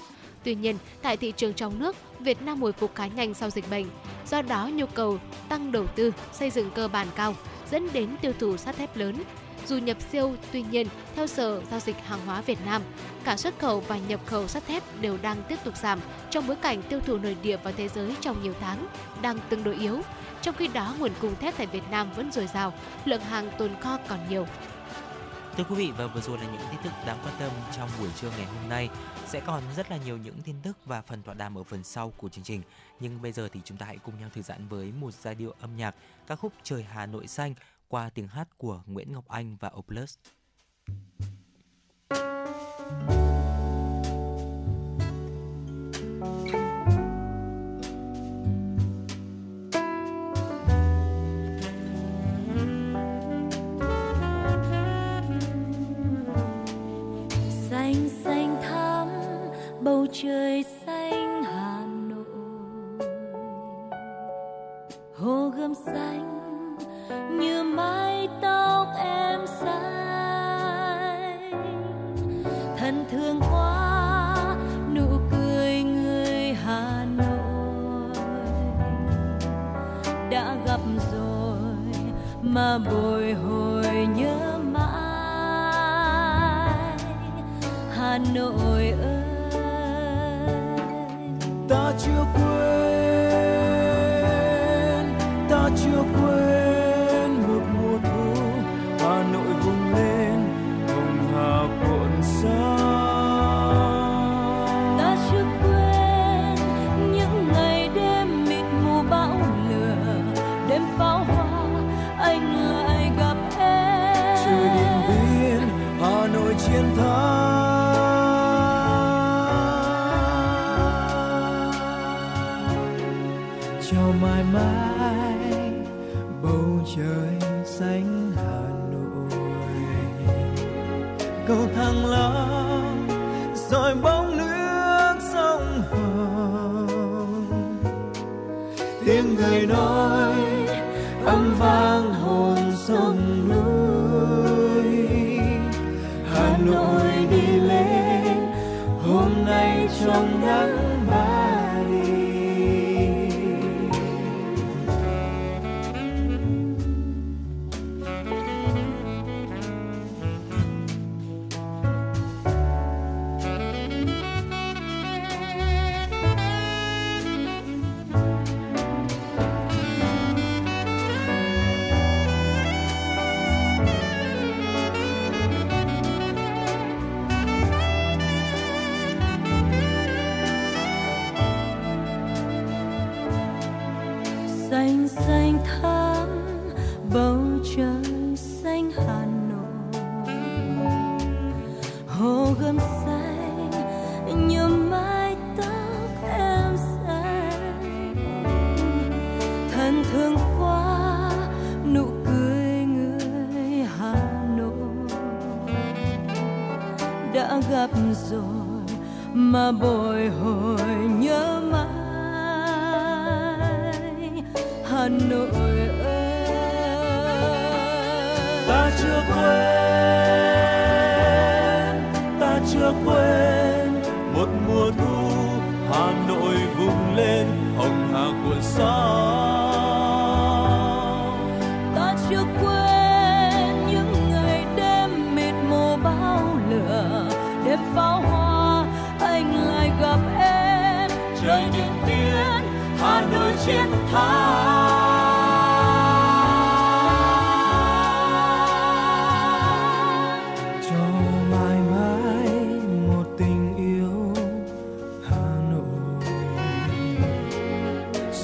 Tuy 0.44 0.54
nhiên, 0.54 0.78
tại 1.02 1.16
thị 1.16 1.32
trường 1.36 1.54
trong 1.54 1.78
nước, 1.78 1.96
Việt 2.20 2.42
Nam 2.42 2.62
hồi 2.62 2.72
phục 2.72 2.94
khá 2.94 3.06
nhanh 3.06 3.34
sau 3.34 3.50
dịch 3.50 3.70
bệnh. 3.70 3.86
Do 4.26 4.42
đó, 4.42 4.70
nhu 4.72 4.86
cầu 4.86 5.18
tăng 5.48 5.72
đầu 5.72 5.86
tư, 5.86 6.12
xây 6.32 6.50
dựng 6.50 6.70
cơ 6.70 6.88
bản 6.88 7.06
cao, 7.14 7.34
dẫn 7.70 7.88
đến 7.92 8.16
tiêu 8.20 8.32
thụ 8.38 8.56
sắt 8.56 8.76
thép 8.76 8.96
lớn. 8.96 9.22
Dù 9.66 9.78
nhập 9.78 9.96
siêu, 10.12 10.34
tuy 10.52 10.62
nhiên, 10.70 10.86
theo 11.16 11.26
Sở 11.26 11.62
Giao 11.70 11.80
dịch 11.80 11.96
Hàng 12.04 12.26
hóa 12.26 12.40
Việt 12.40 12.58
Nam, 12.66 12.82
cả 13.24 13.36
xuất 13.36 13.58
khẩu 13.58 13.80
và 13.80 13.98
nhập 14.08 14.20
khẩu 14.26 14.48
sắt 14.48 14.66
thép 14.66 14.82
đều 15.00 15.18
đang 15.22 15.42
tiếp 15.48 15.56
tục 15.64 15.76
giảm 15.76 16.00
trong 16.30 16.46
bối 16.46 16.56
cảnh 16.56 16.82
tiêu 16.82 17.00
thụ 17.00 17.18
nội 17.18 17.36
địa 17.42 17.56
và 17.56 17.72
thế 17.72 17.88
giới 17.88 18.14
trong 18.20 18.42
nhiều 18.42 18.54
tháng 18.60 18.86
đang 19.22 19.38
tương 19.48 19.64
đối 19.64 19.74
yếu. 19.74 20.00
Trong 20.42 20.54
khi 20.54 20.68
đó, 20.68 20.94
nguồn 20.98 21.12
cung 21.20 21.36
thép 21.36 21.56
tại 21.56 21.66
Việt 21.66 21.82
Nam 21.90 22.12
vẫn 22.16 22.32
dồi 22.32 22.46
dào, 22.46 22.72
lượng 23.04 23.20
hàng 23.20 23.50
tồn 23.58 23.70
kho 23.80 23.98
còn 24.08 24.18
nhiều. 24.28 24.46
Thưa 25.56 25.64
quý 25.68 25.74
vị 25.74 25.92
và 25.98 26.06
vừa 26.06 26.20
rồi 26.20 26.38
là 26.38 26.44
những 26.44 26.62
tin 26.70 26.80
tức 26.84 26.90
đáng 27.06 27.18
quan 27.24 27.34
tâm 27.38 27.50
trong 27.76 27.88
buổi 28.00 28.08
trưa 28.20 28.30
ngày 28.30 28.46
hôm 28.46 28.68
nay. 28.68 28.88
Sẽ 29.30 29.40
còn 29.46 29.62
rất 29.76 29.90
là 29.90 29.96
nhiều 29.96 30.16
những 30.16 30.42
tin 30.44 30.56
tức 30.62 30.76
và 30.84 31.02
phần 31.02 31.22
tọa 31.22 31.34
đàm 31.34 31.58
ở 31.58 31.62
phần 31.62 31.84
sau 31.84 32.12
của 32.16 32.28
chương 32.28 32.44
trình. 32.44 32.62
Nhưng 33.00 33.22
bây 33.22 33.32
giờ 33.32 33.48
thì 33.52 33.60
chúng 33.64 33.78
ta 33.78 33.86
hãy 33.86 33.98
cùng 33.98 34.20
nhau 34.20 34.28
thư 34.34 34.42
giãn 34.42 34.68
với 34.68 34.92
một 34.92 35.14
giai 35.14 35.34
điệu 35.34 35.54
âm 35.60 35.76
nhạc, 35.76 35.94
ca 36.26 36.36
khúc 36.36 36.52
Trời 36.62 36.82
Hà 36.82 37.06
Nội 37.06 37.26
xanh 37.26 37.54
qua 37.88 38.10
tiếng 38.14 38.28
hát 38.28 38.48
của 38.58 38.82
Nguyễn 38.86 39.12
Ngọc 39.12 39.28
Anh 39.28 39.56
và 39.60 39.70
Oplus. 39.76 40.18
xanh 42.10 43.19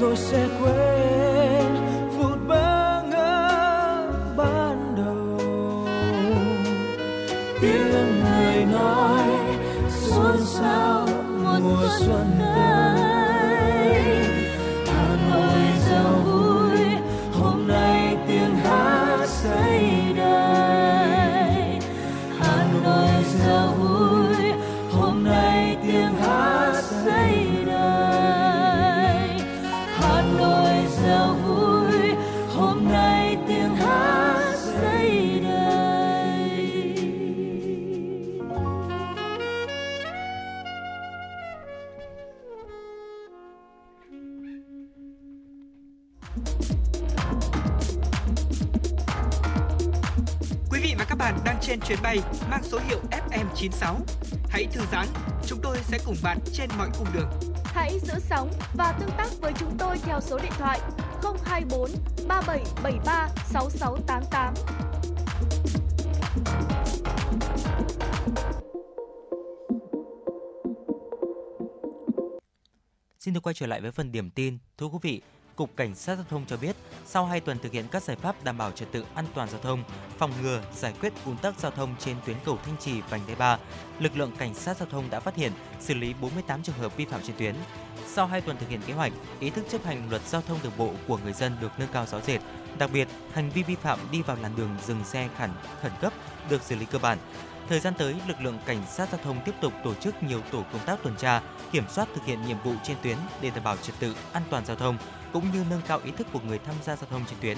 rồi 0.00 0.16
sẽ 0.16 0.48
quên 0.62 1.74
phút 2.16 2.38
bơ 2.48 3.02
ngỡ 3.02 4.08
ban 4.36 4.94
đầu. 4.96 5.48
Tiếng 7.60 8.20
người 8.20 8.64
nói 8.64 9.24
xôn 9.90 10.36
xao 10.44 11.08
mùa 11.60 11.88
xuân 11.98 12.26
tới 12.38 12.75
chuyến 51.88 51.98
bay 52.02 52.18
mang 52.50 52.62
số 52.62 52.78
hiệu 52.88 53.00
FM96. 53.10 53.94
Hãy 54.48 54.66
thư 54.72 54.80
giãn, 54.92 55.06
chúng 55.46 55.58
tôi 55.62 55.76
sẽ 55.82 55.98
cùng 56.06 56.16
bạn 56.22 56.38
trên 56.52 56.70
mọi 56.78 56.88
cung 56.98 57.06
đường. 57.14 57.30
Hãy 57.64 57.98
giữ 58.02 58.14
sóng 58.18 58.50
và 58.74 58.92
tương 59.00 59.10
tác 59.16 59.28
với 59.40 59.52
chúng 59.58 59.76
tôi 59.78 59.98
theo 59.98 60.20
số 60.20 60.38
điện 60.42 60.52
thoại 60.58 60.80
024 61.44 61.90
3773 62.28 63.28
6688. 63.46 64.54
Xin 73.18 73.34
được 73.34 73.40
quay 73.40 73.54
trở 73.54 73.66
lại 73.66 73.80
với 73.80 73.92
phần 73.92 74.12
điểm 74.12 74.30
tin. 74.30 74.58
Thưa 74.78 74.86
quý 74.86 74.98
vị, 75.02 75.22
Cục 75.56 75.76
Cảnh 75.76 75.94
sát 75.94 76.14
Giao 76.14 76.24
thông 76.30 76.44
cho 76.46 76.56
biết, 76.56 76.76
sau 77.06 77.26
2 77.26 77.40
tuần 77.40 77.58
thực 77.58 77.72
hiện 77.72 77.84
các 77.90 78.02
giải 78.02 78.16
pháp 78.16 78.44
đảm 78.44 78.58
bảo 78.58 78.70
trật 78.72 78.92
tự 78.92 79.04
an 79.14 79.24
toàn 79.34 79.48
giao 79.50 79.60
thông, 79.60 79.84
phòng 80.18 80.32
ngừa, 80.42 80.62
giải 80.74 80.94
quyết 81.00 81.12
ùn 81.24 81.36
tắc 81.36 81.58
giao 81.58 81.70
thông 81.70 81.94
trên 81.98 82.16
tuyến 82.26 82.36
cầu 82.44 82.58
Thanh 82.64 82.76
Trì 82.76 83.00
vành 83.00 83.20
đai 83.26 83.36
3, 83.36 83.58
lực 83.98 84.16
lượng 84.16 84.32
cảnh 84.38 84.54
sát 84.54 84.76
giao 84.76 84.88
thông 84.90 85.10
đã 85.10 85.20
phát 85.20 85.36
hiện, 85.36 85.52
xử 85.80 85.94
lý 85.94 86.14
48 86.20 86.62
trường 86.62 86.78
hợp 86.78 86.96
vi 86.96 87.04
phạm 87.04 87.20
trên 87.22 87.36
tuyến. 87.36 87.54
Sau 88.06 88.26
2 88.26 88.40
tuần 88.40 88.56
thực 88.56 88.68
hiện 88.68 88.80
kế 88.86 88.92
hoạch, 88.92 89.12
ý 89.40 89.50
thức 89.50 89.64
chấp 89.70 89.84
hành 89.84 90.10
luật 90.10 90.22
giao 90.26 90.42
thông 90.42 90.58
đường 90.62 90.72
bộ 90.78 90.90
của 91.08 91.18
người 91.18 91.32
dân 91.32 91.56
được 91.60 91.72
nâng 91.78 91.92
cao 91.92 92.06
rõ 92.06 92.20
rệt. 92.20 92.40
Đặc 92.78 92.90
biệt, 92.92 93.08
hành 93.32 93.50
vi 93.50 93.62
vi 93.62 93.74
phạm 93.74 93.98
đi 94.12 94.22
vào 94.22 94.36
làn 94.42 94.56
đường 94.56 94.76
dừng 94.86 95.04
xe 95.04 95.28
khẩn 95.38 95.50
khẩn 95.82 95.92
cấp 96.00 96.12
được 96.50 96.62
xử 96.62 96.76
lý 96.76 96.84
cơ 96.84 96.98
bản. 96.98 97.18
Thời 97.68 97.80
gian 97.80 97.94
tới, 97.98 98.14
lực 98.28 98.40
lượng 98.40 98.58
cảnh 98.66 98.82
sát 98.90 99.08
giao 99.12 99.20
thông 99.24 99.36
tiếp 99.44 99.54
tục 99.60 99.72
tổ 99.84 99.94
chức 99.94 100.22
nhiều 100.22 100.40
tổ 100.52 100.64
công 100.72 100.86
tác 100.86 101.02
tuần 101.02 101.16
tra, 101.16 101.42
kiểm 101.72 101.84
soát 101.88 102.08
thực 102.14 102.24
hiện 102.24 102.46
nhiệm 102.46 102.58
vụ 102.64 102.72
trên 102.84 102.96
tuyến 103.02 103.16
để 103.40 103.50
đảm 103.50 103.64
bảo 103.64 103.76
trật 103.76 103.94
tự, 104.00 104.14
an 104.32 104.42
toàn 104.50 104.66
giao 104.66 104.76
thông 104.76 104.98
cũng 105.36 105.52
như 105.52 105.64
nâng 105.70 105.80
cao 105.88 106.00
ý 106.04 106.10
thức 106.10 106.26
của 106.32 106.40
người 106.48 106.58
tham 106.58 106.74
gia 106.84 106.96
giao 106.96 107.06
thông 107.10 107.24
trên 107.30 107.38
tuyến. 107.40 107.56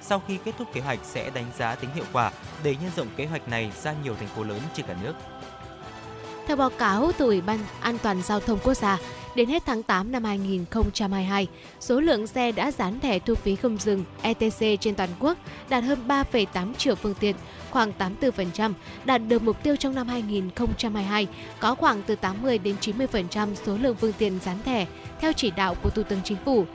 Sau 0.00 0.22
khi 0.28 0.38
kết 0.44 0.54
thúc 0.58 0.68
kế 0.72 0.80
hoạch 0.80 0.98
sẽ 1.02 1.30
đánh 1.30 1.44
giá 1.58 1.74
tính 1.74 1.90
hiệu 1.94 2.04
quả 2.12 2.32
để 2.62 2.76
nhân 2.82 2.90
rộng 2.96 3.06
kế 3.16 3.26
hoạch 3.26 3.48
này 3.48 3.72
ra 3.82 3.94
nhiều 4.04 4.14
thành 4.14 4.28
phố 4.28 4.42
lớn 4.42 4.60
trên 4.74 4.86
cả 4.86 4.96
nước. 5.02 5.12
Theo 6.46 6.56
báo 6.56 6.70
cáo 6.70 7.12
từ 7.18 7.24
Ủy 7.24 7.40
ban 7.40 7.58
An 7.80 7.98
toàn 8.02 8.22
Giao 8.22 8.40
thông 8.40 8.58
Quốc 8.64 8.74
gia, 8.74 8.98
đến 9.34 9.48
hết 9.48 9.62
tháng 9.66 9.82
8 9.82 10.12
năm 10.12 10.24
2022, 10.24 11.46
số 11.80 12.00
lượng 12.00 12.26
xe 12.26 12.52
đã 12.52 12.72
dán 12.72 13.00
thẻ 13.00 13.18
thu 13.18 13.34
phí 13.34 13.56
không 13.56 13.78
dừng 13.78 14.04
ETC 14.22 14.80
trên 14.80 14.94
toàn 14.94 15.10
quốc 15.20 15.38
đạt 15.68 15.84
hơn 15.84 16.08
3,8 16.08 16.74
triệu 16.74 16.94
phương 16.94 17.14
tiện, 17.14 17.36
khoảng 17.70 17.92
84%, 18.20 18.72
đạt 19.04 19.22
được 19.28 19.42
mục 19.42 19.62
tiêu 19.62 19.76
trong 19.76 19.94
năm 19.94 20.08
2022, 20.08 21.26
có 21.60 21.74
khoảng 21.74 22.02
từ 22.02 22.14
80 22.14 22.58
đến 22.58 22.76
90% 22.80 23.54
số 23.66 23.76
lượng 23.76 23.96
phương 23.96 24.12
tiện 24.18 24.38
dán 24.44 24.62
thẻ 24.64 24.86
theo 25.20 25.32
chỉ 25.32 25.50
đạo 25.50 25.74
của 25.82 25.90
Thủ 25.90 26.02
tướng 26.02 26.20
Chính 26.24 26.38
phủ. 26.44 26.66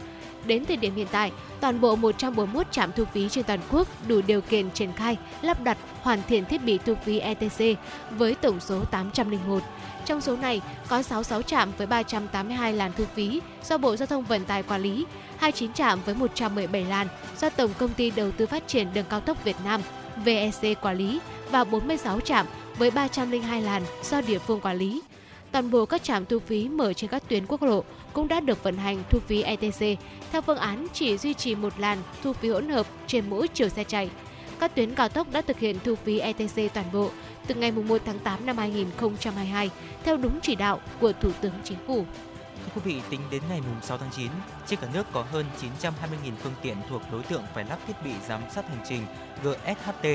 Đến 0.46 0.66
thời 0.66 0.78
điểm 0.78 0.96
hiện 0.96 1.08
tại, 1.12 1.32
toàn 1.60 1.82
bộ 1.82 1.96
141 1.96 2.72
trạm 2.72 2.92
thu 2.92 3.06
phí 3.06 3.30
trên 3.30 3.44
toàn 3.44 3.60
quốc 3.72 3.88
đủ 4.08 4.22
điều 4.28 4.42
kiện 4.42 4.72
triển 4.72 4.94
khai, 4.94 5.18
lắp 5.42 5.64
đặt, 5.64 5.78
hoàn 6.02 6.22
thiện 6.28 6.46
thiết 6.46 6.64
bị 6.64 6.80
thu 6.86 6.94
phí 7.06 7.20
ETC 7.20 7.80
với 8.12 8.36
tổng 8.36 8.60
số 8.60 8.84
801. 8.86 9.64
Trong 10.06 10.22
số 10.22 10.36
này, 10.36 10.62
có 10.88 11.02
66 11.02 11.42
trạm 11.42 11.72
với 11.78 11.88
382 11.88 12.74
làn 12.74 12.92
thu 12.98 13.04
phí 13.16 13.42
do 13.64 13.78
Bộ 13.78 13.96
Giao 13.96 14.06
thông 14.06 14.24
Vận 14.24 14.46
tải 14.46 14.64
quản 14.64 14.82
lý, 14.82 15.06
29 15.38 15.74
trạm 15.74 16.00
với 16.06 16.16
117 16.16 16.86
làn 16.86 17.08
do 17.40 17.50
Tổng 17.50 17.72
Công 17.78 17.94
ty 17.94 18.12
Đầu 18.12 18.32
tư 18.32 18.46
Phát 18.46 18.68
triển 18.68 18.88
Đường 18.94 19.06
Cao 19.10 19.20
tốc 19.20 19.44
Việt 19.44 19.56
Nam 19.66 19.82
VEC 20.26 20.82
quản 20.82 20.98
lý 20.98 21.20
và 21.52 21.64
46 21.64 22.20
trạm 22.20 22.46
với 22.78 22.92
302 22.92 23.62
làn 23.62 23.84
do 24.04 24.22
địa 24.22 24.40
phương 24.40 24.62
quản 24.62 24.78
lý. 24.78 25.02
Toàn 25.52 25.72
bộ 25.72 25.86
các 25.86 26.04
trạm 26.04 26.26
thu 26.26 26.40
phí 26.40 26.70
mở 26.70 26.94
trên 26.94 27.10
các 27.10 27.24
tuyến 27.28 27.46
quốc 27.48 27.64
lộ 27.64 27.84
cũng 28.14 28.28
đã 28.28 28.40
được 28.40 28.64
vận 28.64 28.78
hành 28.78 29.04
thu 29.10 29.20
phí 29.20 29.42
ETC 29.42 30.00
theo 30.32 30.42
phương 30.42 30.58
án 30.58 30.88
chỉ 30.94 31.18
duy 31.18 31.34
trì 31.34 31.56
một 31.56 31.74
làn 31.78 31.98
thu 32.24 32.34
phí 32.34 32.50
hỗn 32.50 32.70
hợp 32.70 32.88
trên 33.08 33.30
mỗi 33.30 33.48
chiều 33.48 33.70
xe 33.70 33.84
chạy. 33.84 34.10
Các 34.60 34.76
tuyến 34.76 34.96
cao 34.96 35.10
tốc 35.10 35.28
đã 35.32 35.42
thực 35.42 35.60
hiện 35.60 35.78
thu 35.84 35.96
phí 35.96 36.20
ETC 36.20 36.74
toàn 36.74 36.86
bộ, 36.94 37.10
từ 37.48 37.56
ngày 37.56 37.72
1 37.72 38.02
tháng 38.06 38.20
8 38.20 38.46
năm 38.46 38.58
2022 38.58 39.70
theo 40.04 40.18
đúng 40.18 40.40
chỉ 40.42 40.56
đạo 40.56 40.80
của 41.00 41.14
Thủ 41.14 41.32
tướng 41.42 41.54
Chính 41.64 41.78
phủ. 41.88 42.06
Thưa 42.66 42.72
quý 42.76 42.82
vị, 42.94 43.02
tính 43.10 43.22
đến 43.32 43.42
ngày 43.50 43.62
6 43.82 43.98
tháng 43.98 44.12
9, 44.12 44.28
trên 44.68 44.80
cả 44.80 44.88
nước 44.94 45.08
có 45.12 45.26
hơn 45.32 45.46
920.000 45.82 46.32
phương 46.44 46.54
tiện 46.62 46.78
thuộc 46.90 47.02
đối 47.12 47.24
tượng 47.24 47.44
phải 47.54 47.66
lắp 47.70 47.80
thiết 47.88 47.94
bị 48.04 48.12
giám 48.28 48.42
sát 48.56 48.70
hành 48.70 48.84
trình 48.90 49.02
GSHT 49.44 50.08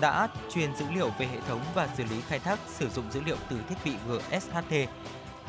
đã 0.00 0.28
truyền 0.54 0.76
dữ 0.76 0.84
liệu 0.94 1.10
về 1.18 1.26
hệ 1.26 1.38
thống 1.48 1.60
và 1.74 1.88
xử 1.96 2.04
lý 2.04 2.20
khai 2.28 2.38
thác 2.38 2.58
sử 2.68 2.88
dụng 2.88 3.04
dữ 3.10 3.20
liệu 3.26 3.36
từ 3.50 3.56
thiết 3.68 3.76
bị 3.84 3.92
GSHT 4.08 4.74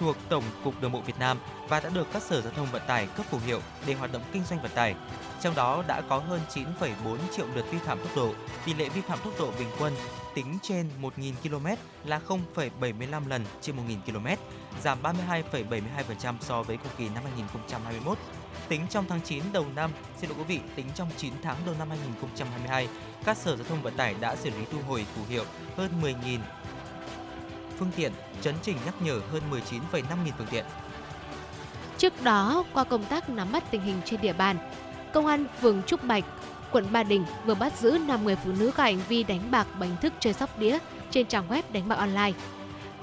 thuộc 0.01 0.17
Tổng 0.29 0.43
cục 0.63 0.81
Đường 0.81 0.91
bộ 0.91 1.01
Việt 1.01 1.19
Nam 1.19 1.37
và 1.69 1.79
đã 1.79 1.89
được 1.89 2.07
các 2.13 2.23
sở 2.23 2.41
giao 2.41 2.53
thông 2.53 2.67
vận 2.71 2.81
tải 2.87 3.07
cấp 3.07 3.25
phù 3.29 3.37
hiệu 3.45 3.61
để 3.87 3.93
hoạt 3.93 4.11
động 4.11 4.21
kinh 4.33 4.43
doanh 4.43 4.61
vận 4.61 4.71
tải. 4.75 4.95
Trong 5.41 5.55
đó 5.55 5.83
đã 5.87 6.01
có 6.01 6.17
hơn 6.17 6.41
9,4 6.53 7.17
triệu 7.35 7.45
lượt 7.55 7.65
vi 7.71 7.77
phạm 7.77 7.99
tốc 7.99 8.15
độ, 8.15 8.33
tỷ 8.65 8.73
lệ 8.73 8.89
vi 8.89 9.01
phạm 9.01 9.19
tốc 9.23 9.33
độ 9.39 9.51
bình 9.59 9.67
quân 9.79 9.93
tính 10.35 10.57
trên 10.61 10.89
1.000 11.01 11.33
km 11.43 11.67
là 12.05 12.21
0,75 12.27 13.27
lần 13.27 13.45
trên 13.61 13.75
1.000 13.75 13.97
km, 14.05 14.27
giảm 14.83 14.97
32,72% 15.03 16.35
so 16.41 16.63
với 16.63 16.77
cùng 16.77 16.91
kỳ 16.97 17.09
năm 17.09 17.23
2021. 17.23 18.17
Tính 18.67 18.81
trong 18.89 19.05
tháng 19.09 19.21
9 19.21 19.43
đầu 19.53 19.65
năm, 19.75 19.91
xin 20.17 20.29
lỗi 20.29 20.39
quý 20.39 20.45
vị, 20.47 20.59
tính 20.75 20.85
trong 20.95 21.09
9 21.17 21.33
tháng 21.43 21.57
đầu 21.65 21.75
năm 21.79 21.89
2022, 21.89 22.87
các 23.25 23.37
sở 23.37 23.55
giao 23.55 23.65
thông 23.69 23.81
vận 23.81 23.97
tải 23.97 24.15
đã 24.19 24.35
xử 24.35 24.49
lý 24.49 24.65
thu 24.71 24.77
hồi 24.87 25.05
phù 25.15 25.21
hiệu 25.29 25.43
hơn 25.77 25.91
10.000 26.01 26.39
phương 27.81 27.91
tiện, 27.95 28.11
chấn 28.41 28.55
chỉnh 28.61 28.77
nhắc 28.85 29.01
nhở 29.01 29.19
hơn 29.31 29.41
19,5 29.51 30.01
nghìn 30.25 30.33
phương 30.37 30.47
tiện. 30.51 30.65
Trước 31.97 32.23
đó, 32.23 32.63
qua 32.73 32.83
công 32.83 33.05
tác 33.05 33.29
nắm 33.29 33.51
bắt 33.51 33.63
tình 33.71 33.81
hình 33.81 34.01
trên 34.05 34.21
địa 34.21 34.33
bàn, 34.33 34.57
Công 35.13 35.25
an 35.25 35.45
phường 35.61 35.83
Trúc 35.83 36.03
Bạch, 36.03 36.23
quận 36.71 36.85
Ba 36.91 37.03
Đình 37.03 37.25
vừa 37.45 37.53
bắt 37.53 37.73
giữ 37.79 37.97
5 38.07 38.23
người 38.23 38.35
phụ 38.35 38.51
nữ 38.59 38.71
có 38.71 38.83
hành 38.83 38.99
vi 39.07 39.23
đánh 39.23 39.51
bạc 39.51 39.67
bằng 39.79 39.89
hình 39.89 39.97
thức 40.01 40.13
chơi 40.19 40.33
sóc 40.33 40.59
đĩa 40.59 40.77
trên 41.09 41.27
trang 41.27 41.47
web 41.49 41.63
đánh 41.73 41.87
bạc 41.87 41.95
online. 41.95 42.31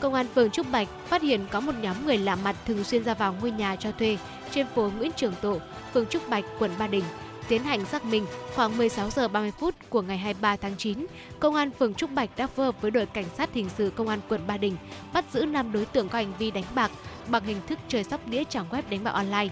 Công 0.00 0.14
an 0.14 0.26
phường 0.34 0.50
Trúc 0.50 0.70
Bạch 0.70 0.88
phát 1.08 1.22
hiện 1.22 1.46
có 1.50 1.60
một 1.60 1.72
nhóm 1.80 2.06
người 2.06 2.18
lạ 2.18 2.36
mặt 2.36 2.56
thường 2.66 2.84
xuyên 2.84 3.04
ra 3.04 3.14
vào 3.14 3.34
ngôi 3.40 3.50
nhà 3.50 3.76
cho 3.76 3.92
thuê 3.92 4.18
trên 4.50 4.66
phố 4.74 4.90
Nguyễn 4.98 5.12
Trường 5.16 5.34
Tộ, 5.40 5.60
phường 5.94 6.06
Trúc 6.06 6.28
Bạch, 6.28 6.44
quận 6.58 6.70
Ba 6.78 6.86
Đình. 6.86 7.04
Tiến 7.48 7.64
hành 7.64 7.84
xác 7.84 8.04
minh, 8.04 8.26
khoảng 8.54 8.78
16 8.78 9.10
giờ 9.10 9.28
30 9.28 9.52
phút 9.58 9.74
của 9.88 10.02
ngày 10.02 10.18
23 10.18 10.56
tháng 10.56 10.76
9, 10.76 11.06
Công 11.40 11.54
an 11.54 11.70
phường 11.78 11.94
Trúc 11.94 12.10
Bạch 12.10 12.30
đã 12.36 12.46
phối 12.46 12.66
hợp 12.66 12.82
với 12.82 12.90
đội 12.90 13.06
cảnh 13.06 13.24
sát 13.36 13.54
hình 13.54 13.68
sự 13.78 13.92
Công 13.96 14.08
an 14.08 14.20
quận 14.28 14.40
Ba 14.46 14.56
Đình 14.56 14.76
bắt 15.12 15.24
giữ 15.32 15.44
5 15.44 15.72
đối 15.72 15.84
tượng 15.84 16.08
có 16.08 16.18
hành 16.18 16.32
vi 16.38 16.50
đánh 16.50 16.64
bạc 16.74 16.90
bằng 17.28 17.44
hình 17.44 17.60
thức 17.66 17.78
chơi 17.88 18.04
sóc 18.04 18.28
đĩa 18.28 18.44
trang 18.44 18.64
web 18.70 18.82
đánh 18.90 19.04
bạc 19.04 19.10
online 19.10 19.48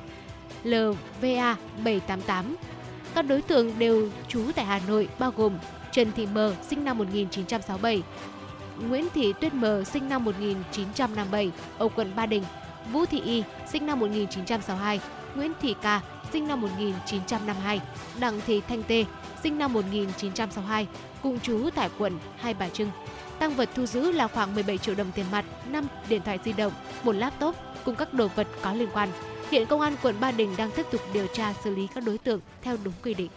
LVA 0.64 1.56
788. 1.85 2.56
Các 3.14 3.23
đối 3.23 3.43
tượng 3.43 3.78
đều 3.78 4.09
trú 4.28 4.43
tại 4.55 4.64
Hà 4.64 4.81
Nội 4.89 5.09
bao 5.18 5.32
gồm 5.36 5.59
Trần 5.93 6.12
Thị 6.12 6.27
Mờ 6.27 6.55
sinh 6.68 6.85
năm 6.85 6.98
1967, 6.98 8.02
Nguyễn 8.89 9.09
Thị 9.14 9.32
Tuyết 9.40 9.55
Mờ 9.55 9.85
sinh 9.85 10.09
năm 10.09 10.24
1957 10.24 11.51
ở 11.78 11.89
quận 11.89 12.12
Ba 12.16 12.27
Đình, 12.27 12.43
Vũ 12.93 13.05
Thị 13.06 13.20
Y 13.20 13.43
sinh 13.73 13.86
năm 13.86 14.01
1962, 14.01 15.01
Nguyễn 15.35 15.52
Thị 15.60 15.74
Ca 15.82 16.01
sinh 16.32 16.48
năm 16.48 16.61
1952, 16.61 17.81
Đặng 18.20 18.40
Thị 18.47 18.62
Thanh 18.69 18.82
Tê 18.82 19.05
sinh 19.43 19.59
năm 19.59 19.73
1962 19.73 20.86
cùng 21.23 21.39
chú 21.43 21.70
tại 21.74 21.90
quận 21.98 22.19
Hai 22.36 22.55
Bà 22.55 22.69
Trưng. 22.69 22.90
Tăng 23.39 23.55
vật 23.55 23.69
thu 23.74 23.86
giữ 23.86 24.12
là 24.12 24.28
khoảng 24.28 24.55
17 24.55 24.78
triệu 24.78 24.94
đồng 24.94 25.12
tiền 25.12 25.27
mặt, 25.32 25.44
5 25.70 25.86
điện 26.09 26.23
thoại 26.24 26.39
di 26.44 26.53
động, 26.53 26.73
một 27.03 27.12
laptop 27.12 27.57
cùng 27.85 27.94
các 27.94 28.15
đồ 28.15 28.28
vật 28.36 28.47
có 28.62 28.73
liên 28.73 28.89
quan. 28.93 29.09
Hiện 29.51 29.66
công 29.66 29.81
an 29.81 29.97
quận 30.03 30.15
Ba 30.20 30.31
Đình 30.31 30.55
đang 30.57 30.70
tiếp 30.70 30.86
tục 30.90 31.01
điều 31.12 31.27
tra 31.27 31.55
xử 31.65 31.74
lý 31.74 31.86
các 31.94 32.05
đối 32.07 32.19
tượng 32.19 32.40
theo 32.62 32.77
đúng 32.85 32.94
quy 33.03 33.15
định. 33.15 33.31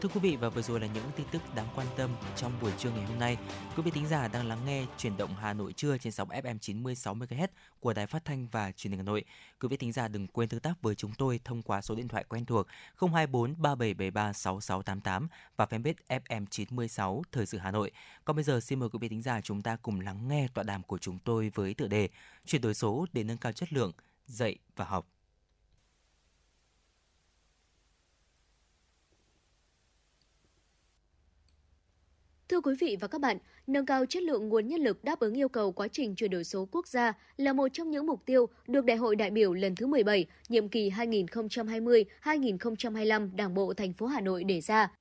Thưa 0.00 0.08
quý 0.08 0.20
vị, 0.20 0.36
và 0.36 0.48
vừa 0.48 0.62
rồi 0.62 0.80
là 0.80 0.86
những 0.86 1.04
tin 1.16 1.26
tức 1.30 1.42
đáng 1.54 1.66
quan 1.76 1.86
tâm 1.96 2.10
trong 2.36 2.52
buổi 2.62 2.72
trưa 2.78 2.90
ngày 2.90 3.04
hôm 3.04 3.18
nay. 3.18 3.38
Quý 3.76 3.82
vị 3.82 3.90
thính 3.90 4.08
giả 4.08 4.28
đang 4.28 4.48
lắng 4.48 4.58
nghe 4.66 4.86
chuyển 4.98 5.16
động 5.16 5.34
Hà 5.40 5.52
Nội 5.52 5.72
trưa 5.72 5.98
trên 5.98 6.12
sóng 6.12 6.28
FM 6.28 6.58
96 6.58 7.14
MHz 7.14 7.48
của 7.80 7.92
Đài 7.92 8.06
Phát 8.06 8.24
thanh 8.24 8.48
và 8.52 8.72
Truyền 8.72 8.90
hình 8.90 8.98
Hà 8.98 9.04
Nội. 9.04 9.24
Quý 9.60 9.68
vị 9.68 9.76
thính 9.76 9.92
giả 9.92 10.08
đừng 10.08 10.26
quên 10.26 10.48
tương 10.48 10.60
tác 10.60 10.82
với 10.82 10.94
chúng 10.94 11.12
tôi 11.18 11.40
thông 11.44 11.62
qua 11.62 11.80
số 11.80 11.94
điện 11.94 12.08
thoại 12.08 12.24
quen 12.28 12.44
thuộc 12.44 12.66
024 13.00 13.54
3773 13.58 14.32
6688 14.32 15.28
và 15.56 15.64
fanpage 15.64 16.22
FM 16.28 16.46
96 16.50 17.22
Thời 17.32 17.46
sự 17.46 17.58
Hà 17.58 17.70
Nội. 17.70 17.90
Còn 18.24 18.36
bây 18.36 18.44
giờ 18.44 18.60
xin 18.60 18.78
mời 18.78 18.88
quý 18.88 18.98
vị 19.02 19.08
thính 19.08 19.22
giả 19.22 19.40
chúng 19.40 19.62
ta 19.62 19.76
cùng 19.76 20.00
lắng 20.00 20.28
nghe 20.28 20.48
tọa 20.54 20.64
đàm 20.64 20.82
của 20.82 20.98
chúng 20.98 21.18
tôi 21.18 21.50
với 21.54 21.74
tựa 21.74 21.88
đề 21.88 22.08
Chuyển 22.46 22.62
đổi 22.62 22.74
số 22.74 23.06
để 23.12 23.24
nâng 23.24 23.38
cao 23.38 23.52
chất 23.52 23.72
lượng 23.72 23.92
dạy 24.26 24.56
và 24.76 24.84
học. 24.84 25.06
Thưa 32.48 32.60
quý 32.60 32.74
vị 32.80 32.96
và 33.00 33.08
các 33.08 33.20
bạn, 33.20 33.38
nâng 33.66 33.86
cao 33.86 34.06
chất 34.06 34.22
lượng 34.22 34.48
nguồn 34.48 34.68
nhân 34.68 34.80
lực 34.80 35.04
đáp 35.04 35.20
ứng 35.20 35.34
yêu 35.34 35.48
cầu 35.48 35.72
quá 35.72 35.88
trình 35.88 36.14
chuyển 36.14 36.30
đổi 36.30 36.44
số 36.44 36.68
quốc 36.72 36.88
gia 36.88 37.12
là 37.36 37.52
một 37.52 37.68
trong 37.72 37.90
những 37.90 38.06
mục 38.06 38.22
tiêu 38.26 38.46
được 38.66 38.84
Đại 38.84 38.96
hội 38.96 39.16
đại 39.16 39.30
biểu 39.30 39.54
lần 39.54 39.74
thứ 39.74 39.86
17, 39.86 40.26
nhiệm 40.48 40.68
kỳ 40.68 40.90
2020-2025 40.90 43.36
Đảng 43.36 43.54
bộ 43.54 43.74
thành 43.74 43.92
phố 43.92 44.06
Hà 44.06 44.20
Nội 44.20 44.44
đề 44.44 44.60
ra. 44.60 44.92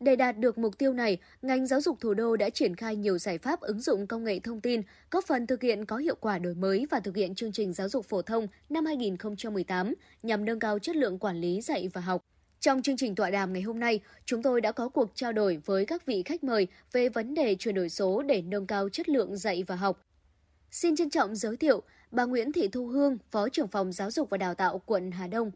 Để 0.00 0.16
đạt 0.16 0.38
được 0.38 0.58
mục 0.58 0.78
tiêu 0.78 0.92
này, 0.92 1.18
ngành 1.42 1.66
giáo 1.66 1.80
dục 1.80 1.96
thủ 2.00 2.14
đô 2.14 2.36
đã 2.36 2.50
triển 2.50 2.76
khai 2.76 2.96
nhiều 2.96 3.18
giải 3.18 3.38
pháp 3.38 3.60
ứng 3.60 3.80
dụng 3.80 4.06
công 4.06 4.24
nghệ 4.24 4.38
thông 4.38 4.60
tin, 4.60 4.82
góp 5.10 5.24
phần 5.26 5.46
thực 5.46 5.62
hiện 5.62 5.84
có 5.84 5.96
hiệu 5.96 6.14
quả 6.20 6.38
đổi 6.38 6.54
mới 6.54 6.86
và 6.90 7.00
thực 7.00 7.16
hiện 7.16 7.34
chương 7.34 7.52
trình 7.52 7.72
giáo 7.72 7.88
dục 7.88 8.06
phổ 8.06 8.22
thông 8.22 8.46
năm 8.68 8.84
2018 8.84 9.94
nhằm 10.22 10.44
nâng 10.44 10.58
cao 10.58 10.78
chất 10.78 10.96
lượng 10.96 11.18
quản 11.18 11.40
lý 11.40 11.60
dạy 11.60 11.88
và 11.92 12.00
học. 12.00 12.22
Trong 12.60 12.82
chương 12.82 12.96
trình 12.96 13.14
tọa 13.14 13.30
đàm 13.30 13.52
ngày 13.52 13.62
hôm 13.62 13.80
nay, 13.80 14.00
chúng 14.24 14.42
tôi 14.42 14.60
đã 14.60 14.72
có 14.72 14.88
cuộc 14.88 15.10
trao 15.14 15.32
đổi 15.32 15.56
với 15.64 15.86
các 15.86 16.06
vị 16.06 16.22
khách 16.22 16.44
mời 16.44 16.66
về 16.92 17.08
vấn 17.08 17.34
đề 17.34 17.54
chuyển 17.54 17.74
đổi 17.74 17.88
số 17.88 18.22
để 18.22 18.42
nâng 18.42 18.66
cao 18.66 18.88
chất 18.88 19.08
lượng 19.08 19.36
dạy 19.36 19.62
và 19.62 19.76
học. 19.76 20.06
Xin 20.70 20.96
trân 20.96 21.10
trọng 21.10 21.36
giới 21.36 21.56
thiệu 21.56 21.82
bà 22.10 22.24
Nguyễn 22.24 22.52
Thị 22.52 22.68
Thu 22.68 22.86
Hương, 22.86 23.18
Phó 23.30 23.48
trưởng 23.48 23.68
phòng 23.68 23.92
Giáo 23.92 24.10
dục 24.10 24.30
và 24.30 24.38
Đào 24.38 24.54
tạo 24.54 24.78
quận 24.78 25.10
Hà 25.10 25.26
Đông. 25.26 25.50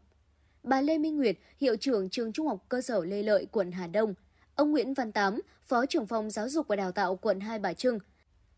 Bà 0.63 0.81
Lê 0.81 0.97
Minh 0.97 1.17
Nguyệt, 1.17 1.37
Hiệu 1.57 1.75
trưởng 1.75 2.09
Trường 2.09 2.31
Trung 2.31 2.47
học 2.47 2.65
cơ 2.69 2.81
sở 2.81 3.05
Lê 3.05 3.23
Lợi, 3.23 3.47
quận 3.51 3.71
Hà 3.71 3.87
Đông. 3.87 4.13
Ông 4.55 4.71
Nguyễn 4.71 4.93
Văn 4.93 5.11
Tám, 5.11 5.41
Phó 5.67 5.85
trưởng 5.85 6.07
phòng 6.07 6.29
Giáo 6.29 6.49
dục 6.49 6.67
và 6.67 6.75
Đào 6.75 6.91
tạo 6.91 7.15
quận 7.15 7.39
Hai 7.39 7.59
Bà 7.59 7.73
Trưng. 7.73 7.99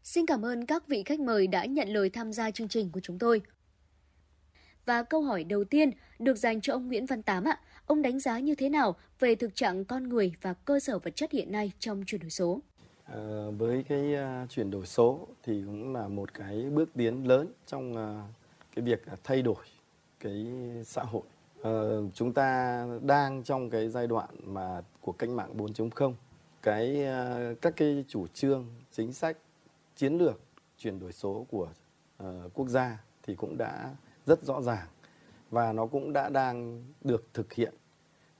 Xin 0.03 0.26
cảm 0.26 0.45
ơn 0.45 0.65
các 0.65 0.88
vị 0.88 1.03
khách 1.03 1.20
mời 1.20 1.48
đã 1.48 1.65
nhận 1.65 1.90
lời 1.90 2.10
tham 2.10 2.34
gia 2.34 2.52
chương 2.52 2.68
trình 2.68 2.91
của 2.91 2.99
chúng 2.99 3.20
tôi. 3.20 3.41
Và 4.86 5.03
câu 5.03 5.22
hỏi 5.22 5.44
đầu 5.44 5.64
tiên 5.64 5.91
được 6.20 6.38
dành 6.38 6.61
cho 6.61 6.74
ông 6.74 6.88
Nguyễn 6.88 7.06
Văn 7.06 7.24
Tám 7.24 7.44
ạ. 7.44 7.60
Ông 7.85 8.01
đánh 8.01 8.19
giá 8.19 8.39
như 8.39 8.55
thế 8.55 8.69
nào 8.69 8.95
về 9.19 9.35
thực 9.35 9.55
trạng 9.55 9.85
con 9.85 10.10
người 10.10 10.34
và 10.41 10.53
cơ 10.53 10.80
sở 10.80 10.99
vật 10.99 11.15
chất 11.15 11.31
hiện 11.31 11.51
nay 11.51 11.72
trong 11.80 12.03
chuyển 12.05 12.22
đổi 12.22 12.30
số? 12.30 12.60
À, 13.03 13.18
với 13.57 13.84
cái 13.89 14.15
uh, 14.43 14.49
chuyển 14.49 14.72
đổi 14.72 14.85
số 14.85 15.27
thì 15.43 15.64
cũng 15.65 15.93
là 15.93 16.07
một 16.07 16.34
cái 16.34 16.64
bước 16.69 16.89
tiến 16.95 17.27
lớn 17.27 17.47
trong 17.68 17.93
uh, 17.93 18.30
cái 18.76 18.85
việc 18.85 19.01
uh, 19.14 19.19
thay 19.23 19.41
đổi 19.41 19.65
cái 20.19 20.47
xã 20.85 21.03
hội. 21.03 21.22
Uh, 21.61 22.14
chúng 22.14 22.34
ta 22.34 22.85
đang 23.01 23.43
trong 23.43 23.69
cái 23.69 23.89
giai 23.89 24.07
đoạn 24.07 24.30
mà 24.43 24.81
của 25.01 25.11
cách 25.11 25.30
mạng 25.30 25.57
4.0 25.57 26.14
cái 26.61 27.05
uh, 27.51 27.61
các 27.61 27.73
cái 27.77 28.05
chủ 28.07 28.27
trương 28.27 28.68
chính 28.91 29.14
sách 29.14 29.38
chiến 29.95 30.18
lược 30.18 30.41
chuyển 30.77 30.99
đổi 30.99 31.11
số 31.11 31.45
của 31.49 31.69
uh, 32.23 32.53
quốc 32.53 32.68
gia 32.68 33.03
thì 33.23 33.35
cũng 33.35 33.57
đã 33.57 33.95
rất 34.26 34.43
rõ 34.43 34.61
ràng 34.61 34.88
và 35.53 35.73
nó 35.73 35.85
cũng 35.85 36.13
đã 36.13 36.30
đang 36.30 36.84
được 37.01 37.27
thực 37.34 37.53
hiện 37.53 37.73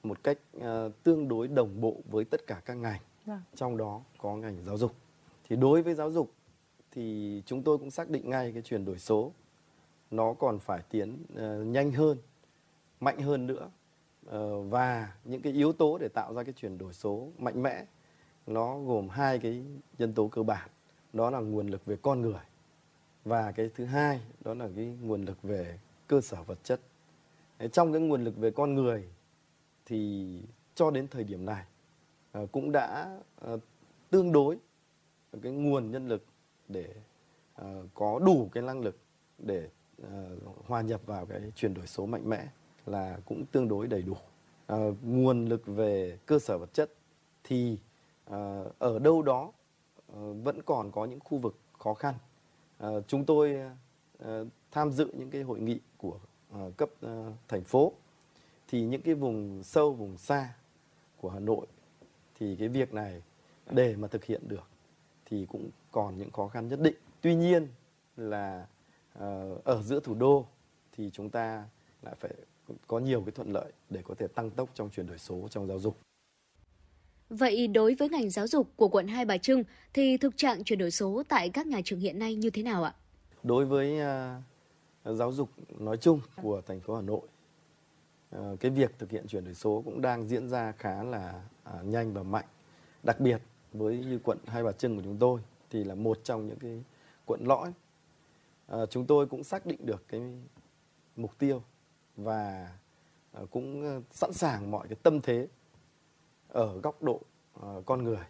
một 0.04 0.24
cách 0.24 0.38
uh, 0.58 0.64
tương 1.04 1.28
đối 1.28 1.48
đồng 1.48 1.82
bộ 1.82 1.98
với 2.10 2.26
tất 2.26 2.48
cả 2.48 2.62
các 2.66 2.74
ngành. 2.74 3.02
Vâng. 3.26 3.42
trong 3.56 3.78
đó 3.78 4.02
có 4.18 4.36
ngành 4.36 4.64
giáo 4.66 4.78
dục. 4.78 4.92
Thì 5.50 5.56
đối 5.56 5.82
với 5.82 5.94
giáo 5.94 6.12
dục 6.12 6.32
thì 6.92 7.42
chúng 7.46 7.64
tôi 7.64 7.78
cũng 7.78 7.92
xác 7.92 8.10
định 8.10 8.30
ngay 8.30 8.52
cái 8.52 8.62
chuyển 8.62 8.86
đổi 8.86 9.00
số. 9.00 9.32
Nó 10.12 10.34
còn 10.34 10.60
phải 10.60 10.82
tiến 10.90 11.26
uh, 11.34 11.68
nhanh 11.68 11.92
hơn 11.92 12.18
mạnh 13.00 13.20
hơn 13.20 13.48
nữa. 13.48 13.70
Uh, 14.28 14.72
và 14.72 15.14
những 15.24 15.42
cái 15.42 15.54
yếu 15.54 15.74
tố 15.74 15.98
để 15.98 16.08
tạo 16.08 16.34
ra 16.34 16.44
cái 16.44 16.54
chuyển 16.54 16.78
đổi 16.78 16.94
số 16.94 17.28
mạnh 17.38 17.64
mẽ 17.64 17.86
nó 18.48 18.80
gồm 18.80 19.10
hai 19.10 19.40
cái 19.40 19.64
nhân 19.98 20.14
tố 20.14 20.28
cơ 20.28 20.44
bản. 20.44 20.70
Đó 21.14 21.30
là 21.30 21.40
nguồn 21.40 21.68
lực 21.68 21.86
về 21.86 21.98
con 22.02 22.22
người 22.22 22.42
và 23.26 23.52
cái 23.52 23.70
thứ 23.76 23.86
hai 23.86 24.22
đó 24.42 24.54
là 24.54 24.70
cái 24.76 24.86
nguồn 25.02 25.26
lực 25.26 25.42
về 25.44 25.80
cơ 26.08 26.22
sở 26.22 26.44
vật 26.44 26.60
chất 26.64 26.80
trong 27.68 27.94
cái 27.94 28.02
nguồn 28.02 28.24
lực 28.24 28.38
về 28.38 28.52
con 28.52 28.76
người 28.76 29.08
thì 29.86 30.42
cho 30.76 30.92
đến 30.92 31.08
thời 31.08 31.24
điểm 31.24 31.46
này 31.46 31.66
ờ, 32.32 32.48
cũng 32.52 32.72
đã 32.72 33.18
ờ, 33.36 33.60
tương 34.10 34.32
đối 34.32 34.58
cái 35.42 35.52
nguồn 35.52 35.92
nhân 35.92 36.08
lực 36.08 36.26
để 36.68 36.96
ờ, 37.56 37.88
có 37.94 38.20
đủ 38.20 38.50
cái 38.54 38.64
năng 38.64 38.82
lực 38.82 38.98
để 39.38 39.70
hòa 40.68 40.82
nhập 40.82 41.06
vào 41.06 41.26
cái 41.26 41.52
chuyển 41.56 41.74
đổi 41.74 41.88
số 41.88 42.06
mạnh 42.06 42.30
mẽ 42.30 42.48
là 42.86 43.20
cũng 43.26 43.46
tương 43.46 43.68
đối 43.68 43.88
đầy 43.88 44.02
đủ. 44.02 44.14
Nguồn 45.02 45.46
lực 45.46 45.66
về 45.66 46.18
cơ 46.26 46.40
sở 46.40 46.58
vật 46.58 46.74
chất 46.74 46.92
thì 47.44 47.78
ở 48.80 49.00
đâu 49.00 49.22
đó 49.22 49.52
vẫn 50.44 50.62
còn 50.66 50.92
có 50.92 51.06
những 51.06 51.20
khu 51.20 51.38
vực 51.38 51.58
khó 51.80 51.94
khăn. 51.94 52.14
Chúng 53.08 53.26
tôi 53.26 53.60
tham 54.72 54.92
dự 54.92 55.12
những 55.14 55.30
cái 55.30 55.42
hội 55.42 55.60
nghị 55.60 55.80
của 55.98 56.20
uh, 56.54 56.78
cấp 56.78 56.90
uh, 57.06 57.34
thành 57.48 57.64
phố 57.64 57.94
thì 58.68 58.82
những 58.82 59.02
cái 59.02 59.16
vùng 59.16 59.64
sâu 59.64 59.94
vùng 59.94 60.18
xa 60.18 60.54
của 61.18 61.30
Hà 61.30 61.40
Nội 61.40 61.66
thì 62.40 62.56
cái 62.56 62.68
việc 62.68 62.94
này 62.94 63.22
để 63.72 63.96
mà 63.96 64.08
thực 64.08 64.26
hiện 64.26 64.42
được 64.48 64.68
thì 65.26 65.46
cũng 65.50 65.70
còn 65.92 66.18
những 66.18 66.32
khó 66.32 66.48
khăn 66.48 66.68
nhất 66.68 66.80
định. 66.80 66.96
Tuy 67.22 67.36
nhiên 67.36 67.68
là 68.18 68.68
ờ, 69.14 69.58
ở 69.64 69.82
giữa 69.82 70.00
thủ 70.00 70.14
đô 70.14 70.46
thì 70.98 71.10
chúng 71.14 71.30
ta 71.30 71.64
lại 72.02 72.16
phải 72.20 72.32
có 72.88 73.00
nhiều 73.00 73.22
cái 73.22 73.32
thuận 73.32 73.54
lợi 73.54 73.72
để 73.90 74.02
có 74.04 74.16
thể 74.16 74.28
tăng 74.28 74.50
tốc 74.50 74.70
trong 74.74 74.90
chuyển 74.90 75.08
đổi 75.08 75.18
số 75.18 75.48
trong 75.50 75.68
giáo 75.68 75.80
dục. 75.80 75.98
Vậy 77.30 77.68
đối 77.68 77.96
với 77.96 78.10
ngành 78.10 78.30
giáo 78.30 78.48
dục 78.48 78.68
của 78.76 78.88
quận 78.88 79.08
Hai 79.08 79.26
Bà 79.26 79.38
Trưng 79.38 79.64
thì 79.94 80.18
thực 80.18 80.38
trạng 80.38 80.64
chuyển 80.64 80.80
đổi 80.80 80.92
số 80.92 81.24
tại 81.30 81.50
các 81.50 81.68
nhà 81.68 81.82
trường 81.84 82.00
hiện 82.00 82.20
nay 82.20 82.36
như 82.36 82.50
thế 82.50 82.64
nào 82.64 82.84
ạ? 82.84 82.94
Đối 83.44 83.66
với 83.66 84.00
giáo 85.06 85.32
dục 85.32 85.50
nói 85.80 85.98
chung 85.98 86.20
của 86.42 86.62
thành 86.62 86.80
phố 86.80 86.96
Hà 86.96 87.02
Nội, 87.02 87.22
ờ, 88.30 88.56
cái 88.60 88.72
việc 88.72 89.00
thực 89.00 89.12
hiện 89.12 89.28
chuyển 89.28 89.46
đổi 89.46 89.54
số 89.54 89.82
cũng 89.86 90.02
đang 90.02 90.28
diễn 90.28 90.50
ra 90.50 90.72
khá 90.72 91.04
là 91.04 91.44
à, 91.64 91.82
nhanh 91.84 92.14
và 92.14 92.24
mạnh. 92.24 92.46
Đặc 93.04 93.20
biệt 93.20 93.42
với 93.74 93.98
như 93.98 94.20
quận 94.24 94.38
Hai 94.46 94.64
Bà 94.64 94.72
Trưng 94.72 94.96
của 94.96 95.02
chúng 95.04 95.18
tôi 95.18 95.42
thì 95.70 95.84
là 95.84 95.96
một 95.96 96.20
trong 96.24 96.48
những 96.48 96.60
cái 96.60 96.84
quận 97.26 97.48
lõi. 97.48 97.72
Ờ, 98.68 98.86
chúng 98.86 99.06
tôi 99.06 99.26
cũng 99.26 99.44
xác 99.44 99.66
định 99.66 99.86
được 99.86 100.04
cái 100.08 100.22
mục 101.16 101.38
tiêu 101.38 101.64
và 102.18 102.72
ờ, 103.32 103.46
cũng 103.52 104.02
sẵn 104.12 104.34
sàng 104.34 104.72
mọi 104.72 104.88
cái 104.88 104.98
tâm 105.04 105.22
thế 105.22 105.48
ở 106.48 106.80
góc 106.80 107.04
độ 107.04 107.22
con 107.86 108.04
người. 108.04 108.26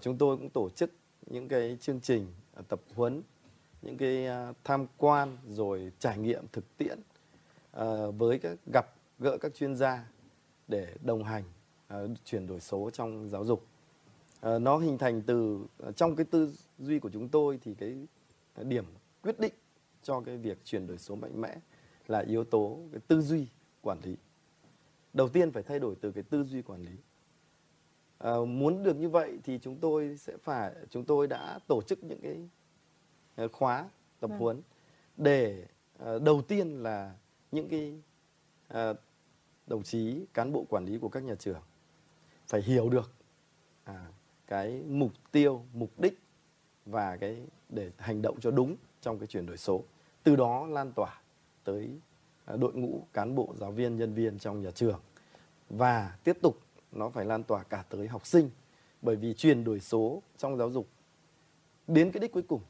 Chúng 0.00 0.18
tôi 0.18 0.36
cũng 0.36 0.50
tổ 0.50 0.70
chức 0.70 0.90
những 1.26 1.48
cái 1.48 1.78
chương 1.80 2.00
trình 2.00 2.26
tập 2.68 2.80
huấn, 2.94 3.22
những 3.84 3.96
cái 3.96 4.26
à, 4.26 4.52
tham 4.64 4.86
quan 4.96 5.36
rồi 5.48 5.92
trải 5.98 6.18
nghiệm 6.18 6.44
thực 6.52 6.76
tiễn 6.76 6.98
à, 7.72 7.86
với 8.18 8.38
các 8.38 8.58
gặp 8.72 8.86
gỡ 9.18 9.38
các 9.40 9.54
chuyên 9.54 9.76
gia 9.76 10.08
để 10.68 10.94
đồng 11.02 11.24
hành 11.24 11.44
à, 11.88 11.98
chuyển 12.24 12.46
đổi 12.46 12.60
số 12.60 12.90
trong 12.90 13.28
giáo 13.30 13.44
dục. 13.44 13.66
Nó 14.60 14.78
hình 14.78 14.98
thành 14.98 15.22
từ 15.22 15.66
trong 15.96 16.16
cái 16.16 16.26
tư 16.30 16.54
duy 16.78 16.98
của 16.98 17.10
chúng 17.10 17.28
tôi 17.28 17.58
thì 17.62 17.74
cái 17.74 17.96
điểm 18.62 18.84
quyết 19.22 19.40
định 19.40 19.52
cho 20.02 20.20
cái 20.20 20.36
việc 20.36 20.58
chuyển 20.64 20.86
đổi 20.86 20.98
số 20.98 21.14
mạnh 21.14 21.40
mẽ 21.40 21.56
là 22.06 22.18
yếu 22.18 22.44
tố 22.44 22.78
cái 22.92 23.00
tư 23.08 23.20
duy 23.20 23.46
quản 23.82 24.00
lý. 24.02 24.16
Đầu 25.12 25.28
tiên 25.28 25.52
phải 25.52 25.62
thay 25.62 25.78
đổi 25.78 25.94
từ 26.00 26.12
cái 26.12 26.22
tư 26.22 26.44
duy 26.44 26.62
quản 26.62 26.82
lý. 26.82 26.92
À, 28.18 28.32
muốn 28.48 28.82
được 28.82 28.96
như 28.96 29.08
vậy 29.08 29.38
thì 29.44 29.58
chúng 29.62 29.76
tôi 29.76 30.16
sẽ 30.16 30.36
phải 30.42 30.72
chúng 30.90 31.04
tôi 31.04 31.26
đã 31.26 31.58
tổ 31.66 31.82
chức 31.82 32.04
những 32.04 32.20
cái 32.22 32.36
khóa 33.52 33.88
tập 34.20 34.30
Vâng. 34.30 34.38
huấn 34.38 34.62
để 35.16 35.66
ờ, 35.98 36.18
đầu 36.18 36.42
tiên 36.42 36.82
là 36.82 37.14
những 37.52 37.68
cái 37.68 38.00
ờ, 38.68 38.94
đồng 39.66 39.82
chí 39.82 40.24
cán 40.34 40.52
bộ 40.52 40.64
quản 40.68 40.84
lý 40.84 40.98
của 40.98 41.08
các 41.08 41.22
nhà 41.22 41.34
trường 41.34 41.60
phải 42.46 42.62
hiểu 42.62 42.88
được 42.88 43.12
à, 43.84 44.06
cái 44.46 44.82
mục 44.88 45.12
tiêu 45.32 45.62
mục 45.72 46.00
đích 46.00 46.18
và 46.86 47.16
cái 47.16 47.46
để 47.68 47.90
hành 47.98 48.22
động 48.22 48.40
cho 48.40 48.50
đúng 48.50 48.76
trong 49.00 49.18
cái 49.18 49.26
chuyển 49.26 49.46
đổi 49.46 49.56
số. 49.56 49.82
Từ 50.22 50.36
đó 50.36 50.66
lan 50.66 50.92
tỏa 50.92 51.20
tới 51.64 51.90
đội 52.46 52.72
ngũ 52.74 53.06
cán 53.12 53.34
bộ 53.34 53.54
giáo 53.56 53.70
viên 53.70 53.96
nhân 53.96 54.14
viên 54.14 54.38
trong 54.38 54.62
nhà 54.62 54.70
trường. 54.70 55.00
Và 55.70 56.16
tiếp 56.24 56.38
tục 56.42 56.58
nó 56.92 57.08
phải 57.10 57.24
lan 57.24 57.42
tỏa 57.42 57.62
cả 57.62 57.84
tới 57.88 58.08
học 58.08 58.26
sinh. 58.26 58.50
Bởi 59.02 59.16
vì 59.16 59.34
chuyển 59.34 59.64
đổi 59.64 59.80
số 59.80 60.22
trong 60.38 60.56
giáo 60.56 60.70
dục 60.70 60.88
đến 61.86 62.10
cái 62.12 62.20
đích 62.20 62.32
cuối 62.32 62.42
cùng 62.42 62.60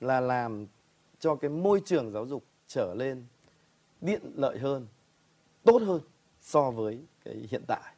là 0.00 0.20
làm 0.20 0.66
cho 1.18 1.34
cái 1.34 1.50
môi 1.50 1.82
trường 1.84 2.12
giáo 2.12 2.26
dục 2.26 2.44
trở 2.66 2.94
lên 2.94 3.24
tiện 4.06 4.20
lợi 4.36 4.58
hơn 4.58 4.86
tốt 5.64 5.82
hơn 5.82 6.00
so 6.40 6.70
với 6.70 6.98
cái 7.24 7.46
hiện 7.50 7.62
tại 7.66 7.94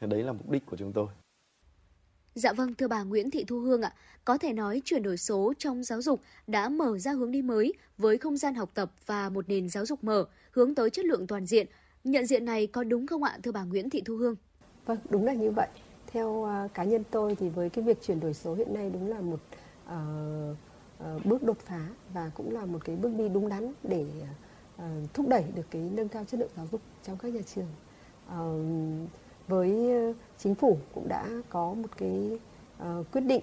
Thì 0.00 0.06
đấy 0.06 0.22
là 0.22 0.32
mục 0.32 0.50
đích 0.50 0.66
của 0.66 0.76
chúng 0.76 0.92
tôi 0.92 1.06
Dạ 2.34 2.52
vâng, 2.52 2.74
thưa 2.74 2.88
bà 2.88 3.02
Nguyễn 3.02 3.30
Thị 3.30 3.44
Thu 3.44 3.58
Hương 3.58 3.82
ạ, 3.82 3.94
có 4.24 4.38
thể 4.38 4.52
nói 4.52 4.82
chuyển 4.84 5.02
đổi 5.02 5.16
số 5.16 5.52
trong 5.58 5.84
giáo 5.84 6.02
dục 6.02 6.20
đã 6.46 6.68
mở 6.68 6.98
ra 6.98 7.12
hướng 7.12 7.32
đi 7.32 7.42
mới 7.42 7.72
với 7.98 8.18
không 8.18 8.36
gian 8.36 8.54
học 8.54 8.70
tập 8.74 8.92
và 9.06 9.28
một 9.28 9.48
nền 9.48 9.68
giáo 9.68 9.86
dục 9.86 10.04
mở, 10.04 10.24
hướng 10.50 10.74
tới 10.74 10.90
chất 10.90 11.04
lượng 11.04 11.26
toàn 11.26 11.46
diện. 11.46 11.66
Nhận 12.04 12.26
diện 12.26 12.44
này 12.44 12.66
có 12.66 12.84
đúng 12.84 13.06
không 13.06 13.22
ạ, 13.22 13.38
thưa 13.42 13.52
bà 13.52 13.64
Nguyễn 13.64 13.90
Thị 13.90 14.02
Thu 14.04 14.16
Hương? 14.16 14.36
Vâng, 14.86 14.98
đúng 15.10 15.24
là 15.24 15.32
như 15.32 15.50
vậy. 15.50 15.68
Theo 16.06 16.44
à, 16.44 16.68
cá 16.74 16.84
nhân 16.84 17.02
tôi 17.10 17.36
thì 17.36 17.48
với 17.48 17.70
cái 17.70 17.84
việc 17.84 18.02
chuyển 18.02 18.20
đổi 18.20 18.34
số 18.34 18.54
hiện 18.54 18.74
nay 18.74 18.90
đúng 18.90 19.08
là 19.08 19.20
một 19.20 19.40
ờ, 19.86 20.54
Ờ, 21.02 21.18
bước 21.24 21.42
đột 21.42 21.58
phá 21.58 21.86
và 22.14 22.30
cũng 22.34 22.54
là 22.54 22.64
một 22.64 22.84
cái 22.84 22.96
bước 22.96 23.12
đi 23.16 23.28
đúng 23.28 23.48
đắn 23.48 23.72
để 23.82 24.06
ờ, 24.76 24.88
thúc 25.14 25.28
đẩy 25.28 25.44
được 25.54 25.66
cái 25.70 25.82
nâng 25.94 26.08
cao 26.08 26.24
chất 26.24 26.40
lượng 26.40 26.50
giáo 26.56 26.66
dục 26.72 26.80
trong 27.02 27.16
các 27.16 27.34
nhà 27.34 27.40
trường. 27.54 27.66
Ờ, 28.28 28.58
với 29.48 29.90
chính 30.38 30.54
phủ 30.54 30.78
cũng 30.94 31.08
đã 31.08 31.28
có 31.48 31.74
một 31.74 31.88
cái 31.96 32.38
quyết 33.12 33.20
định 33.20 33.42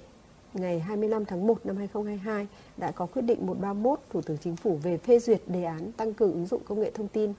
ngày 0.53 0.79
25 0.79 1.25
tháng 1.25 1.47
1 1.47 1.65
năm 1.65 1.77
2022 1.77 2.47
đã 2.77 2.91
có 2.91 3.05
quyết 3.05 3.21
định 3.21 3.45
131 3.45 3.99
Thủ 4.09 4.21
tướng 4.21 4.37
Chính 4.37 4.55
phủ 4.55 4.79
về 4.83 4.97
phê 4.97 5.19
duyệt 5.19 5.41
đề 5.47 5.63
án 5.63 5.91
tăng 5.91 6.13
cường 6.13 6.33
ứng 6.33 6.45
dụng 6.45 6.61
công 6.65 6.81
nghệ 6.81 6.91
thông 6.91 7.07
tin 7.07 7.33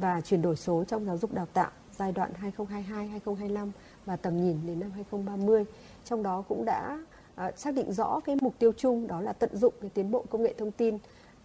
và 0.00 0.20
chuyển 0.20 0.42
đổi 0.42 0.56
số 0.56 0.84
trong 0.84 1.06
giáo 1.06 1.18
dục 1.18 1.32
đào 1.34 1.46
tạo 1.52 1.70
giai 1.98 2.12
đoạn 2.12 2.30
2022-2025 2.58 3.70
và 4.04 4.16
tầm 4.16 4.42
nhìn 4.42 4.56
đến 4.66 4.80
năm 4.80 4.90
2030. 4.90 5.64
Trong 6.04 6.22
đó 6.22 6.44
cũng 6.48 6.64
đã 6.64 6.98
Ờ, 7.36 7.52
xác 7.56 7.74
định 7.74 7.92
rõ 7.92 8.20
cái 8.20 8.36
mục 8.40 8.54
tiêu 8.58 8.72
chung 8.76 9.06
đó 9.06 9.20
là 9.20 9.32
tận 9.32 9.56
dụng 9.56 9.74
cái 9.80 9.90
tiến 9.94 10.10
bộ 10.10 10.24
công 10.30 10.42
nghệ 10.42 10.54
thông 10.58 10.70
tin 10.70 10.98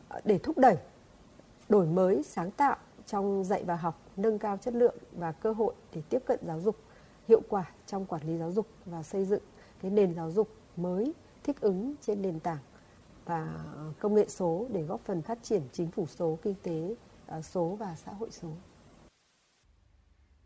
ờ, 0.09 0.21
để 0.25 0.37
thúc 0.37 0.57
đẩy 0.57 0.77
đổi 1.69 1.85
mới 1.85 2.23
sáng 2.23 2.51
tạo 2.51 2.77
trong 3.05 3.43
dạy 3.43 3.63
và 3.63 3.75
học, 3.75 4.01
nâng 4.17 4.39
cao 4.39 4.57
chất 4.57 4.73
lượng 4.73 4.95
và 5.11 5.31
cơ 5.31 5.51
hội 5.51 5.73
để 5.93 6.01
tiếp 6.09 6.19
cận 6.25 6.39
giáo 6.47 6.59
dục 6.61 6.75
hiệu 7.27 7.41
quả 7.49 7.71
trong 7.87 8.05
quản 8.05 8.27
lý 8.27 8.37
giáo 8.37 8.51
dục 8.51 8.67
và 8.85 9.03
xây 9.03 9.25
dựng 9.25 9.43
cái 9.81 9.91
nền 9.91 10.15
giáo 10.15 10.31
dục 10.31 10.49
mới 10.77 11.13
thích 11.43 11.61
ứng 11.61 11.95
trên 12.01 12.21
nền 12.21 12.39
tảng 12.39 12.59
và 13.25 13.47
công 13.99 14.15
nghệ 14.15 14.25
số 14.27 14.65
để 14.71 14.81
góp 14.81 15.01
phần 15.05 15.21
phát 15.21 15.43
triển 15.43 15.61
chính 15.71 15.91
phủ 15.91 16.05
số, 16.05 16.37
kinh 16.41 16.55
tế 16.63 16.95
ờ, 17.27 17.41
số 17.41 17.75
và 17.79 17.95
xã 18.05 18.11
hội 18.11 18.31
số. 18.31 18.49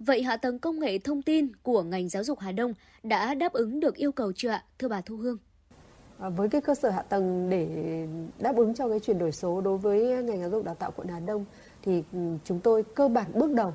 Vậy 0.05 0.23
hạ 0.23 0.37
tầng 0.37 0.59
công 0.59 0.79
nghệ 0.79 0.97
thông 0.97 1.21
tin 1.21 1.47
của 1.63 1.83
ngành 1.83 2.09
giáo 2.09 2.23
dục 2.23 2.39
Hà 2.39 2.51
Đông 2.51 2.73
đã 3.03 3.33
đáp 3.33 3.53
ứng 3.53 3.79
được 3.79 3.95
yêu 3.95 4.11
cầu 4.11 4.31
chưa 4.35 4.49
ạ, 4.49 4.63
thưa 4.79 4.87
bà 4.87 5.01
Thu 5.01 5.17
Hương? 5.17 5.37
À, 6.19 6.29
với 6.29 6.49
cái 6.49 6.61
cơ 6.61 6.75
sở 6.75 6.89
hạ 6.89 7.01
tầng 7.01 7.49
để 7.49 7.67
đáp 8.39 8.55
ứng 8.55 8.73
cho 8.73 8.89
cái 8.89 8.99
chuyển 8.99 9.17
đổi 9.17 9.31
số 9.31 9.61
đối 9.61 9.77
với 9.77 10.23
ngành 10.23 10.39
giáo 10.39 10.49
dục 10.49 10.65
đào 10.65 10.75
tạo 10.75 10.91
quận 10.95 11.07
Hà 11.07 11.19
Đông 11.19 11.45
thì 11.81 12.03
ừ, 12.13 12.19
chúng 12.45 12.59
tôi 12.59 12.83
cơ 12.83 13.07
bản 13.07 13.31
bước 13.33 13.53
đầu 13.53 13.73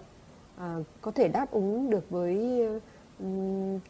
à, 0.56 0.76
có 1.00 1.10
thể 1.10 1.28
đáp 1.28 1.50
ứng 1.50 1.90
được 1.90 2.10
với 2.10 2.60
ừ, 3.18 3.26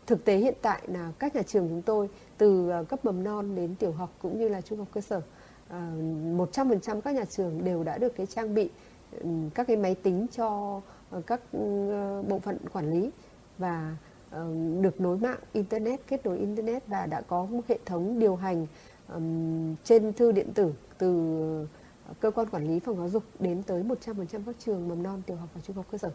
thực 0.06 0.24
tế 0.24 0.36
hiện 0.36 0.55
tại 0.62 0.82
là 0.86 1.12
các 1.19 1.36
nhà 1.36 1.43
trường 1.43 1.69
chúng 1.69 1.82
tôi 1.82 2.09
từ 2.39 2.70
à, 2.70 2.82
cấp 2.82 3.05
mầm 3.05 3.24
non 3.24 3.55
đến 3.55 3.74
tiểu 3.74 3.93
học 3.93 4.12
cũng 4.23 4.39
như 4.39 4.48
là 4.48 4.60
trung 4.60 4.78
học 4.78 4.89
cơ 4.93 5.01
sở 5.01 5.20
à, 5.69 5.90
100% 6.36 7.01
các 7.01 7.15
nhà 7.15 7.24
trường 7.24 7.65
đều 7.65 7.85
đã 7.85 7.98
được 7.98 8.16
cái 8.16 8.27
trang 8.27 8.55
bị 8.55 8.70
ừ, 9.20 9.28
các 9.55 9.66
cái 9.66 9.77
máy 9.77 9.94
tính 9.94 10.27
cho 10.36 10.81
các 11.26 11.40
ừ, 11.52 11.59
bộ 12.28 12.39
phận 12.39 12.59
quản 12.72 12.90
lý 12.90 13.10
và 13.59 13.97
ờ, 14.30 14.47
được 14.80 15.01
nối 15.01 15.18
mạng 15.18 15.39
internet, 15.52 16.01
kết 16.06 16.26
nối 16.26 16.39
internet 16.39 16.86
và 16.86 17.06
đã 17.06 17.20
có 17.20 17.44
một 17.44 17.62
hệ 17.68 17.78
thống 17.86 18.18
điều 18.18 18.36
hành 18.36 18.66
trên 19.85 20.12
thư 20.12 20.32
điện 20.32 20.52
tử 20.55 20.72
từ 20.98 21.66
cơ 22.20 22.30
quan 22.30 22.48
quản 22.48 22.68
lý 22.68 22.80
phòng 22.80 22.97
giáo 22.97 23.09
dục 23.09 23.22
đến 23.39 23.62
tới 23.62 23.82
100% 23.82 24.24
các 24.47 24.56
trường 24.59 24.89
mầm 24.89 25.02
non, 25.02 25.22
tiểu 25.26 25.36
học 25.36 25.48
và 25.55 25.60
trung 25.60 25.76
học 25.76 25.86
cơ 25.90 25.98
sở. 25.98 26.10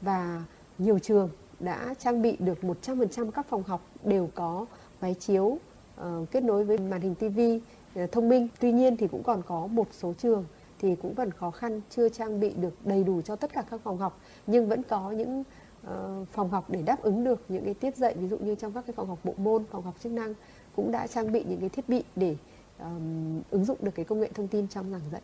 Và 0.00 0.44
nhiều 0.78 0.98
trường 0.98 1.30
đã 1.60 1.94
trang 1.98 2.22
bị 2.22 2.36
được 2.38 2.58
100% 2.62 3.30
các 3.30 3.46
phòng 3.48 3.62
học 3.62 3.80
đều 4.04 4.28
có 4.34 4.66
máy 5.00 5.14
chiếu 5.14 5.58
ờ, 5.96 6.24
kết 6.30 6.42
nối 6.42 6.64
với 6.64 6.78
màn 6.78 7.00
hình 7.00 7.14
tivi 7.14 7.60
ờ, 7.94 8.06
thông 8.06 8.28
minh. 8.28 8.48
Tuy 8.60 8.72
nhiên 8.72 8.96
thì 8.96 9.08
cũng 9.08 9.22
còn 9.22 9.42
có 9.46 9.66
một 9.66 9.88
số 9.92 10.12
trường 10.18 10.44
thì 10.84 10.96
cũng 11.02 11.14
vẫn 11.14 11.30
khó 11.30 11.50
khăn 11.50 11.80
chưa 11.90 12.08
trang 12.08 12.40
bị 12.40 12.50
được 12.56 12.86
đầy 12.86 13.04
đủ 13.04 13.22
cho 13.22 13.36
tất 13.36 13.52
cả 13.52 13.64
các 13.70 13.80
phòng 13.84 13.98
học 13.98 14.20
nhưng 14.46 14.68
vẫn 14.68 14.82
có 14.82 15.10
những 15.10 15.44
ờ, 15.82 16.24
phòng 16.32 16.50
học 16.50 16.70
để 16.70 16.82
đáp 16.82 17.02
ứng 17.02 17.24
được 17.24 17.44
những 17.48 17.64
cái 17.64 17.74
tiết 17.74 17.96
dạy 17.96 18.14
ví 18.14 18.28
dụ 18.28 18.38
như 18.38 18.54
trong 18.54 18.72
các 18.72 18.86
cái 18.86 18.94
phòng 18.96 19.08
học 19.08 19.18
bộ 19.24 19.34
môn 19.36 19.64
phòng 19.70 19.82
học 19.82 19.94
chức 20.02 20.12
năng 20.12 20.34
cũng 20.76 20.92
đã 20.92 21.06
trang 21.06 21.32
bị 21.32 21.44
những 21.48 21.60
cái 21.60 21.68
thiết 21.68 21.88
bị 21.88 22.04
để 22.16 22.36
ờm, 22.78 23.40
ứng 23.50 23.64
dụng 23.64 23.78
được 23.80 23.90
cái 23.94 24.04
công 24.04 24.20
nghệ 24.20 24.30
thông 24.34 24.48
tin 24.48 24.68
trong 24.68 24.90
giảng 24.90 25.10
dạy. 25.12 25.22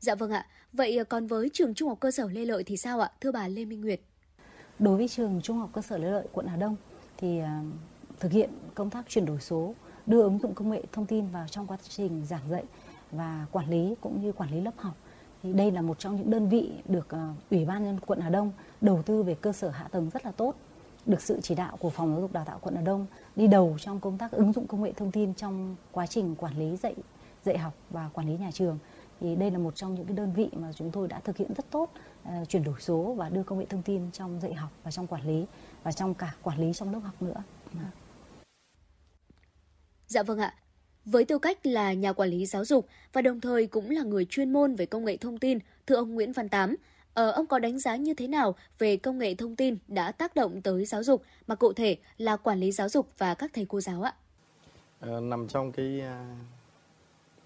Dạ 0.00 0.14
vâng 0.14 0.30
ạ, 0.30 0.46
vậy 0.72 1.04
còn 1.08 1.26
với 1.26 1.50
trường 1.52 1.74
trung 1.74 1.88
học 1.88 2.00
cơ 2.00 2.10
sở 2.10 2.28
Lê 2.28 2.44
Lợi 2.44 2.64
thì 2.64 2.76
sao 2.76 3.00
ạ, 3.00 3.10
thưa 3.20 3.32
bà 3.32 3.48
Lê 3.48 3.64
Minh 3.64 3.80
Nguyệt? 3.80 4.00
Đối 4.78 4.96
với 4.96 5.08
trường 5.08 5.40
Trung 5.42 5.58
học 5.58 5.70
cơ 5.72 5.82
sở 5.82 5.98
Lê 5.98 6.10
Lợi, 6.10 6.26
quận 6.32 6.46
Hà 6.46 6.56
Đông 6.56 6.76
thì 7.16 7.38
à, 7.38 7.62
thực 8.20 8.32
hiện 8.32 8.50
công 8.74 8.90
tác 8.90 9.04
chuyển 9.08 9.26
đổi 9.26 9.40
số, 9.40 9.74
đưa 10.06 10.22
ứng 10.22 10.38
dụng 10.38 10.54
công 10.54 10.70
nghệ 10.70 10.82
thông 10.92 11.06
tin 11.06 11.26
vào 11.26 11.46
trong 11.48 11.66
quá 11.66 11.76
trình 11.88 12.26
giảng 12.26 12.50
dạy 12.50 12.64
và 13.12 13.46
quản 13.52 13.70
lý 13.70 13.94
cũng 14.00 14.20
như 14.20 14.32
quản 14.32 14.50
lý 14.50 14.60
lớp 14.60 14.74
học. 14.76 14.94
Thì 15.42 15.52
đây 15.52 15.70
là 15.70 15.82
một 15.82 15.98
trong 15.98 16.16
những 16.16 16.30
đơn 16.30 16.48
vị 16.48 16.72
được 16.88 17.08
ờ, 17.08 17.28
Ủy 17.50 17.64
ban 17.64 17.84
nhân 17.84 18.00
quận 18.06 18.20
Hà 18.20 18.30
Đông 18.30 18.52
đầu 18.80 19.02
tư 19.02 19.22
về 19.22 19.34
cơ 19.34 19.52
sở 19.52 19.68
hạ 19.68 19.88
tầng 19.90 20.10
rất 20.10 20.24
là 20.24 20.32
tốt, 20.32 20.54
được 21.06 21.22
sự 21.22 21.40
chỉ 21.42 21.54
đạo 21.54 21.76
của 21.76 21.90
phòng 21.90 22.12
giáo 22.12 22.20
dục 22.20 22.32
đào 22.32 22.44
tạo 22.44 22.58
quận 22.62 22.74
Hà 22.74 22.82
Đông 22.82 23.06
đi 23.36 23.46
đầu 23.46 23.76
trong 23.80 24.00
công 24.00 24.18
tác 24.18 24.32
ứng 24.32 24.52
dụng 24.52 24.66
công 24.66 24.82
nghệ 24.82 24.92
thông 24.92 25.12
tin 25.12 25.34
trong 25.34 25.76
quá 25.92 26.06
trình 26.06 26.34
quản 26.34 26.58
lý 26.58 26.76
dạy 26.76 26.94
dạy 27.44 27.58
học 27.58 27.74
và 27.90 28.10
quản 28.12 28.28
lý 28.28 28.36
nhà 28.36 28.50
trường 28.52 28.78
thì 29.20 29.36
đây 29.36 29.50
là 29.50 29.58
một 29.58 29.76
trong 29.76 29.94
những 29.94 30.06
cái 30.06 30.16
đơn 30.16 30.32
vị 30.32 30.48
mà 30.52 30.72
chúng 30.72 30.90
tôi 30.90 31.08
đã 31.08 31.20
thực 31.20 31.36
hiện 31.36 31.54
rất 31.54 31.70
tốt 31.70 31.90
uh, 32.28 32.48
chuyển 32.48 32.64
đổi 32.64 32.80
số 32.80 33.14
và 33.16 33.28
đưa 33.28 33.42
công 33.42 33.58
nghệ 33.58 33.66
thông 33.68 33.82
tin 33.82 34.10
trong 34.12 34.40
dạy 34.40 34.54
học 34.54 34.70
và 34.82 34.90
trong 34.90 35.06
quản 35.06 35.26
lý 35.26 35.46
và 35.82 35.92
trong 35.92 36.14
cả 36.14 36.34
quản 36.42 36.58
lý 36.58 36.72
trong 36.72 36.92
lớp 36.92 36.98
học 36.98 37.22
nữa. 37.22 37.42
Dạ, 37.74 37.90
dạ 40.06 40.22
vâng 40.22 40.38
ạ. 40.38 40.54
Với 41.06 41.24
tư 41.24 41.38
cách 41.38 41.66
là 41.66 41.92
nhà 41.92 42.12
quản 42.12 42.28
lý 42.28 42.46
giáo 42.46 42.64
dục 42.64 42.88
và 43.12 43.22
đồng 43.22 43.40
thời 43.40 43.66
cũng 43.66 43.90
là 43.90 44.02
người 44.02 44.24
chuyên 44.24 44.52
môn 44.52 44.74
về 44.74 44.86
công 44.86 45.04
nghệ 45.04 45.16
thông 45.16 45.38
tin, 45.38 45.58
thưa 45.86 45.94
ông 45.94 46.14
Nguyễn 46.14 46.32
Văn 46.32 46.48
Tám, 46.48 46.76
ờ, 47.14 47.30
ông 47.30 47.46
có 47.46 47.58
đánh 47.58 47.78
giá 47.78 47.96
như 47.96 48.14
thế 48.14 48.28
nào 48.28 48.54
về 48.78 48.96
công 48.96 49.18
nghệ 49.18 49.34
thông 49.34 49.56
tin 49.56 49.76
đã 49.88 50.12
tác 50.12 50.34
động 50.34 50.62
tới 50.62 50.84
giáo 50.84 51.02
dục 51.02 51.22
mà 51.46 51.54
cụ 51.54 51.72
thể 51.72 51.96
là 52.18 52.36
quản 52.36 52.60
lý 52.60 52.72
giáo 52.72 52.88
dục 52.88 53.08
và 53.18 53.34
các 53.34 53.50
thầy 53.54 53.66
cô 53.68 53.80
giáo 53.80 54.02
ạ? 54.02 54.14
Ờ, 55.00 55.20
nằm 55.20 55.48
trong 55.48 55.72
cái 55.72 56.00
à, 56.00 56.36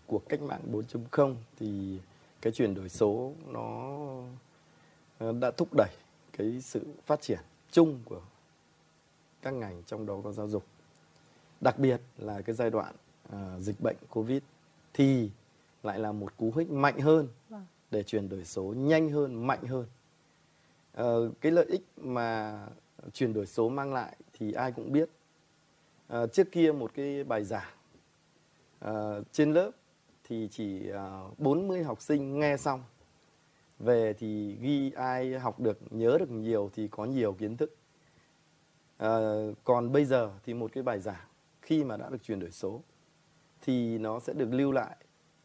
cuộc 0.07 0.29
cách 0.29 0.43
mạng 0.43 0.63
4.0 0.73 1.35
thì 1.59 1.99
cái 2.41 2.53
chuyển 2.53 2.75
đổi 2.75 2.89
số 2.89 3.33
nó 3.47 3.97
ờ, 5.19 5.33
đã 5.33 5.51
thúc 5.51 5.69
đẩy 5.77 5.91
cái 6.39 6.61
sự 6.61 6.81
phát 7.07 7.21
triển 7.21 7.41
chung 7.71 7.99
của 8.05 8.21
các 9.43 9.51
ngành 9.51 9.83
trong 9.87 10.07
đó 10.07 10.21
có 10.25 10.33
giáo 10.33 10.49
dục. 10.49 10.65
Đặc 11.61 11.79
biệt 11.79 12.01
là 12.19 12.41
cái 12.41 12.55
giai 12.55 12.71
đoạn 12.71 12.95
dịch 13.59 13.81
bệnh 13.81 13.97
Covid 14.11 14.43
thì 14.95 15.31
lại 15.83 15.99
là 15.99 16.13
một 16.13 16.37
cú 16.37 16.53
hích 16.57 16.71
mạnh 16.71 16.99
hơn 17.01 17.29
Vâng. 17.49 17.67
để 17.91 18.03
chuyển 18.03 18.29
đổi 18.29 18.45
số 18.45 18.63
nhanh 18.77 19.11
hơn, 19.11 19.47
mạnh 19.47 19.63
hơn. 19.67 19.87
Ờ, 20.93 21.31
cái 21.41 21.53
lợi 21.53 21.67
ích 21.69 21.83
mà 21.97 22.59
chuyển 23.13 23.33
đổi 23.33 23.47
số 23.47 23.69
mang 23.69 23.95
lại 23.95 24.17
thì 24.33 24.53
ai 24.53 24.73
cũng 24.73 24.93
biết. 24.93 25.09
Ờ, 26.09 26.27
trước 26.27 26.53
kia 26.53 26.73
một 26.73 26.91
cái 26.95 27.25
bài 27.25 27.45
giảng 27.45 27.73
ờ, 28.81 29.23
trên 29.33 29.53
lớp 29.53 29.71
thì 30.25 30.49
chỉ 30.53 30.89
ờ, 30.89 31.31
40 31.39 31.85
học 31.85 32.01
sinh 32.03 32.41
nghe 32.41 32.57
xong. 32.57 32.83
Về 33.79 34.13
thì 34.13 34.57
ghi 34.61 34.91
ai 34.91 35.39
học 35.39 35.61
được, 35.61 35.79
nhớ 35.91 36.17
được 36.21 36.31
nhiều 36.31 36.71
thì 36.75 36.89
có 36.89 37.05
nhiều 37.05 37.33
kiến 37.33 37.57
thức. 37.57 37.77
Ờ, 38.97 39.53
còn 39.65 39.93
bây 39.93 40.05
giờ 40.05 40.31
thì 40.45 40.55
một 40.55 40.71
cái 40.75 40.83
bài 40.83 41.01
giảng 41.01 41.27
khi 41.63 41.85
mà 41.85 41.97
đã 41.97 42.09
được 42.11 42.23
chuyển 42.23 42.41
đổi 42.41 42.51
số 42.51 42.81
thì 43.63 43.99
nó 43.99 44.21
sẽ 44.21 44.33
được 44.33 44.49
lưu 44.53 44.73
lại 44.73 44.97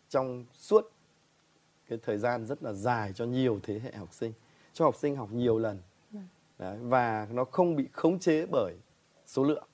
trong 0.10 0.46
suốt 0.54 0.92
cái 1.88 2.00
thời 2.04 2.18
gian 2.18 2.46
rất 2.46 2.64
là 2.64 2.74
dài 2.74 3.14
cho 3.14 3.26
nhiều 3.26 3.60
thế 3.64 3.80
hệ 3.80 3.92
học 3.92 4.14
sinh 4.14 4.34
cho 4.74 4.86
học 4.86 4.96
sinh 4.96 5.16
học 5.16 5.30
nhiều 5.32 5.60
lần. 5.60 5.82
Đấy, 6.58 6.78
và 6.82 7.28
nó 7.32 7.44
không 7.44 7.76
bị 7.76 7.88
khống 7.92 8.20
chế 8.20 8.46
bởi 8.46 8.76
số 9.26 9.44
lượng. 9.44 9.68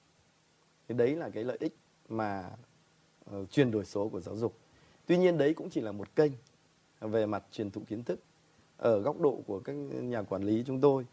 Thì 0.87 0.95
đấy 0.95 1.15
là 1.15 1.29
cái 1.29 1.43
lợi 1.43 1.57
ích 1.59 1.75
mà 2.09 2.51
uh, 3.35 3.51
chuyển 3.51 3.71
đổi 3.71 3.85
số 3.85 4.09
của 4.09 4.21
giáo 4.21 4.35
dục. 4.35 4.57
Tuy 5.05 5.17
nhiên 5.17 5.37
đấy 5.37 5.53
cũng 5.53 5.69
chỉ 5.69 5.81
là 5.81 5.91
một 5.91 6.15
kênh 6.15 6.31
về 6.99 7.25
mặt 7.25 7.43
truyền 7.51 7.71
thụ 7.71 7.81
kiến 7.87 8.03
thức. 8.03 8.19
Ở 8.77 8.99
góc 8.99 9.19
độ 9.19 9.43
của 9.47 9.59
các 9.59 9.73
nhà 9.91 10.23
quản 10.23 10.43
lý 10.43 10.63
chúng 10.67 10.81
tôi 10.81 11.05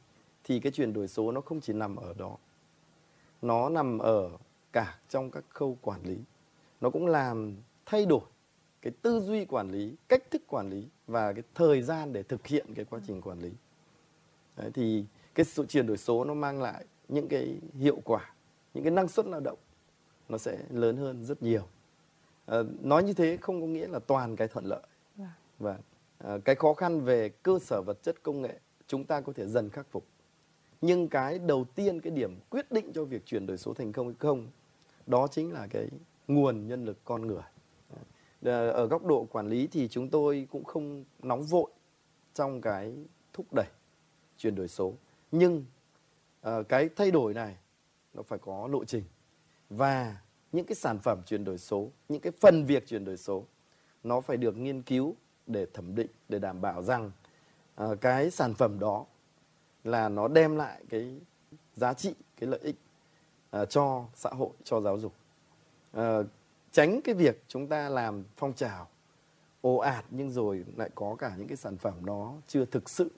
thì 0.45 0.61
cái 0.61 0.73
chuyển 0.73 0.93
đổi 0.93 1.09
số 1.09 1.33
nó 1.33 1.41
không 1.41 1.61
chỉ 1.61 1.73
nằm 1.73 1.97
ở 1.97 2.15
đó. 2.19 2.37
Nó 3.43 3.69
nằm 3.69 3.99
ở 3.99 4.31
cả 4.73 4.99
trong 5.09 5.31
các 5.31 5.45
khâu 5.49 5.79
quản 5.83 6.03
lý 6.03 6.19
nó 6.81 6.91
cũng 6.91 7.07
làm 7.07 7.57
thay 7.87 8.07
đổi 8.07 8.21
cái 8.83 8.93
tư 9.03 9.21
duy 9.21 9.45
quản 9.45 9.71
lý 9.71 9.97
cách 10.09 10.31
thức 10.31 10.43
quản 10.47 10.71
lý 10.71 10.89
và 11.07 11.33
cái 11.33 11.43
thời 11.55 11.83
gian 11.83 12.13
để 12.13 12.23
thực 12.23 12.47
hiện 12.47 12.75
cái 12.75 12.85
quá 12.85 13.01
trình 13.07 13.23
quản 13.23 13.41
lý. 13.41 13.51
Đấy, 14.57 14.71
thì 14.75 15.05
cái 15.35 15.45
sự 15.45 15.67
chuyển 15.67 15.87
đổi 15.87 15.97
số 15.97 16.25
nó 16.25 16.35
mang 16.35 16.63
lại 16.63 16.85
những 17.09 17.29
cái 17.29 17.57
hiệu 17.79 18.01
quả 18.05 18.33
những 18.75 18.85
cái 18.85 18.91
năng 18.91 19.09
suất 19.09 19.27
lao 19.27 19.41
động 19.41 19.59
nó 20.29 20.39
sẽ 20.39 20.59
lớn 20.71 20.97
hơn 20.97 21.25
rất 21.25 21.43
nhiều. 21.43 21.63
Ờ, 22.47 22.67
nói 22.81 23.03
như 23.03 23.13
thế 23.13 23.39
không 23.41 23.61
có 23.61 23.67
nghĩa 23.67 23.87
là 23.89 23.99
toàn 23.99 24.37
cái 24.37 24.49
thuận 24.49 24.65
lợi. 24.65 24.83
Và 25.59 25.79
ờ, 26.19 26.41
cái 26.45 26.55
khó 26.55 26.75
khăn 26.75 27.01
về 27.01 27.29
cơ 27.29 27.59
sở 27.59 27.83
vật 27.87 28.03
chất 28.03 28.23
công 28.23 28.43
nghệ 28.43 28.61
chúng 28.87 29.05
ta 29.05 29.21
có 29.21 29.33
thể 29.33 29.47
dần 29.47 29.71
khắc 29.71 29.87
phục. 29.91 30.05
Nhưng 30.81 31.09
cái 31.09 31.39
đầu 31.39 31.65
tiên 31.75 32.01
cái 32.01 32.11
điểm 32.11 32.41
quyết 32.51 32.73
định 32.73 32.93
cho 32.95 33.05
việc 33.05 33.27
chuyển 33.27 33.47
đổi 33.47 33.59
số 33.59 33.75
thành 33.75 33.93
công 33.93 34.07
hay 34.07 34.17
không 34.19 34.47
đó 35.07 35.29
chính 35.31 35.53
là 35.53 35.67
cái 35.71 35.89
nguồn 36.29 36.67
nhân 36.67 36.85
lực 36.85 36.99
con 37.05 37.27
người. 37.27 37.43
Ờ, 38.43 38.71
ở 38.71 38.87
góc 38.87 39.05
độ 39.05 39.27
quản 39.31 39.49
lý 39.49 39.67
thì 39.67 39.89
chúng 39.89 40.11
tôi 40.11 40.47
cũng 40.51 40.65
không 40.65 41.05
nóng 41.23 41.43
vội 41.43 41.71
trong 42.35 42.61
cái 42.61 42.95
thúc 43.33 43.47
đẩy 43.53 43.67
chuyển 44.37 44.55
đổi 44.55 44.69
số. 44.69 44.93
Nhưng 45.33 45.65
ờ, 46.41 46.63
cái 46.63 46.89
thay 46.97 47.11
đổi 47.11 47.35
này 47.35 47.57
nó 48.15 48.23
phải 48.23 48.39
có 48.39 48.69
lộ 48.73 48.85
trình. 48.85 49.05
Và 49.71 50.21
những 50.53 50.67
cái 50.67 50.75
sản 50.75 50.99
phẩm 50.99 51.23
chuyển 51.27 51.45
đổi 51.45 51.59
số, 51.59 51.91
những 52.09 52.21
cái 52.21 52.33
phần 52.41 52.65
việc 52.65 52.87
chuyển 52.87 53.05
đổi 53.05 53.17
số 53.17 53.45
nó 54.05 54.21
phải 54.21 54.37
được 54.37 54.57
nghiên 54.57 54.83
cứu 54.83 55.17
để 55.47 55.67
thẩm 55.75 55.95
định, 55.95 56.11
để 56.29 56.39
đảm 56.39 56.61
bảo 56.61 56.83
rằng 56.83 57.11
ờ, 57.75 57.97
cái 57.97 58.31
sản 58.31 58.55
phẩm 58.55 58.79
đó 58.79 59.07
là 59.85 60.09
nó 60.09 60.29
đem 60.29 60.57
lại 60.57 60.83
cái 60.89 61.21
giá 61.75 61.95
trị, 61.95 62.15
cái 62.37 62.51
lợi 62.51 62.61
ích 62.63 62.77
cho 63.69 64.07
xã 64.15 64.31
hội, 64.31 64.51
cho 64.65 64.81
giáo 64.81 64.99
dục. 64.99 65.13
Ờ, 65.99 66.25
tránh 66.73 67.01
cái 67.05 67.15
việc 67.15 67.45
chúng 67.49 67.67
ta 67.67 67.89
làm 67.89 68.25
phong 68.37 68.55
trào 68.55 68.89
ồ 69.61 69.77
ạt 69.77 70.05
nhưng 70.11 70.31
rồi 70.31 70.65
lại 70.77 70.91
có 70.95 71.17
cả 71.19 71.35
những 71.39 71.49
cái 71.49 71.57
sản 71.57 71.79
phẩm 71.79 71.95
nó 72.07 72.33
chưa 72.47 72.65
thực 72.65 72.91
sự 72.91 73.11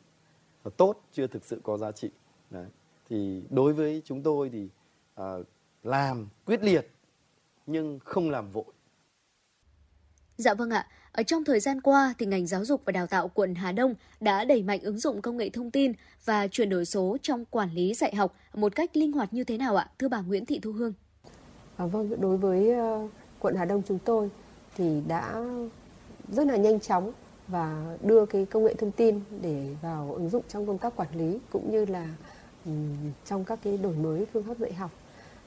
tốt 0.77 0.95
chưa 1.13 1.27
thực 1.27 1.45
sự 1.45 1.61
có 1.63 1.77
giá 1.77 1.93
trị 1.93 2.11
Đấy. 2.51 2.67
thì 3.09 3.43
đối 3.51 3.73
với 3.73 4.03
chúng 4.05 4.23
tôi 4.23 4.51
thì 4.53 4.69
ờ, 5.15 5.45
làm 5.83 6.29
quyết 6.47 6.63
liệt 6.63 6.91
nhưng 7.67 7.99
không 8.05 8.31
làm 8.31 8.51
vội 8.51 8.65
Dạ 10.37 10.55
vâng 10.55 10.71
ạ. 10.71 10.87
Ở 11.13 11.23
trong 11.23 11.45
thời 11.45 11.61
gian 11.61 11.81
qua 11.81 12.15
thì 12.19 12.27
ngành 12.27 12.47
giáo 12.47 12.65
dục 12.65 12.83
và 12.85 12.93
đào 12.93 13.07
tạo 13.07 13.29
quận 13.29 13.55
Hà 13.55 13.73
Đông 13.73 13.95
đã 14.21 14.45
đẩy 14.45 14.63
mạnh 14.63 14.81
ứng 14.83 14.99
dụng 14.99 15.23
công 15.23 15.37
nghệ 15.37 15.51
thông 15.51 15.71
tin 15.71 15.93
và 16.25 16.49
chuyển 16.49 16.71
đổi 16.71 16.85
số 16.85 17.17
trong 17.23 17.45
quản 17.45 17.73
lý 17.73 17.95
dạy 17.95 18.15
học 18.15 18.35
một 18.55 18.75
cách 18.77 18.97
linh 18.97 19.13
hoạt 19.13 19.33
như 19.33 19.45
thế 19.45 19.59
nào 19.59 19.77
ạ? 19.77 19.91
Thưa 19.99 20.09
bà 20.09 20.21
Nguyễn 20.21 20.47
Thị 20.47 20.59
Thu 20.63 20.73
Hương. 20.73 20.93
À, 21.81 21.87
vâng, 21.87 22.21
đối 22.21 22.37
với 22.37 22.71
ờ, 22.71 23.09
quận 23.39 23.57
Hà 23.57 23.65
Đông 23.65 23.83
chúng 23.89 23.99
tôi 23.99 24.31
thì 24.77 25.01
đã 25.09 25.45
rất 26.33 26.47
là 26.47 26.57
nhanh 26.57 26.81
chóng 26.81 27.13
và 27.49 27.97
đưa 28.03 28.27
cái 28.27 28.47
công 28.47 28.65
nghệ 28.65 28.75
thông 28.75 28.91
tin 28.91 29.21
để 29.43 29.67
vào 29.83 30.13
ứng 30.13 30.29
dụng 30.29 30.43
trong 30.49 30.67
công 30.67 30.79
tác 30.79 30.97
quản 30.97 31.09
lý 31.15 31.39
cũng 31.53 31.71
như 31.71 31.85
là 31.85 32.09
trong 33.25 33.45
các 33.45 33.59
cái 33.63 33.77
đổi 33.77 33.95
mới 33.95 34.27
phương 34.33 34.43
pháp 34.43 34.59
dạy 34.59 34.73
học. 34.73 34.91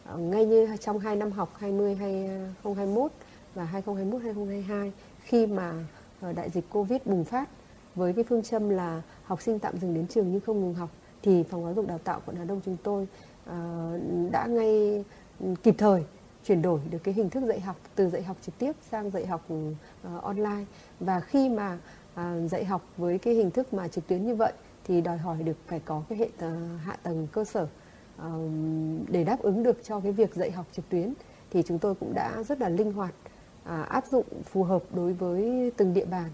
À, 0.06 0.16
ngay 0.16 0.46
như 0.46 0.78
trong 0.80 1.00
hai 1.00 1.16
năm 1.16 1.32
học 1.32 1.54
20 1.58 1.96
2021 1.96 3.12
ờ, 3.12 3.18
và 3.56 3.64
2021 3.64 4.22
2022 4.22 4.92
khi 5.24 5.48
mà 5.48 5.74
đại 6.36 6.50
dịch 6.50 6.66
Covid 6.70 7.02
bùng 7.06 7.26
phát 7.26 7.50
với 7.96 8.14
cái 8.14 8.24
phương 8.30 8.44
châm 8.44 8.70
là 8.70 9.02
học 9.24 9.42
sinh 9.42 9.60
tạm 9.60 9.78
dừng 9.78 9.94
đến 9.94 10.08
trường 10.08 10.32
nhưng 10.32 10.42
không 10.42 10.62
ngừng 10.62 10.74
học 10.74 10.90
thì 11.22 11.44
phòng 11.44 11.64
giáo 11.64 11.74
dục 11.74 11.88
đào 11.88 11.98
tạo 11.98 12.22
quận 12.26 12.36
Hà 12.38 12.46
Đông 12.46 12.62
chúng 12.66 12.78
tôi 12.84 13.08
ờ, 13.46 14.00
đã 14.32 14.46
ngay 14.46 15.04
kịp 15.64 15.76
thời 15.78 16.04
chuyển 16.44 16.62
đổi 16.62 16.80
được 16.90 16.98
cái 17.04 17.14
hình 17.14 17.30
thức 17.30 17.44
dạy 17.44 17.60
học 17.60 17.76
từ 17.96 18.10
dạy 18.10 18.24
học 18.24 18.38
trực 18.42 18.58
tiếp 18.58 18.72
sang 18.92 19.10
dạy 19.10 19.26
học 19.26 19.48
uh, 19.54 20.24
online. 20.24 20.66
Và 21.00 21.20
khi 21.20 21.50
mà 21.50 21.78
uh, 22.14 22.52
dạy 22.52 22.66
học 22.66 22.82
với 22.98 23.18
cái 23.18 23.34
hình 23.34 23.52
thức 23.52 23.74
mà 23.74 23.88
trực 23.88 24.08
tuyến 24.08 24.26
như 24.26 24.36
vậy 24.36 24.54
thì 24.84 25.02
đòi 25.02 25.18
hỏi 25.18 25.44
được 25.44 25.58
phải 25.68 25.80
có 25.80 26.04
cái 26.10 26.18
hệ 26.18 26.30
tờ- 26.40 26.78
hạ 26.78 26.98
tầng 27.04 27.28
cơ 27.32 27.46
sở 27.46 27.64
uh, 27.64 28.28
để 29.10 29.24
đáp 29.24 29.40
ứng 29.42 29.64
được 29.64 29.84
cho 29.84 30.00
cái 30.00 30.12
việc 30.12 30.36
dạy 30.36 30.52
học 30.52 30.66
trực 30.72 30.90
tuyến 30.90 31.14
thì 31.52 31.64
chúng 31.64 31.80
tôi 31.80 31.96
cũng 31.96 32.14
đã 32.14 32.44
rất 32.44 32.62
là 32.62 32.70
linh 32.70 32.94
hoạt 32.94 33.14
uh, 33.64 33.88
áp 33.90 34.06
dụng 34.12 34.26
phù 34.44 34.64
hợp 34.64 34.84
đối 34.94 35.14
với 35.14 35.72
từng 35.78 35.94
địa 35.94 36.06
bàn. 36.06 36.30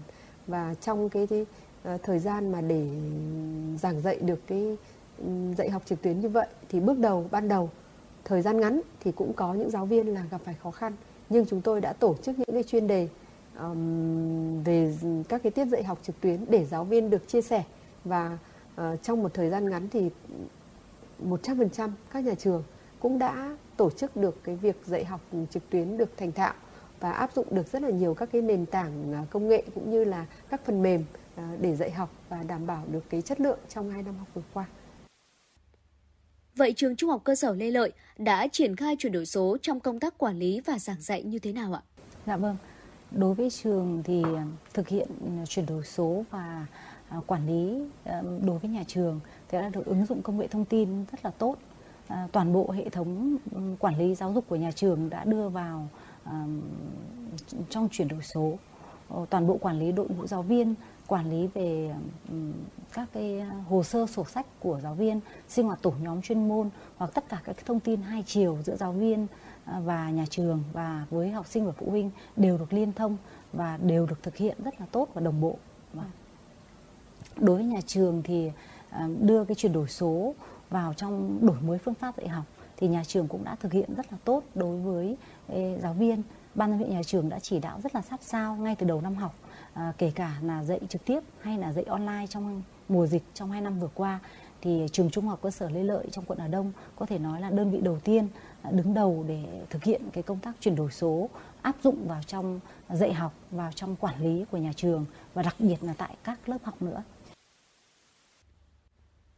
Và 0.46 0.74
trong 0.80 1.08
cái, 1.08 1.26
cái 1.26 1.46
uh, 1.94 2.02
thời 2.02 2.18
gian 2.18 2.52
mà 2.52 2.60
để 2.60 2.88
giảng 3.78 4.00
dạy 4.00 4.18
được 4.20 4.46
cái 4.46 4.76
ừ, 5.18 5.26
dạy 5.56 5.70
học 5.70 5.82
trực 5.86 6.02
tuyến 6.02 6.20
như 6.20 6.28
vậy 6.28 6.46
thì 6.68 6.80
bước 6.80 6.98
đầu 6.98 7.26
ban 7.30 7.48
đầu 7.48 7.70
thời 8.24 8.42
gian 8.42 8.60
ngắn 8.60 8.80
thì 9.00 9.12
cũng 9.12 9.32
có 9.32 9.54
những 9.54 9.70
giáo 9.70 9.86
viên 9.86 10.14
là 10.14 10.24
gặp 10.30 10.40
phải 10.44 10.54
khó 10.62 10.70
khăn 10.70 10.92
nhưng 11.28 11.46
chúng 11.46 11.60
tôi 11.60 11.80
đã 11.80 11.92
tổ 11.92 12.14
chức 12.22 12.38
những 12.38 12.52
cái 12.52 12.62
chuyên 12.62 12.86
đề 12.86 13.08
um, 13.60 14.62
về 14.62 14.94
các 15.28 15.42
cái 15.42 15.52
tiết 15.52 15.64
dạy 15.64 15.84
học 15.84 15.98
trực 16.02 16.20
tuyến 16.20 16.44
để 16.48 16.64
giáo 16.64 16.84
viên 16.84 17.10
được 17.10 17.28
chia 17.28 17.42
sẻ 17.42 17.64
và 18.04 18.38
uh, 18.80 19.02
trong 19.02 19.22
một 19.22 19.34
thời 19.34 19.50
gian 19.50 19.70
ngắn 19.70 19.88
thì 19.88 20.10
100% 21.28 21.90
các 22.12 22.24
nhà 22.24 22.34
trường 22.34 22.62
cũng 23.00 23.18
đã 23.18 23.56
tổ 23.76 23.90
chức 23.90 24.16
được 24.16 24.44
cái 24.44 24.56
việc 24.56 24.76
dạy 24.86 25.04
học 25.04 25.20
trực 25.50 25.70
tuyến 25.70 25.96
được 25.96 26.10
thành 26.16 26.32
thạo 26.32 26.54
và 27.00 27.12
áp 27.12 27.32
dụng 27.34 27.46
được 27.50 27.72
rất 27.72 27.82
là 27.82 27.90
nhiều 27.90 28.14
các 28.14 28.28
cái 28.32 28.42
nền 28.42 28.66
tảng 28.66 29.12
ờ, 29.12 29.24
công 29.30 29.48
nghệ 29.48 29.62
cũng 29.74 29.90
như 29.90 30.04
là 30.04 30.26
các 30.50 30.60
phần 30.64 30.82
mềm 30.82 31.04
ờ, 31.36 31.42
để 31.60 31.76
dạy 31.76 31.90
học 31.90 32.10
và 32.28 32.42
đảm 32.42 32.66
bảo 32.66 32.84
được 32.92 33.04
cái 33.10 33.22
chất 33.22 33.40
lượng 33.40 33.58
trong 33.68 33.90
hai 33.90 34.02
năm 34.02 34.14
học 34.18 34.28
vừa 34.34 34.42
qua. 34.54 34.66
Vậy 36.56 36.72
trường 36.76 36.96
Trung 36.96 37.10
học 37.10 37.20
cơ 37.24 37.34
sở 37.34 37.54
Lê 37.54 37.70
Lợi 37.70 37.92
đã 38.18 38.46
triển 38.52 38.76
khai 38.76 38.96
chuyển 38.98 39.12
đổi 39.12 39.26
số 39.26 39.56
trong 39.62 39.80
công 39.80 40.00
tác 40.00 40.18
quản 40.18 40.38
lý 40.38 40.60
và 40.60 40.78
giảng 40.78 41.00
dạy 41.00 41.22
như 41.22 41.38
thế 41.38 41.52
nào 41.52 41.72
ạ? 41.72 41.82
Dạ 42.26 42.36
vâng. 42.36 42.56
Đối 43.10 43.34
với 43.34 43.50
trường 43.50 44.02
thì 44.04 44.22
ờ, 44.22 44.42
thực 44.74 44.88
hiện 44.88 45.08
ờ, 45.20 45.46
chuyển 45.46 45.66
đổi 45.66 45.84
số 45.84 46.24
và 46.30 46.66
ờ, 47.08 47.20
quản 47.26 47.46
lý 47.46 47.84
đối 48.42 48.58
với 48.58 48.70
nhà 48.70 48.84
trường 48.86 49.20
thì 49.48 49.58
đã 49.58 49.68
được 49.68 49.86
ứng 49.86 50.06
dụng 50.06 50.22
công 50.22 50.38
nghệ 50.38 50.46
thông 50.46 50.64
tin 50.64 51.04
rất 51.12 51.24
là 51.24 51.30
tốt. 51.30 51.56
Toàn 52.32 52.52
bộ 52.52 52.70
hệ 52.70 52.88
thống 52.88 53.36
ừ, 53.54 53.60
quản 53.78 53.98
lý 53.98 54.14
giáo 54.14 54.32
dục 54.32 54.44
của 54.48 54.56
nhà 54.56 54.70
trường 54.70 55.10
đã 55.10 55.24
đưa 55.24 55.48
vào 55.48 55.88
trong 57.70 57.88
chuyển 57.92 58.08
đổi 58.08 58.22
số. 58.22 58.58
Toàn 59.30 59.46
bộ 59.46 59.56
quản 59.56 59.78
lý 59.78 59.92
đội 59.92 60.06
ngũ 60.08 60.26
giáo 60.26 60.42
viên, 60.42 60.74
quản 61.10 61.30
lý 61.30 61.46
về 61.54 61.94
các 62.92 63.08
cái 63.12 63.40
à, 63.40 63.50
hồ 63.68 63.82
sơ 63.82 64.06
sổ 64.06 64.24
sách 64.24 64.46
của 64.60 64.80
giáo 64.82 64.94
viên, 64.94 65.20
sinh 65.48 65.66
hoạt 65.66 65.82
tổ 65.82 65.92
nhóm 66.02 66.22
chuyên 66.22 66.48
môn 66.48 66.70
hoặc 66.96 67.10
tất 67.14 67.28
cả 67.28 67.40
các 67.44 67.56
thông 67.66 67.80
tin 67.80 68.02
hai 68.02 68.24
chiều 68.26 68.58
giữa 68.64 68.76
giáo 68.76 68.92
viên, 68.92 69.26
à, 69.64 69.80
và 69.80 70.10
nhà 70.10 70.24
trường 70.30 70.62
và 70.72 71.06
với 71.10 71.30
học 71.30 71.46
sinh 71.46 71.66
và 71.66 71.72
phụ 71.72 71.90
huynh 71.90 72.10
đều 72.36 72.58
được 72.58 72.72
liên 72.72 72.92
thông 72.92 73.16
và 73.52 73.78
đều 73.82 74.06
được 74.06 74.22
thực 74.22 74.36
hiện 74.36 74.56
rất 74.64 74.80
là 74.80 74.86
tốt 74.92 75.08
và 75.14 75.20
đồng 75.20 75.40
bộ. 75.40 75.58
Vâng. 75.92 76.10
Đối 77.36 77.56
với 77.56 77.64
nhà 77.64 77.80
trường 77.86 78.22
thì 78.22 78.50
à, 78.90 79.08
đưa 79.20 79.44
cái 79.44 79.54
chuyển 79.54 79.72
đổi 79.72 79.88
số 79.88 80.34
vào 80.70 80.94
trong 80.94 81.38
đổi 81.46 81.60
mới 81.60 81.78
phương 81.78 81.94
pháp 81.94 82.16
dạy 82.16 82.28
học 82.28 82.44
thì 82.76 82.88
nhà 82.88 83.04
trường 83.04 83.28
cũng 83.28 83.44
đã 83.44 83.54
thực 83.54 83.72
hiện 83.72 83.94
rất 83.94 84.12
là 84.12 84.18
tốt 84.24 84.42
đối 84.54 84.80
với 84.80 85.16
giáo 85.82 85.94
viên. 85.94 86.22
Ban 86.54 86.70
giám 86.70 86.78
hiệu 86.78 86.88
nhà 86.88 87.02
trường 87.02 87.28
đã 87.28 87.38
chỉ 87.38 87.58
đạo 87.58 87.80
rất 87.82 87.94
là 87.94 88.02
sát 88.02 88.22
sao 88.22 88.56
ngay 88.56 88.76
từ 88.76 88.86
đầu 88.86 89.00
năm 89.00 89.14
học, 89.14 89.34
à, 89.80 89.92
kể 89.98 90.12
cả 90.14 90.36
là 90.42 90.64
dạy 90.64 90.80
trực 90.88 91.04
tiếp 91.04 91.20
hay 91.40 91.58
là 91.58 91.72
dạy 91.72 91.84
online 91.84 92.26
trong 92.28 92.62
mùa 92.88 93.06
dịch 93.06 93.22
trong 93.34 93.50
hai 93.50 93.60
năm 93.60 93.80
vừa 93.80 93.88
qua 93.94 94.20
thì 94.62 94.86
trường 94.92 95.10
trung 95.10 95.28
học 95.28 95.38
cơ 95.42 95.50
sở 95.50 95.70
Lê 95.70 95.82
Lợi 95.82 96.06
trong 96.12 96.24
quận 96.24 96.38
Hà 96.38 96.48
Đông 96.48 96.72
có 96.96 97.06
thể 97.06 97.18
nói 97.18 97.40
là 97.40 97.50
đơn 97.50 97.70
vị 97.70 97.80
đầu 97.82 97.98
tiên 98.04 98.28
à, 98.62 98.70
đứng 98.70 98.94
đầu 98.94 99.24
để 99.28 99.44
thực 99.70 99.84
hiện 99.84 100.02
cái 100.12 100.22
công 100.22 100.38
tác 100.38 100.52
chuyển 100.60 100.76
đổi 100.76 100.90
số 100.90 101.30
áp 101.62 101.76
dụng 101.82 102.08
vào 102.08 102.20
trong 102.26 102.60
dạy 102.90 103.12
học 103.12 103.34
vào 103.50 103.72
trong 103.72 103.96
quản 103.96 104.22
lý 104.22 104.44
của 104.50 104.58
nhà 104.58 104.72
trường 104.76 105.06
và 105.34 105.42
đặc 105.42 105.56
biệt 105.58 105.76
là 105.82 105.94
tại 105.98 106.16
các 106.24 106.48
lớp 106.48 106.58
học 106.62 106.82
nữa. 106.82 107.02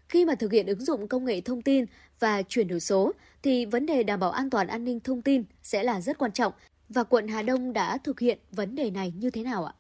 Khi 0.09 0.25
mà 0.25 0.35
thực 0.35 0.53
hiện 0.53 0.67
ứng 0.67 0.85
dụng 0.85 1.09
công 1.09 1.25
nghệ 1.25 1.41
thông 1.41 1.63
tin 1.63 1.85
và 2.21 2.43
chuyển 2.43 2.69
đổi 2.69 2.81
số 2.81 3.13
thì 3.43 3.65
vấn 3.65 3.87
đề 3.87 4.03
đảm 4.03 4.21
bảo 4.21 4.31
an 4.31 4.51
toàn 4.51 4.67
an 4.67 4.85
ninh 4.85 5.01
thông 5.01 5.23
tin 5.23 5.45
sẽ 5.63 5.83
là 5.83 6.01
rất 6.01 6.19
quan 6.19 6.33
trọng 6.33 6.53
và 6.89 7.05
quận 7.05 7.29
Hà 7.29 7.43
Đông 7.43 7.73
đã 7.73 7.99
thực 7.99 8.21
hiện 8.21 8.39
vấn 8.53 8.75
đề 8.75 8.91
này 8.91 9.13
như 9.17 9.31
thế 9.31 9.43
nào 9.43 9.65
ạ? 9.65 9.75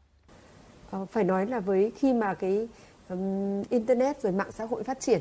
Ờ, 0.93 1.05
phải 1.05 1.25
nói 1.25 1.47
là 1.47 1.61
với 1.61 1.93
khi 1.97 2.13
mà 2.13 2.35
cái 2.35 2.69
um, 3.09 3.63
internet 3.71 4.23
rồi 4.23 4.33
mạng 4.33 4.53
xã 4.53 4.65
hội 4.65 4.83
phát 4.83 5.01
triển 5.01 5.21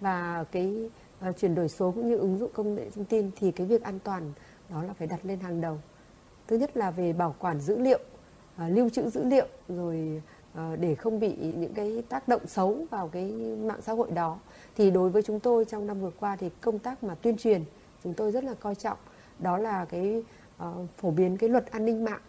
và 0.00 0.44
cái 0.52 0.90
uh, 1.28 1.36
chuyển 1.36 1.54
đổi 1.54 1.68
số 1.68 1.90
cũng 1.90 2.08
như 2.08 2.16
ứng 2.16 2.38
dụng 2.38 2.50
công 2.54 2.74
nghệ 2.74 2.90
thông 2.90 3.04
tin 3.04 3.30
thì 3.36 3.52
cái 3.52 3.66
việc 3.66 3.82
an 3.82 3.98
toàn 4.04 4.32
đó 4.70 4.82
là 4.82 4.92
phải 4.92 5.06
đặt 5.06 5.20
lên 5.24 5.40
hàng 5.40 5.60
đầu. 5.60 5.78
Thứ 6.46 6.56
nhất 6.56 6.76
là 6.76 6.90
về 6.90 7.12
bảo 7.12 7.34
quản 7.38 7.60
dữ 7.60 7.78
liệu, 7.78 7.98
uh, 8.56 8.70
lưu 8.70 8.88
trữ 8.88 9.10
dữ 9.10 9.24
liệu 9.24 9.46
rồi 9.68 10.22
uh, 10.52 10.78
để 10.80 10.94
không 10.94 11.20
bị 11.20 11.36
những 11.36 11.74
cái 11.74 12.02
tác 12.08 12.28
động 12.28 12.46
xấu 12.46 12.86
vào 12.90 13.08
cái 13.08 13.32
mạng 13.62 13.80
xã 13.82 13.92
hội 13.92 14.10
đó. 14.10 14.38
Thì 14.76 14.90
đối 14.90 15.10
với 15.10 15.22
chúng 15.22 15.40
tôi 15.40 15.64
trong 15.64 15.86
năm 15.86 16.00
vừa 16.00 16.12
qua 16.20 16.36
thì 16.36 16.50
công 16.60 16.78
tác 16.78 17.04
mà 17.04 17.14
tuyên 17.14 17.36
truyền 17.36 17.64
chúng 18.04 18.14
tôi 18.14 18.32
rất 18.32 18.44
là 18.44 18.54
coi 18.54 18.74
trọng. 18.74 18.98
Đó 19.38 19.58
là 19.58 19.84
cái 19.84 20.22
uh, 20.62 20.66
phổ 20.96 21.10
biến 21.10 21.36
cái 21.36 21.48
luật 21.48 21.70
an 21.70 21.84
ninh 21.84 22.04
mạng. 22.04 22.20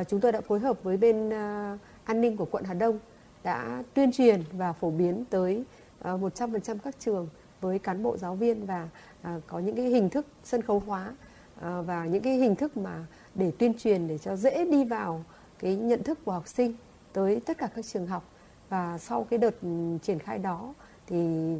Uh, 0.00 0.08
chúng 0.08 0.20
tôi 0.20 0.32
đã 0.32 0.40
phối 0.40 0.60
hợp 0.60 0.82
với 0.82 0.96
bên 0.96 1.28
uh, 1.28 1.80
an 2.04 2.20
ninh 2.20 2.36
của 2.36 2.44
quận 2.44 2.64
Hà 2.64 2.74
Đông 2.74 2.98
đã 3.42 3.82
tuyên 3.94 4.12
truyền 4.12 4.42
và 4.52 4.72
phổ 4.72 4.90
biến 4.90 5.24
tới 5.30 5.64
ờ, 6.00 6.16
100% 6.16 6.78
các 6.84 6.94
trường 6.98 7.28
với 7.60 7.78
cán 7.78 8.02
bộ, 8.02 8.16
giáo 8.16 8.34
viên 8.34 8.66
và 8.66 8.88
à, 9.22 9.40
có 9.46 9.58
những 9.58 9.76
cái 9.76 9.84
hình 9.84 10.10
thức 10.10 10.26
sân 10.44 10.62
khấu 10.62 10.82
hóa 10.86 11.12
ờ, 11.60 11.82
và 11.82 12.04
những 12.04 12.22
cái 12.22 12.36
hình 12.36 12.56
thức 12.56 12.76
mà 12.76 13.06
để 13.34 13.52
tuyên 13.58 13.74
truyền 13.78 14.08
để 14.08 14.18
cho 14.18 14.36
dễ 14.36 14.64
đi 14.64 14.84
vào 14.84 15.24
cái 15.58 15.76
nhận 15.76 16.02
thức 16.02 16.18
của 16.24 16.32
học 16.32 16.48
sinh 16.48 16.74
tới 17.12 17.40
tất 17.40 17.58
cả 17.58 17.68
các 17.74 17.84
trường 17.86 18.06
học. 18.06 18.24
Và 18.68 18.98
sau 18.98 19.24
cái 19.24 19.38
đợt 19.38 19.62
ừ, 19.62 19.68
triển 20.02 20.18
khai 20.18 20.38
đó 20.38 20.74
thì 21.06 21.16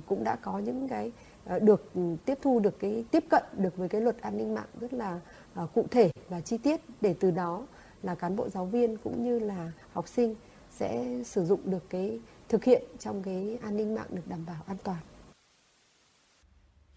cũng 0.07 0.25
đã 0.25 0.37
có 0.37 0.59
những 0.59 0.89
cái 0.89 1.13
ờ, 1.45 1.59
được 1.59 1.91
ừ, 1.95 2.01
tiếp 2.25 2.39
thu 2.43 2.61
được 2.61 2.79
cái, 2.79 3.05
tiếp 3.11 3.25
cận 3.31 3.43
được 3.57 3.77
với 3.77 3.89
cái 3.89 4.01
luật 4.01 4.21
an 4.21 4.39
ninh 4.39 4.55
mạng 4.55 4.69
rất 4.81 4.93
là 4.93 5.21
cụ 5.75 5.87
thể 5.91 6.11
và 6.29 6.41
chi 6.41 6.59
tiết 6.59 6.81
để 7.01 7.15
từ 7.21 7.31
đó 7.31 7.63
là 8.03 8.15
cán 8.15 8.37
bộ 8.37 8.49
giáo 8.49 8.67
viên 8.67 8.97
cũng 8.97 9.25
như 9.25 9.39
là 9.39 9.73
học 9.93 10.09
sinh 10.09 10.35
sẽ 10.71 11.07
sử 11.25 11.45
dụng 11.45 11.61
được 11.65 11.91
cái 11.91 12.21
thực 12.49 12.65
hiện 12.65 12.83
trong 12.99 13.23
cái 13.23 13.59
an 13.63 13.77
ninh 13.77 13.95
mạng 13.95 14.07
được 14.11 14.29
đảm 14.29 14.47
bảo 14.47 14.63
an 14.67 14.77
toàn. 14.85 14.99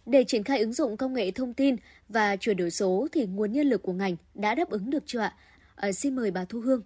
Để 0.05 0.23
triển 0.27 0.43
khai 0.43 0.59
ứng 0.59 0.73
dụng 0.73 0.97
công 0.97 1.13
nghệ 1.13 1.31
thông 1.31 1.53
tin 1.53 1.75
và 2.09 2.35
chuyển 2.35 2.57
đổi 2.57 2.71
số 2.71 3.07
thì 3.11 3.25
nguồn 3.25 3.51
nhân 3.51 3.67
lực 3.67 3.83
của 3.83 3.93
ngành 3.93 4.15
đã 4.33 4.55
đáp 4.55 4.69
ứng 4.69 4.89
được 4.89 5.03
chưa 5.05 5.19
ạ? 5.19 5.35
À, 5.75 5.91
xin 5.91 6.15
mời 6.15 6.31
bà 6.31 6.45
Thu 6.45 6.59
Hương. 6.59 6.81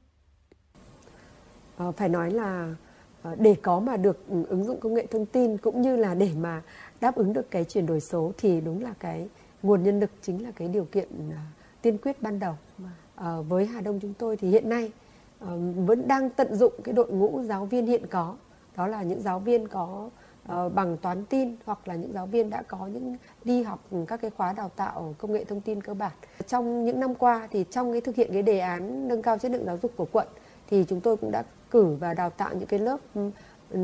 À, 1.78 1.92
phải 1.92 2.10
nói 2.10 2.32
là 2.32 2.76
ờ, 3.22 3.36
để 3.36 3.56
có 3.62 3.80
mà 3.80 3.98
được 3.98 4.28
ứng 4.28 4.64
dụng 4.64 4.80
công 4.80 4.94
nghệ 4.94 5.06
thông 5.06 5.26
tin 5.26 5.58
cũng 5.58 5.82
như 5.82 5.96
là 5.96 6.16
để 6.16 6.30
mà 6.38 6.62
đáp 7.02 7.16
ứng 7.16 7.34
được 7.34 7.52
cái 7.52 7.64
chuyển 7.64 7.86
đổi 7.86 8.00
số 8.00 8.32
thì 8.38 8.62
đúng 8.62 8.84
là 8.84 8.94
cái 9.00 9.30
nguồn 9.64 9.84
nhân 9.84 10.00
lực 10.00 10.12
chính 10.22 10.44
là 10.44 10.52
cái 10.52 10.68
điều 10.68 10.86
kiện 10.86 11.08
tiên 11.82 11.98
quyết 11.98 12.22
ban 12.22 12.40
đầu. 12.40 12.58
Ờ, 13.18 13.42
với 13.42 13.66
Hà 13.66 13.82
Đông 13.82 14.00
chúng 14.00 14.14
tôi 14.14 14.38
thì 14.38 14.50
hiện 14.50 14.70
nay 14.70 14.92
ờ, 15.40 15.58
vẫn 15.86 16.08
đang 16.08 16.30
tận 16.30 16.56
dụng 16.56 16.74
cái 16.84 16.94
đội 16.94 17.12
ngũ 17.12 17.42
giáo 17.44 17.66
viên 17.66 17.86
hiện 17.86 18.08
có 18.08 18.36
đó 18.76 18.88
là 18.88 19.04
những 19.04 19.22
giáo 19.22 19.40
viên 19.40 19.68
có 19.68 20.10
ờ, 20.48 20.70
bằng 20.70 20.98
toán 20.98 21.26
tin 21.26 21.56
hoặc 21.66 21.88
là 21.88 21.96
những 21.96 22.14
giáo 22.14 22.26
viên 22.26 22.50
đã 22.50 22.62
có 22.62 22.88
những 22.88 23.18
đi 23.44 23.64
học 23.64 23.80
các 24.08 24.22
cái 24.22 24.32
khóa 24.32 24.54
đào 24.54 24.72
tạo 24.76 25.16
công 25.18 25.34
nghệ 25.34 25.44
thông 25.44 25.62
tin 25.62 25.82
cơ 25.82 25.94
bản 25.94 26.12
trong 26.48 26.86
những 26.86 27.00
năm 27.00 27.16
qua 27.16 27.48
thì 27.52 27.66
trong 27.72 27.92
cái 27.92 28.02
thực 28.02 28.16
hiện 28.16 28.30
cái 28.34 28.42
đề 28.42 28.60
án 28.60 29.08
nâng 29.08 29.22
cao 29.22 29.38
chất 29.38 29.52
lượng 29.52 29.66
giáo 29.66 29.78
dục 29.82 29.92
của 29.96 30.08
quận 30.12 30.28
thì 30.70 30.86
chúng 30.90 31.02
tôi 31.02 31.18
cũng 31.18 31.32
đã 31.32 31.44
cử 31.72 31.86
và 32.00 32.14
đào 32.14 32.30
tạo 32.30 32.54
những 32.56 32.68
cái 32.68 32.80
lớp 32.80 33.00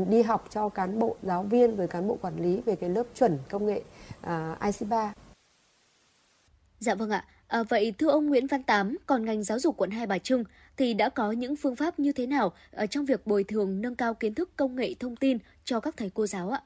đi 0.08 0.22
học 0.22 0.44
cho 0.50 0.68
cán 0.68 0.98
bộ 0.98 1.16
giáo 1.22 1.42
viên 1.42 1.76
rồi 1.76 1.88
cán 1.88 2.08
bộ 2.08 2.18
quản 2.20 2.36
lý 2.36 2.60
về 2.60 2.76
cái 2.76 2.90
lớp 2.90 3.04
chuẩn 3.14 3.38
công 3.50 3.66
nghệ 3.66 3.82
à, 4.20 4.56
uh, 4.58 4.74
IC3. 4.74 5.08
Dạ 6.78 6.94
vâng 6.94 7.10
ạ. 7.10 7.24
À, 7.54 7.62
vậy 7.62 7.94
thưa 7.98 8.08
ông 8.08 8.26
Nguyễn 8.26 8.46
Văn 8.46 8.62
Tám, 8.62 8.96
còn 9.06 9.24
ngành 9.24 9.42
giáo 9.42 9.58
dục 9.58 9.76
quận 9.76 9.90
Hai 9.90 10.06
Bà 10.06 10.18
Trưng 10.18 10.44
thì 10.76 10.94
đã 10.94 11.08
có 11.08 11.32
những 11.32 11.56
phương 11.56 11.76
pháp 11.76 11.98
như 11.98 12.12
thế 12.12 12.26
nào 12.26 12.52
ở 12.72 12.86
trong 12.86 13.04
việc 13.04 13.26
bồi 13.26 13.44
thường 13.44 13.80
nâng 13.80 13.94
cao 13.94 14.14
kiến 14.14 14.34
thức 14.34 14.50
công 14.56 14.76
nghệ 14.76 14.94
thông 15.00 15.16
tin 15.16 15.38
cho 15.64 15.80
các 15.80 15.94
thầy 15.96 16.10
cô 16.14 16.26
giáo 16.26 16.50
ạ? 16.50 16.62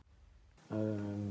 À, 0.71 0.79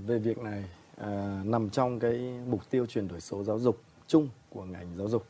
về 0.05 0.19
việc 0.19 0.38
này 0.38 0.63
à, 0.97 1.41
nằm 1.45 1.69
trong 1.69 1.99
cái 1.99 2.34
mục 2.47 2.69
tiêu 2.69 2.85
chuyển 2.85 3.07
đổi 3.07 3.21
số 3.21 3.43
giáo 3.43 3.59
dục 3.59 3.81
chung 4.07 4.29
của 4.49 4.63
ngành 4.63 4.88
giáo 4.97 5.09
dục 5.09 5.25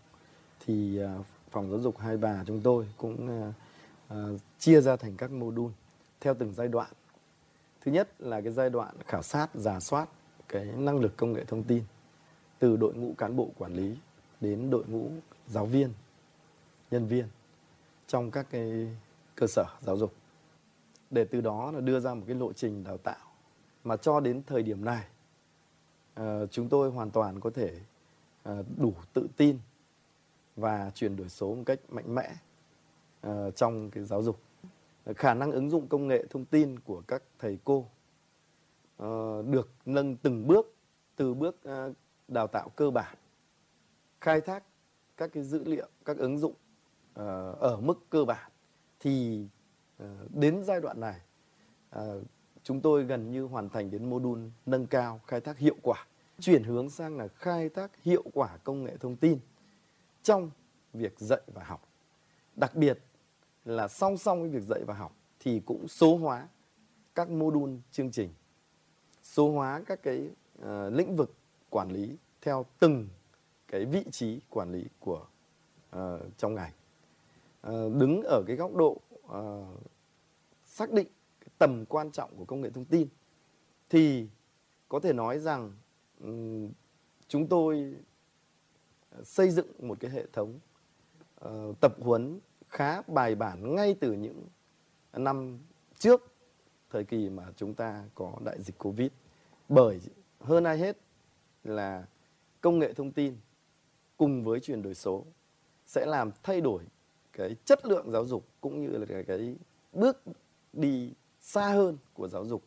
thì 0.65 0.99
à, 0.99 1.15
phòng 1.51 1.71
giáo 1.71 1.79
dục 1.79 1.97
Hai 1.97 2.17
Bà 2.17 2.43
chúng 2.47 2.61
tôi 2.61 2.85
cũng 2.97 3.27
à, 3.29 3.53
à, 4.07 4.17
chia 4.59 4.81
ra 4.81 4.95
thành 4.95 5.17
các 5.17 5.31
mô 5.31 5.51
đun 5.51 5.71
theo 6.21 6.33
từng 6.33 6.53
giai 6.53 6.67
đoạn. 6.67 6.91
Thứ 7.85 7.91
nhất 7.91 8.09
là 8.19 8.41
cái 8.41 8.51
giai 8.51 8.69
đoạn 8.69 8.95
khảo 9.07 9.23
sát, 9.23 9.47
giả 9.55 9.79
soát 9.79 10.09
cái 10.47 10.65
năng 10.65 10.99
lực 10.99 11.17
công 11.17 11.33
nghệ 11.33 11.45
thông 11.45 11.63
tin 11.63 11.83
từ 12.59 12.77
đội 12.77 12.93
ngũ 12.93 13.13
cán 13.17 13.35
bộ 13.35 13.49
quản 13.57 13.73
lý 13.73 13.95
đến 14.41 14.69
đội 14.69 14.83
ngũ 14.87 15.11
giáo 15.47 15.65
viên, 15.65 15.93
nhân 16.91 17.07
viên 17.07 17.27
trong 18.07 18.31
các 18.31 18.47
cái 18.49 18.95
cơ 19.35 19.47
sở 19.47 19.65
giáo 19.81 19.97
dục. 19.97 20.13
Để 21.09 21.25
từ 21.25 21.41
đó 21.41 21.71
là 21.71 21.81
đưa 21.81 21.99
ra 21.99 22.13
một 22.13 22.23
cái 22.27 22.35
lộ 22.35 22.53
trình 22.53 22.83
đào 22.83 22.97
tạo. 22.97 23.27
Mà 23.83 23.97
cho 23.97 24.19
đến 24.19 24.41
thời 24.47 24.63
điểm 24.63 24.85
này 24.85 25.05
ờ, 26.13 26.47
chúng 26.47 26.69
tôi 26.69 26.89
hoàn 26.89 27.11
toàn 27.11 27.39
có 27.39 27.49
thể 27.49 27.79
ờ, 28.43 28.63
đủ 28.77 28.93
tự 29.13 29.27
tin 29.37 29.59
và 30.55 30.91
chuyển 30.95 31.15
đổi 31.15 31.29
số 31.29 31.55
một 31.55 31.63
cách 31.65 31.79
mạnh 31.89 32.15
mẽ 32.15 32.33
ờ, 33.21 33.51
trong 33.51 33.91
cái 33.91 34.03
giáo 34.03 34.21
dục. 34.21 34.39
Khả 35.15 35.33
năng 35.33 35.51
ứng 35.51 35.69
dụng 35.69 35.87
công 35.87 36.07
nghệ 36.07 36.25
thông 36.29 36.45
tin 36.45 36.79
của 36.79 37.01
các 37.07 37.23
thầy 37.39 37.59
cô 37.63 37.85
được 39.51 39.69
nâng 39.85 40.15
từng 40.15 40.47
bước 40.47 40.75
từ 41.15 41.33
bước 41.33 41.55
đào 42.27 42.47
tạo 42.47 42.69
cơ 42.75 42.89
bản 42.89 43.15
khai 44.27 44.41
thác 44.41 44.63
các 45.17 45.29
cái 45.33 45.43
dữ 45.43 45.63
liệu 45.63 45.87
các 46.05 46.17
ứng 46.17 46.37
dụng 46.37 46.51
uh, 46.51 47.25
ở 47.59 47.79
mức 47.81 47.99
cơ 48.09 48.25
bản 48.25 48.51
thì 48.99 49.45
uh, 50.03 50.07
đến 50.33 50.63
giai 50.63 50.81
đoạn 50.81 50.99
này 50.99 51.21
uh, 51.99 52.01
chúng 52.63 52.81
tôi 52.81 53.03
gần 53.03 53.31
như 53.31 53.43
hoàn 53.43 53.69
thành 53.69 53.91
đến 53.91 54.09
mô 54.09 54.19
đun 54.19 54.51
nâng 54.65 54.87
cao 54.87 55.21
khai 55.27 55.41
thác 55.41 55.57
hiệu 55.57 55.75
quả 55.81 56.07
chuyển 56.39 56.63
hướng 56.63 56.89
sang 56.89 57.17
là 57.17 57.27
khai 57.27 57.69
thác 57.69 58.03
hiệu 58.03 58.23
quả 58.33 58.57
công 58.57 58.83
nghệ 58.83 58.97
thông 58.97 59.15
tin 59.15 59.39
trong 60.23 60.51
việc 60.93 61.19
dạy 61.19 61.41
và 61.53 61.63
học. 61.63 61.89
Đặc 62.55 62.75
biệt 62.75 62.99
là 63.65 63.87
song 63.87 64.17
song 64.17 64.41
với 64.41 64.49
việc 64.49 64.63
dạy 64.69 64.83
và 64.87 64.93
học 64.93 65.15
thì 65.39 65.61
cũng 65.65 65.87
số 65.87 66.17
hóa 66.17 66.47
các 67.15 67.29
mô 67.29 67.51
đun 67.51 67.81
chương 67.91 68.11
trình 68.11 68.29
số 69.23 69.51
hóa 69.51 69.81
các 69.85 70.03
cái 70.03 70.29
uh, 70.59 70.65
lĩnh 70.93 71.15
vực 71.15 71.33
quản 71.69 71.91
lý 71.91 72.17
theo 72.41 72.65
từng 72.79 73.07
cái 73.67 73.85
vị 73.85 74.03
trí 74.11 74.39
quản 74.49 74.71
lý 74.71 74.85
của 74.99 75.25
uh, 75.95 76.21
trong 76.37 76.55
ngành. 76.55 76.71
Uh, 77.67 77.95
đứng 77.95 78.21
ở 78.23 78.43
cái 78.47 78.55
góc 78.55 78.75
độ 78.75 79.01
uh, 79.25 79.81
xác 80.65 80.91
định 80.91 81.07
cái 81.39 81.49
tầm 81.57 81.85
quan 81.85 82.11
trọng 82.11 82.35
của 82.37 82.45
công 82.45 82.61
nghệ 82.61 82.69
thông 82.69 82.85
tin 82.85 83.07
thì 83.89 84.27
có 84.89 84.99
thể 84.99 85.13
nói 85.13 85.39
rằng 85.39 85.73
um, 86.23 86.71
chúng 87.27 87.47
tôi 87.47 87.95
xây 89.23 89.49
dựng 89.49 89.87
một 89.87 89.97
cái 89.99 90.11
hệ 90.11 90.25
thống 90.33 90.59
uh, 91.45 91.79
tập 91.81 91.95
huấn 91.99 92.39
khá 92.67 93.01
bài 93.01 93.35
bản 93.35 93.75
ngay 93.75 93.95
từ 93.99 94.13
những 94.13 94.47
năm 95.13 95.59
trước 95.99 96.33
thời 96.89 97.03
kỳ 97.03 97.29
mà 97.29 97.43
chúng 97.55 97.73
ta 97.73 98.03
có 98.15 98.33
đại 98.45 98.61
dịch 98.61 98.77
covid. 98.77 99.09
Bởi 99.69 100.01
hơn 100.39 100.63
ai 100.63 100.77
hết 100.77 100.97
là 101.63 102.05
công 102.61 102.79
nghệ 102.79 102.93
thông 102.93 103.11
tin 103.11 103.37
cùng 104.17 104.43
với 104.43 104.59
chuyển 104.59 104.81
đổi 104.81 104.95
số 104.95 105.25
sẽ 105.85 106.05
làm 106.05 106.31
thay 106.43 106.61
đổi 106.61 106.83
cái 107.33 107.55
chất 107.65 107.85
lượng 107.85 108.11
giáo 108.11 108.25
dục 108.25 108.47
cũng 108.61 108.81
như 108.81 108.97
là 108.97 109.05
cái, 109.05 109.23
cái 109.23 109.55
bước 109.93 110.23
đi 110.73 111.13
xa 111.39 111.69
hơn 111.69 111.97
của 112.13 112.27
giáo 112.27 112.45
dục 112.45 112.63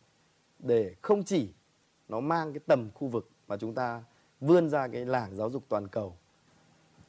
để 0.59 0.95
không 1.01 1.23
chỉ 1.23 1.53
nó 2.07 2.19
mang 2.19 2.53
cái 2.53 2.59
tầm 2.67 2.89
khu 2.93 3.07
vực 3.07 3.29
mà 3.47 3.57
chúng 3.57 3.73
ta 3.73 4.03
vươn 4.39 4.69
ra 4.69 4.87
cái 4.87 5.05
làng 5.05 5.35
giáo 5.35 5.49
dục 5.49 5.63
toàn 5.69 5.87
cầu 5.87 6.17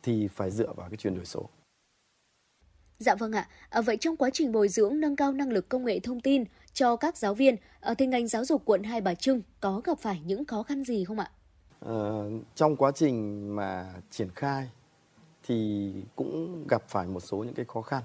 thì 0.02 0.28
phải 0.28 0.50
dựa 0.50 0.72
vào 0.72 0.88
cái 0.88 0.96
chuyển 0.96 1.14
đổi 1.14 1.24
số. 1.24 1.48
Dạ 2.98 3.14
vâng 3.14 3.32
ạ. 3.32 3.48
À, 3.68 3.80
vậy 3.80 3.96
trong 3.96 4.16
quá 4.16 4.30
trình 4.32 4.52
bồi 4.52 4.68
dưỡng 4.68 5.00
nâng 5.00 5.16
cao 5.16 5.32
năng 5.32 5.52
lực 5.52 5.68
công 5.68 5.84
nghệ 5.84 6.00
thông 6.00 6.20
tin 6.20 6.44
cho 6.72 6.96
các 6.96 7.16
giáo 7.16 7.34
viên, 7.34 7.56
ở 7.80 7.94
thì 7.94 8.06
ngành 8.06 8.28
giáo 8.28 8.44
dục 8.44 8.62
quận 8.64 8.82
Hai 8.82 9.00
Bà 9.00 9.14
Trưng 9.14 9.42
có 9.60 9.80
gặp 9.84 9.98
phải 9.98 10.20
những 10.24 10.44
khó 10.44 10.62
khăn 10.62 10.84
gì 10.84 11.04
không 11.04 11.18
ạ? 11.18 11.30
Ờ, 11.84 12.30
trong 12.54 12.76
quá 12.76 12.92
trình 12.94 13.48
mà 13.56 13.94
triển 14.10 14.28
khai 14.34 14.70
thì 15.42 15.92
cũng 16.16 16.64
gặp 16.68 16.82
phải 16.88 17.06
một 17.06 17.20
số 17.20 17.44
những 17.44 17.54
cái 17.54 17.64
khó 17.68 17.82
khăn. 17.82 18.02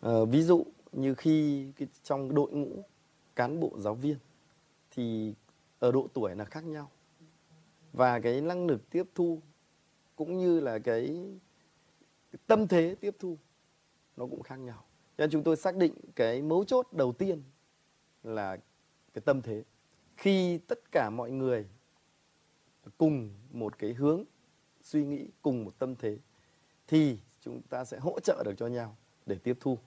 Ờ, 0.00 0.24
ví 0.24 0.42
dụ 0.42 0.64
như 0.92 1.14
khi 1.14 1.66
cái, 1.76 1.88
trong 2.02 2.34
đội 2.34 2.50
ngũ 2.52 2.84
cán 3.36 3.60
bộ 3.60 3.72
giáo 3.78 3.94
viên 3.94 4.16
thì 4.90 5.34
ở 5.78 5.92
độ 5.92 6.08
tuổi 6.14 6.34
là 6.34 6.44
khác 6.44 6.64
nhau 6.64 6.90
và 7.92 8.20
cái 8.20 8.40
năng 8.40 8.66
lực 8.66 8.90
tiếp 8.90 9.04
thu 9.14 9.40
cũng 10.16 10.38
như 10.38 10.60
là 10.60 10.78
cái, 10.78 11.06
cái 12.32 12.38
tâm 12.46 12.68
thế 12.68 12.96
tiếp 13.00 13.16
thu 13.18 13.36
nó 14.16 14.26
cũng 14.26 14.42
khác 14.42 14.56
nhau. 14.56 14.84
Cho 15.18 15.22
nên 15.22 15.30
chúng 15.30 15.42
tôi 15.42 15.56
xác 15.56 15.76
định 15.76 15.94
cái 16.16 16.42
mấu 16.42 16.64
chốt 16.64 16.86
đầu 16.92 17.12
tiên 17.12 17.42
là 18.22 18.56
cái 19.14 19.22
tâm 19.24 19.42
thế. 19.42 19.62
Khi 20.16 20.58
tất 20.58 20.78
cả 20.92 21.10
mọi 21.10 21.30
người 21.30 21.66
cùng 22.98 23.30
một 23.50 23.78
cái 23.78 23.92
hướng 23.92 24.24
suy 24.82 25.04
nghĩ, 25.04 25.28
cùng 25.42 25.64
một 25.64 25.78
tâm 25.78 25.96
thế 25.96 26.18
thì 26.86 27.18
chúng 27.40 27.62
ta 27.62 27.84
sẽ 27.84 27.98
hỗ 27.98 28.20
trợ 28.20 28.42
được 28.44 28.54
cho 28.56 28.66
nhau 28.66 28.96
để 29.26 29.36
tiếp 29.38 29.56
thu. 29.60 29.78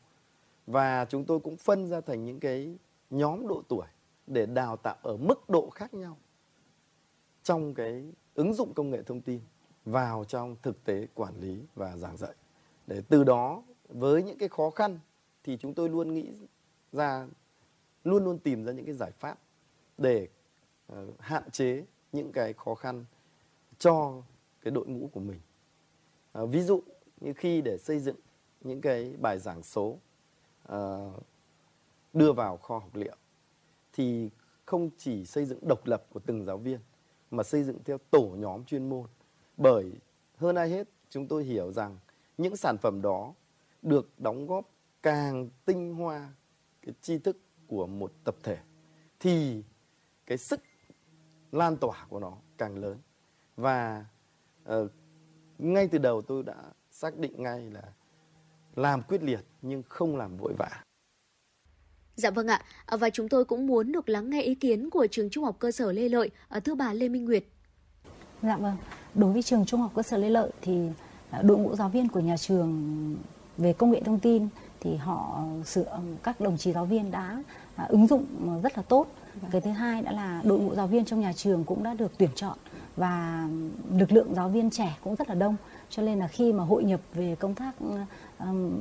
Và 0.67 1.05
chúng 1.05 1.25
tôi 1.25 1.39
cũng 1.39 1.57
phân 1.57 1.87
ra 1.87 2.01
thành 2.01 2.25
những 2.25 2.39
cái 2.39 2.77
nhóm 3.09 3.47
độ 3.47 3.63
tuổi 3.67 3.87
để 4.27 4.45
đào 4.45 4.77
tạo 4.77 4.97
ở 5.01 5.17
mức 5.17 5.49
độ 5.49 5.69
khác 5.69 5.93
nhau 5.93 6.17
trong 7.43 7.73
cái 7.73 8.11
ứng 8.35 8.53
dụng 8.53 8.73
công 8.73 8.89
nghệ 8.89 9.03
thông 9.03 9.21
tin 9.21 9.39
vào 9.85 10.23
trong 10.23 10.55
thực 10.61 10.83
tế 10.83 11.07
quản 11.13 11.39
lý 11.39 11.59
và 11.75 11.97
giảng 11.97 12.17
dạy. 12.17 12.33
Để 12.87 13.01
từ 13.09 13.23
đó 13.23 13.63
với 13.89 14.23
những 14.23 14.37
cái 14.37 14.49
khó 14.49 14.69
khăn 14.69 14.99
thì 15.43 15.57
chúng 15.57 15.73
tôi 15.73 15.89
luôn 15.89 16.13
nghĩ 16.13 16.27
ra 16.91 17.27
luôn 18.03 18.23
luôn 18.23 18.39
tìm 18.39 18.65
ra 18.65 18.71
những 18.71 18.85
cái 18.85 18.95
giải 18.95 19.11
pháp 19.11 19.39
để 19.97 20.27
uh, 20.93 20.97
hạn 21.19 21.51
chế 21.51 21.85
những 22.11 22.31
cái 22.31 22.53
khó 22.53 22.75
khăn 22.75 23.05
cho 23.77 24.23
cái 24.61 24.71
đội 24.71 24.87
ngũ 24.87 25.09
của 25.13 25.19
mình. 25.19 25.39
à, 26.31 26.45
ví 26.45 26.61
dụ 26.61 26.83
như 27.21 27.33
khi 27.33 27.61
để 27.61 27.77
xây 27.77 27.99
dựng 27.99 28.15
những 28.61 28.81
cái 28.81 29.15
bài 29.21 29.39
giảng 29.39 29.63
số 29.63 29.97
à, 30.67 30.79
đưa 32.13 32.33
vào 32.33 32.57
kho 32.57 32.77
học 32.77 32.95
liệu 32.95 33.15
thì 33.93 34.29
không 34.65 34.89
chỉ 34.97 35.25
xây 35.25 35.45
dựng 35.45 35.59
độc 35.67 35.87
lập 35.87 36.05
của 36.09 36.19
từng 36.19 36.45
giáo 36.45 36.57
viên 36.57 36.79
mà 37.31 37.43
xây 37.43 37.63
dựng 37.63 37.83
theo 37.85 37.97
tổ 38.11 38.35
nhóm 38.37 38.65
chuyên 38.65 38.89
môn 38.89 39.07
bởi 39.57 39.91
hơn 40.35 40.55
ai 40.55 40.69
hết 40.69 40.87
chúng 41.09 41.27
tôi 41.27 41.43
hiểu 41.43 41.71
rằng 41.71 41.97
những 42.37 42.55
sản 42.55 42.77
phẩm 42.77 43.01
đó 43.01 43.33
được 43.81 44.09
đóng 44.17 44.47
góp 44.47 44.69
càng 45.01 45.49
tinh 45.65 45.95
hoa 45.95 46.33
cái 46.81 46.95
tri 47.01 47.17
thức 47.17 47.37
của 47.67 47.87
một 47.87 48.13
tập 48.23 48.35
thể 48.43 48.57
thì 49.19 49.63
cái 50.25 50.37
sức 50.37 50.59
lan 51.51 51.77
tỏa 51.77 52.05
của 52.09 52.19
nó 52.19 52.33
càng 52.57 52.77
lớn. 52.77 52.97
Và 53.55 54.05
uh, 54.69 54.91
ngay 55.57 55.87
từ 55.87 55.97
đầu 55.97 56.21
tôi 56.21 56.43
đã 56.43 56.55
xác 56.91 57.17
định 57.17 57.43
ngay 57.43 57.69
là 57.71 57.81
làm 58.75 59.01
quyết 59.01 59.23
liệt 59.23 59.45
nhưng 59.61 59.83
không 59.83 60.17
làm 60.17 60.37
vội 60.37 60.53
vã. 60.57 60.69
Dạ 62.15 62.31
vâng 62.31 62.47
ạ, 62.47 62.61
à, 62.85 62.97
và 62.97 63.09
chúng 63.09 63.29
tôi 63.29 63.45
cũng 63.45 63.67
muốn 63.67 63.91
được 63.91 64.09
lắng 64.09 64.29
nghe 64.29 64.41
ý 64.41 64.55
kiến 64.55 64.89
của 64.89 65.07
trường 65.11 65.29
Trung 65.29 65.43
học 65.43 65.55
cơ 65.59 65.71
sở 65.71 65.91
Lê 65.91 66.09
Lợi, 66.09 66.29
ở 66.47 66.59
thưa 66.59 66.75
bà 66.75 66.93
Lê 66.93 67.09
Minh 67.09 67.25
Nguyệt. 67.25 67.43
Dạ 68.41 68.57
vâng, 68.57 68.77
đối 69.15 69.33
với 69.33 69.43
trường 69.43 69.65
Trung 69.65 69.81
học 69.81 69.91
cơ 69.95 70.03
sở 70.03 70.17
Lê 70.17 70.29
Lợi 70.29 70.51
thì 70.61 70.89
đội 71.43 71.57
ngũ 71.57 71.75
giáo 71.75 71.89
viên 71.89 72.07
của 72.07 72.19
nhà 72.19 72.37
trường 72.37 73.15
về 73.57 73.73
công 73.73 73.91
nghệ 73.91 74.01
thông 74.05 74.19
tin 74.19 74.47
thì 74.79 74.95
họ 74.95 75.43
sự 75.65 75.85
các 76.23 76.41
đồng 76.41 76.57
chí 76.57 76.73
giáo 76.73 76.85
viên 76.85 77.11
đã 77.11 77.43
ứng 77.87 78.07
dụng 78.07 78.25
rất 78.63 78.77
là 78.77 78.83
tốt. 78.83 79.07
Cái 79.51 79.61
thứ 79.61 79.71
hai 79.71 80.01
đã 80.01 80.11
là 80.11 80.41
đội 80.43 80.59
ngũ 80.59 80.75
giáo 80.75 80.87
viên 80.87 81.05
trong 81.05 81.19
nhà 81.19 81.33
trường 81.33 81.63
cũng 81.63 81.83
đã 81.83 81.93
được 81.93 82.11
tuyển 82.17 82.29
chọn 82.35 82.57
và 82.95 83.47
lực 83.93 84.11
lượng 84.11 84.35
giáo 84.35 84.49
viên 84.49 84.69
trẻ 84.69 84.97
cũng 85.03 85.15
rất 85.15 85.29
là 85.29 85.35
đông. 85.35 85.55
Cho 85.89 86.03
nên 86.03 86.19
là 86.19 86.27
khi 86.27 86.53
mà 86.53 86.63
hội 86.63 86.83
nhập 86.83 86.99
về 87.13 87.35
công 87.35 87.55
tác 87.55 87.71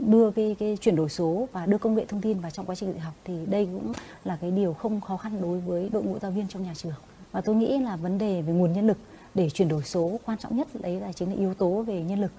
đưa 0.07 0.31
cái 0.31 0.57
cái 0.59 0.79
chuyển 0.81 0.97
đổi 0.97 1.09
số 1.09 1.49
và 1.53 1.67
đưa 1.67 1.79
công 1.79 1.95
nghệ 1.95 2.05
thông 2.05 2.21
tin 2.21 2.41
vào 2.41 2.51
trong 2.51 2.67
quá 2.67 2.75
trình 2.75 2.93
dạy 2.93 3.01
học 3.01 3.15
thì 3.25 3.47
đây 3.47 3.69
cũng 3.73 3.93
là 4.25 4.39
cái 4.41 4.51
điều 4.51 4.73
không 4.73 5.01
khó 5.01 5.17
khăn 5.17 5.41
đối 5.43 5.61
với 5.61 5.89
đội 5.93 6.03
ngũ 6.03 6.19
giáo 6.19 6.31
viên 6.31 6.49
trong 6.49 6.63
nhà 6.63 6.73
trường. 6.75 6.95
Và 7.33 7.41
tôi 7.41 7.55
nghĩ 7.55 7.79
là 7.79 7.97
vấn 7.97 8.19
đề 8.19 8.43
về 8.43 8.53
nguồn 8.53 8.73
nhân 8.73 8.87
lực 8.87 8.99
để 9.35 9.51
chuyển 9.51 9.69
đổi 9.69 9.83
số 9.83 10.21
quan 10.27 10.39
trọng 10.39 10.57
nhất 10.57 10.69
đấy 10.81 11.01
là 11.01 11.13
chính 11.13 11.29
là 11.29 11.35
yếu 11.35 11.55
tố 11.55 11.83
về 11.83 12.03
nhân 12.03 12.21
lực. 12.21 12.33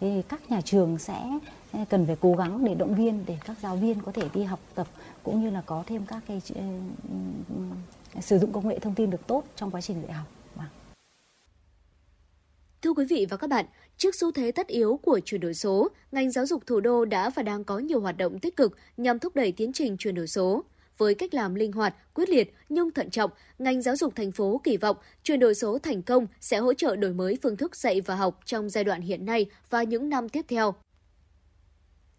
Thì 0.00 0.22
các 0.22 0.50
nhà 0.50 0.60
trường 0.60 0.98
sẽ 0.98 1.38
cần 1.90 2.06
phải 2.06 2.16
cố 2.20 2.34
gắng 2.34 2.64
để 2.64 2.74
động 2.74 2.94
viên 2.94 3.24
để 3.26 3.38
các 3.46 3.56
giáo 3.62 3.76
viên 3.76 4.00
có 4.00 4.12
thể 4.12 4.28
đi 4.34 4.42
học 4.42 4.60
tập 4.74 4.86
cũng 5.22 5.42
như 5.42 5.50
là 5.50 5.62
có 5.66 5.84
thêm 5.86 6.06
các 6.06 6.22
cái 6.28 6.40
sử 8.20 8.38
dụng 8.38 8.52
công 8.52 8.68
nghệ 8.68 8.78
thông 8.78 8.94
tin 8.94 9.10
được 9.10 9.26
tốt 9.26 9.44
trong 9.56 9.70
quá 9.70 9.80
trình 9.80 10.02
dạy 10.02 10.12
học. 10.12 10.26
Vâng. 10.54 10.66
Thưa 12.82 12.92
quý 12.92 13.04
vị 13.04 13.26
và 13.30 13.36
các 13.36 13.50
bạn, 13.50 13.66
trước 13.96 14.14
xu 14.14 14.32
thế 14.32 14.52
tất 14.52 14.66
yếu 14.66 15.00
của 15.02 15.20
chuyển 15.24 15.40
đổi 15.40 15.54
số, 15.54 15.88
ngành 16.12 16.30
giáo 16.30 16.46
dục 16.46 16.66
thủ 16.66 16.80
đô 16.80 17.04
đã 17.04 17.30
và 17.30 17.42
đang 17.42 17.64
có 17.64 17.78
nhiều 17.78 18.00
hoạt 18.00 18.16
động 18.16 18.38
tích 18.38 18.56
cực 18.56 18.78
nhằm 18.96 19.18
thúc 19.18 19.36
đẩy 19.36 19.52
tiến 19.52 19.72
trình 19.72 19.96
chuyển 19.96 20.14
đổi 20.14 20.26
số. 20.26 20.64
Với 20.98 21.14
cách 21.14 21.34
làm 21.34 21.54
linh 21.54 21.72
hoạt, 21.72 21.94
quyết 22.14 22.28
liệt 22.28 22.54
nhưng 22.68 22.90
thận 22.90 23.10
trọng, 23.10 23.30
ngành 23.58 23.82
giáo 23.82 23.96
dục 23.96 24.12
thành 24.16 24.32
phố 24.32 24.60
kỳ 24.64 24.76
vọng 24.76 24.96
chuyển 25.22 25.40
đổi 25.40 25.54
số 25.54 25.78
thành 25.78 26.02
công 26.02 26.26
sẽ 26.40 26.58
hỗ 26.58 26.74
trợ 26.74 26.96
đổi 26.96 27.12
mới 27.12 27.38
phương 27.42 27.56
thức 27.56 27.76
dạy 27.76 28.00
và 28.00 28.16
học 28.16 28.40
trong 28.44 28.70
giai 28.70 28.84
đoạn 28.84 29.00
hiện 29.00 29.24
nay 29.24 29.46
và 29.70 29.82
những 29.82 30.08
năm 30.08 30.28
tiếp 30.28 30.44
theo. 30.48 30.74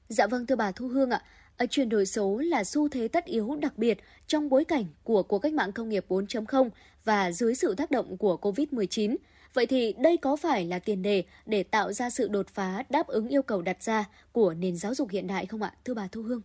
Dạ 0.09 0.27
vâng 0.27 0.45
thưa 0.45 0.55
bà 0.55 0.71
Thu 0.71 0.87
Hương 0.87 1.09
ạ, 1.09 1.21
ở 1.57 1.65
chuyển 1.69 1.89
đổi 1.89 2.05
số 2.05 2.37
là 2.37 2.63
xu 2.63 2.89
thế 2.89 3.07
tất 3.07 3.25
yếu 3.25 3.55
đặc 3.61 3.77
biệt 3.77 3.97
trong 4.27 4.49
bối 4.49 4.65
cảnh 4.65 4.85
của 5.03 5.23
cuộc 5.23 5.39
cách 5.39 5.53
mạng 5.53 5.71
công 5.71 5.89
nghiệp 5.89 6.05
4.0 6.09 6.69
và 7.05 7.31
dưới 7.31 7.55
sự 7.55 7.75
tác 7.75 7.91
động 7.91 8.17
của 8.17 8.37
COVID-19. 8.41 9.15
Vậy 9.53 9.65
thì 9.65 9.93
đây 9.93 10.17
có 10.17 10.35
phải 10.35 10.65
là 10.65 10.79
tiền 10.79 11.01
đề 11.01 11.23
để 11.45 11.63
tạo 11.63 11.93
ra 11.93 12.09
sự 12.09 12.27
đột 12.27 12.47
phá 12.47 12.83
đáp 12.89 13.07
ứng 13.07 13.27
yêu 13.27 13.41
cầu 13.41 13.61
đặt 13.61 13.83
ra 13.83 14.05
của 14.31 14.53
nền 14.53 14.77
giáo 14.77 14.93
dục 14.93 15.09
hiện 15.09 15.27
đại 15.27 15.45
không 15.45 15.61
ạ, 15.61 15.73
thưa 15.85 15.93
bà 15.93 16.07
Thu 16.11 16.21
Hương? 16.21 16.41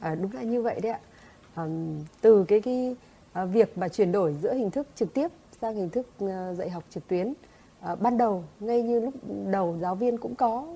À, 0.00 0.14
đúng 0.14 0.32
là 0.32 0.42
như 0.42 0.62
vậy 0.62 0.80
đấy 0.82 0.92
ạ. 0.92 1.00
À, 1.54 1.64
từ 2.20 2.44
cái 2.48 2.60
cái 2.60 2.96
à, 3.32 3.44
việc 3.44 3.78
mà 3.78 3.88
chuyển 3.88 4.12
đổi 4.12 4.34
giữa 4.42 4.54
hình 4.54 4.70
thức 4.70 4.86
trực 4.94 5.14
tiếp 5.14 5.28
sang 5.60 5.74
hình 5.76 5.90
thức 5.90 6.06
à, 6.20 6.52
dạy 6.54 6.70
học 6.70 6.84
trực 6.90 7.08
tuyến, 7.08 7.32
à, 7.80 7.94
ban 7.94 8.18
đầu 8.18 8.44
ngay 8.60 8.82
như 8.82 9.00
lúc 9.00 9.14
đầu 9.50 9.78
giáo 9.80 9.94
viên 9.94 10.18
cũng 10.18 10.34
có 10.34 10.66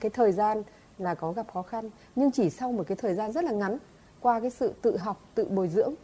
cái 0.00 0.10
thời 0.10 0.32
gian 0.32 0.62
là 0.98 1.14
có 1.14 1.32
gặp 1.32 1.46
khó 1.52 1.62
khăn, 1.62 1.90
nhưng 2.16 2.30
chỉ 2.30 2.50
sau 2.50 2.72
một 2.72 2.84
cái 2.86 2.96
thời 2.96 3.14
gian 3.14 3.32
rất 3.32 3.44
là 3.44 3.52
ngắn 3.52 3.78
qua 4.20 4.40
cái 4.40 4.50
sự 4.50 4.74
tự 4.82 4.96
học, 4.96 5.30
tự 5.34 5.44
bồi 5.44 5.68
dưỡng 5.68 5.94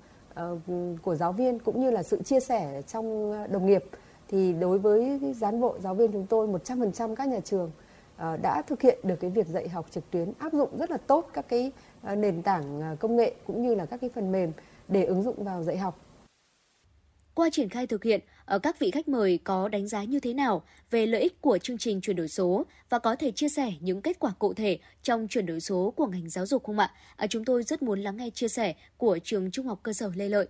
uh, 0.41 0.59
của 1.03 1.15
giáo 1.15 1.33
viên 1.33 1.59
cũng 1.59 1.81
như 1.81 1.91
là 1.91 2.03
sự 2.03 2.23
chia 2.23 2.41
sẻ 2.41 2.83
trong 2.83 3.33
đồng 3.53 3.67
nghiệp 3.67 3.85
thì 4.29 4.53
đối 4.53 4.79
với 4.79 5.21
gián 5.37 5.61
bộ 5.61 5.77
giáo 5.79 5.95
viên 5.95 6.13
chúng 6.13 6.27
tôi 6.27 6.49
100% 6.49 7.15
các 7.15 7.29
nhà 7.29 7.41
trường 7.45 7.71
uh, 8.17 8.43
đã 8.43 8.63
thực 8.63 8.83
hiện 8.83 8.99
được 9.03 9.17
cái 9.21 9.31
việc 9.31 9.47
dạy 9.47 9.69
học 9.69 9.87
trực 9.91 10.11
tuyến 10.11 10.33
áp 10.39 10.53
dụng 10.53 10.79
rất 10.79 10.91
là 10.91 10.97
tốt 10.97 11.31
các 11.33 11.49
cái 11.49 11.73
uh, 12.13 12.19
nền 12.19 12.43
tảng 12.43 12.97
công 13.01 13.17
nghệ 13.17 13.35
cũng 13.47 13.63
như 13.63 13.75
là 13.75 13.87
các 13.87 14.01
cái 14.01 14.11
phần 14.15 14.33
mềm 14.33 14.53
để 14.89 15.05
ứng 15.05 15.23
dụng 15.23 15.45
vào 15.45 15.63
dạy 15.63 15.79
học. 15.79 15.99
Qua 17.35 17.49
triển 17.53 17.69
khai 17.69 17.87
thực 17.87 18.05
hiện, 18.05 18.21
Ờ, 18.53 18.59
các 18.59 18.79
vị 18.79 18.91
khách 18.91 19.09
mời 19.09 19.39
có 19.45 19.69
đánh 19.69 19.89
giá 19.89 20.05
như 20.05 20.21
thế 20.21 20.35
nào 20.35 20.63
về 20.91 21.07
lợi 21.07 21.21
ích 21.21 21.41
của 21.41 21.59
chương 21.59 21.79
trình 21.79 22.01
chuyển 22.01 22.17
đổi 22.17 22.29
số 22.29 22.65
và 22.91 22.99
có 22.99 23.17
thể 23.17 23.31
chia 23.31 23.49
sẻ 23.49 23.73
những 23.81 24.03
kết 24.03 24.19
quả 24.21 24.33
cụ 24.39 24.55
thể 24.55 24.79
trong 25.03 25.29
chuyển 25.29 25.47
đổi 25.47 25.61
số 25.61 25.93
của 25.97 26.07
ngành 26.07 26.29
giáo 26.29 26.47
dục 26.47 26.65
không 26.65 26.79
ạ? 26.79 26.91
À, 27.17 27.27
chúng 27.27 27.45
tôi 27.45 27.63
rất 27.63 27.83
muốn 27.83 28.01
lắng 28.01 28.17
nghe 28.17 28.31
chia 28.31 28.49
sẻ 28.49 28.75
của 28.97 29.19
trường 29.25 29.51
Trung 29.51 29.67
học 29.67 29.81
cơ 29.83 29.93
sở 29.93 30.11
Lê 30.15 30.29
Lợi. 30.29 30.49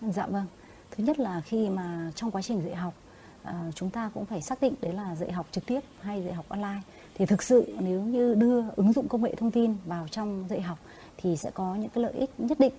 Dạ 0.00 0.26
vâng. 0.26 0.46
Thứ 0.90 1.04
nhất 1.04 1.18
là 1.18 1.40
khi 1.40 1.68
mà 1.68 2.12
trong 2.14 2.30
quá 2.30 2.42
trình 2.42 2.62
dạy 2.64 2.74
học 2.74 2.94
à, 3.42 3.70
chúng 3.74 3.90
ta 3.90 4.10
cũng 4.14 4.24
phải 4.24 4.42
xác 4.42 4.60
định 4.60 4.74
đấy 4.80 4.92
là 4.92 5.14
dạy 5.14 5.32
học 5.32 5.46
trực 5.52 5.66
tiếp 5.66 5.80
hay 6.00 6.22
dạy 6.22 6.34
học 6.34 6.48
online 6.48 6.80
thì 7.14 7.26
thực 7.26 7.42
sự 7.42 7.74
nếu 7.80 8.00
như 8.00 8.34
đưa 8.34 8.62
ứng 8.76 8.92
dụng 8.92 9.08
công 9.08 9.22
nghệ 9.22 9.34
thông 9.34 9.50
tin 9.50 9.76
vào 9.86 10.08
trong 10.10 10.46
dạy 10.50 10.60
học 10.60 10.78
thì 11.16 11.36
sẽ 11.36 11.50
có 11.54 11.74
những 11.74 11.90
cái 11.90 12.02
lợi 12.04 12.12
ích 12.12 12.30
nhất 12.38 12.60
định 12.60 12.72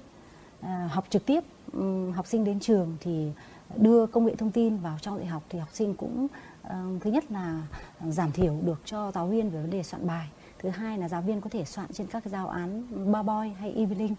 à, 0.62 0.90
học 0.92 1.06
trực 1.10 1.26
tiếp 1.26 1.44
um, 1.74 2.12
học 2.12 2.28
sinh 2.28 2.44
đến 2.44 2.60
trường 2.60 2.98
thì 3.00 3.32
đưa 3.78 4.06
công 4.06 4.26
nghệ 4.26 4.36
thông 4.36 4.52
tin 4.52 4.78
vào 4.78 4.98
trong 5.02 5.18
dạy 5.18 5.26
học 5.26 5.44
thì 5.50 5.60
học 5.60 5.70
sinh 5.74 5.94
cũng 5.94 6.28
uh, 6.68 6.72
thứ 7.02 7.12
nhất 7.12 7.32
là 7.32 7.62
giảm 8.08 8.32
thiểu 8.32 8.56
được 8.66 8.82
cho 8.86 9.12
giáo 9.12 9.28
viên 9.28 9.50
về 9.50 9.62
vấn 9.62 9.70
đề 9.70 9.84
soạn 9.84 10.08
bài. 10.08 10.30
Thứ 10.60 10.70
hai 10.70 10.98
là 10.98 11.10
giáo 11.10 11.22
viên 11.22 11.42
có 11.42 11.50
thể 11.50 11.66
soạn 11.66 11.88
trên 11.94 12.08
các 12.08 12.26
giáo 12.26 12.50
án 12.50 12.84
Boy 13.24 13.50
hay 13.60 13.74
e-learning 13.74 14.16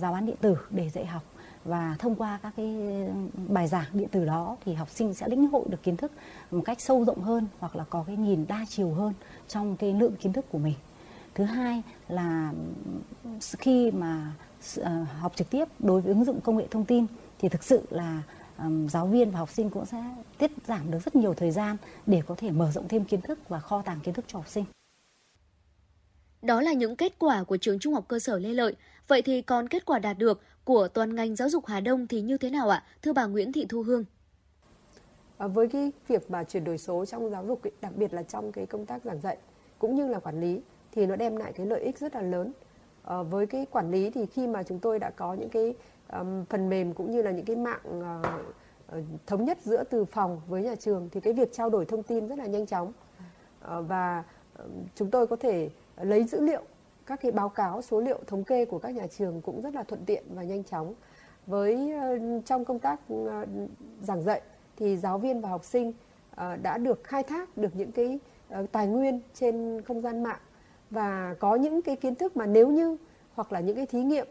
giáo 0.00 0.14
án 0.14 0.26
điện 0.26 0.36
tử 0.40 0.56
để 0.70 0.90
dạy 0.90 1.06
học. 1.06 1.22
Và 1.64 1.96
thông 1.98 2.14
qua 2.14 2.38
các 2.42 2.52
cái 2.56 2.76
ừ, 2.80 3.12
bài 3.48 3.68
giảng 3.68 3.86
điện 3.92 4.08
tử 4.08 4.24
đó 4.24 4.56
thì 4.64 4.74
học 4.74 4.90
sinh 4.90 5.14
sẽ 5.14 5.28
lĩnh 5.28 5.48
hội 5.48 5.64
được 5.68 5.82
kiến 5.82 5.96
thức 5.96 6.12
một 6.50 6.62
cách 6.64 6.80
sâu 6.80 7.04
rộng 7.04 7.20
hơn 7.20 7.46
hoặc 7.58 7.76
là 7.76 7.84
có 7.90 8.04
cái 8.06 8.16
nhìn 8.16 8.46
đa 8.48 8.64
chiều 8.68 8.90
hơn 8.90 9.12
trong 9.48 9.76
cái 9.76 9.92
lượng 9.92 10.16
kiến 10.16 10.32
thức 10.32 10.44
của 10.50 10.58
mình. 10.58 10.74
Thứ 11.34 11.44
hai 11.44 11.82
là 12.08 12.52
ừ, 13.24 13.30
khi 13.58 13.90
mà 13.90 14.32
ờ, 14.76 15.04
học 15.20 15.32
trực 15.36 15.50
tiếp 15.50 15.68
đối 15.78 16.00
với 16.00 16.14
ứng 16.14 16.24
dụng 16.24 16.40
công 16.40 16.56
nghệ 16.56 16.66
thông 16.70 16.84
tin 16.84 17.06
thì 17.38 17.48
thực 17.48 17.62
sự 17.62 17.82
là 17.90 18.22
giáo 18.88 19.06
viên 19.06 19.30
và 19.30 19.38
học 19.38 19.50
sinh 19.50 19.70
cũng 19.70 19.86
sẽ 19.86 20.04
tiết 20.38 20.50
giảm 20.66 20.90
được 20.90 20.98
rất 21.04 21.16
nhiều 21.16 21.34
thời 21.34 21.50
gian 21.50 21.76
để 22.06 22.22
có 22.26 22.34
thể 22.38 22.50
mở 22.50 22.70
rộng 22.70 22.88
thêm 22.88 23.04
kiến 23.04 23.20
thức 23.20 23.48
và 23.48 23.60
kho 23.60 23.82
tàng 23.82 24.00
kiến 24.00 24.14
thức 24.14 24.24
cho 24.28 24.38
học 24.38 24.48
sinh. 24.48 24.64
Đó 26.42 26.60
là 26.60 26.72
những 26.72 26.96
kết 26.96 27.18
quả 27.18 27.44
của 27.44 27.56
trường 27.56 27.78
Trung 27.78 27.94
học 27.94 28.04
cơ 28.08 28.18
sở 28.18 28.38
Lê 28.38 28.48
Lợi. 28.48 28.76
Vậy 29.08 29.22
thì 29.22 29.42
còn 29.42 29.68
kết 29.68 29.86
quả 29.86 29.98
đạt 29.98 30.18
được 30.18 30.40
của 30.64 30.88
toàn 30.88 31.14
ngành 31.14 31.36
giáo 31.36 31.48
dục 31.48 31.66
Hà 31.66 31.80
Đông 31.80 32.06
thì 32.06 32.20
như 32.20 32.38
thế 32.38 32.50
nào 32.50 32.68
ạ? 32.68 32.84
Thưa 33.02 33.12
bà 33.12 33.26
Nguyễn 33.26 33.52
Thị 33.52 33.66
Thu 33.68 33.82
Hương. 33.82 34.04
À, 35.38 35.46
với 35.46 35.68
cái 35.68 35.92
việc 36.08 36.30
mà 36.30 36.44
chuyển 36.44 36.64
đổi 36.64 36.78
số 36.78 37.04
trong 37.04 37.30
giáo 37.30 37.46
dục 37.46 37.60
đặc 37.80 37.96
biệt 37.96 38.14
là 38.14 38.22
trong 38.22 38.52
cái 38.52 38.66
công 38.66 38.86
tác 38.86 39.04
giảng 39.04 39.20
dạy 39.20 39.36
cũng 39.78 39.94
như 39.94 40.08
là 40.08 40.18
quản 40.18 40.40
lý 40.40 40.60
thì 40.92 41.06
nó 41.06 41.16
đem 41.16 41.36
lại 41.36 41.52
cái 41.52 41.66
lợi 41.66 41.80
ích 41.80 41.98
rất 41.98 42.14
là 42.14 42.22
lớn. 42.22 42.52
À, 43.04 43.22
với 43.22 43.46
cái 43.46 43.66
quản 43.70 43.90
lý 43.90 44.10
thì 44.10 44.26
khi 44.26 44.46
mà 44.46 44.62
chúng 44.62 44.78
tôi 44.78 44.98
đã 44.98 45.10
có 45.10 45.34
những 45.34 45.48
cái 45.48 45.74
um, 46.12 46.44
phần 46.44 46.68
mềm 46.68 46.94
cũng 46.94 47.10
như 47.10 47.22
là 47.22 47.30
những 47.30 47.44
cái 47.44 47.56
mạng 47.56 47.80
uh, 47.98 49.04
thống 49.26 49.44
nhất 49.44 49.58
giữa 49.62 49.84
từ 49.84 50.04
phòng 50.04 50.40
với 50.48 50.62
nhà 50.62 50.74
trường 50.74 51.08
thì 51.12 51.20
cái 51.20 51.32
việc 51.32 51.52
trao 51.52 51.70
đổi 51.70 51.84
thông 51.84 52.02
tin 52.02 52.26
rất 52.26 52.38
là 52.38 52.46
nhanh 52.46 52.66
chóng. 52.66 52.92
Uh, 53.64 53.88
và 53.88 54.24
chúng 54.94 55.10
tôi 55.10 55.26
có 55.26 55.36
thể 55.36 55.70
lấy 55.96 56.24
dữ 56.24 56.40
liệu 56.40 56.62
các 57.06 57.20
cái 57.22 57.32
báo 57.32 57.48
cáo 57.48 57.82
số 57.82 58.00
liệu 58.00 58.18
thống 58.26 58.44
kê 58.44 58.64
của 58.64 58.78
các 58.78 58.90
nhà 58.90 59.06
trường 59.06 59.40
cũng 59.40 59.62
rất 59.62 59.74
là 59.74 59.82
thuận 59.82 60.04
tiện 60.04 60.24
và 60.34 60.42
nhanh 60.42 60.64
chóng. 60.64 60.94
Với 61.46 61.92
trong 62.44 62.64
công 62.64 62.78
tác 62.78 63.00
giảng 64.02 64.22
dạy 64.22 64.42
thì 64.76 64.96
giáo 64.96 65.18
viên 65.18 65.40
và 65.40 65.48
học 65.48 65.64
sinh 65.64 65.92
đã 66.62 66.78
được 66.78 67.04
khai 67.04 67.22
thác 67.22 67.56
được 67.56 67.76
những 67.76 67.92
cái 67.92 68.18
tài 68.72 68.86
nguyên 68.86 69.20
trên 69.34 69.82
không 69.82 70.02
gian 70.02 70.22
mạng 70.22 70.40
và 70.90 71.34
có 71.38 71.54
những 71.54 71.82
cái 71.82 71.96
kiến 71.96 72.14
thức 72.14 72.36
mà 72.36 72.46
nếu 72.46 72.70
như 72.70 72.96
hoặc 73.34 73.52
là 73.52 73.60
những 73.60 73.76
cái 73.76 73.86
thí 73.86 74.02
nghiệm 74.02 74.26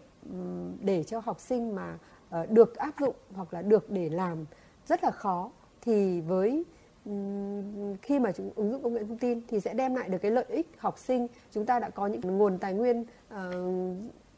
để 0.82 1.04
cho 1.04 1.20
học 1.20 1.40
sinh 1.40 1.76
mà 1.76 1.98
ờ, 2.30 2.46
được 2.46 2.76
áp 2.76 2.92
dụng 3.00 3.16
hoặc 3.36 3.54
là 3.54 3.62
được 3.62 3.90
để 3.90 4.10
làm 4.10 4.46
rất 4.86 5.04
là 5.04 5.12
khó, 5.12 5.52
thì 5.82 6.22
với 6.22 6.66
khi 8.02 8.20
mà 8.20 8.32
chúng, 8.32 8.52
ứng 8.56 8.72
dụng 8.72 8.84
công 8.84 8.94
nghệ 8.94 9.04
thông 9.04 9.18
tin 9.18 9.42
thì 9.48 9.60
sẽ 9.60 9.74
đem 9.74 9.96
lại 9.96 10.10
được 10.10 10.18
cái 10.18 10.32
lợi 10.32 10.46
ích 10.48 10.68
học 10.78 10.98
sinh. 10.98 11.28
Chúng 11.52 11.66
ta 11.66 11.80
đã 11.80 11.90
có 11.90 12.08
những 12.08 12.38
nguồn 12.38 12.58
tài 12.58 12.74
nguyên 12.74 13.06
ờ, 13.30 13.52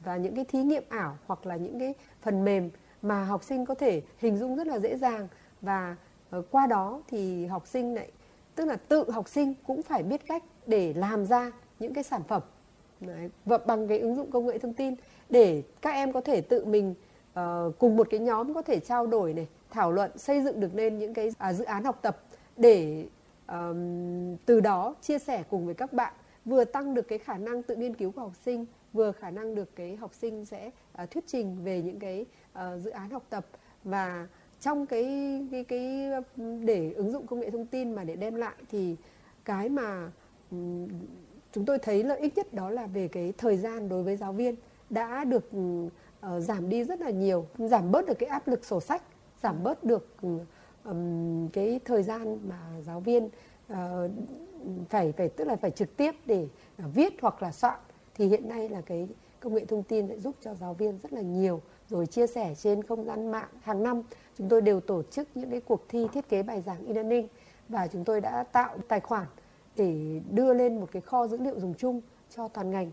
và 0.03 0.18
những 0.18 0.36
cái 0.36 0.45
thí 0.45 0.64
nghiệm 0.64 0.84
ảo 0.90 1.18
hoặc 1.26 1.45
là 1.45 1.56
những 1.56 1.80
cái 1.80 1.94
phần 2.22 2.45
mềm 2.45 2.70
mà 3.02 3.24
học 3.24 3.44
sinh 3.44 3.66
có 3.66 3.76
thể 3.76 4.02
hình 4.18 4.38
dung 4.38 4.56
rất 4.56 4.68
là 4.68 4.80
dễ 4.80 4.98
dàng. 4.98 5.28
Và 5.61 5.95
ờ, 6.30 6.41
qua 6.52 6.68
đó 6.68 7.02
thì 7.07 7.45
học 7.45 7.68
sinh 7.68 7.95
lại, 7.95 8.11
tức 8.56 8.66
là 8.66 8.76
tự 8.76 9.11
học 9.11 9.28
sinh 9.28 9.53
cũng 9.68 9.82
phải 9.82 10.03
biết 10.03 10.28
cách 10.28 10.44
để 10.68 10.94
làm 10.94 11.26
ra 11.26 11.52
những 11.80 11.94
cái 11.94 12.03
sản 12.03 12.22
phẩm 12.28 12.41
Đấy, 13.01 13.30
và 13.45 13.57
bằng 13.57 13.88
cái 13.88 13.99
ứng 13.99 14.15
dụng 14.15 14.31
công 14.31 14.45
nghệ 14.45 14.57
thông 14.57 14.73
tin 14.73 14.95
để 15.30 15.63
các 15.81 15.89
em 15.89 16.11
có 16.11 16.21
thể 16.21 16.41
tự 16.41 16.65
mình 16.65 16.93
uh, 17.39 17.39
cùng 17.80 17.95
một 17.95 18.07
cái 18.09 18.19
nhóm 18.19 18.53
có 18.53 18.61
thể 18.61 18.80
trao 18.80 19.07
đổi 19.07 19.34
này 19.34 19.47
thảo 19.69 19.91
luận 19.91 20.17
xây 20.17 20.41
dựng 20.41 20.59
được 20.59 20.76
nên 20.76 20.99
những 20.99 21.13
cái 21.13 21.27
uh, 21.27 21.55
dự 21.55 21.63
án 21.63 21.84
học 21.84 21.99
tập 22.01 22.23
để 22.57 23.05
um, 23.47 24.35
từ 24.45 24.59
đó 24.59 24.95
chia 25.01 25.19
sẻ 25.19 25.43
cùng 25.49 25.65
với 25.65 25.76
các 25.76 25.93
bạn 25.93 26.13
vừa 26.45 26.63
tăng 26.63 26.93
được 26.93 27.07
cái 27.07 27.17
khả 27.17 27.38
năng 27.38 27.63
tự 27.63 27.76
nghiên 27.76 27.93
cứu 27.93 28.11
của 28.11 28.21
học 28.21 28.35
sinh 28.45 28.65
vừa 28.93 29.11
khả 29.11 29.31
năng 29.31 29.55
được 29.55 29.76
cái 29.76 29.95
học 29.95 30.13
sinh 30.13 30.45
sẽ 30.45 30.71
uh, 31.03 31.11
thuyết 31.11 31.23
trình 31.27 31.57
về 31.63 31.81
những 31.81 31.99
cái 31.99 32.26
uh, 32.53 32.81
dự 32.81 32.89
án 32.89 33.09
học 33.09 33.23
tập. 33.30 33.45
Và 33.84 34.27
trong 34.61 34.85
cái 34.85 35.05
cái 35.51 35.63
cái 35.63 36.11
để 36.63 36.93
ứng 36.93 37.11
dụng 37.11 37.27
công 37.27 37.39
nghệ 37.39 37.49
thông 37.49 37.65
tin 37.65 37.95
mà 37.95 38.03
để 38.03 38.15
đem 38.15 38.35
lại 38.35 38.55
thì 38.71 38.95
cái 39.45 39.69
mà 39.69 40.11
um, 40.51 40.88
chúng 41.51 41.65
tôi 41.65 41.80
thấy 41.80 42.03
lợi 42.03 42.19
ích 42.19 42.38
nhất 42.38 42.53
đó 42.53 42.69
là 42.69 42.85
về 42.85 43.07
cái 43.07 43.34
thời 43.38 43.57
gian 43.57 43.89
đối 43.89 44.03
với 44.03 44.15
giáo 44.15 44.34
viên 44.34 44.55
đã 44.89 45.23
được 45.23 45.49
uh, 45.57 45.91
giảm 46.38 46.69
đi 46.69 46.84
rất 46.84 47.01
là 47.01 47.09
nhiều 47.09 47.45
giảm 47.57 47.91
bớt 47.91 48.05
được 48.05 48.19
cái 48.19 48.30
áp 48.30 48.47
lực 48.47 48.65
sổ 48.65 48.81
sách 48.81 49.03
giảm 49.43 49.63
bớt 49.63 49.84
được 49.84 50.15
um, 50.84 51.47
cái 51.53 51.80
thời 51.85 52.03
gian 52.03 52.38
mà 52.49 52.59
giáo 52.85 52.99
viên 52.99 53.26
uh, 53.26 53.77
phải 54.89 55.11
phải 55.11 55.30
tức 55.30 55.47
là 55.47 55.55
phải 55.55 55.71
trực 55.71 55.97
tiếp 55.97 56.15
để 56.26 56.47
uh, 56.84 56.95
viết 56.95 57.13
hoặc 57.21 57.43
là 57.43 57.51
soạn. 57.51 57.80
Thì 58.15 58.27
hiện 58.27 58.49
nay 58.49 58.69
là 58.69 58.81
cái 58.81 59.07
công 59.39 59.53
nghệ 59.53 59.65
thông 59.65 59.84
tin 59.84 60.07
sẽ 60.07 60.19
giúp 60.19 60.35
cho 60.41 60.55
giáo 60.55 60.73
viên 60.73 60.99
rất 61.03 61.13
là 61.13 61.21
nhiều. 61.21 61.61
Rồi 61.88 62.05
chia 62.05 62.27
sẻ 62.27 62.55
trên 62.55 62.84
không 62.84 63.05
gian 63.05 63.31
mạng 63.31 63.49
hàng 63.61 63.84
năm 63.84 64.01
chúng 64.38 64.49
tôi 64.49 64.61
đều 64.61 64.80
tổ 64.80 65.03
chức 65.03 65.27
những 65.35 65.51
cái 65.51 65.61
cuộc 65.61 65.85
thi 65.89 66.07
thiết 66.13 66.30
kế 66.30 66.43
bài 66.43 66.61
giảng 66.61 66.88
e-learning 66.88 67.27
và 67.69 67.88
chúng 67.88 68.03
tôi 68.03 68.21
đã 68.21 68.43
tạo 68.43 68.77
tài 68.88 68.99
khoản 68.99 69.27
để 69.80 70.22
đưa 70.31 70.53
lên 70.53 70.80
một 70.80 70.89
cái 70.91 71.01
kho 71.01 71.27
dữ 71.27 71.38
liệu 71.38 71.60
dùng 71.60 71.73
chung 71.73 72.01
cho 72.35 72.47
toàn 72.47 72.72
ngành 72.72 72.91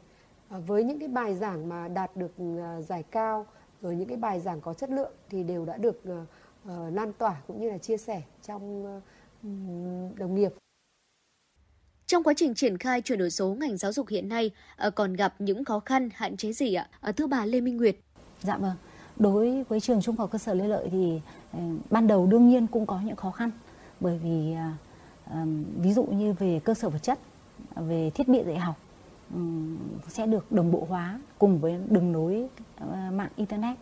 à, 0.48 0.58
với 0.58 0.84
những 0.84 0.98
cái 0.98 1.08
bài 1.08 1.34
giảng 1.34 1.68
mà 1.68 1.88
đạt 1.88 2.16
được 2.16 2.32
à, 2.38 2.80
giải 2.80 3.02
cao 3.02 3.46
rồi 3.82 3.96
những 3.96 4.08
cái 4.08 4.16
bài 4.16 4.40
giảng 4.40 4.60
có 4.60 4.74
chất 4.74 4.90
lượng 4.90 5.12
thì 5.30 5.42
đều 5.42 5.64
đã 5.64 5.76
được 5.76 6.02
uh, 6.12 6.94
lan 6.94 7.12
tỏa 7.12 7.42
cũng 7.46 7.60
như 7.60 7.70
là 7.70 7.78
chia 7.78 7.96
sẻ 7.96 8.22
trong 8.42 8.84
đồng 10.16 10.34
nghiệp. 10.34 10.52
Trong 12.06 12.22
quá 12.22 12.34
trình 12.36 12.54
triển 12.54 12.78
khai 12.78 13.02
chuyển 13.02 13.18
đổi 13.18 13.30
số 13.30 13.54
ngành 13.54 13.76
giáo 13.76 13.92
dục 13.92 14.08
hiện 14.08 14.28
nay 14.28 14.50
còn 14.94 15.12
gặp 15.12 15.34
những 15.38 15.64
khó 15.64 15.80
khăn, 15.80 16.08
hạn 16.14 16.36
chế 16.36 16.52
gì 16.52 16.74
ạ? 16.74 16.88
Thưa 17.16 17.26
bà 17.26 17.44
Lê 17.44 17.60
Minh 17.60 17.76
Nguyệt. 17.76 17.96
Dạ 18.42 18.56
vâng. 18.56 18.76
Đối 19.16 19.64
với 19.68 19.80
trường 19.80 20.02
Trung 20.02 20.16
học 20.16 20.30
cơ 20.30 20.38
sở 20.38 20.54
Lê 20.54 20.68
Lợi 20.68 20.88
thì 20.92 21.20
ban 21.90 22.06
đầu 22.06 22.26
đương 22.26 22.48
nhiên 22.48 22.66
cũng 22.66 22.86
có 22.86 23.00
những 23.04 23.16
khó 23.16 23.30
khăn 23.30 23.50
bởi 24.00 24.18
vì 24.18 24.54
ví 25.76 25.92
dụ 25.92 26.04
như 26.04 26.32
về 26.32 26.60
cơ 26.64 26.74
sở 26.74 26.88
vật 26.88 27.02
chất, 27.02 27.18
về 27.76 28.10
thiết 28.14 28.28
bị 28.28 28.42
dạy 28.44 28.58
học 28.58 28.76
sẽ 30.08 30.26
được 30.26 30.52
đồng 30.52 30.72
bộ 30.72 30.86
hóa 30.88 31.20
cùng 31.38 31.58
với 31.58 31.80
đường 31.88 32.12
nối 32.12 32.46
ờ, 32.78 33.10
mạng 33.12 33.30
internet. 33.36 33.76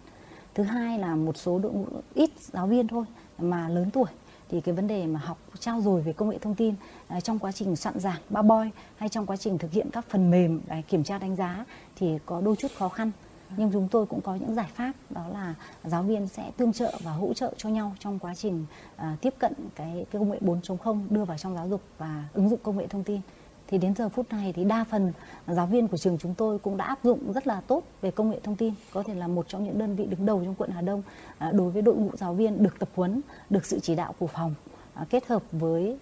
Thứ 0.54 0.62
hai 0.62 0.98
là 0.98 1.14
một 1.14 1.36
số 1.36 1.58
đội 1.58 1.72
ngũ, 1.72 1.86
ít 2.14 2.30
giáo 2.38 2.66
viên 2.66 2.88
thôi 2.88 3.04
mà 3.38 3.68
lớn 3.68 3.90
tuổi, 3.90 4.10
thì 4.48 4.60
cái 4.60 4.74
vấn 4.74 4.86
đề 4.86 5.06
mà 5.06 5.20
học, 5.20 5.38
trao 5.58 5.80
dồi 5.80 6.02
về 6.02 6.12
công 6.12 6.28
nghệ 6.28 6.38
thông 6.38 6.54
tin 6.54 6.74
ờ, 7.08 7.20
trong 7.20 7.38
quá 7.38 7.52
trình 7.52 7.76
soạn 7.76 7.98
giảng, 7.98 8.20
ba 8.30 8.42
boy 8.42 8.70
hay 8.96 9.08
trong 9.08 9.26
quá 9.26 9.36
trình 9.36 9.58
thực 9.58 9.72
hiện 9.72 9.90
các 9.92 10.04
phần 10.08 10.30
mềm 10.30 10.60
à, 10.68 10.80
kiểm 10.88 11.04
tra 11.04 11.18
đánh 11.18 11.36
giá 11.36 11.64
thì 11.96 12.18
có 12.26 12.40
đôi 12.40 12.56
chút 12.56 12.70
khó 12.78 12.88
khăn 12.88 13.10
nhưng 13.56 13.72
chúng 13.72 13.88
tôi 13.88 14.06
cũng 14.06 14.20
có 14.20 14.34
những 14.34 14.54
giải 14.54 14.68
pháp 14.74 14.92
đó 15.10 15.24
là 15.32 15.54
giáo 15.84 16.02
viên 16.02 16.28
sẽ 16.28 16.50
tương 16.56 16.72
trợ 16.72 16.92
và 17.04 17.12
hỗ 17.12 17.34
trợ 17.34 17.52
cho 17.56 17.68
nhau 17.68 17.94
trong 17.98 18.18
quá 18.18 18.34
trình 18.34 18.66
à, 18.96 19.16
tiếp 19.20 19.34
cận 19.38 19.52
cái, 19.74 20.06
cái 20.10 20.20
công 20.20 20.30
nghệ 20.30 20.38
4.0 20.40 21.06
đưa 21.10 21.24
vào 21.24 21.38
trong 21.38 21.54
giáo 21.54 21.68
dục 21.68 21.80
và 21.98 22.24
ứng 22.32 22.48
dụng 22.48 22.60
công 22.62 22.76
nghệ 22.76 22.86
thông 22.86 23.04
tin. 23.04 23.20
Thì 23.66 23.78
đến 23.78 23.94
giờ 23.94 24.08
phút 24.08 24.32
này 24.32 24.52
thì 24.52 24.64
đa 24.64 24.84
phần 24.90 25.12
giáo 25.46 25.66
viên 25.66 25.88
của 25.88 25.96
trường 25.96 26.18
chúng 26.18 26.34
tôi 26.34 26.58
cũng 26.58 26.76
đã 26.76 26.84
áp 26.84 26.98
dụng 27.04 27.32
rất 27.32 27.46
là 27.46 27.60
tốt 27.60 27.82
về 28.00 28.10
công 28.10 28.30
nghệ 28.30 28.40
thông 28.42 28.56
tin 28.56 28.74
có 28.92 29.02
thể 29.02 29.14
là 29.14 29.28
một 29.28 29.48
trong 29.48 29.64
những 29.64 29.78
đơn 29.78 29.96
vị 29.96 30.06
đứng 30.06 30.26
đầu 30.26 30.42
trong 30.44 30.54
quận 30.54 30.70
Hà 30.70 30.80
Đông 30.80 31.02
à, 31.38 31.50
đối 31.52 31.70
với 31.70 31.82
đội 31.82 31.96
ngũ 31.96 32.10
giáo 32.16 32.34
viên 32.34 32.62
được 32.62 32.78
tập 32.78 32.88
huấn 32.94 33.20
được 33.50 33.66
sự 33.66 33.80
chỉ 33.80 33.94
đạo 33.94 34.14
của 34.18 34.26
phòng 34.26 34.54
à, 34.94 35.04
kết 35.10 35.26
hợp 35.26 35.42
với 35.52 35.98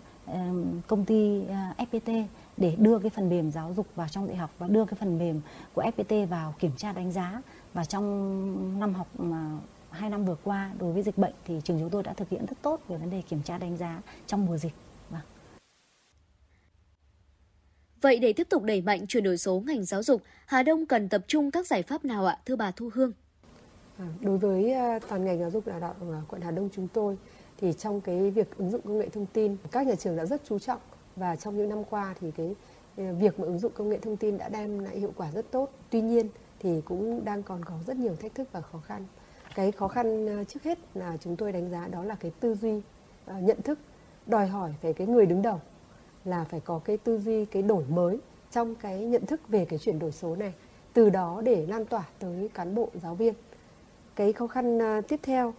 công 0.86 1.04
ty 1.04 1.46
à, 1.46 1.74
FPT 1.78 2.24
để 2.62 2.74
đưa 2.78 2.98
cái 2.98 3.10
phần 3.10 3.28
mềm 3.28 3.50
giáo 3.50 3.74
dục 3.76 3.86
vào 3.94 4.08
trong 4.08 4.26
dạy 4.26 4.36
học 4.36 4.50
và 4.58 4.66
đưa 4.66 4.84
cái 4.84 4.94
phần 5.00 5.18
mềm 5.18 5.40
của 5.74 5.82
FPT 5.82 6.26
vào 6.26 6.54
kiểm 6.58 6.70
tra 6.76 6.92
đánh 6.92 7.12
giá 7.12 7.42
và 7.74 7.84
trong 7.84 8.80
năm 8.80 8.94
học 8.94 9.08
mà 9.18 9.58
hai 9.90 10.10
năm 10.10 10.24
vừa 10.24 10.36
qua 10.44 10.72
đối 10.78 10.92
với 10.92 11.02
dịch 11.02 11.18
bệnh 11.18 11.32
thì 11.44 11.60
trường 11.64 11.78
chúng 11.80 11.90
tôi 11.90 12.02
đã 12.02 12.12
thực 12.12 12.28
hiện 12.28 12.46
rất 12.46 12.62
tốt 12.62 12.80
về 12.88 12.96
vấn 12.96 13.10
đề 13.10 13.22
kiểm 13.28 13.42
tra 13.42 13.58
đánh 13.58 13.76
giá 13.76 14.02
trong 14.26 14.46
mùa 14.46 14.56
dịch. 14.56 14.72
Vâng. 15.10 15.20
Vậy 18.00 18.18
để 18.18 18.32
tiếp 18.32 18.46
tục 18.50 18.62
đẩy 18.62 18.80
mạnh 18.80 19.06
chuyển 19.06 19.24
đổi 19.24 19.38
số 19.38 19.62
ngành 19.66 19.84
giáo 19.84 20.02
dục, 20.02 20.22
Hà 20.46 20.62
Đông 20.62 20.86
cần 20.86 21.08
tập 21.08 21.24
trung 21.26 21.50
các 21.50 21.66
giải 21.66 21.82
pháp 21.82 22.04
nào 22.04 22.26
ạ, 22.26 22.38
thưa 22.46 22.56
bà 22.56 22.70
Thu 22.70 22.90
Hương? 22.94 23.12
À, 23.98 24.06
đối 24.20 24.38
với 24.38 24.72
à, 24.72 24.98
toàn 25.08 25.24
ngành 25.24 25.38
giáo 25.38 25.50
dục 25.50 25.66
đào 25.66 25.80
tạo 25.80 25.94
của 26.00 26.16
quận 26.28 26.42
Hà 26.42 26.50
Đông 26.50 26.68
chúng 26.74 26.88
tôi 26.88 27.16
thì 27.60 27.72
trong 27.72 28.00
cái 28.00 28.30
việc 28.30 28.56
ứng 28.56 28.70
dụng 28.70 28.80
công 28.84 28.98
nghệ 28.98 29.08
thông 29.08 29.26
tin, 29.26 29.56
các 29.70 29.86
nhà 29.86 29.94
trường 29.94 30.16
đã 30.16 30.26
rất 30.26 30.42
chú 30.48 30.58
trọng 30.58 30.80
và 31.16 31.36
trong 31.36 31.56
những 31.56 31.68
năm 31.68 31.84
qua 31.90 32.14
thì 32.20 32.30
cái 32.30 32.54
ờ, 32.96 33.14
việc 33.14 33.40
mà 33.40 33.46
ứng 33.46 33.58
dụng 33.58 33.72
công 33.74 33.88
nghệ 33.88 33.98
thông 33.98 34.16
tin 34.16 34.38
đã 34.38 34.48
đem 34.48 34.78
lại 34.78 34.98
hiệu 34.98 35.12
quả 35.16 35.30
rất 35.30 35.50
tốt. 35.50 35.70
Tuy 35.90 36.00
nhiên 36.00 36.28
thì 36.58 36.80
cũng 36.84 37.24
đang 37.24 37.42
còn 37.42 37.64
có 37.64 37.74
rất 37.86 37.96
nhiều 37.96 38.16
thách 38.16 38.34
thức 38.34 38.48
và 38.52 38.60
khó 38.60 38.78
khăn. 38.78 39.06
Cái 39.54 39.72
khó 39.72 39.88
khăn 39.88 40.26
ờ, 40.26 40.44
trước 40.44 40.62
hết 40.62 40.78
là 40.94 41.16
chúng 41.20 41.36
tôi 41.36 41.52
đánh 41.52 41.70
giá 41.70 41.88
đó 41.88 42.04
là 42.04 42.14
cái 42.14 42.32
tư 42.40 42.54
duy 42.54 42.80
ờ, 43.26 43.38
nhận 43.40 43.62
thức, 43.62 43.78
đòi 44.26 44.46
hỏi 44.46 44.74
về 44.82 44.92
cái 44.92 45.06
người 45.06 45.26
đứng 45.26 45.42
đầu 45.42 45.60
là 46.24 46.44
phải 46.44 46.60
có 46.60 46.80
cái 46.84 46.96
tư 46.96 47.18
duy, 47.18 47.44
cái 47.44 47.62
đổi 47.62 47.84
mới 47.88 48.18
trong 48.50 48.74
cái 48.74 49.04
nhận 49.04 49.26
thức 49.26 49.48
về 49.48 49.64
cái 49.64 49.78
chuyển 49.78 49.98
đổi 49.98 50.12
số 50.12 50.36
này, 50.36 50.54
từ 50.92 51.10
đó 51.10 51.42
để 51.44 51.66
lan 51.66 51.84
tỏa 51.84 52.08
tới 52.18 52.50
cán 52.54 52.74
bộ, 52.74 52.88
giáo 53.02 53.14
viên. 53.14 53.34
Cái 54.14 54.32
khó 54.32 54.46
khăn 54.46 54.78
tiếp 55.08 55.20
theo 55.22 55.54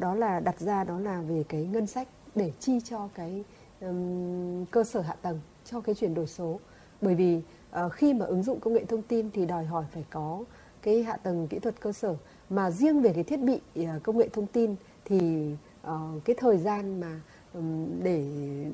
đó 0.00 0.14
là 0.14 0.40
đặt 0.40 0.60
ra 0.60 0.84
đó 0.84 0.98
là 0.98 1.22
về 1.22 1.44
cái 1.48 1.64
ngân 1.64 1.86
sách 1.86 2.08
để 2.34 2.52
chi 2.60 2.80
cho 2.80 3.08
cái 3.14 3.44
um, 3.80 4.64
cơ 4.64 4.84
sở 4.84 5.00
hạ 5.00 5.16
tầng 5.22 5.40
cho 5.64 5.80
cái 5.80 5.94
chuyển 5.94 6.14
đổi 6.14 6.26
số. 6.26 6.60
Bởi 7.00 7.14
vì 7.14 7.40
uh, 7.86 7.92
khi 7.92 8.14
mà 8.14 8.26
ứng 8.26 8.42
dụng 8.42 8.60
công 8.60 8.74
nghệ 8.74 8.84
thông 8.84 9.02
tin 9.02 9.30
thì 9.30 9.46
đòi 9.46 9.64
hỏi 9.64 9.84
phải 9.92 10.04
có 10.10 10.44
cái 10.82 11.02
hạ 11.02 11.16
tầng 11.16 11.48
kỹ 11.48 11.58
thuật 11.58 11.80
cơ 11.80 11.92
sở. 11.92 12.16
Mà 12.50 12.70
riêng 12.70 13.02
về 13.02 13.12
cái 13.12 13.24
thiết 13.24 13.40
bị 13.40 13.60
uh, 13.80 14.02
công 14.02 14.18
nghệ 14.18 14.28
thông 14.28 14.46
tin 14.46 14.74
thì 15.04 15.50
uh, 15.86 16.24
cái 16.24 16.36
thời 16.38 16.58
gian 16.58 17.00
mà 17.00 17.20
um, 17.54 17.86
để 18.02 18.24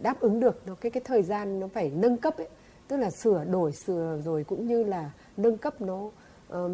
đáp 0.03 0.21
ứng 0.21 0.41
được 0.41 0.63
nó 0.67 0.75
cái 0.75 0.91
cái 0.91 1.03
thời 1.05 1.23
gian 1.23 1.61
nó 1.61 1.69
phải 1.69 1.91
nâng 1.91 2.17
cấp 2.17 2.37
ấy 2.37 2.49
tức 2.89 2.97
là 2.97 3.11
sửa 3.11 3.45
đổi 3.45 3.73
sửa 3.73 4.21
rồi 4.25 4.45
cũng 4.45 4.67
như 4.67 4.85
là 4.85 5.11
nâng 5.37 5.59
cấp 5.59 5.81
nó 5.81 6.11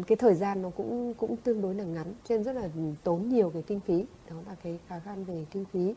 cái 0.07 0.15
thời 0.15 0.35
gian 0.35 0.61
nó 0.61 0.69
cũng 0.69 1.13
cũng 1.17 1.37
tương 1.37 1.61
đối 1.61 1.75
là 1.75 1.83
ngắn 1.83 2.13
cho 2.23 2.35
nên 2.35 2.43
rất 2.43 2.53
là 2.53 2.69
tốn 3.03 3.29
nhiều 3.29 3.49
cái 3.49 3.61
kinh 3.61 3.79
phí. 3.79 4.05
Đó 4.29 4.35
là 4.47 4.55
cái 4.63 4.79
khó 4.89 4.95
khăn 5.05 5.23
về 5.23 5.45
kinh 5.51 5.65
phí 5.65 5.93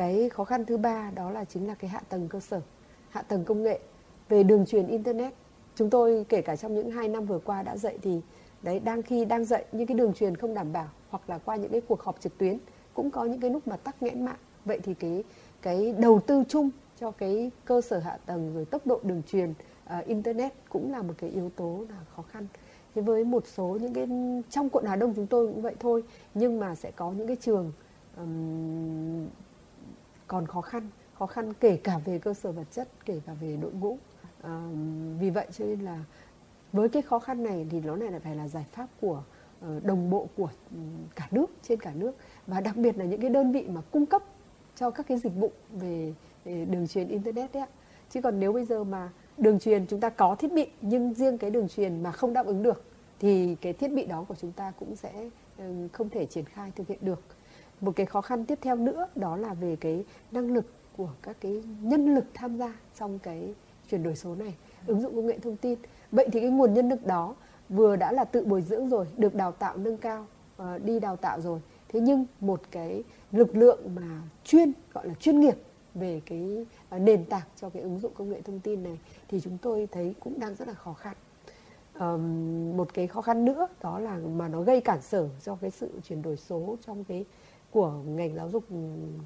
cái 0.00 0.28
khó 0.28 0.44
khăn 0.44 0.64
thứ 0.64 0.76
ba 0.76 1.10
đó 1.14 1.30
là 1.30 1.44
chính 1.44 1.68
là 1.68 1.74
cái 1.74 1.90
hạ 1.90 2.00
tầng 2.08 2.28
cơ 2.28 2.40
sở 2.40 2.60
hạ 3.08 3.22
tầng 3.22 3.44
công 3.44 3.62
nghệ. 3.62 3.80
Về 4.28 4.42
đường 4.42 4.66
truyền 4.66 4.86
internet 4.86 5.34
chúng 5.74 5.90
tôi 5.90 6.26
kể 6.28 6.42
cả 6.42 6.56
trong 6.56 6.74
những 6.74 6.90
hai 6.90 7.08
năm 7.08 7.26
vừa 7.26 7.38
qua 7.38 7.62
đã 7.62 7.76
dạy 7.76 7.98
thì 8.02 8.20
đấy 8.62 8.80
đang 8.80 9.02
khi 9.02 9.24
đang 9.24 9.44
dạy 9.44 9.64
những 9.72 9.86
cái 9.86 9.96
đường 9.96 10.12
truyền 10.12 10.36
không 10.36 10.54
đảm 10.54 10.72
bảo 10.72 10.88
hoặc 11.10 11.30
là 11.30 11.38
qua 11.38 11.56
những 11.56 11.70
cái 11.70 11.80
cuộc 11.80 12.02
họp 12.02 12.20
trực 12.20 12.38
tuyến 12.38 12.58
cũng 12.94 13.10
có 13.10 13.24
những 13.24 13.40
cái 13.40 13.50
lúc 13.50 13.68
mà 13.68 13.76
tắc 13.76 14.02
nghẽn 14.02 14.24
mạng. 14.24 14.36
Vậy 14.64 14.80
thì 14.82 14.94
cái 14.94 15.24
cái 15.62 15.94
đầu 15.98 16.20
tư 16.20 16.42
chung 16.48 16.70
cho 17.00 17.10
cái 17.10 17.50
cơ 17.64 17.80
sở 17.80 17.98
hạ 17.98 18.18
tầng 18.26 18.54
rồi 18.54 18.64
tốc 18.64 18.86
độ 18.86 19.00
đường 19.02 19.22
truyền 19.26 19.50
uh, 19.50 20.06
internet 20.06 20.52
cũng 20.68 20.92
là 20.92 21.02
một 21.02 21.14
cái 21.18 21.30
yếu 21.30 21.50
tố 21.56 21.84
là 21.90 21.96
khó 22.16 22.22
khăn. 22.22 22.46
Thế 22.94 23.02
với 23.02 23.24
một 23.24 23.46
số 23.46 23.78
những 23.80 23.94
cái 23.94 24.08
trong 24.50 24.68
quận 24.68 24.84
Hà 24.84 24.96
Đông 24.96 25.14
chúng 25.14 25.26
tôi 25.26 25.46
cũng 25.46 25.62
vậy 25.62 25.74
thôi 25.80 26.04
nhưng 26.34 26.60
mà 26.60 26.74
sẽ 26.74 26.90
có 26.90 27.12
những 27.12 27.26
cái 27.26 27.36
trường 27.36 27.72
um, 28.16 29.26
còn 30.30 30.46
khó 30.46 30.60
khăn 30.60 30.82
khó 31.14 31.26
khăn 31.26 31.52
kể 31.60 31.76
cả 31.76 31.98
về 32.04 32.18
cơ 32.18 32.34
sở 32.34 32.52
vật 32.52 32.66
chất 32.70 32.88
kể 33.04 33.20
cả 33.26 33.32
về 33.40 33.56
đội 33.56 33.72
ngũ. 33.72 33.98
À, 34.42 34.68
vì 35.20 35.30
vậy 35.30 35.46
cho 35.52 35.64
nên 35.64 35.80
là 35.80 36.04
với 36.72 36.88
cái 36.88 37.02
khó 37.02 37.18
khăn 37.18 37.42
này 37.44 37.66
thì 37.70 37.80
nó 37.80 37.96
này 37.96 38.10
là 38.10 38.18
phải 38.18 38.36
là 38.36 38.48
giải 38.48 38.64
pháp 38.72 38.86
của 39.00 39.22
ờ, 39.60 39.80
đồng 39.84 40.10
bộ 40.10 40.28
của 40.36 40.48
ừ, 40.70 40.76
cả 41.14 41.28
nước 41.30 41.46
trên 41.62 41.80
cả 41.80 41.92
nước. 41.94 42.12
Và 42.46 42.60
đặc 42.60 42.76
biệt 42.76 42.98
là 42.98 43.04
những 43.04 43.20
cái 43.20 43.30
đơn 43.30 43.52
vị 43.52 43.66
mà 43.68 43.80
cung 43.90 44.06
cấp 44.06 44.22
cho 44.76 44.90
các 44.90 45.06
cái 45.06 45.18
dịch 45.18 45.32
vụ 45.36 45.52
về, 45.70 46.14
về 46.44 46.64
đường 46.64 46.88
truyền 46.88 47.08
internet 47.08 47.52
đấy 47.52 47.62
ạ. 47.62 47.68
Chứ 48.10 48.22
còn 48.22 48.40
nếu 48.40 48.52
bây 48.52 48.64
giờ 48.64 48.84
mà 48.84 49.10
đường 49.38 49.58
truyền 49.58 49.86
chúng 49.86 50.00
ta 50.00 50.08
có 50.08 50.34
thiết 50.34 50.52
bị 50.52 50.66
nhưng 50.80 51.14
riêng 51.14 51.38
cái 51.38 51.50
đường 51.50 51.68
truyền 51.68 52.02
mà 52.02 52.12
không 52.12 52.32
đáp 52.32 52.46
ứng 52.46 52.62
được 52.62 52.84
thì 53.20 53.56
cái 53.60 53.72
thiết 53.72 53.88
bị 53.88 54.04
đó 54.04 54.24
của 54.28 54.34
chúng 54.34 54.52
ta 54.52 54.72
cũng 54.78 54.96
sẽ 54.96 55.30
ừ, 55.58 55.88
không 55.92 56.08
thể 56.08 56.26
triển 56.26 56.44
khai 56.44 56.72
thực 56.76 56.88
hiện 56.88 56.98
được 57.02 57.20
một 57.80 57.92
cái 57.96 58.06
khó 58.06 58.20
khăn 58.20 58.44
tiếp 58.44 58.58
theo 58.62 58.76
nữa 58.76 59.06
đó 59.14 59.36
là 59.36 59.54
về 59.54 59.76
cái 59.76 60.04
năng 60.32 60.50
lực 60.50 60.66
của 60.96 61.10
các 61.22 61.36
cái 61.40 61.62
nhân 61.82 62.14
lực 62.14 62.24
tham 62.34 62.58
gia 62.58 62.74
trong 62.98 63.18
cái 63.18 63.54
chuyển 63.90 64.02
đổi 64.02 64.16
số 64.16 64.34
này. 64.34 64.54
Ứng 64.86 65.00
dụng 65.00 65.16
công 65.16 65.26
nghệ 65.26 65.38
thông 65.38 65.56
tin. 65.56 65.78
Vậy 66.12 66.28
thì 66.32 66.40
cái 66.40 66.50
nguồn 66.50 66.74
nhân 66.74 66.88
lực 66.88 67.06
đó 67.06 67.34
vừa 67.68 67.96
đã 67.96 68.12
là 68.12 68.24
tự 68.24 68.44
bồi 68.44 68.62
dưỡng 68.62 68.88
rồi 68.88 69.06
được 69.16 69.34
đào 69.34 69.52
tạo 69.52 69.76
nâng 69.76 69.96
cao 69.96 70.26
ờ, 70.56 70.78
đi 70.78 71.00
đào 71.00 71.16
tạo 71.16 71.40
rồi. 71.40 71.60
Thế 71.88 72.00
nhưng 72.00 72.26
một 72.40 72.62
cái 72.70 73.02
lực 73.32 73.56
lượng 73.56 73.94
mà 73.94 74.22
chuyên 74.44 74.72
gọi 74.92 75.08
là 75.08 75.14
chuyên 75.14 75.40
nghiệp 75.40 75.56
về 75.94 76.20
cái 76.26 76.66
ờ, 76.88 76.98
nền 76.98 77.24
tảng 77.24 77.46
cho 77.56 77.70
cái 77.70 77.82
ứng 77.82 78.00
dụng 78.00 78.12
công 78.14 78.30
nghệ 78.30 78.40
thông 78.40 78.60
tin 78.60 78.82
này 78.82 78.98
thì 79.28 79.40
chúng 79.40 79.58
tôi 79.58 79.88
thấy 79.92 80.14
cũng 80.20 80.40
đang 80.40 80.54
rất 80.54 80.68
là 80.68 80.74
khó 80.74 80.92
khăn. 80.92 81.16
Um, 81.98 82.76
một 82.76 82.94
cái 82.94 83.06
khó 83.06 83.22
khăn 83.22 83.44
nữa 83.44 83.68
đó 83.82 83.98
là 83.98 84.18
mà 84.36 84.48
nó 84.48 84.62
gây 84.62 84.80
cản 84.80 84.98
trở 85.10 85.28
cho 85.44 85.58
cái 85.60 85.70
sự 85.70 85.90
chuyển 86.04 86.22
đổi 86.22 86.36
số 86.36 86.76
trong 86.86 87.04
cái 87.04 87.24
của 87.70 87.90
ngành 87.90 88.34
giáo 88.34 88.50
dục 88.50 88.64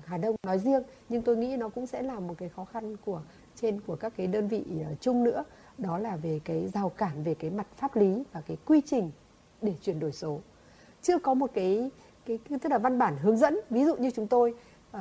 Hà 0.05 0.19
Đông 0.19 0.37
nói 0.47 0.59
riêng 0.59 0.83
nhưng 1.09 1.23
tôi 1.23 1.37
nghĩ 1.37 1.57
nó 1.57 1.69
cũng 1.69 1.87
sẽ 1.87 2.03
là 2.03 2.21
một 2.21 2.35
cái 2.39 2.49
khó 2.49 2.65
khăn 2.65 2.97
của 3.05 3.23
trên 3.57 3.81
của 3.81 3.97
các 3.97 4.13
cái 4.17 4.27
đơn 4.27 4.49
vị 4.49 4.65
ờ, 4.89 4.95
chung 5.01 5.25
nữa. 5.25 5.45
Đó 5.79 5.99
là 5.99 6.17
về 6.17 6.41
cái 6.45 6.69
rào 6.69 6.89
cản 6.89 7.23
về 7.23 7.35
cái 7.35 7.51
mặt 7.51 7.67
pháp 7.77 7.97
lý 7.97 8.25
và 8.33 8.41
cái 8.41 8.57
quy 8.65 8.81
trình 8.87 9.11
để 9.63 9.75
chuyển 9.83 10.01
đổi 10.01 10.13
số. 10.13 10.41
Chưa 11.03 11.19
có 11.19 11.35
một 11.35 11.51
cái 11.55 11.91
cái 12.27 12.39
tức 12.49 12.69
là 12.71 12.79
văn 12.79 12.99
bản 12.99 13.17
hướng 13.17 13.37
dẫn 13.37 13.61
ví 13.71 13.85
dụ 13.85 13.97
như 13.97 14.11
chúng 14.11 14.27
tôi 14.27 14.55
uh, 14.97 15.01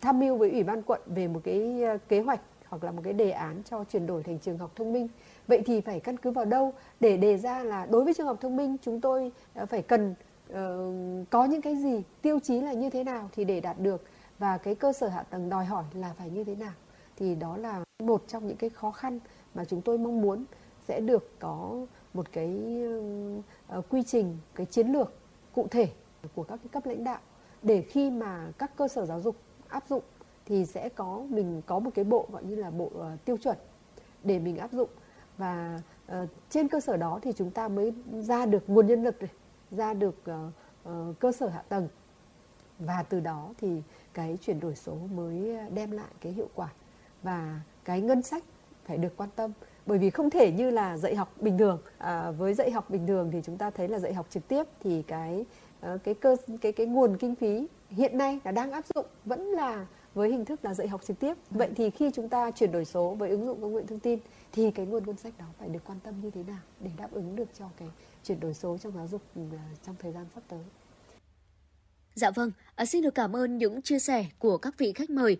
tham 0.00 0.20
mưu 0.20 0.36
với 0.36 0.50
ủy 0.50 0.64
ban 0.64 0.82
quận 0.82 1.00
về 1.06 1.28
một 1.28 1.40
cái 1.44 1.82
ờ, 1.82 1.98
kế 2.08 2.20
hoạch 2.20 2.40
hoặc 2.68 2.84
là 2.84 2.90
một 2.90 3.02
cái 3.04 3.12
đề 3.12 3.30
án 3.30 3.62
cho 3.64 3.84
chuyển 3.84 4.06
đổi 4.06 4.22
thành 4.22 4.38
trường 4.38 4.58
học 4.58 4.72
thông 4.76 4.92
minh. 4.92 5.08
Vậy 5.48 5.62
thì 5.66 5.80
phải 5.80 6.00
căn 6.00 6.16
cứ 6.16 6.30
vào 6.30 6.44
đâu? 6.44 6.72
Để 7.00 7.16
đề 7.16 7.38
ra 7.38 7.62
là 7.62 7.86
đối 7.86 8.04
với 8.04 8.14
trường 8.14 8.26
học 8.26 8.38
thông 8.40 8.56
minh 8.56 8.76
chúng 8.82 9.00
tôi 9.00 9.32
phải 9.68 9.82
cần 9.82 10.14
uh, 10.52 11.30
có 11.30 11.44
những 11.44 11.62
cái 11.62 11.76
gì 11.76 12.02
tiêu 12.22 12.38
chí 12.40 12.60
là 12.60 12.72
như 12.72 12.90
thế 12.90 13.04
nào 13.04 13.28
thì 13.32 13.44
để 13.44 13.60
đạt 13.60 13.80
được 13.80 14.04
và 14.38 14.58
cái 14.58 14.74
cơ 14.74 14.92
sở 14.92 15.08
hạ 15.08 15.22
tầng 15.22 15.48
đòi 15.48 15.64
hỏi 15.64 15.84
là 15.94 16.14
phải 16.18 16.30
như 16.30 16.44
thế 16.44 16.54
nào 16.54 16.72
thì 17.16 17.34
đó 17.34 17.56
là 17.56 17.84
một 17.98 18.24
trong 18.28 18.46
những 18.46 18.56
cái 18.56 18.70
khó 18.70 18.90
khăn 18.90 19.18
mà 19.54 19.64
chúng 19.64 19.82
tôi 19.82 19.98
mong 19.98 20.20
muốn 20.20 20.44
sẽ 20.88 21.00
được 21.00 21.30
có 21.38 21.86
một 22.14 22.32
cái 22.32 22.78
uh, 23.78 23.84
quy 23.88 24.02
trình 24.02 24.38
cái 24.54 24.66
chiến 24.66 24.88
lược 24.88 25.12
cụ 25.54 25.66
thể 25.70 25.88
của 26.34 26.42
các 26.42 26.56
cái 26.56 26.68
cấp 26.72 26.86
lãnh 26.86 27.04
đạo 27.04 27.20
để 27.62 27.82
khi 27.82 28.10
mà 28.10 28.52
các 28.58 28.76
cơ 28.76 28.88
sở 28.88 29.06
giáo 29.06 29.20
dục 29.20 29.36
áp 29.68 29.88
dụng 29.88 30.02
thì 30.46 30.66
sẽ 30.66 30.88
có 30.88 31.24
mình 31.28 31.62
có 31.66 31.78
một 31.78 31.90
cái 31.94 32.04
bộ 32.04 32.28
gọi 32.32 32.44
như 32.44 32.54
là 32.54 32.70
bộ 32.70 32.84
uh, 32.84 33.24
tiêu 33.24 33.36
chuẩn 33.36 33.56
để 34.24 34.38
mình 34.38 34.56
áp 34.56 34.72
dụng 34.72 34.88
và 35.38 35.80
uh, 36.12 36.28
trên 36.50 36.68
cơ 36.68 36.80
sở 36.80 36.96
đó 36.96 37.18
thì 37.22 37.32
chúng 37.32 37.50
ta 37.50 37.68
mới 37.68 37.92
ra 38.20 38.46
được 38.46 38.64
nguồn 38.66 38.86
nhân 38.86 39.02
lực 39.02 39.22
này, 39.22 39.30
ra 39.70 39.94
được 39.94 40.24
uh, 40.88 41.18
cơ 41.18 41.32
sở 41.32 41.48
hạ 41.48 41.62
tầng. 41.68 41.88
Và 42.78 43.04
từ 43.08 43.20
đó 43.20 43.54
thì 43.58 43.82
cái 44.14 44.38
chuyển 44.40 44.60
đổi 44.60 44.74
số 44.74 44.94
mới 45.14 45.56
đem 45.70 45.90
lại 45.90 46.10
cái 46.20 46.32
hiệu 46.32 46.48
quả 46.54 46.68
và 47.22 47.60
cái 47.84 48.00
ngân 48.00 48.22
sách 48.22 48.44
phải 48.84 48.98
được 48.98 49.16
quan 49.16 49.28
tâm. 49.36 49.52
Bởi 49.86 49.98
vì 49.98 50.10
không 50.10 50.30
thể 50.30 50.52
như 50.52 50.70
là 50.70 50.96
dạy 50.96 51.14
học 51.14 51.32
bình 51.40 51.58
thường. 51.58 51.82
À, 51.98 52.30
với 52.30 52.54
dạy 52.54 52.70
học 52.70 52.90
bình 52.90 53.06
thường 53.06 53.30
thì 53.30 53.40
chúng 53.44 53.58
ta 53.58 53.70
thấy 53.70 53.88
là 53.88 53.98
dạy 53.98 54.14
học 54.14 54.26
trực 54.30 54.48
tiếp 54.48 54.62
thì 54.80 55.02
cái 55.02 55.44
cái 56.04 56.14
cơ 56.14 56.36
cái 56.60 56.72
cái 56.72 56.86
nguồn 56.86 57.16
kinh 57.16 57.34
phí 57.34 57.66
hiện 57.90 58.18
nay 58.18 58.40
là 58.44 58.52
đang 58.52 58.72
áp 58.72 58.84
dụng 58.94 59.06
vẫn 59.24 59.40
là 59.40 59.86
với 60.14 60.30
hình 60.30 60.44
thức 60.44 60.64
là 60.64 60.74
dạy 60.74 60.88
học 60.88 61.00
trực 61.04 61.18
tiếp. 61.18 61.34
Vậy 61.50 61.70
thì 61.76 61.90
khi 61.90 62.10
chúng 62.14 62.28
ta 62.28 62.50
chuyển 62.50 62.72
đổi 62.72 62.84
số 62.84 63.14
với 63.14 63.30
ứng 63.30 63.46
dụng 63.46 63.60
công 63.60 63.74
nghệ 63.74 63.82
thông 63.88 63.98
tin 63.98 64.18
thì 64.52 64.70
cái 64.70 64.86
nguồn 64.86 65.06
ngân 65.06 65.16
sách 65.16 65.32
đó 65.38 65.44
phải 65.58 65.68
được 65.68 65.80
quan 65.86 65.98
tâm 66.00 66.14
như 66.22 66.30
thế 66.30 66.42
nào 66.42 66.60
để 66.80 66.90
đáp 66.96 67.08
ứng 67.12 67.36
được 67.36 67.48
cho 67.58 67.64
cái 67.76 67.88
chuyển 68.26 68.40
đổi 68.40 68.54
số 68.54 68.78
trong 68.78 68.92
giáo 68.96 69.08
dục 69.08 69.22
ừ, 69.34 69.42
trong 69.86 69.96
thời 69.98 70.12
gian 70.12 70.26
sắp 70.34 70.42
tới 70.48 70.60
Dạ 72.14 72.30
vâng, 72.30 72.50
à, 72.74 72.86
xin 72.86 73.02
được 73.02 73.14
cảm 73.14 73.36
ơn 73.36 73.58
những 73.58 73.82
chia 73.82 73.98
sẻ 73.98 74.26
của 74.38 74.58
các 74.58 74.78
vị 74.78 74.92
khách 74.92 75.10
mời. 75.10 75.36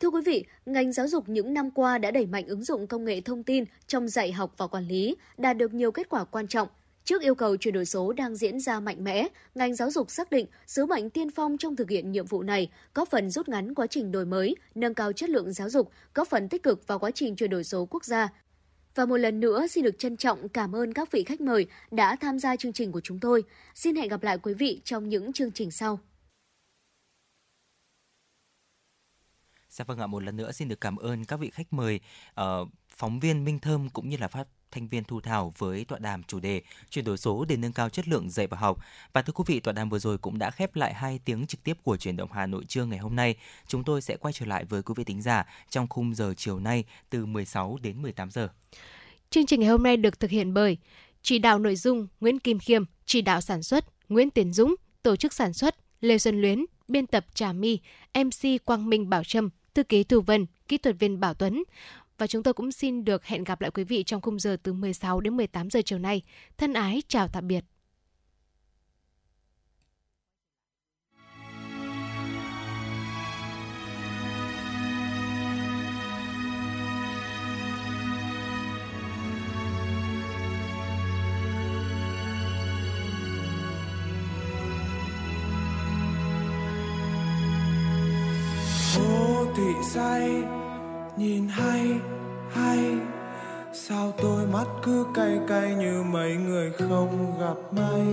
Thưa 0.00 0.10
quý 0.10 0.22
vị, 0.26 0.44
ngành 0.66 0.92
giáo 0.92 1.08
dục 1.08 1.28
những 1.28 1.54
năm 1.54 1.70
qua 1.70 1.98
đã 1.98 2.10
đẩy 2.10 2.26
mạnh 2.26 2.46
ứng 2.46 2.64
dụng 2.64 2.86
công 2.86 3.04
nghệ 3.04 3.20
thông 3.20 3.42
tin 3.42 3.64
trong 3.86 4.08
dạy 4.08 4.32
học 4.32 4.54
và 4.56 4.66
quản 4.66 4.88
lý, 4.88 5.16
đạt 5.38 5.56
được 5.56 5.74
nhiều 5.74 5.92
kết 5.92 6.08
quả 6.08 6.24
quan 6.24 6.48
trọng. 6.48 6.68
Trước 7.04 7.22
yêu 7.22 7.34
cầu 7.34 7.56
chuyển 7.56 7.74
đổi 7.74 7.84
số 7.84 8.12
đang 8.12 8.36
diễn 8.36 8.60
ra 8.60 8.80
mạnh 8.80 9.04
mẽ, 9.04 9.28
ngành 9.54 9.74
giáo 9.74 9.90
dục 9.90 10.10
xác 10.10 10.30
định 10.30 10.46
sứ 10.66 10.86
mệnh 10.86 11.10
tiên 11.10 11.30
phong 11.30 11.58
trong 11.58 11.76
thực 11.76 11.90
hiện 11.90 12.12
nhiệm 12.12 12.26
vụ 12.26 12.42
này, 12.42 12.70
có 12.94 13.04
phần 13.04 13.30
rút 13.30 13.48
ngắn 13.48 13.74
quá 13.74 13.86
trình 13.86 14.12
đổi 14.12 14.24
mới, 14.24 14.56
nâng 14.74 14.94
cao 14.94 15.12
chất 15.12 15.30
lượng 15.30 15.52
giáo 15.52 15.70
dục, 15.70 15.90
có 16.14 16.24
phần 16.24 16.48
tích 16.48 16.62
cực 16.62 16.86
vào 16.86 16.98
quá 16.98 17.10
trình 17.14 17.36
chuyển 17.36 17.50
đổi 17.50 17.64
số 17.64 17.86
quốc 17.90 18.04
gia. 18.04 18.28
Và 18.94 19.06
một 19.06 19.16
lần 19.16 19.40
nữa 19.40 19.66
xin 19.66 19.84
được 19.84 19.98
trân 19.98 20.16
trọng 20.16 20.48
cảm 20.48 20.72
ơn 20.76 20.92
các 20.92 21.10
vị 21.12 21.24
khách 21.24 21.40
mời 21.40 21.66
đã 21.90 22.16
tham 22.16 22.38
gia 22.38 22.56
chương 22.56 22.72
trình 22.72 22.92
của 22.92 23.00
chúng 23.00 23.20
tôi. 23.20 23.44
Xin 23.74 23.96
hẹn 23.96 24.08
gặp 24.08 24.22
lại 24.22 24.38
quý 24.38 24.54
vị 24.54 24.80
trong 24.84 25.08
những 25.08 25.32
chương 25.32 25.52
trình 25.52 25.70
sau. 25.70 25.98
Dạ 29.68 29.84
vâng 29.84 29.98
ạ, 29.98 30.06
một 30.06 30.22
lần 30.22 30.36
nữa 30.36 30.52
xin 30.52 30.68
được 30.68 30.80
cảm 30.80 30.96
ơn 30.96 31.24
các 31.24 31.36
vị 31.36 31.50
khách 31.50 31.72
mời, 31.72 32.00
uh, 32.40 32.68
phóng 32.88 33.20
viên 33.20 33.44
Minh 33.44 33.58
Thơm 33.58 33.88
cũng 33.88 34.08
như 34.08 34.16
là 34.16 34.28
phát 34.28 34.48
thanh 34.74 34.88
viên 34.88 35.04
Thu 35.04 35.20
Thảo 35.20 35.52
với 35.58 35.84
tọa 35.84 35.98
đàm 35.98 36.22
chủ 36.22 36.40
đề 36.40 36.62
chuyển 36.90 37.04
đổi 37.04 37.18
số 37.18 37.44
để 37.48 37.56
nâng 37.56 37.72
cao 37.72 37.88
chất 37.88 38.08
lượng 38.08 38.30
dạy 38.30 38.46
và 38.46 38.56
học. 38.56 38.78
Và 39.12 39.22
thưa 39.22 39.32
quý 39.32 39.44
vị, 39.46 39.60
tọa 39.60 39.72
đàm 39.72 39.88
vừa 39.88 39.98
rồi 39.98 40.18
cũng 40.18 40.38
đã 40.38 40.50
khép 40.50 40.76
lại 40.76 40.94
hai 40.94 41.20
tiếng 41.24 41.46
trực 41.46 41.64
tiếp 41.64 41.76
của 41.82 41.96
chuyển 41.96 42.16
động 42.16 42.32
Hà 42.32 42.46
Nội 42.46 42.64
trưa 42.68 42.84
ngày 42.84 42.98
hôm 42.98 43.16
nay. 43.16 43.36
Chúng 43.66 43.84
tôi 43.84 44.02
sẽ 44.02 44.16
quay 44.16 44.32
trở 44.32 44.46
lại 44.46 44.64
với 44.64 44.82
quý 44.82 44.94
vị 44.96 45.04
tính 45.04 45.22
giả 45.22 45.46
trong 45.70 45.88
khung 45.88 46.14
giờ 46.14 46.34
chiều 46.36 46.60
nay 46.60 46.84
từ 47.10 47.26
16 47.26 47.78
đến 47.82 48.02
18 48.02 48.30
giờ. 48.30 48.48
Chương 49.30 49.46
trình 49.46 49.60
ngày 49.60 49.68
hôm 49.68 49.82
nay 49.82 49.96
được 49.96 50.20
thực 50.20 50.30
hiện 50.30 50.54
bởi 50.54 50.78
chỉ 51.22 51.38
đạo 51.38 51.58
nội 51.58 51.76
dung 51.76 52.06
Nguyễn 52.20 52.38
Kim 52.38 52.58
Khiêm, 52.58 52.84
chỉ 53.06 53.22
đạo 53.22 53.40
sản 53.40 53.62
xuất 53.62 53.84
Nguyễn 54.08 54.30
Tiến 54.30 54.52
Dũng, 54.52 54.74
tổ 55.02 55.16
chức 55.16 55.32
sản 55.32 55.52
xuất 55.52 55.76
Lê 56.00 56.18
Xuân 56.18 56.40
Luyến, 56.40 56.64
biên 56.88 57.06
tập 57.06 57.26
Trà 57.34 57.52
My, 57.52 57.78
MC 58.14 58.64
Quang 58.64 58.88
Minh 58.88 59.10
Bảo 59.10 59.24
Trâm, 59.24 59.50
thư 59.74 59.82
ký 59.82 60.04
Thu 60.04 60.20
Vân, 60.20 60.46
kỹ 60.68 60.78
thuật 60.78 60.96
viên 60.98 61.20
Bảo 61.20 61.34
Tuấn. 61.34 61.62
Và 62.18 62.26
chúng 62.26 62.42
tôi 62.42 62.54
cũng 62.54 62.72
xin 62.72 63.04
được 63.04 63.24
hẹn 63.24 63.44
gặp 63.44 63.60
lại 63.60 63.70
quý 63.70 63.84
vị 63.84 64.04
trong 64.04 64.20
khung 64.20 64.38
giờ 64.38 64.56
từ 64.62 64.72
16 64.72 65.20
đến 65.20 65.36
18 65.36 65.70
giờ 65.70 65.80
chiều 65.84 65.98
nay. 65.98 66.22
Thân 66.58 66.72
ái, 66.72 67.02
chào 67.08 67.28
tạm 67.28 67.48
biệt. 67.48 67.64
thị 89.56 89.74
say 89.82 90.53
nhìn 91.16 91.48
hay 91.48 92.00
hay. 92.50 92.78
Sao 93.72 94.12
tôi 94.22 94.46
mắt 94.46 94.66
cứ 94.82 95.06
cay 95.14 95.38
cay 95.48 95.74
như 95.74 96.02
mấy 96.02 96.36
người 96.36 96.72
không 96.72 97.34
gặp 97.40 97.56
may? 97.72 98.06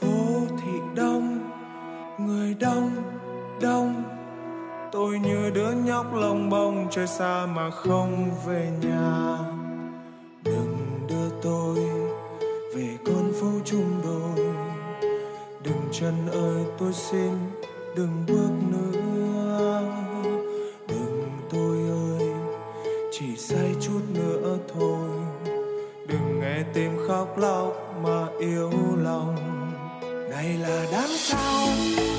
Phố 0.00 0.46
thị 0.62 0.72
đông, 0.94 1.50
người 2.18 2.54
đông 2.60 2.90
đông. 3.60 4.02
Tôi 4.92 5.18
như 5.18 5.50
đứa 5.54 5.70
nhóc 5.72 6.14
lông 6.14 6.50
bông 6.50 6.86
chơi 6.90 7.06
xa 7.06 7.46
mà 7.46 7.70
không 7.70 8.30
về 8.46 8.70
nhà. 8.82 9.38
Đừng 10.44 10.76
đưa 11.08 11.40
tôi 11.42 11.78
về 12.74 12.96
con 13.06 13.32
phố 13.40 13.48
chung 13.64 14.00
đôi. 14.04 14.46
Đừng 15.62 15.88
chân 15.92 16.14
ơi, 16.32 16.64
tôi 16.78 16.92
xin 16.92 17.32
đừng 17.96 18.24
bước 18.28 18.50
nữa. 18.70 18.95
chỉ 23.18 23.36
say 23.36 23.74
chút 23.80 24.00
nữa 24.14 24.58
thôi. 24.74 25.08
Đừng 26.06 26.40
nghe 26.40 26.62
tim 26.74 26.90
khóc 27.08 27.38
lóc 27.38 27.94
mà 28.02 28.26
yêu 28.38 28.70
lòng. 28.96 29.36
Này 30.30 30.58
là 30.58 30.86
đám 30.92 31.08
sao 31.08 31.68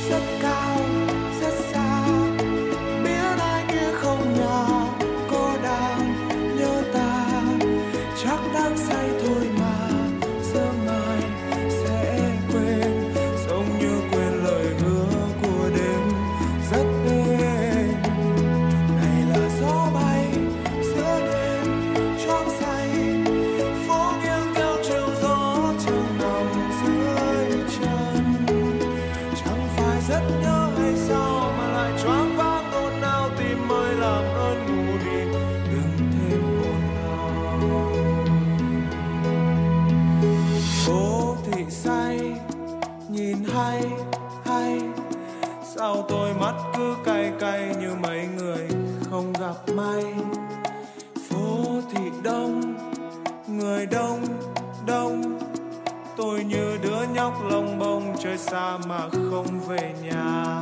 rất 0.09 0.21
cao. 0.41 0.96
đông 53.91 54.21
đông. 54.87 55.39
Tôi 56.17 56.43
như 56.43 56.77
đứa 56.83 57.03
nhóc 57.13 57.33
lông 57.49 57.79
bông 57.79 58.15
chơi 58.19 58.37
xa 58.37 58.77
mà 58.87 59.09
không 59.09 59.59
về 59.67 59.93
nhà. 60.03 60.61